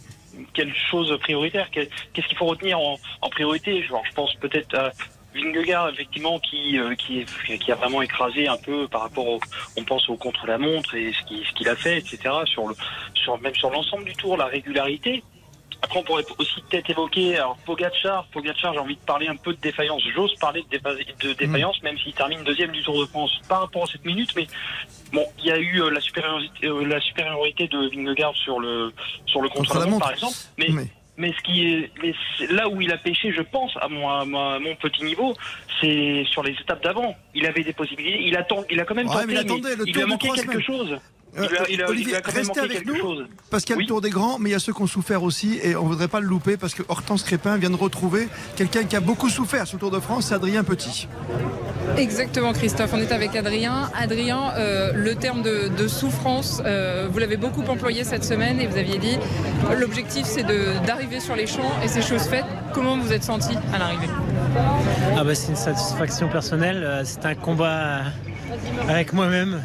quelle 0.53 0.73
chose 0.73 1.17
prioritaire, 1.19 1.69
qu'est-ce 1.71 2.27
qu'il 2.27 2.37
faut 2.37 2.45
retenir 2.45 2.79
en, 2.79 2.97
en 3.21 3.29
priorité? 3.29 3.83
Genre, 3.83 4.03
Je 4.07 4.13
pense 4.13 4.33
peut-être 4.35 4.73
à 4.75 4.91
Vingegaard 5.33 5.89
effectivement 5.89 6.39
qui, 6.39 6.77
euh, 6.77 6.95
qui, 6.95 7.25
qui, 7.57 7.71
a 7.71 7.75
vraiment 7.75 8.01
écrasé 8.01 8.47
un 8.47 8.57
peu 8.57 8.87
par 8.87 9.01
rapport 9.01 9.27
au, 9.27 9.39
on 9.77 9.83
pense 9.83 10.09
au 10.09 10.15
contre-la-montre 10.15 10.95
et 10.95 11.11
ce 11.13 11.53
qu'il 11.53 11.69
a 11.69 11.75
fait, 11.75 11.97
etc. 11.97 12.19
Sur 12.45 12.67
le, 12.67 12.75
sur, 13.13 13.39
même 13.41 13.55
sur 13.55 13.69
l'ensemble 13.69 14.05
du 14.05 14.13
tour, 14.13 14.37
la 14.37 14.45
régularité. 14.45 15.23
Après, 15.83 15.99
on 15.99 16.03
pourrait 16.03 16.23
aussi 16.37 16.61
peut-être 16.69 16.89
évoquer 16.89 17.37
alors 17.37 17.57
Pogacar. 17.65 18.25
Pogacar, 18.27 18.73
j'ai 18.73 18.79
envie 18.79 18.95
de 18.95 19.01
parler 19.01 19.27
un 19.27 19.35
peu 19.35 19.53
de 19.53 19.59
défaillance. 19.59 20.03
J'ose 20.13 20.35
parler 20.35 20.63
de, 20.71 21.33
défaillance, 21.33 21.81
mm. 21.81 21.85
même 21.85 21.97
s'il 21.97 22.13
termine 22.13 22.43
deuxième 22.43 22.71
du 22.71 22.83
Tour 22.83 22.99
de 22.99 23.05
France 23.07 23.31
par 23.47 23.61
rapport 23.61 23.83
à 23.83 23.87
cette 23.87 24.05
minute. 24.05 24.29
Mais 24.35 24.47
bon, 25.11 25.25
il 25.39 25.45
y 25.45 25.51
a 25.51 25.57
eu 25.57 25.81
euh, 25.81 25.89
la 25.89 25.99
supériorité, 25.99 26.67
euh, 26.67 26.85
la 26.85 27.01
supériorité 27.01 27.67
de 27.67 27.89
Vingegaard 27.89 28.35
sur 28.35 28.59
le 28.59 28.93
sur 29.25 29.41
le 29.41 29.49
contre-la-montre, 29.49 30.05
par 30.05 30.13
exemple. 30.13 30.35
Mais, 30.57 30.69
mais 31.17 31.33
ce 31.33 31.41
qui 31.43 31.67
est, 31.67 31.91
là 32.51 32.69
où 32.69 32.81
il 32.81 32.91
a 32.91 32.97
pêché, 32.97 33.31
je 33.31 33.41
pense, 33.41 33.71
à 33.81 33.87
mon, 33.87 34.09
à 34.09 34.25
mon 34.25 34.75
petit 34.75 35.03
niveau, 35.03 35.35
c'est 35.79 36.25
sur 36.29 36.43
les 36.43 36.53
étapes 36.53 36.83
d'avant. 36.83 37.15
Il 37.35 37.45
avait 37.45 37.63
des 37.63 37.73
possibilités. 37.73 38.21
Il 38.23 38.37
attend, 38.37 38.63
il 38.69 38.79
a 38.79 38.85
quand 38.85 38.95
même 38.95 39.07
tenté, 39.07 39.25
mais, 39.27 39.35
il, 39.85 39.93
lui 39.93 40.01
a 40.01 40.05
manqué 40.05 40.29
quelque 40.29 40.61
chose. 40.61 40.97
Euh, 41.37 41.47
Olivier, 41.87 42.17
restez 42.23 42.59
avec 42.59 42.85
nous 42.85 42.95
parce 43.49 43.63
qu'il 43.63 43.75
y 43.75 43.79
a 43.79 43.81
le 43.81 43.87
Tour 43.87 44.01
des 44.01 44.09
Grands, 44.09 44.37
mais 44.37 44.49
il 44.49 44.51
y 44.51 44.55
a 44.55 44.59
ceux 44.59 44.73
qui 44.73 44.81
ont 44.81 44.87
souffert 44.87 45.23
aussi 45.23 45.59
et 45.63 45.75
on 45.75 45.83
ne 45.83 45.87
voudrait 45.87 46.09
pas 46.09 46.19
le 46.19 46.27
louper 46.27 46.57
parce 46.57 46.73
que 46.73 46.83
Hortense 46.89 47.23
Crépin 47.23 47.57
vient 47.57 47.69
de 47.69 47.75
retrouver 47.75 48.27
quelqu'un 48.57 48.83
qui 48.83 48.95
a 48.97 48.99
beaucoup 48.99 49.29
souffert 49.29 49.65
sur 49.65 49.77
le 49.77 49.79
Tour 49.79 49.91
de 49.91 49.99
France, 49.99 50.25
c'est 50.27 50.35
Adrien 50.35 50.63
Petit. 50.63 51.07
Exactement 51.97 52.51
Christophe, 52.51 52.91
on 52.93 52.99
est 52.99 53.11
avec 53.13 53.35
Adrien. 53.35 53.89
Adrien, 53.97 54.53
euh, 54.57 54.91
le 54.93 55.15
terme 55.15 55.41
de, 55.41 55.87
souffrance, 55.87 56.61
euh, 56.65 57.07
vous 57.09 57.19
l'avez 57.19 57.37
beaucoup 57.37 57.63
employé 57.63 58.03
cette 58.03 58.23
semaine 58.23 58.59
et 58.59 58.67
vous 58.67 58.77
aviez 58.77 58.97
dit 58.97 59.17
l'objectif 59.77 60.25
c'est 60.25 60.43
d'arriver 60.85 61.19
sur 61.19 61.35
les 61.35 61.47
champs 61.47 61.71
et 61.83 61.87
c'est 61.87 62.01
chose 62.01 62.23
faite. 62.23 62.45
Comment 62.73 62.97
vous 62.97 63.13
êtes 63.13 63.23
senti 63.23 63.55
à 63.73 63.79
l'arrivée? 63.79 64.09
Ah 65.17 65.23
bah, 65.23 65.33
C'est 65.33 65.49
une 65.49 65.55
satisfaction 65.55 66.27
personnelle, 66.27 67.03
c'est 67.05 67.25
un 67.25 67.35
combat 67.35 68.01
avec 68.87 69.13
moi-même. 69.13 69.61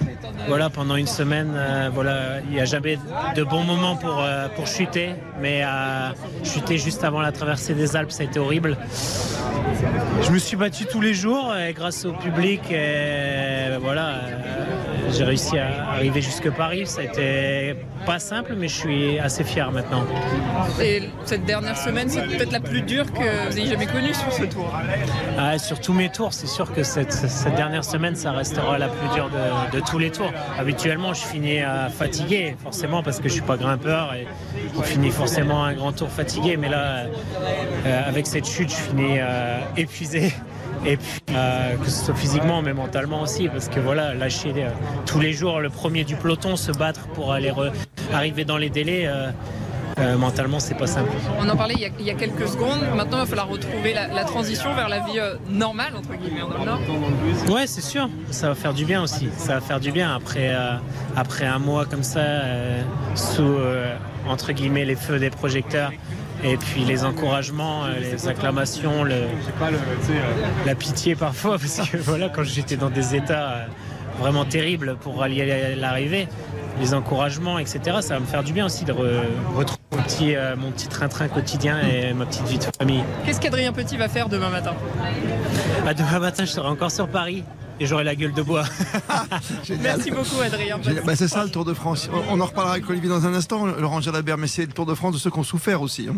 Voilà, 0.48 0.70
pendant 0.70 0.96
une 0.96 1.06
semaine, 1.06 1.55
euh, 1.56 1.90
voilà, 1.92 2.40
il 2.44 2.50
n'y 2.50 2.60
a 2.60 2.64
jamais 2.64 2.98
de 3.34 3.44
bons 3.44 3.64
moments 3.64 3.96
pour, 3.96 4.20
euh, 4.20 4.48
pour 4.54 4.66
chuter, 4.66 5.10
mais 5.40 5.62
euh, 5.64 6.10
chuter 6.44 6.78
juste 6.78 7.04
avant 7.04 7.20
la 7.20 7.32
traversée 7.32 7.74
des 7.74 7.96
Alpes, 7.96 8.10
ça 8.10 8.22
a 8.22 8.26
été 8.26 8.38
horrible. 8.38 8.76
Je 10.22 10.30
me 10.30 10.38
suis 10.38 10.56
battu 10.56 10.86
tous 10.86 11.00
les 11.00 11.14
jours 11.14 11.54
et 11.56 11.72
grâce 11.72 12.04
au 12.04 12.12
public, 12.12 12.70
et, 12.70 13.76
voilà, 13.80 14.20
j'ai 15.10 15.24
réussi 15.24 15.58
à 15.58 15.90
arriver 15.90 16.20
jusque 16.20 16.50
Paris. 16.50 16.86
Ça 16.86 17.00
a 17.00 17.04
été 17.04 17.76
pas 18.04 18.18
simple, 18.18 18.54
mais 18.56 18.68
je 18.68 18.74
suis 18.74 19.18
assez 19.18 19.44
fier 19.44 19.70
maintenant. 19.72 20.04
Et 20.80 21.02
cette 21.24 21.44
dernière 21.44 21.76
semaine, 21.76 22.08
c'est 22.08 22.22
peut-être 22.22 22.52
la 22.52 22.60
plus 22.60 22.82
dure 22.82 23.12
que 23.12 23.50
vous 23.50 23.58
ayez 23.58 23.68
jamais 23.68 23.86
connue 23.86 24.14
sur 24.14 24.32
ce 24.32 24.44
tour. 24.44 24.72
Ah, 25.38 25.58
sur 25.58 25.80
tous 25.80 25.92
mes 25.92 26.08
tours, 26.10 26.32
c'est 26.32 26.46
sûr 26.46 26.72
que 26.72 26.82
cette, 26.82 27.12
cette, 27.12 27.54
dernière 27.54 27.84
semaine, 27.84 28.14
ça 28.14 28.32
restera 28.32 28.78
la 28.78 28.88
plus 28.88 29.08
dure 29.14 29.30
de, 29.72 29.80
tous 29.80 29.98
les 29.98 30.10
tours. 30.10 30.32
Habituellement, 30.58 31.14
je 31.14 31.24
finis 31.24 31.45
euh, 31.46 31.88
fatigué, 31.88 32.56
forcément, 32.62 33.02
parce 33.02 33.18
que 33.20 33.28
je 33.28 33.34
suis 33.34 33.42
pas 33.42 33.56
grimpeur 33.56 34.14
et 34.14 34.26
je 34.76 34.82
finis 34.82 35.10
forcément 35.10 35.64
un 35.64 35.74
grand 35.74 35.92
tour 35.92 36.08
fatigué. 36.08 36.56
Mais 36.56 36.68
là, 36.68 37.04
euh, 37.86 38.08
avec 38.08 38.26
cette 38.26 38.46
chute, 38.46 38.70
je 38.70 38.74
finis 38.74 39.18
euh, 39.18 39.58
épuisé 39.76 40.32
et 40.84 40.98
puis 40.98 41.20
que 41.26 41.90
ce 41.90 42.04
soit 42.04 42.14
physiquement 42.14 42.60
mais 42.60 42.74
mentalement 42.74 43.22
aussi 43.22 43.48
parce 43.48 43.68
que 43.68 43.80
voilà 43.80 44.12
lâcher 44.12 44.52
tous 45.06 45.18
les 45.18 45.32
jours 45.32 45.58
le 45.58 45.70
premier 45.70 46.04
du 46.04 46.16
peloton 46.16 46.54
se 46.54 46.70
battre 46.70 47.08
pour 47.08 47.32
aller 47.32 47.50
arriver 48.12 48.44
dans 48.44 48.58
les 48.58 48.68
délais 48.68 49.08
mentalement 50.18 50.60
c'est 50.60 50.74
pas 50.74 50.86
simple. 50.86 51.10
On 51.38 51.48
en 51.48 51.56
parlait 51.56 51.74
il 51.78 52.04
y, 52.04 52.10
a, 52.10 52.14
quelques 52.14 52.48
secondes, 52.48 52.80
maintenant 52.94 53.18
il 53.18 53.20
va 53.20 53.26
falloir 53.26 53.48
retrouver 53.48 53.94
la, 53.94 54.24
transition 54.24 54.74
vers 54.74 54.88
la 54.88 55.00
vie 55.00 55.18
normale 55.48 55.94
entre 55.96 56.14
guillemets 56.14 56.42
en 56.42 56.64
Nord. 56.64 56.80
Ouais 57.48 57.66
c'est 57.66 57.80
sûr, 57.80 58.08
ça 58.30 58.48
va 58.48 58.54
faire 58.54 58.74
du 58.74 58.84
bien 58.84 59.02
aussi, 59.02 59.28
ça 59.36 59.54
va 59.54 59.60
faire 59.60 59.80
du 59.80 59.92
bien 59.92 60.14
après, 60.14 60.54
après 61.16 61.46
un 61.46 61.58
mois 61.58 61.86
comme 61.86 62.02
ça 62.02 62.22
sous 63.14 63.56
entre 64.28 64.52
guillemets 64.52 64.84
les 64.84 64.96
feux 64.96 65.18
des 65.18 65.30
projecteurs 65.30 65.92
et 66.44 66.56
puis 66.56 66.84
les 66.84 67.04
encouragements, 67.04 67.84
euh, 67.84 67.98
les 67.98 68.28
acclamations, 68.28 69.04
le, 69.04 69.22
la 70.64 70.74
pitié 70.74 71.14
parfois, 71.14 71.52
parce 71.58 71.88
que 71.88 71.96
voilà, 71.96 72.28
quand 72.28 72.44
j'étais 72.44 72.76
dans 72.76 72.90
des 72.90 73.14
états 73.14 73.52
euh, 73.52 73.66
vraiment 74.18 74.44
terribles 74.44 74.96
pour 75.00 75.18
rallier 75.18 75.74
l'arrivée, 75.76 76.28
les 76.80 76.94
encouragements, 76.94 77.58
etc., 77.58 77.98
ça 78.00 78.14
va 78.14 78.20
me 78.20 78.26
faire 78.26 78.44
du 78.44 78.52
bien 78.52 78.66
aussi 78.66 78.84
de 78.84 78.92
retrouver 78.92 79.80
mon 79.92 80.02
petit, 80.02 80.34
euh, 80.36 80.56
mon 80.56 80.70
petit 80.70 80.88
train-train 80.88 81.28
quotidien 81.28 81.78
et 81.80 82.12
ma 82.12 82.26
petite 82.26 82.46
vie 82.46 82.58
de 82.58 82.66
famille. 82.78 83.02
Qu'est-ce 83.24 83.40
qu'Adrien 83.40 83.72
Petit 83.72 83.96
va 83.96 84.08
faire 84.08 84.28
demain 84.28 84.50
matin? 84.50 84.74
Bah, 85.84 85.94
Demain 85.94 86.18
matin, 86.18 86.44
je 86.44 86.50
serai 86.50 86.68
encore 86.68 86.90
sur 86.90 87.08
Paris 87.08 87.44
et 87.80 87.86
j'aurai 87.86 88.04
la 88.04 88.14
gueule 88.14 88.32
de 88.32 88.42
bois. 88.42 88.64
Merci 89.80 90.10
beaucoup 90.10 90.40
Adrien. 90.42 90.78
Bah, 91.04 91.16
c'est 91.16 91.28
ça 91.28 91.44
le 91.44 91.50
Tour 91.50 91.64
de 91.64 91.74
France. 91.74 92.08
On 92.30 92.40
en 92.40 92.46
reparlera 92.46 92.74
avec 92.74 92.88
Olivier 92.88 93.08
dans 93.08 93.26
un 93.26 93.34
instant, 93.34 93.66
Laurent 93.66 94.00
Jalabert, 94.00 94.38
mais 94.38 94.46
c'est 94.46 94.66
le 94.66 94.72
Tour 94.72 94.86
de 94.86 94.94
France 94.94 95.14
de 95.14 95.18
ceux 95.18 95.30
qui 95.30 95.38
ont 95.38 95.44
souffert 95.44 95.82
aussi. 95.82 96.08
Hein. 96.10 96.16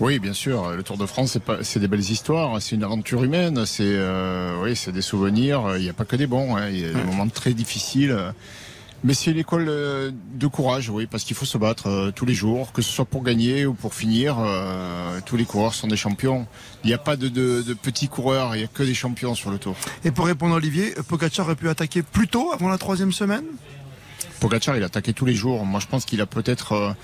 Oui, 0.00 0.18
bien 0.18 0.32
sûr. 0.32 0.70
Le 0.70 0.82
Tour 0.82 0.96
de 0.96 1.06
France, 1.06 1.38
c'est 1.60 1.78
des 1.78 1.88
belles 1.88 2.00
histoires. 2.00 2.60
C'est 2.60 2.74
une 2.74 2.82
aventure 2.82 3.22
humaine. 3.22 3.64
C'est 3.66 3.84
euh, 3.84 4.56
oui, 4.62 4.74
c'est 4.74 4.90
des 4.90 5.02
souvenirs. 5.02 5.62
Il 5.76 5.82
n'y 5.82 5.90
a 5.90 5.92
pas 5.92 6.04
que 6.04 6.16
des 6.16 6.26
bons. 6.26 6.56
Hein. 6.56 6.68
Il 6.70 6.80
y 6.80 6.84
a 6.84 6.92
des 6.92 7.04
moments 7.04 7.28
très 7.28 7.52
difficiles. 7.52 8.16
Mais 9.04 9.14
c'est 9.14 9.32
une 9.32 9.38
école 9.38 9.66
euh, 9.68 10.12
de 10.34 10.46
courage, 10.46 10.88
oui, 10.88 11.06
parce 11.06 11.24
qu'il 11.24 11.34
faut 11.34 11.44
se 11.44 11.58
battre 11.58 11.88
euh, 11.88 12.10
tous 12.12 12.24
les 12.24 12.34
jours, 12.34 12.72
que 12.72 12.82
ce 12.82 12.90
soit 12.90 13.04
pour 13.04 13.24
gagner 13.24 13.66
ou 13.66 13.74
pour 13.74 13.94
finir. 13.94 14.36
Euh, 14.38 15.18
tous 15.26 15.36
les 15.36 15.44
coureurs 15.44 15.74
sont 15.74 15.88
des 15.88 15.96
champions. 15.96 16.46
Il 16.84 16.86
n'y 16.86 16.94
a 16.94 16.98
pas 16.98 17.16
de, 17.16 17.28
petits 17.82 18.08
coureurs, 18.08 18.54
il 18.54 18.58
n'y 18.58 18.64
a 18.64 18.68
que 18.68 18.84
des 18.84 18.94
champions 18.94 19.34
sur 19.34 19.50
le 19.50 19.58
tour. 19.58 19.74
Et 20.04 20.12
pour 20.12 20.26
répondre 20.26 20.54
à 20.54 20.58
Olivier, 20.58 20.94
Pogacar 21.08 21.46
aurait 21.46 21.56
pu 21.56 21.68
attaquer 21.68 22.02
plus 22.02 22.28
tôt, 22.28 22.52
avant 22.52 22.68
la 22.68 22.78
troisième 22.78 23.10
semaine? 23.10 23.44
Pogacar, 24.38 24.76
il 24.76 24.84
a 24.84 24.86
attaqué 24.86 25.12
tous 25.12 25.24
les 25.24 25.34
jours. 25.34 25.66
Moi, 25.66 25.80
je 25.80 25.88
pense 25.88 26.04
qu'il 26.04 26.20
a 26.20 26.26
peut-être 26.26 26.94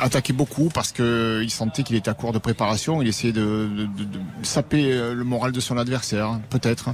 attaqué 0.00 0.32
beaucoup 0.32 0.68
parce 0.68 0.92
qu'il 0.92 1.50
sentait 1.50 1.82
qu'il 1.82 1.96
était 1.96 2.10
à 2.10 2.14
court 2.14 2.32
de 2.32 2.38
préparation. 2.38 3.02
Il 3.02 3.08
essayait 3.08 3.32
de, 3.32 3.68
saper 4.42 4.92
le 5.14 5.24
moral 5.24 5.52
de 5.52 5.60
son 5.60 5.78
adversaire, 5.78 6.38
peut-être. 6.50 6.90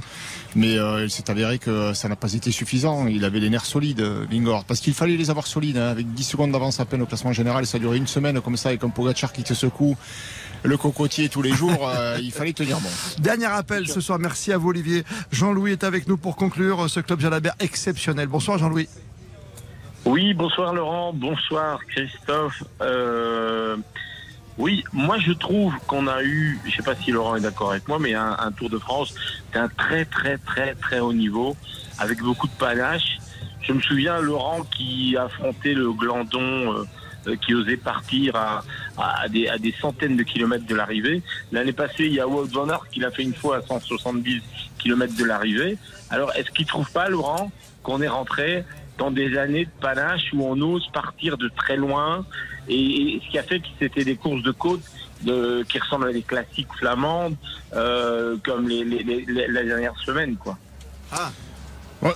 Mais 0.55 0.75
il 0.75 1.09
s'est 1.09 1.29
avéré 1.29 1.59
que 1.59 1.93
ça 1.93 2.07
n'a 2.09 2.15
pas 2.15 2.33
été 2.33 2.51
suffisant. 2.51 3.07
Il 3.07 3.25
avait 3.25 3.39
les 3.39 3.49
nerfs 3.49 3.65
solides, 3.65 4.01
Vingord, 4.31 4.65
parce 4.65 4.79
qu'il 4.79 4.93
fallait 4.93 5.17
les 5.17 5.29
avoir 5.29 5.47
solides. 5.47 5.77
Hein. 5.77 5.89
Avec 5.89 6.13
10 6.13 6.23
secondes 6.23 6.51
d'avance 6.51 6.79
à 6.79 6.85
peine 6.85 7.01
au 7.01 7.05
classement 7.05 7.33
général, 7.33 7.65
ça 7.65 7.77
a 7.77 7.79
duré 7.79 7.97
une 7.97 8.07
semaine 8.07 8.41
comme 8.41 8.57
ça 8.57 8.69
avec 8.69 8.83
un 8.83 8.89
Pogacar 8.89 9.33
qui 9.33 9.43
te 9.43 9.53
secoue 9.53 9.95
le 10.63 10.77
cocotier 10.77 11.29
tous 11.29 11.41
les 11.41 11.53
jours, 11.53 11.89
il 12.21 12.31
fallait 12.31 12.53
tenir 12.53 12.79
bon. 12.79 12.89
Dernier 13.19 13.45
appel 13.45 13.87
ce 13.87 14.01
soir, 14.01 14.19
merci 14.19 14.51
à 14.51 14.57
vous 14.57 14.69
Olivier. 14.69 15.03
Jean-Louis 15.31 15.71
est 15.71 15.83
avec 15.83 16.07
nous 16.07 16.17
pour 16.17 16.35
conclure 16.35 16.89
ce 16.89 16.99
club 16.99 17.19
Jalabert 17.19 17.55
exceptionnel. 17.59 18.27
Bonsoir 18.27 18.57
Jean-Louis. 18.57 18.87
Oui, 20.05 20.33
bonsoir 20.33 20.73
Laurent, 20.73 21.11
bonsoir 21.13 21.79
Christophe. 21.85 22.63
Euh, 22.81 23.75
oui, 24.57 24.83
moi 24.93 25.17
je 25.19 25.33
trouve 25.33 25.73
qu'on 25.87 26.07
a 26.07 26.23
eu, 26.23 26.59
je 26.63 26.69
ne 26.69 26.75
sais 26.75 26.83
pas 26.83 26.95
si 26.95 27.11
Laurent 27.11 27.35
est 27.35 27.41
d'accord 27.41 27.71
avec 27.71 27.87
moi, 27.87 27.99
mais 27.99 28.13
un, 28.13 28.51
Tour 28.57 28.69
de 28.69 28.77
France 28.77 29.13
d'un 29.53 29.67
très 29.67 30.05
très 30.05 30.37
très 30.37 30.73
très 30.75 30.99
haut 30.99 31.13
niveau, 31.13 31.55
avec 31.97 32.19
beaucoup 32.19 32.47
de 32.47 32.53
panache. 32.53 33.19
Je 33.61 33.73
me 33.73 33.81
souviens 33.81 34.19
Laurent 34.19 34.63
qui 34.63 35.17
affrontait 35.17 35.73
le 35.73 35.91
Glandon. 35.91 36.73
Euh, 36.73 36.85
euh, 37.27 37.35
qui 37.35 37.53
osait 37.53 37.75
partir 37.75 38.33
à, 38.37 39.27
des, 39.27 39.75
centaines 39.81 40.15
de 40.15 40.23
kilomètres 40.23 40.65
de 40.65 40.73
l'arrivée. 40.73 41.21
L'année 41.51 41.73
passée, 41.73 42.05
il 42.05 42.13
y 42.13 42.21
a 42.21 42.27
Wout 42.27 42.45
van 42.45 42.69
Aert 42.69 42.87
qui 42.89 43.01
l'a 43.01 43.11
fait 43.11 43.23
une 43.23 43.33
fois 43.33 43.57
à 43.57 43.61
170 43.61 44.41
kilomètres 44.77 45.17
de 45.17 45.25
l'arrivée. 45.25 45.77
Alors, 46.09 46.33
est-ce 46.35 46.49
qu'il 46.51 46.65
trouve 46.65 46.89
pas, 46.91 47.09
Laurent, 47.09 47.51
qu'on 47.83 48.01
est 48.01 48.07
rentré 48.07 48.63
dans 48.99 49.11
des 49.11 49.37
années 49.37 49.65
de 49.65 49.81
panache 49.81 50.31
où 50.33 50.43
on 50.43 50.59
ose 50.61 50.87
partir 50.93 51.37
de 51.37 51.49
très 51.49 51.77
loin 51.77 52.25
et, 52.67 53.19
ce 53.25 53.31
qui 53.31 53.39
a 53.39 53.43
fait 53.43 53.59
que 53.59 53.67
c'était 53.79 54.03
des 54.03 54.15
courses 54.15 54.43
de 54.43 54.51
côte 54.51 54.81
qui 55.23 55.79
ressemblent 55.79 56.09
à 56.09 56.13
des 56.13 56.21
classiques 56.21 56.71
flamandes 56.77 57.35
euh, 57.73 58.37
comme 58.43 58.67
les, 58.67 58.83
la 59.25 59.63
dernière 59.63 59.97
semaine 60.05 60.35
quoi. 60.35 60.57
Ah. 61.11 61.31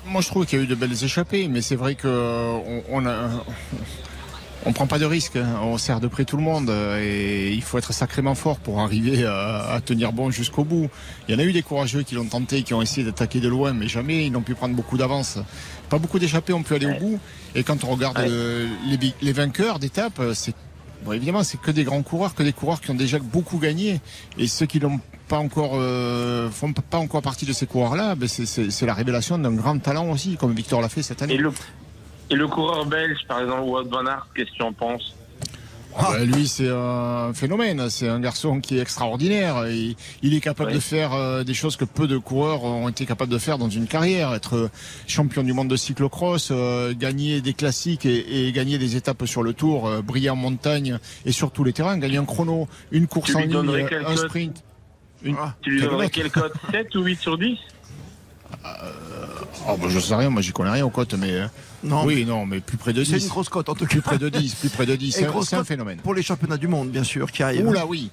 Moi, 0.05 0.21
je 0.21 0.27
trouve 0.27 0.45
qu'il 0.45 0.59
y 0.59 0.61
a 0.61 0.63
eu 0.63 0.67
de 0.67 0.75
belles 0.75 1.03
échappées, 1.03 1.49
mais 1.49 1.61
c'est 1.61 1.75
vrai 1.75 1.95
qu'on 1.95 2.83
on 2.89 3.05
a, 3.05 3.43
on 4.65 4.71
prend 4.71 4.87
pas 4.87 4.97
de 4.97 5.05
risque, 5.05 5.35
hein. 5.35 5.59
on 5.61 5.77
sert 5.77 5.99
de 5.99 6.07
près 6.07 6.23
tout 6.23 6.37
le 6.37 6.43
monde 6.43 6.69
et 6.69 7.51
il 7.51 7.61
faut 7.61 7.77
être 7.77 7.91
sacrément 7.91 8.35
fort 8.35 8.59
pour 8.59 8.79
arriver 8.79 9.25
à, 9.25 9.79
tenir 9.85 10.13
bon 10.13 10.31
jusqu'au 10.31 10.63
bout. 10.63 10.89
Il 11.27 11.33
y 11.33 11.35
en 11.35 11.39
a 11.39 11.43
eu 11.43 11.51
des 11.51 11.63
courageux 11.63 12.03
qui 12.03 12.15
l'ont 12.15 12.27
tenté, 12.27 12.63
qui 12.63 12.73
ont 12.73 12.81
essayé 12.81 13.05
d'attaquer 13.05 13.41
de 13.41 13.49
loin, 13.49 13.73
mais 13.73 13.89
jamais 13.89 14.25
ils 14.25 14.31
n'ont 14.31 14.41
pu 14.41 14.55
prendre 14.55 14.75
beaucoup 14.75 14.97
d'avance. 14.97 15.37
Pas 15.93 15.99
beaucoup 15.99 16.17
d'échappés 16.17 16.53
ont 16.53 16.63
pu 16.63 16.73
aller 16.73 16.87
au 16.87 16.99
bout. 16.99 17.19
Et 17.53 17.61
quand 17.61 17.83
on 17.83 17.89
regarde 17.89 18.17
les, 18.17 19.31
vainqueurs 19.31 19.77
d'étape, 19.77 20.19
c'est 20.33 20.55
évidemment 21.11 21.43
c'est 21.43 21.61
que 21.61 21.69
des 21.69 21.83
grands 21.83 22.01
coureurs, 22.01 22.33
que 22.33 22.41
des 22.41 22.51
coureurs 22.51 22.81
qui 22.81 22.89
ont 22.89 22.95
déjà 22.95 23.19
beaucoup 23.19 23.59
gagné. 23.59 24.01
Et 24.39 24.47
ceux 24.47 24.65
qui 24.65 24.79
n'ont 24.79 24.99
pas 25.27 25.37
encore 25.37 25.73
euh, 25.75 26.49
font 26.49 26.73
pas 26.73 26.97
encore 26.97 27.21
partie 27.21 27.45
de 27.45 27.53
ces 27.53 27.67
coureurs-là, 27.67 28.15
ben 28.15 28.27
c'est 28.27 28.85
la 28.87 28.95
révélation 28.95 29.37
d'un 29.37 29.53
grand 29.53 29.77
talent 29.77 30.09
aussi, 30.09 30.35
comme 30.35 30.55
Victor 30.55 30.81
l'a 30.81 30.89
fait 30.89 31.03
cette 31.03 31.21
année. 31.21 31.39
Et 32.31 32.35
le 32.35 32.47
coureur 32.47 32.87
belge, 32.87 33.19
par 33.27 33.41
exemple, 33.41 33.61
Wout 33.61 33.87
van 33.87 34.07
Aert, 34.07 34.27
qu'est-ce 34.33 34.49
que 34.49 34.55
tu 34.55 34.63
en 34.63 34.73
penses? 34.73 35.13
Ah. 35.97 36.11
Bah, 36.13 36.23
lui, 36.23 36.47
c'est 36.47 36.69
un 36.69 37.33
phénomène. 37.33 37.89
C'est 37.89 38.07
un 38.07 38.19
garçon 38.19 38.59
qui 38.59 38.77
est 38.77 38.81
extraordinaire. 38.81 39.65
il 39.67 40.33
est 40.33 40.39
capable 40.39 40.73
de 40.73 40.79
faire 40.79 41.13
euh, 41.13 41.43
des 41.43 41.53
choses 41.53 41.75
que 41.75 41.85
peu 41.85 42.07
de 42.07 42.17
coureurs 42.17 42.63
ont 42.63 42.89
été 42.89 43.05
capables 43.05 43.31
de 43.31 43.37
faire 43.37 43.57
dans 43.57 43.69
une 43.69 43.87
carrière. 43.87 44.33
Être 44.33 44.69
champion 45.07 45.43
du 45.43 45.53
monde 45.53 45.67
de 45.67 45.75
cyclocross, 45.75 46.49
euh, 46.51 46.93
gagner 46.93 47.41
des 47.41 47.53
classiques 47.53 48.05
et, 48.05 48.51
gagner 48.51 48.77
des 48.77 48.95
étapes 48.95 49.25
sur 49.25 49.43
le 49.43 49.53
tour, 49.53 49.87
euh, 49.87 50.01
briller 50.01 50.29
en 50.29 50.35
montagne 50.35 50.97
et 51.25 51.31
sur 51.31 51.51
tous 51.51 51.63
les 51.63 51.73
terrains, 51.73 51.97
gagner 51.97 52.17
un 52.17 52.25
chrono, 52.25 52.67
une 52.91 53.07
course 53.07 53.35
en 53.35 53.39
ligne, 53.39 53.87
un 54.05 54.17
sprint. 54.17 54.63
Ah. 55.39 55.55
tu 55.61 55.71
lui 55.71 55.81
donnerais 55.81 56.09
quel 56.09 56.29
code 56.29 56.51
7 56.71 56.95
ou 56.95 57.03
8 57.03 57.19
sur 57.19 57.37
10 57.37 57.57
Oh, 59.67 59.77
bah, 59.77 59.87
je 59.87 59.99
sais 59.99 60.15
rien, 60.15 60.29
moi 60.29 60.41
j'y 60.41 60.51
connais 60.51 60.71
rien 60.71 60.85
aux 60.85 60.89
cotes, 60.89 61.13
mais. 61.13 61.47
Non, 61.83 62.05
oui, 62.05 62.25
non, 62.25 62.45
mais 62.45 62.59
plus 62.59 62.77
près 62.77 62.93
de 62.93 63.03
10. 63.03 63.11
C'est 63.11 63.23
une 63.23 63.27
grosse 63.27 63.49
cote 63.49 63.69
en 63.69 63.75
tout 63.75 63.85
cas. 63.85 63.91
Plus 63.91 64.01
près 64.01 64.17
de 64.17 64.29
10, 64.29 64.55
plus 64.55 64.69
près 64.69 64.85
de 64.85 64.95
10. 64.95 65.11
C'est 65.43 65.55
un, 65.55 65.63
phénomène. 65.63 65.97
Pour 65.97 66.13
les 66.13 66.23
championnats 66.23 66.57
du 66.57 66.67
monde, 66.67 66.89
bien 66.89 67.03
sûr, 67.03 67.31
qui 67.31 67.43
arrivent. 67.43 67.67
Oula, 67.67 67.85
oui. 67.85 68.09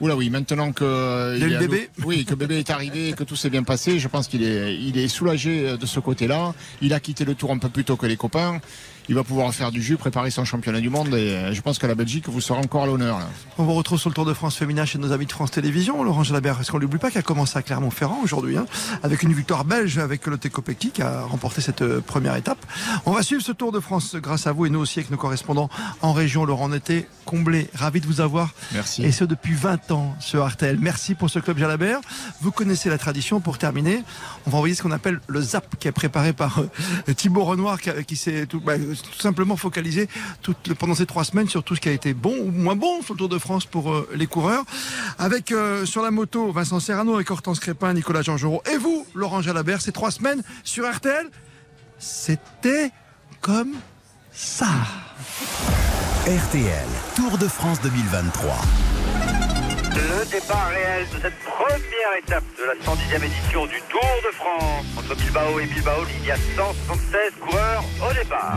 Oula, 0.00 0.16
oui. 0.16 0.30
Maintenant 0.30 0.72
que. 0.72 1.38
Le 1.38 1.58
bébé 1.58 1.90
Oui, 2.04 2.24
que 2.24 2.34
bébé 2.34 2.58
est 2.58 2.70
arrivé, 2.70 3.12
que 3.12 3.24
tout 3.24 3.36
s'est 3.36 3.50
bien 3.50 3.62
passé, 3.62 3.98
je 3.98 4.08
pense 4.08 4.28
qu'il 4.28 4.42
est, 4.42 4.74
il 4.74 4.98
est 4.98 5.08
soulagé 5.08 5.76
de 5.76 5.86
ce 5.86 6.00
côté-là. 6.00 6.54
Il 6.80 6.94
a 6.94 7.00
quitté 7.00 7.24
le 7.24 7.34
tour 7.34 7.50
un 7.50 7.58
peu 7.58 7.68
plus 7.68 7.84
tôt 7.84 7.96
que 7.96 8.06
les 8.06 8.16
copains 8.16 8.60
il 9.08 9.14
va 9.14 9.24
pouvoir 9.24 9.52
faire 9.54 9.72
du 9.72 9.82
jus, 9.82 9.96
préparer 9.96 10.30
son 10.30 10.44
championnat 10.44 10.80
du 10.80 10.90
monde. 10.90 11.08
Et 11.08 11.34
euh, 11.34 11.52
je 11.52 11.60
pense 11.60 11.78
que 11.78 11.86
la 11.86 11.94
Belgique 11.94 12.28
vous 12.28 12.40
sera 12.40 12.58
encore 12.58 12.84
à 12.84 12.86
l'honneur. 12.86 13.18
On 13.58 13.64
vous 13.64 13.74
retrouve 13.74 13.98
sur 13.98 14.10
le 14.10 14.14
Tour 14.14 14.24
de 14.24 14.34
France 14.34 14.56
féminin 14.56 14.84
chez 14.84 14.98
nos 14.98 15.12
amis 15.12 15.26
de 15.26 15.32
France 15.32 15.50
Télévisions. 15.50 16.02
Laurent 16.02 16.22
Jalabert, 16.22 16.60
est-ce 16.60 16.70
qu'on 16.70 16.78
n'oublie 16.78 16.98
pas 16.98 17.10
qu'elle 17.10 17.20
a 17.20 17.22
commencé 17.22 17.58
à 17.58 17.62
Clermont-Ferrand 17.62 18.20
aujourd'hui, 18.22 18.56
hein, 18.56 18.66
avec 19.02 19.22
une 19.22 19.32
victoire 19.32 19.64
belge 19.64 19.98
avec 19.98 20.26
le 20.26 20.38
Tekopeki 20.38 20.90
qui 20.90 21.02
a 21.02 21.22
remporté 21.22 21.60
cette 21.60 21.82
euh, 21.82 22.00
première 22.00 22.36
étape. 22.36 22.58
On 23.06 23.12
va 23.12 23.22
suivre 23.22 23.42
ce 23.42 23.52
Tour 23.52 23.72
de 23.72 23.80
France 23.80 24.16
grâce 24.16 24.46
à 24.46 24.52
vous 24.52 24.66
et 24.66 24.70
nous 24.70 24.80
aussi 24.80 24.98
avec 24.98 25.10
nos 25.10 25.16
correspondants 25.16 25.70
en 26.02 26.12
région. 26.12 26.44
Laurent, 26.44 26.70
on 26.70 26.72
était 26.72 27.08
comblé, 27.24 27.68
ravi 27.74 28.00
de 28.00 28.06
vous 28.06 28.20
avoir. 28.20 28.50
Merci. 28.72 29.02
Et 29.02 29.12
ce 29.12 29.24
depuis 29.24 29.54
20 29.54 29.90
ans 29.92 30.16
sur 30.20 30.46
RTL. 30.46 30.78
Merci 30.80 31.14
pour 31.14 31.30
ce 31.30 31.38
club 31.38 31.58
Jalabert. 31.58 32.00
Vous 32.40 32.50
connaissez 32.50 32.88
la 32.88 32.98
tradition. 32.98 33.40
Pour 33.40 33.58
terminer, 33.58 34.02
on 34.46 34.50
va 34.50 34.58
envoyer 34.58 34.74
ce 34.74 34.82
qu'on 34.82 34.90
appelle 34.90 35.20
le 35.26 35.40
ZAP 35.40 35.76
qui 35.78 35.88
est 35.88 35.92
préparé 35.92 36.32
par 36.32 36.60
euh, 36.60 37.14
Thibaut 37.14 37.44
Renoir 37.44 37.78
qui, 37.80 38.16
s'est 38.16 38.46
tout, 38.46 38.60
bah, 38.60 38.74
tout 38.94 39.20
simplement 39.20 39.56
focalisé 39.56 40.08
pendant 40.78 40.94
ces 40.94 41.06
trois 41.06 41.24
semaines 41.24 41.48
sur 41.48 41.62
tout 41.62 41.74
ce 41.74 41.80
qui 41.80 41.88
a 41.88 41.92
été 41.92 42.14
bon 42.14 42.36
ou 42.38 42.50
moins 42.50 42.76
bon 42.76 43.02
sur 43.02 43.14
le 43.14 43.18
Tour 43.18 43.28
de 43.28 43.38
France 43.38 43.66
pour 43.66 43.92
euh, 43.92 44.08
les 44.14 44.26
coureurs. 44.26 44.64
Avec 45.18 45.52
euh, 45.52 45.84
sur 45.86 46.02
la 46.02 46.10
moto 46.10 46.52
Vincent 46.52 46.80
Serrano 46.80 47.14
avec 47.14 47.30
Hortense 47.30 47.60
Crépin, 47.60 47.92
Nicolas 47.92 48.22
Georgerot 48.22 48.62
et 48.72 48.76
vous, 48.76 49.06
Laurent 49.14 49.42
Jalabert, 49.42 49.80
ces 49.80 49.92
trois 49.92 50.10
semaines 50.10 50.42
sur 50.64 50.90
RTL, 50.90 51.28
c'était 51.98 52.90
comme 53.40 53.74
ça. 54.32 54.68
RTL, 56.26 56.86
Tour 57.16 57.38
de 57.38 57.48
France 57.48 57.80
2023. 57.82 58.99
Le 59.94 60.24
départ 60.30 60.68
réel 60.68 61.06
de 61.12 61.20
cette 61.20 61.38
première 61.40 62.16
étape 62.18 62.44
de 62.58 62.64
la 62.64 62.74
110e 62.74 63.24
édition 63.24 63.66
du 63.66 63.80
Tour 63.88 64.00
de 64.24 64.34
France. 64.34 64.86
Entre 64.96 65.14
Bilbao 65.16 65.60
et 65.60 65.66
Bilbao, 65.66 66.04
il 66.20 66.26
y 66.26 66.30
a 66.30 66.36
176 66.36 67.32
coureurs 67.40 67.84
au 68.08 68.12
départ 68.12 68.54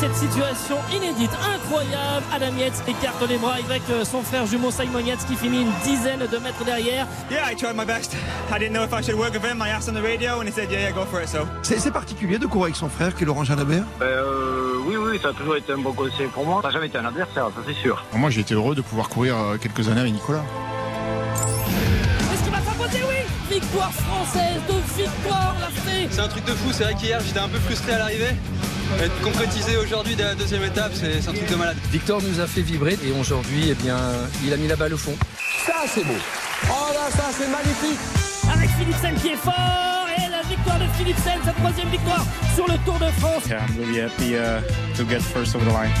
cette 0.00 0.16
situation 0.16 0.76
inédite, 0.90 1.30
incroyable. 1.54 2.24
Adam 2.32 2.56
Yates 2.58 2.82
écarte 2.88 3.22
les 3.28 3.36
bras 3.36 3.56
avec 3.62 3.82
euh, 3.90 4.02
son 4.02 4.22
frère 4.22 4.46
jumeau 4.46 4.70
Simon 4.70 5.00
Yates 5.00 5.26
qui 5.26 5.36
finit 5.36 5.60
une 5.60 5.72
dizaine 5.84 6.20
de 6.20 6.38
mètres 6.38 6.64
derrière. 6.64 7.06
Yeah, 7.30 7.52
I 7.52 7.54
tried 7.54 7.76
my 7.76 7.84
best. 7.84 8.14
I 8.50 8.58
didn't 8.58 8.72
know 8.72 8.82
if 8.82 8.94
I 8.94 9.02
should 9.02 9.18
work 9.18 9.34
with 9.34 9.44
him. 9.44 9.60
I 9.60 9.68
asked 9.68 9.90
on 9.90 9.94
the 9.94 10.02
radio 10.02 10.40
and 10.40 10.46
he 10.46 10.52
said, 10.52 10.70
yeah, 10.70 10.80
yeah, 10.88 10.92
go 10.92 11.04
for 11.04 11.20
it. 11.20 11.28
So. 11.28 11.40
C'est 11.62 11.90
particulier 11.92 12.38
de 12.38 12.46
courir 12.46 12.64
avec 12.64 12.76
son 12.76 12.88
frère 12.88 13.14
qui 13.14 13.24
est 13.24 13.26
Laurent 13.26 13.44
Jalabert? 13.44 13.84
Euh, 14.00 14.78
Oui, 14.86 14.96
oui, 14.96 15.18
ça 15.22 15.28
a 15.28 15.32
toujours 15.34 15.56
été 15.56 15.72
un 15.74 15.78
bon 15.78 15.92
conseil 15.92 16.28
pour 16.28 16.46
moi. 16.46 16.60
Ça 16.62 16.68
n'a 16.68 16.72
jamais 16.74 16.86
été 16.86 16.96
un 16.96 17.04
adversaire, 17.04 17.48
ça 17.54 17.60
c'est 17.66 17.74
sûr. 17.74 18.02
Moi, 18.14 18.30
j'ai 18.30 18.40
été 18.40 18.54
heureux 18.54 18.74
de 18.74 18.80
pouvoir 18.80 19.10
courir 19.10 19.36
euh, 19.36 19.58
quelques 19.58 19.86
années 19.88 20.00
avec 20.00 20.14
Nicolas. 20.14 20.42
Est-ce 22.32 22.42
qu'il 22.42 22.52
va 22.52 22.58
Oui 23.06 23.16
Victoire 23.50 23.92
française 23.92 24.62
de 24.66 25.02
victoire, 25.02 25.54
la 25.60 25.68
fée 25.68 26.08
C'est 26.10 26.20
un 26.20 26.28
truc 26.28 26.44
de 26.46 26.52
fou, 26.52 26.70
c'est 26.72 26.84
vrai 26.84 26.94
qu'hier 26.94 27.20
j'étais 27.20 27.38
un 27.40 27.48
peu 27.48 27.58
frustré 27.58 27.92
à 27.92 27.98
l'arrivée 27.98 28.34
être 28.98 29.20
concrétisé 29.22 29.76
aujourd'hui 29.76 30.16
dès 30.16 30.24
la 30.24 30.34
deuxième 30.34 30.62
étape, 30.64 30.92
c'est 30.94 31.18
un 31.28 31.32
truc 31.32 31.48
de 31.48 31.54
malade. 31.54 31.76
Victor 31.90 32.20
nous 32.22 32.40
a 32.40 32.46
fait 32.46 32.62
vibrer 32.62 32.98
et 33.04 33.12
aujourd'hui, 33.18 33.68
eh 33.70 33.74
bien, 33.74 33.98
il 34.44 34.52
a 34.52 34.56
mis 34.56 34.68
la 34.68 34.76
balle 34.76 34.94
au 34.94 34.98
fond. 34.98 35.14
Ça, 35.66 35.84
c'est 35.86 36.04
beau. 36.04 36.14
Oh 36.68 36.92
là, 36.92 37.10
ça, 37.10 37.30
c'est 37.36 37.48
magnifique. 37.48 38.00
Avec 38.52 38.70
Philipsen 38.70 39.14
qui 39.20 39.28
est 39.28 39.36
fort 39.36 40.06
et 40.16 40.30
la 40.30 40.42
victoire 40.42 40.78
de 40.78 40.86
Philipsen, 40.98 41.38
sa 41.44 41.52
troisième 41.52 41.88
victoire 41.88 42.24
sur 42.54 42.66
le 42.66 42.74
Tour 42.84 42.98
de 42.98 43.10
France. 43.20 43.46
Yeah, 43.48 43.60
I'm 43.60 43.78
really 43.78 44.00
happy 44.00 44.36
uh, 44.36 44.60
to 44.96 45.04
get 45.04 45.20
first 45.22 45.54
over 45.54 45.64
the 45.64 45.72
line. 45.72 45.92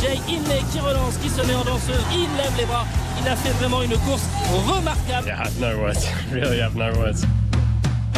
Jay 0.00 0.18
Inley 0.28 0.62
qui 0.72 0.80
relance, 0.80 1.16
qui 1.18 1.28
se 1.28 1.40
met 1.46 1.54
en 1.54 1.64
danseuse, 1.64 2.04
il 2.12 2.28
lève 2.36 2.52
les 2.58 2.66
bras. 2.66 2.86
Il 3.20 3.28
a 3.28 3.36
fait 3.36 3.52
vraiment 3.58 3.82
une 3.82 3.96
course 3.98 4.22
remarquable. 4.66 5.26
Yeah, 5.26 5.40
I 5.40 5.46
have 5.46 5.60
no 5.60 5.78
words. 5.78 6.06
really 6.32 6.60
have 6.60 6.76
no 6.76 6.92
words 6.98 7.24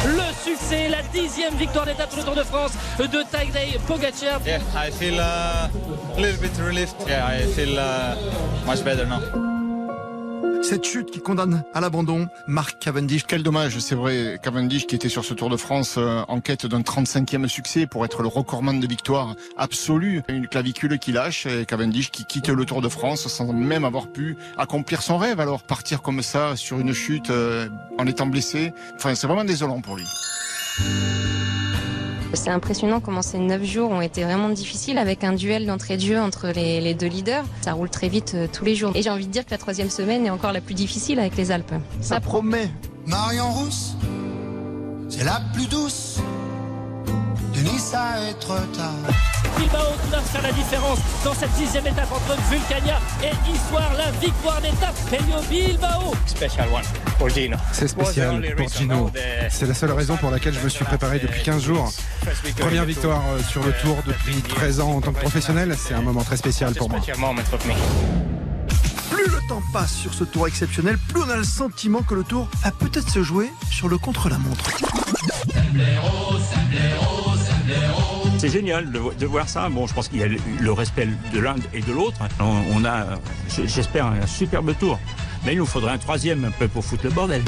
le 0.07 0.23
succès, 0.45 0.89
la 0.89 1.03
dixième 1.03 1.55
victoire 1.55 1.87
d'étape 1.87 2.11
sur 2.11 2.21
le 2.21 2.25
Tour 2.25 2.35
de 2.37 2.43
France 2.43 2.73
de 2.99 3.23
Tadej 3.23 3.79
Pogacar. 3.87 4.41
Yeah, 4.47 4.61
I 4.75 4.91
feel 4.91 5.19
uh, 5.19 5.69
a 6.17 6.21
little 6.21 6.41
bit 6.41 6.57
relieved. 6.59 6.95
Yeah, 7.07 7.27
I 7.27 7.47
feel 7.53 7.79
uh, 7.79 8.17
much 8.67 8.85
better 8.85 9.07
now. 9.07 9.60
Cette 10.63 10.85
chute 10.85 11.11
qui 11.11 11.21
condamne 11.21 11.65
à 11.75 11.81
l'abandon 11.81 12.29
Marc 12.47 12.79
Cavendish. 12.79 13.25
Quel 13.27 13.43
dommage, 13.43 13.79
c'est 13.79 13.95
vrai. 13.95 14.39
Cavendish 14.43 14.87
qui 14.87 14.95
était 14.95 15.09
sur 15.09 15.25
ce 15.25 15.35
Tour 15.35 15.51
de 15.51 15.57
France 15.57 15.97
euh, 15.99 16.23
en 16.29 16.41
quête 16.41 16.67
d'un 16.67 16.81
35e 16.81 17.49
succès 17.49 17.87
pour 17.87 18.05
être 18.05 18.23
le 18.23 18.29
recordman 18.29 18.79
de 18.79 18.87
victoire 18.87 19.35
absolue. 19.57 20.23
Une 20.29 20.47
clavicule 20.47 20.99
qui 20.99 21.13
lâche 21.13 21.47
et 21.47 21.65
Cavendish 21.67 22.11
qui 22.11 22.25
quitte 22.25 22.49
le 22.49 22.65
Tour 22.65 22.83
de 22.83 22.89
France 22.89 23.27
sans 23.27 23.53
même 23.53 23.85
avoir 23.85 24.09
pu 24.09 24.37
accomplir 24.59 25.03
son 25.03 25.19
rêve. 25.19 25.41
Alors 25.41 25.63
partir 25.63 26.03
comme 26.03 26.23
ça 26.23 26.57
sur 26.57 26.79
une 26.79 26.93
chute 26.93 27.31
euh, 27.31 27.69
en 27.99 28.07
étant 28.07 28.27
blessé, 28.27 28.73
enfin 28.95 29.15
c'est 29.15 29.27
vraiment 29.27 29.45
désolant 29.45 29.81
pour 29.81 29.97
lui. 29.97 30.05
C'est 32.33 32.51
impressionnant 32.51 33.01
comment 33.01 33.23
ces 33.23 33.39
9 33.39 33.65
jours 33.65 33.91
ont 33.91 34.01
été 34.01 34.23
vraiment 34.25 34.49
difficiles 34.49 34.99
avec 34.99 35.25
un 35.25 35.33
duel 35.33 35.67
d'entrée 35.67 35.97
de 35.97 36.03
jeu 36.03 36.21
entre 36.21 36.49
les, 36.49 36.95
deux 36.95 37.09
leaders. 37.09 37.45
Ça 37.63 37.73
roule 37.73 37.91
très 37.91 38.09
vite 38.09 38.33
euh, 38.35 38.47
tous 38.51 38.65
les 38.65 38.75
jours. 38.75 38.93
Et 38.95 39.03
j'ai 39.03 39.11
envie 39.11 39.27
de 39.27 39.33
dire 39.33 39.45
que 39.45 39.51
la 39.51 39.59
troisième 39.59 39.91
semaine 39.91 40.27
est 40.27 40.31
encore 40.31 40.53
la 40.53 40.61
plus 40.61 40.75
difficile 40.75 41.19
avec 41.19 41.37
les 41.37 41.51
Alpes. 41.51 41.75
Ça 42.01 42.21
promet. 42.21 42.71
Marion 43.07 43.51
Rousse, 43.51 43.95
c'est 45.09 45.25
la 45.25 45.41
plus 45.55 45.67
douce 45.67 46.21
de 47.55 47.61
Nice 47.61 47.93
à 47.95 48.21
être 48.29 48.49
tard. 48.73 48.95
Bilbao 49.59 49.79
qui 50.05 50.11
va 50.11 50.21
faire 50.21 50.43
la 50.43 50.53
différence 50.53 50.99
dans 51.25 51.35
cette 51.35 51.53
dixième 51.53 51.87
étape 51.87 52.11
entre 52.13 52.37
Vulcania 52.51 52.99
et 53.23 53.51
Histoire, 53.51 53.93
la 53.97 54.11
victoire 54.13 54.61
d'étape 54.61 54.95
Pelio 55.11 55.41
Bilbao. 55.49 56.15
Special 56.27 56.69
one 56.73 56.83
pour 57.19 57.29
Gino. 57.29 57.57
C'est 57.73 57.89
spécial 57.89 58.55
pour 58.57 58.69
Gino. 58.69 59.11
C'est 59.51 59.67
la 59.67 59.75
seule 59.75 59.93
raison 59.93 60.17
pour 60.17 60.31
laquelle 60.31 60.55
je 60.55 60.61
me 60.61 60.69
suis 60.69 60.85
préparé 60.85 61.19
depuis 61.19 61.43
15 61.43 61.63
jours. 61.63 61.93
Première 62.59 62.85
victoire 62.85 63.23
euh, 63.31 63.43
sur 63.43 63.63
le 63.65 63.73
tour 63.83 63.97
depuis 64.07 64.41
13 64.43 64.81
ans 64.81 64.91
en 64.93 65.01
tant 65.01 65.13
que 65.13 65.21
professionnel, 65.21 65.75
c'est 65.79 65.95
un 65.95 66.03
moment 66.03 66.23
très 66.23 66.37
spécial 66.37 66.75
pour 66.75 66.89
moi. 66.89 67.01
Plus 69.11 69.27
le 69.27 69.49
temps 69.49 69.63
passe 69.73 69.95
sur 69.95 70.15
ce 70.15 70.25
tour 70.25 70.47
exceptionnel, 70.47 70.99
plus 71.09 71.23
on 71.23 71.29
a 71.29 71.37
le 71.37 71.45
sentiment 71.45 72.03
que 72.03 72.15
le 72.15 72.25
tour 72.25 72.49
va 72.63 72.71
peut-être 72.71 73.11
se 73.11 73.23
jouer 73.23 73.51
sur 73.71 73.89
le 73.89 73.99
contre-la-montre. 73.99 74.71
C'est 78.39 78.49
génial 78.49 78.91
de, 78.91 79.27
voir 79.27 79.49
ça. 79.49 79.69
Bon, 79.69 79.87
je 79.87 79.95
pense 79.95 80.09
qu'il 80.09 80.21
y 80.21 80.23
a 80.23 80.29
le 80.29 80.73
respect 80.73 81.09
de 81.33 81.41
l'un 81.41 81.57
et 81.75 81.81
de 81.81 81.93
l'autre. 81.93 82.19
On, 82.41 82.85
a, 82.85 83.07
j'espère, 83.49 84.07
un 84.07 84.27
superbe 84.27 84.75
tour. 84.79 84.99
Mais 85.45 85.53
il 85.53 85.59
nous 85.59 85.67
faudrait 85.67 85.93
un 85.93 85.99
troisième 85.99 86.51
peu 86.59 86.69
pour 86.69 86.85
foutre 86.85 87.05
le 87.05 87.11
bordel 87.11 87.43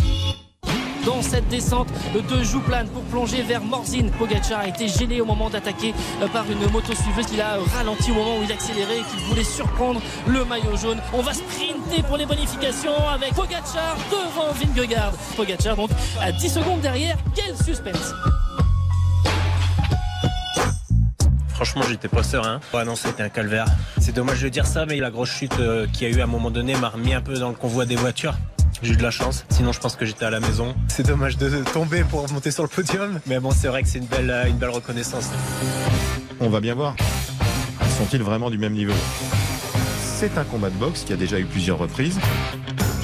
dans 1.05 1.23
cette 1.23 1.49
descente 1.49 1.89
de 2.15 2.43
Jouplane 2.45 2.89
pour 2.89 3.03
plonger 3.05 3.43
vers 3.43 3.63
Morzine. 3.63 4.11
Pogacar 4.13 4.61
a 4.61 4.69
été 4.69 4.89
gêné 4.89 5.21
au 5.21 5.25
moment 5.25 5.51
d'attaquer 5.51 5.95
euh, 6.21 6.29
par 6.29 6.49
une 6.51 6.71
moto 6.71 6.95
suiveuse 6.95 7.27
qu'il 7.27 7.41
a 7.41 7.59
ralenti 7.75 8.11
au 8.11 8.15
moment 8.15 8.39
où 8.39 8.43
il 8.45 8.53
accélérait 8.53 8.99
et 8.99 9.03
qu'il 9.03 9.21
voulait 9.29 9.45
surprendre 9.45 10.01
le 10.27 10.45
maillot 10.45 10.77
jaune. 10.77 10.99
On 11.13 11.23
va 11.23 11.33
sprinter 11.33 12.03
pour 12.07 12.17
les 12.17 12.27
bonifications 12.27 13.09
avec 13.13 13.35
Pogacar 13.35 13.97
devant 14.11 14.53
Vingegaard. 14.53 15.13
Pogacar 15.37 15.77
donc 15.77 15.91
à 16.21 16.33
10 16.33 16.49
secondes 16.49 16.81
derrière. 16.81 17.17
Quel 17.35 17.57
suspense 17.57 18.15
Franchement, 21.55 21.83
j'étais 21.89 22.09
pas 22.09 22.23
serein. 22.23 22.61
Ouais, 22.75 22.85
non, 22.85 22.97
c'était 22.97 23.23
un 23.23 23.29
calvaire. 23.29 23.67
C'est 24.01 24.15
dommage 24.15 24.43
de 24.43 24.49
dire 24.49 24.67
ça, 24.67 24.87
mais 24.87 24.97
la 24.97 25.11
grosse 25.11 25.31
chute 25.31 25.59
euh, 25.61 25.87
qu'il 25.87 26.09
y 26.09 26.13
a 26.13 26.17
eu 26.17 26.21
à 26.21 26.25
un 26.25 26.29
moment 26.29 26.51
donné 26.51 26.75
m'a 26.77 26.89
remis 26.89 27.15
un 27.15 27.21
peu 27.21 27.35
dans 27.35 27.49
le 27.49 27.55
convoi 27.55 27.85
des 27.87 27.97
voitures. 27.97 28.35
J'ai 28.83 28.95
eu 28.95 28.97
de 28.97 29.03
la 29.03 29.13
chance, 29.13 29.45
sinon 29.51 29.71
je 29.71 29.79
pense 29.79 29.95
que 29.95 30.05
j'étais 30.05 30.25
à 30.25 30.31
la 30.31 30.41
maison. 30.41 30.75
C'est 30.89 31.07
dommage 31.07 31.37
de 31.37 31.63
tomber 31.73 32.03
pour 32.03 32.29
monter 32.33 32.51
sur 32.51 32.65
le 32.65 32.69
podium, 32.69 33.21
mais 33.27 33.39
bon, 33.39 33.53
c'est 33.53 33.69
vrai 33.69 33.83
que 33.83 33.89
c'est 33.89 33.99
une 33.99 34.07
belle, 34.07 34.31
euh, 34.31 34.49
une 34.49 34.57
belle 34.57 34.71
reconnaissance. 34.71 35.31
On 36.41 36.49
va 36.49 36.61
bien 36.61 36.75
voir. 36.75 36.97
Sont-ils 37.99 38.23
vraiment 38.23 38.51
du 38.51 38.59
même 38.59 38.73
niveau? 38.73 38.95
C'est 40.03 40.37
un 40.37 40.45
combat 40.45 40.71
de 40.71 40.75
boxe 40.75 41.03
qui 41.05 41.13
a 41.13 41.17
déjà 41.17 41.39
eu 41.39 41.45
plusieurs 41.45 41.79
reprises. 41.79 42.19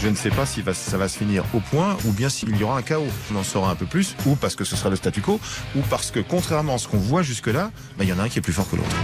Je 0.01 0.07
ne 0.07 0.15
sais 0.15 0.31
pas 0.31 0.47
si 0.47 0.63
ça 0.63 0.97
va 0.97 1.09
se 1.09 1.19
finir 1.19 1.45
au 1.55 1.61
point 1.61 1.97
ou 2.07 2.13
bien 2.13 2.29
s'il 2.29 2.57
y 2.57 2.63
aura 2.63 2.79
un 2.79 2.83
chaos. 2.83 3.09
On 3.33 3.37
en 3.37 3.43
saura 3.43 3.71
un 3.71 3.75
peu 3.75 3.87
plus, 3.87 4.15
ou 4.27 4.37
parce 4.37 4.55
que 4.55 4.65
ce 4.65 4.77
sera 4.77 4.91
le 4.91 4.97
statu 4.97 5.21
quo, 5.21 5.41
ou 5.77 5.81
parce 5.91 6.13
que 6.13 6.21
contrairement 6.21 6.77
à 6.77 6.79
ce 6.79 6.87
qu'on 6.87 6.99
voit 6.99 7.23
jusque-là, 7.23 7.73
bah, 7.97 8.05
il 8.05 8.09
y 8.09 8.13
en 8.13 8.19
a 8.19 8.23
un 8.23 8.29
qui 8.29 8.39
est 8.39 8.43
plus 8.43 8.53
fort 8.53 8.71
que 8.71 8.77
l'autre. 8.77 8.97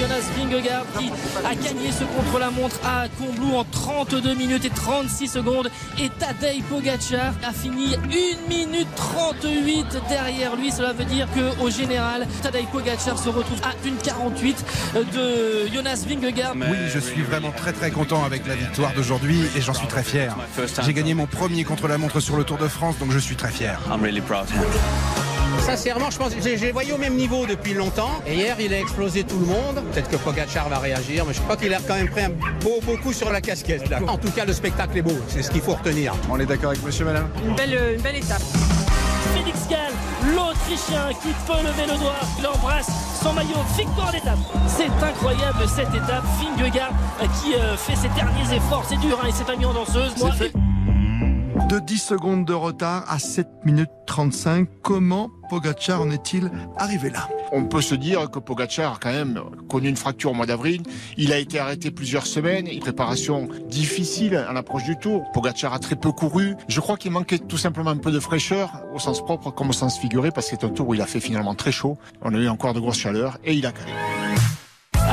Jonas 0.00 0.30
Vingegaard 0.36 0.86
qui 0.98 1.10
a 1.44 1.54
gagné 1.54 1.92
ce 1.92 2.04
contre-la-montre 2.04 2.76
à 2.84 3.06
Combloux 3.18 3.54
en 3.54 3.64
32 3.64 4.34
minutes 4.34 4.64
et 4.64 4.70
36 4.70 5.28
secondes. 5.28 5.70
Et 5.98 6.08
Tadej 6.08 6.62
Pogacar 6.62 7.34
a 7.46 7.52
fini 7.52 7.94
1 7.96 8.48
minute 8.48 8.88
38 8.96 9.86
derrière 10.08 10.56
lui. 10.56 10.72
Cela 10.72 10.94
veut 10.94 11.04
dire 11.04 11.28
qu'au 11.34 11.68
général, 11.68 12.26
Tadej 12.42 12.66
Pogacar 12.72 13.18
se 13.18 13.28
retrouve 13.28 13.60
à 13.62 13.72
48 14.02 14.64
de 14.94 15.68
Jonas 15.72 16.04
Vingegaard. 16.08 16.54
Oui, 16.56 16.78
je 16.92 16.98
suis 16.98 17.22
vraiment 17.22 17.52
très 17.52 17.72
très 17.72 17.90
content 17.90 18.24
avec 18.24 18.46
la 18.46 18.54
victoire 18.54 18.92
d'aujourd'hui 18.94 19.42
et 19.54 19.60
j'en 19.60 19.74
suis 19.74 19.88
très 19.88 20.02
fier. 20.02 20.34
J'ai 20.82 20.94
gagné 20.94 21.12
mon 21.12 21.26
premier 21.26 21.64
contre-la-montre 21.64 22.20
sur 22.20 22.36
le 22.36 22.44
Tour 22.44 22.56
de 22.56 22.68
France, 22.68 22.98
donc 22.98 23.10
je 23.12 23.18
suis 23.18 23.36
très 23.36 23.50
fier. 23.50 23.78
Sincèrement, 25.60 26.10
je 26.10 26.18
pense 26.18 26.34
que 26.34 26.40
j'ai 26.40 26.72
voyé 26.72 26.92
au 26.92 26.98
même 26.98 27.14
niveau 27.14 27.46
depuis 27.46 27.74
longtemps. 27.74 28.22
Et 28.26 28.34
hier, 28.34 28.56
il 28.60 28.72
a 28.72 28.80
explosé 28.80 29.24
tout 29.24 29.38
le 29.38 29.46
monde. 29.46 29.82
Peut-être 29.92 30.10
que 30.10 30.16
Pogacar 30.16 30.68
va 30.68 30.78
réagir, 30.78 31.24
mais 31.26 31.34
je 31.34 31.40
crois 31.40 31.56
qu'il 31.56 31.72
a 31.72 31.78
quand 31.86 31.94
même 31.94 32.10
pris 32.10 32.22
un 32.22 32.30
beau, 32.30 32.80
beau 32.82 32.96
coup 32.96 33.12
sur 33.12 33.30
la 33.30 33.40
casquette. 33.40 33.84
En 34.06 34.18
tout 34.18 34.30
cas, 34.30 34.44
le 34.44 34.52
spectacle 34.52 34.98
est 34.98 35.02
beau. 35.02 35.16
C'est 35.28 35.42
ce 35.42 35.50
qu'il 35.50 35.60
faut 35.60 35.74
retenir. 35.74 36.14
On 36.30 36.38
est 36.40 36.46
d'accord 36.46 36.70
avec 36.70 36.82
monsieur, 36.84 37.04
madame 37.04 37.28
Une 37.46 37.54
belle, 37.54 37.94
une 37.96 38.02
belle 38.02 38.16
étape. 38.16 38.42
Félix 39.34 39.68
Gall, 39.68 39.92
l'Autrichien 40.34 41.10
qui 41.22 41.28
peut 41.46 41.62
lever 41.62 41.92
le 41.92 41.98
doigt, 41.98 42.20
il 42.38 42.46
embrasse 42.46 42.88
son 43.22 43.32
maillot, 43.32 43.58
victoire 43.76 44.10
d'étape. 44.12 44.38
C'est 44.66 44.86
incroyable 44.86 45.68
cette 45.68 45.94
étape. 45.94 46.24
Vingegaard 46.40 46.92
euh, 47.22 47.26
qui 47.40 47.54
euh, 47.54 47.76
fait 47.76 47.96
ses 47.96 48.08
derniers 48.08 48.56
efforts, 48.56 48.84
c'est 48.88 48.98
dur, 48.98 49.18
hein, 49.22 49.26
il 49.28 49.34
s'est 49.34 49.44
pas 49.44 49.56
mis 49.56 49.66
en 49.66 49.74
danseuse. 49.74 50.14
Moi, 50.18 50.30
de 51.68 51.78
10 51.78 51.98
secondes 51.98 52.44
de 52.44 52.54
retard 52.54 53.04
à 53.08 53.18
7 53.18 53.46
minutes 53.64 53.90
35. 54.06 54.66
Comment 54.82 55.30
Pogacar 55.50 56.00
en 56.00 56.10
est-il 56.10 56.48
arrivé 56.76 57.10
là? 57.10 57.28
On 57.50 57.64
peut 57.64 57.80
se 57.80 57.96
dire 57.96 58.30
que 58.30 58.38
Pogacar 58.38 58.94
a 58.94 58.98
quand 59.00 59.10
même 59.10 59.42
connu 59.68 59.88
une 59.88 59.96
fracture 59.96 60.30
au 60.30 60.34
mois 60.34 60.46
d'avril. 60.46 60.84
Il 61.16 61.32
a 61.32 61.38
été 61.38 61.58
arrêté 61.58 61.90
plusieurs 61.90 62.28
semaines. 62.28 62.68
Une 62.68 62.78
préparation 62.78 63.48
difficile 63.68 64.36
à 64.36 64.52
l'approche 64.52 64.84
du 64.84 64.96
tour. 64.96 65.28
Pogacar 65.32 65.74
a 65.74 65.80
très 65.80 65.96
peu 65.96 66.12
couru. 66.12 66.54
Je 66.68 66.78
crois 66.78 66.96
qu'il 66.96 67.10
manquait 67.10 67.40
tout 67.40 67.58
simplement 67.58 67.90
un 67.90 67.96
peu 67.96 68.12
de 68.12 68.20
fraîcheur 68.20 68.84
au 68.94 69.00
sens 69.00 69.24
propre 69.24 69.50
comme 69.50 69.70
au 69.70 69.72
sens 69.72 69.98
figuré 69.98 70.30
parce 70.30 70.48
que 70.48 70.56
c'est 70.56 70.64
un 70.64 70.70
tour 70.70 70.86
où 70.86 70.94
il 70.94 71.02
a 71.02 71.06
fait 71.06 71.20
finalement 71.20 71.56
très 71.56 71.72
chaud. 71.72 71.98
On 72.22 72.32
a 72.32 72.38
eu 72.38 72.48
encore 72.48 72.72
de 72.72 72.78
grosses 72.78 73.00
chaleurs 73.00 73.38
et 73.42 73.52
il 73.52 73.66
a 73.66 73.72
calé 73.72 73.90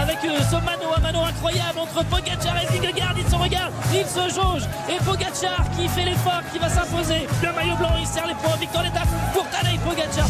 avec 0.08 0.24
euh, 0.24 0.40
ce 0.50 0.56
mano 0.56 0.94
à 0.96 1.00
mano 1.00 1.22
incroyable 1.24 1.80
entre 1.80 2.04
Pogacar 2.06 2.56
et 2.62 2.66
Vingegaard. 2.68 3.16
Ils 3.18 3.30
se 3.30 3.36
regardent, 3.36 3.74
ils 3.94 4.06
se 4.06 4.34
jaugent. 4.34 4.68
Et 4.90 5.04
Pogacar 5.04 5.70
qui 5.76 5.88
fait 5.90 6.06
l'effort, 6.06 6.42
qui 6.52 6.60
va 6.60 6.70
s'imposer. 6.70 7.28
Le 7.44 7.54
maillot 7.54 7.76
blanc, 7.76 7.92
il 8.00 8.08
serre 8.08 8.28
les 8.28 8.36
points. 8.36 8.56
Victoire 8.60 8.84
d'étape 8.84 9.08
pour 9.34 9.46
Tadej 9.50 9.80
Pogacar. 9.80 10.28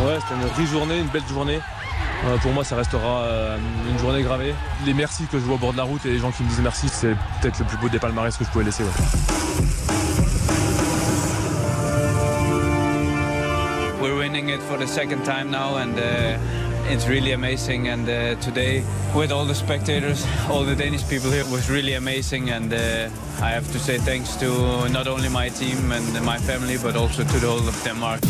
Ouais, 0.00 0.18
c'était 0.20 0.34
une 0.34 0.56
riche 0.56 0.70
journée, 0.70 0.98
une 0.98 1.08
belle 1.08 1.22
journée. 1.28 1.60
Euh, 2.24 2.36
pour 2.38 2.52
moi, 2.52 2.62
ça 2.62 2.76
restera 2.76 3.22
euh, 3.22 3.56
une 3.90 3.98
journée 3.98 4.22
gravée. 4.22 4.54
Les 4.84 4.94
merci 4.94 5.24
que 5.26 5.38
je 5.38 5.44
vois 5.44 5.54
au 5.54 5.58
bord 5.58 5.72
de 5.72 5.78
la 5.78 5.84
route 5.84 6.04
et 6.04 6.10
les 6.10 6.18
gens 6.18 6.30
qui 6.30 6.42
me 6.42 6.48
disent 6.48 6.60
merci, 6.60 6.88
c'est 6.88 7.16
peut-être 7.40 7.58
le 7.58 7.64
plus 7.64 7.78
beau 7.78 7.88
des 7.88 7.98
palmarès 7.98 8.36
que 8.36 8.44
je 8.44 8.50
pouvais 8.50 8.64
laisser. 8.64 8.84
We're 14.02 14.16
winning 14.16 14.48
it 14.48 14.60
for 14.60 14.76
the 14.76 14.88
second 14.88 15.24
time 15.24 15.52
now, 15.52 15.76
and 15.76 15.96
uh, 15.96 16.90
it's 16.92 17.06
really 17.06 17.30
amazing. 17.30 17.86
And 17.86 18.08
uh, 18.08 18.34
today, 18.40 18.82
with 19.14 19.30
all 19.30 19.44
the 19.44 19.54
spectators, 19.54 20.26
all 20.50 20.64
the 20.64 20.74
Danish 20.74 21.08
people 21.08 21.30
here, 21.30 21.44
was 21.44 21.70
really 21.70 21.94
amazing. 21.94 22.50
And 22.50 22.74
uh, 22.74 23.10
I 23.40 23.50
have 23.50 23.70
to 23.70 23.78
say 23.78 23.98
thanks 23.98 24.34
to 24.40 24.88
not 24.88 25.06
only 25.06 25.28
my 25.28 25.50
team 25.50 25.92
and 25.92 26.24
my 26.24 26.38
family, 26.38 26.78
but 26.82 26.96
also 26.96 27.22
to 27.22 27.38
the 27.38 27.46
whole 27.46 27.68
of 27.68 27.80
Denmark. 27.84 28.22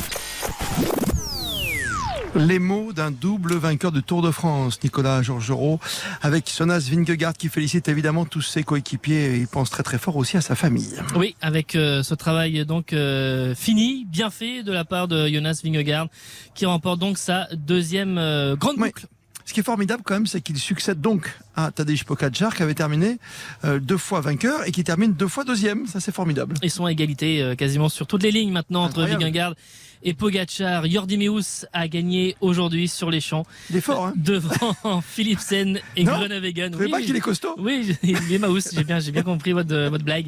Les 2.35 2.59
mots 2.59 2.93
d'un 2.93 3.11
double 3.11 3.55
vainqueur 3.55 3.93
de 3.93 4.01
Tour 4.01 4.23
de 4.23 4.31
France, 4.31 4.79
Nicolas 4.83 5.23
Georgerot, 5.23 5.81
avec 6.23 6.49
Sonas 6.49 6.89
Vingegaard 6.91 7.35
qui 7.35 7.49
félicite 7.49 7.89
évidemment 7.89 8.25
tous 8.25 8.43
ses 8.43 8.63
coéquipiers 8.63 9.35
et 9.35 9.37
il 9.37 9.47
pense 9.47 9.71
très 9.71 9.83
très 9.83 9.99
fort 9.99 10.17
aussi 10.17 10.37
à 10.37 10.41
sa 10.41 10.55
famille. 10.55 10.95
Oui, 11.15 11.37
avec 11.41 11.75
euh, 11.75 12.03
ce 12.03 12.15
travail 12.15 12.65
donc 12.65 12.93
euh, 12.93 13.55
fini, 13.55 14.07
bien 14.07 14.31
fait 14.31 14.63
de 14.63 14.73
la 14.73 14.85
part 14.85 15.09
de 15.09 15.29
Jonas 15.29 15.61
Vingegaard 15.63 16.09
qui 16.55 16.67
remporte 16.67 16.99
donc 16.99 17.19
sa 17.19 17.49
deuxième 17.55 18.19
euh, 18.19 18.57
grande 18.57 18.77
boucle. 18.77 19.07
Ce 19.45 19.53
qui 19.53 19.61
est 19.61 19.65
formidable 19.65 20.03
quand 20.05 20.15
même, 20.15 20.27
c'est 20.27 20.41
qu'il 20.41 20.57
succède 20.57 21.01
donc 21.01 21.37
à 21.57 21.73
Tadej 21.73 22.05
Pogacar 22.05 22.55
qui 22.55 22.63
avait 22.63 22.75
terminé 22.75 23.19
deux 23.65 23.99
fois 23.99 24.21
vainqueur 24.21 24.67
et 24.67 24.71
qui 24.71 24.85
termine 24.85 25.13
deux 25.15 25.27
fois 25.27 25.43
deuxième. 25.43 25.89
Ça 25.89 25.99
c'est 25.99 26.15
formidable. 26.15 26.55
Ils 26.63 26.71
sont 26.71 26.87
à 26.87 26.93
égalité 26.93 27.55
quasiment 27.59 27.89
sur 27.89 28.07
toutes 28.07 28.23
les 28.23 28.31
lignes 28.31 28.53
maintenant 28.53 28.85
entre 28.85 29.03
Vingegaard 29.03 29.55
et 30.03 30.15
Pogacar. 30.15 30.87
Jordi 30.87 31.17
Meus 31.17 31.67
a 31.73 31.89
gagné 31.89 32.37
aujourd'hui 32.41 32.89
sur 32.89 33.11
les 33.11 33.21
champs. 33.21 33.45
Il 33.71 33.77
est 33.77 33.81
fort, 33.81 34.07
hein 34.07 34.13
Devant 34.17 35.01
Philipsen 35.03 35.81
et 35.97 36.05
Groenewegen. 36.05 36.75
Vous 36.75 36.83
oui, 36.83 36.91
pas 36.91 37.01
qu'il 37.01 37.17
est 37.17 37.21
costaud 37.21 37.55
Oui, 37.59 37.97
il 38.03 38.33
est 38.33 38.39
Maus, 38.39 38.69
j'ai 38.73 38.85
bien, 38.85 39.23
compris 39.23 39.53
votre, 39.53 39.89
votre 39.89 40.05
blague. 40.05 40.27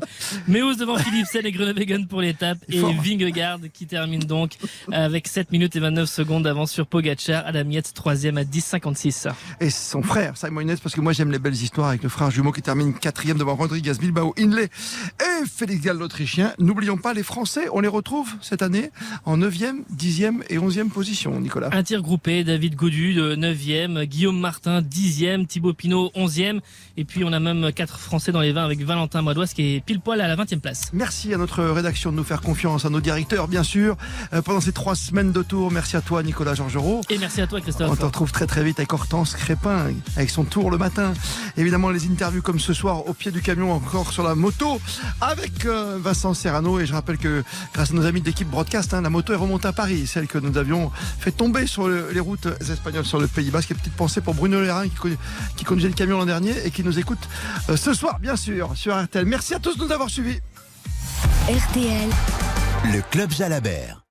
Meus 0.48 0.76
devant 0.76 0.98
Philipsen 0.98 1.44
et 1.44 1.52
Groenewegen 1.52 2.06
pour 2.06 2.20
l'étape. 2.20 2.59
Et 2.68 2.80
hein. 2.80 2.94
Vingegaard 3.02 3.60
qui 3.72 3.86
termine 3.86 4.22
donc 4.22 4.52
avec 4.92 5.28
7 5.28 5.52
minutes 5.52 5.76
et 5.76 5.80
29 5.80 6.09
secondes 6.09 6.44
d'avance 6.44 6.72
sur 6.72 6.86
Pogacar 6.86 7.46
à 7.46 7.52
la 7.52 7.64
miette, 7.64 7.92
troisième 7.94 8.38
à 8.38 8.44
10,56. 8.44 8.94
6. 8.94 9.28
Et 9.60 9.70
son 9.70 10.02
frère, 10.02 10.36
Simon 10.36 10.60
Inès, 10.60 10.80
parce 10.80 10.94
que 10.94 11.01
moi 11.01 11.12
j'aime 11.12 11.30
les 11.30 11.38
belles 11.38 11.55
histoires 11.55 11.88
avec 11.88 12.02
le 12.02 12.09
frère 12.09 12.30
jumeau 12.30 12.52
qui 12.52 12.62
termine 12.62 12.94
quatrième 12.94 13.38
devant 13.38 13.55
Rodriguez, 13.55 13.92
Bilbao, 13.98 14.34
Inley 14.38 14.64
et 15.20 15.46
Félix 15.46 15.82
Gall, 15.82 15.98
l'Autrichien. 15.98 16.55
N'oublions 16.59 16.96
pas 16.96 17.12
les 17.14 17.22
Français, 17.22 17.66
on 17.72 17.80
les 17.80 17.88
retrouve 17.88 18.30
cette 18.40 18.62
année 18.62 18.90
en 19.24 19.42
9e, 19.65 19.82
10e 19.97 20.43
et 20.51 20.59
11e 20.59 20.91
position, 20.91 21.41
Nicolas. 21.41 21.70
Un 21.73 21.82
tir 21.82 22.03
groupé, 22.03 22.45
David 22.45 22.74
Godu 22.74 23.15
de 23.15 23.35
9e, 23.35 24.05
Guillaume 24.05 24.39
Martin 24.39 24.82
10e, 24.82 25.47
Thibaut 25.47 25.73
Pinot 25.73 26.11
11e. 26.15 26.61
Et 26.97 27.05
puis 27.05 27.24
on 27.24 27.32
a 27.32 27.41
même 27.41 27.73
quatre 27.73 27.99
Français 27.99 28.31
dans 28.31 28.41
les 28.41 28.53
20 28.53 28.65
avec 28.65 28.82
Valentin 28.85 29.23
Madoise 29.23 29.55
qui 29.55 29.77
est 29.77 29.81
pile 29.81 30.01
poil 30.01 30.20
à 30.20 30.28
la 30.28 30.36
20e 30.36 30.61
place. 30.61 30.91
Merci 30.93 31.32
à 31.35 31.39
notre 31.39 31.65
rédaction 31.65 32.12
de 32.12 32.16
nous 32.16 32.24
faire 32.24 32.41
confiance, 32.41 32.85
à 32.85 32.91
nos 32.91 33.01
directeurs 33.01 33.49
bien 33.49 33.62
sûr, 33.62 33.97
euh, 34.32 34.43
pendant 34.43 34.61
ces 34.61 34.73
trois 34.73 34.95
semaines 34.95 35.32
de 35.32 35.43
tour. 35.43 35.70
Merci 35.70 35.97
à 35.97 36.01
toi 36.01 36.23
Nicolas 36.23 36.55
Georgerot. 36.55 37.01
Et 37.11 37.19
merci 37.19 37.41
à 37.41 37.47
toi 37.47 37.61
Christophe. 37.61 37.91
On 37.91 37.97
te 37.97 38.05
retrouve 38.05 38.32
très 38.32 38.47
très 38.47 38.62
vite 38.62 38.78
avec 38.78 38.93
Hortense 38.93 39.35
Crépin, 39.35 39.93
avec 40.16 40.31
son 40.31 40.45
tour 40.45 40.70
le 40.70 40.78
matin. 40.78 41.15
Évidemment 41.57 41.91
les 41.91 42.07
interviews 42.07 42.43
comme 42.43 42.61
ce 42.61 42.73
soir 42.73 43.09
au 43.09 43.15
pied 43.15 43.31
du 43.31 43.41
camion, 43.41 43.73
encore 43.73 44.12
sur 44.12 44.23
la 44.24 44.35
moto, 44.35 44.81
avec 45.20 45.65
euh, 45.65 45.99
Vincent 46.01 46.35
Serrano. 46.35 46.78
Et 46.81 46.86
je 46.86 46.93
rappelle 46.93 47.19
que 47.19 47.43
grâce 47.73 47.91
à 47.91 47.95
nos 47.95 48.05
amis 48.05 48.20
d'équipe 48.20 48.49
Broadcast, 48.49 48.93
hein, 48.93 49.01
la 49.01 49.11
moto 49.11 49.32
est 49.32 49.36
remontée 49.36 49.53
à 49.62 49.72
Paris, 49.72 50.06
celle 50.06 50.26
que 50.26 50.39
nous 50.39 50.59
avions 50.59 50.90
fait 51.18 51.32
tomber 51.32 51.66
sur 51.66 51.89
les 51.89 52.20
routes 52.20 52.48
espagnoles 52.60 53.05
sur 53.05 53.20
le 53.20 53.26
Pays 53.26 53.51
Basque. 53.51 53.70
Et 53.70 53.74
petite 53.74 53.94
pensée 53.94 54.20
pour 54.20 54.35
Bruno 54.35 54.60
Lérin 54.60 54.89
qui, 54.89 54.97
qui 55.56 55.64
conduisait 55.64 55.89
le 55.89 55.94
camion 55.94 56.18
l'an 56.18 56.26
dernier 56.26 56.55
et 56.64 56.70
qui 56.70 56.82
nous 56.82 56.98
écoute 56.98 57.28
euh, 57.68 57.76
ce 57.76 57.94
soir, 57.94 58.18
bien 58.20 58.36
sûr, 58.36 58.72
sur 58.74 59.01
RTL. 59.01 59.24
Merci 59.26 59.55
à 59.55 59.59
tous 59.59 59.76
de 59.76 59.85
nous 59.85 59.93
avoir 59.93 60.10
suivis. 60.10 60.40
RTL, 61.48 62.09
le 62.93 63.01
Club 63.10 63.31
Jalabert. 63.31 64.03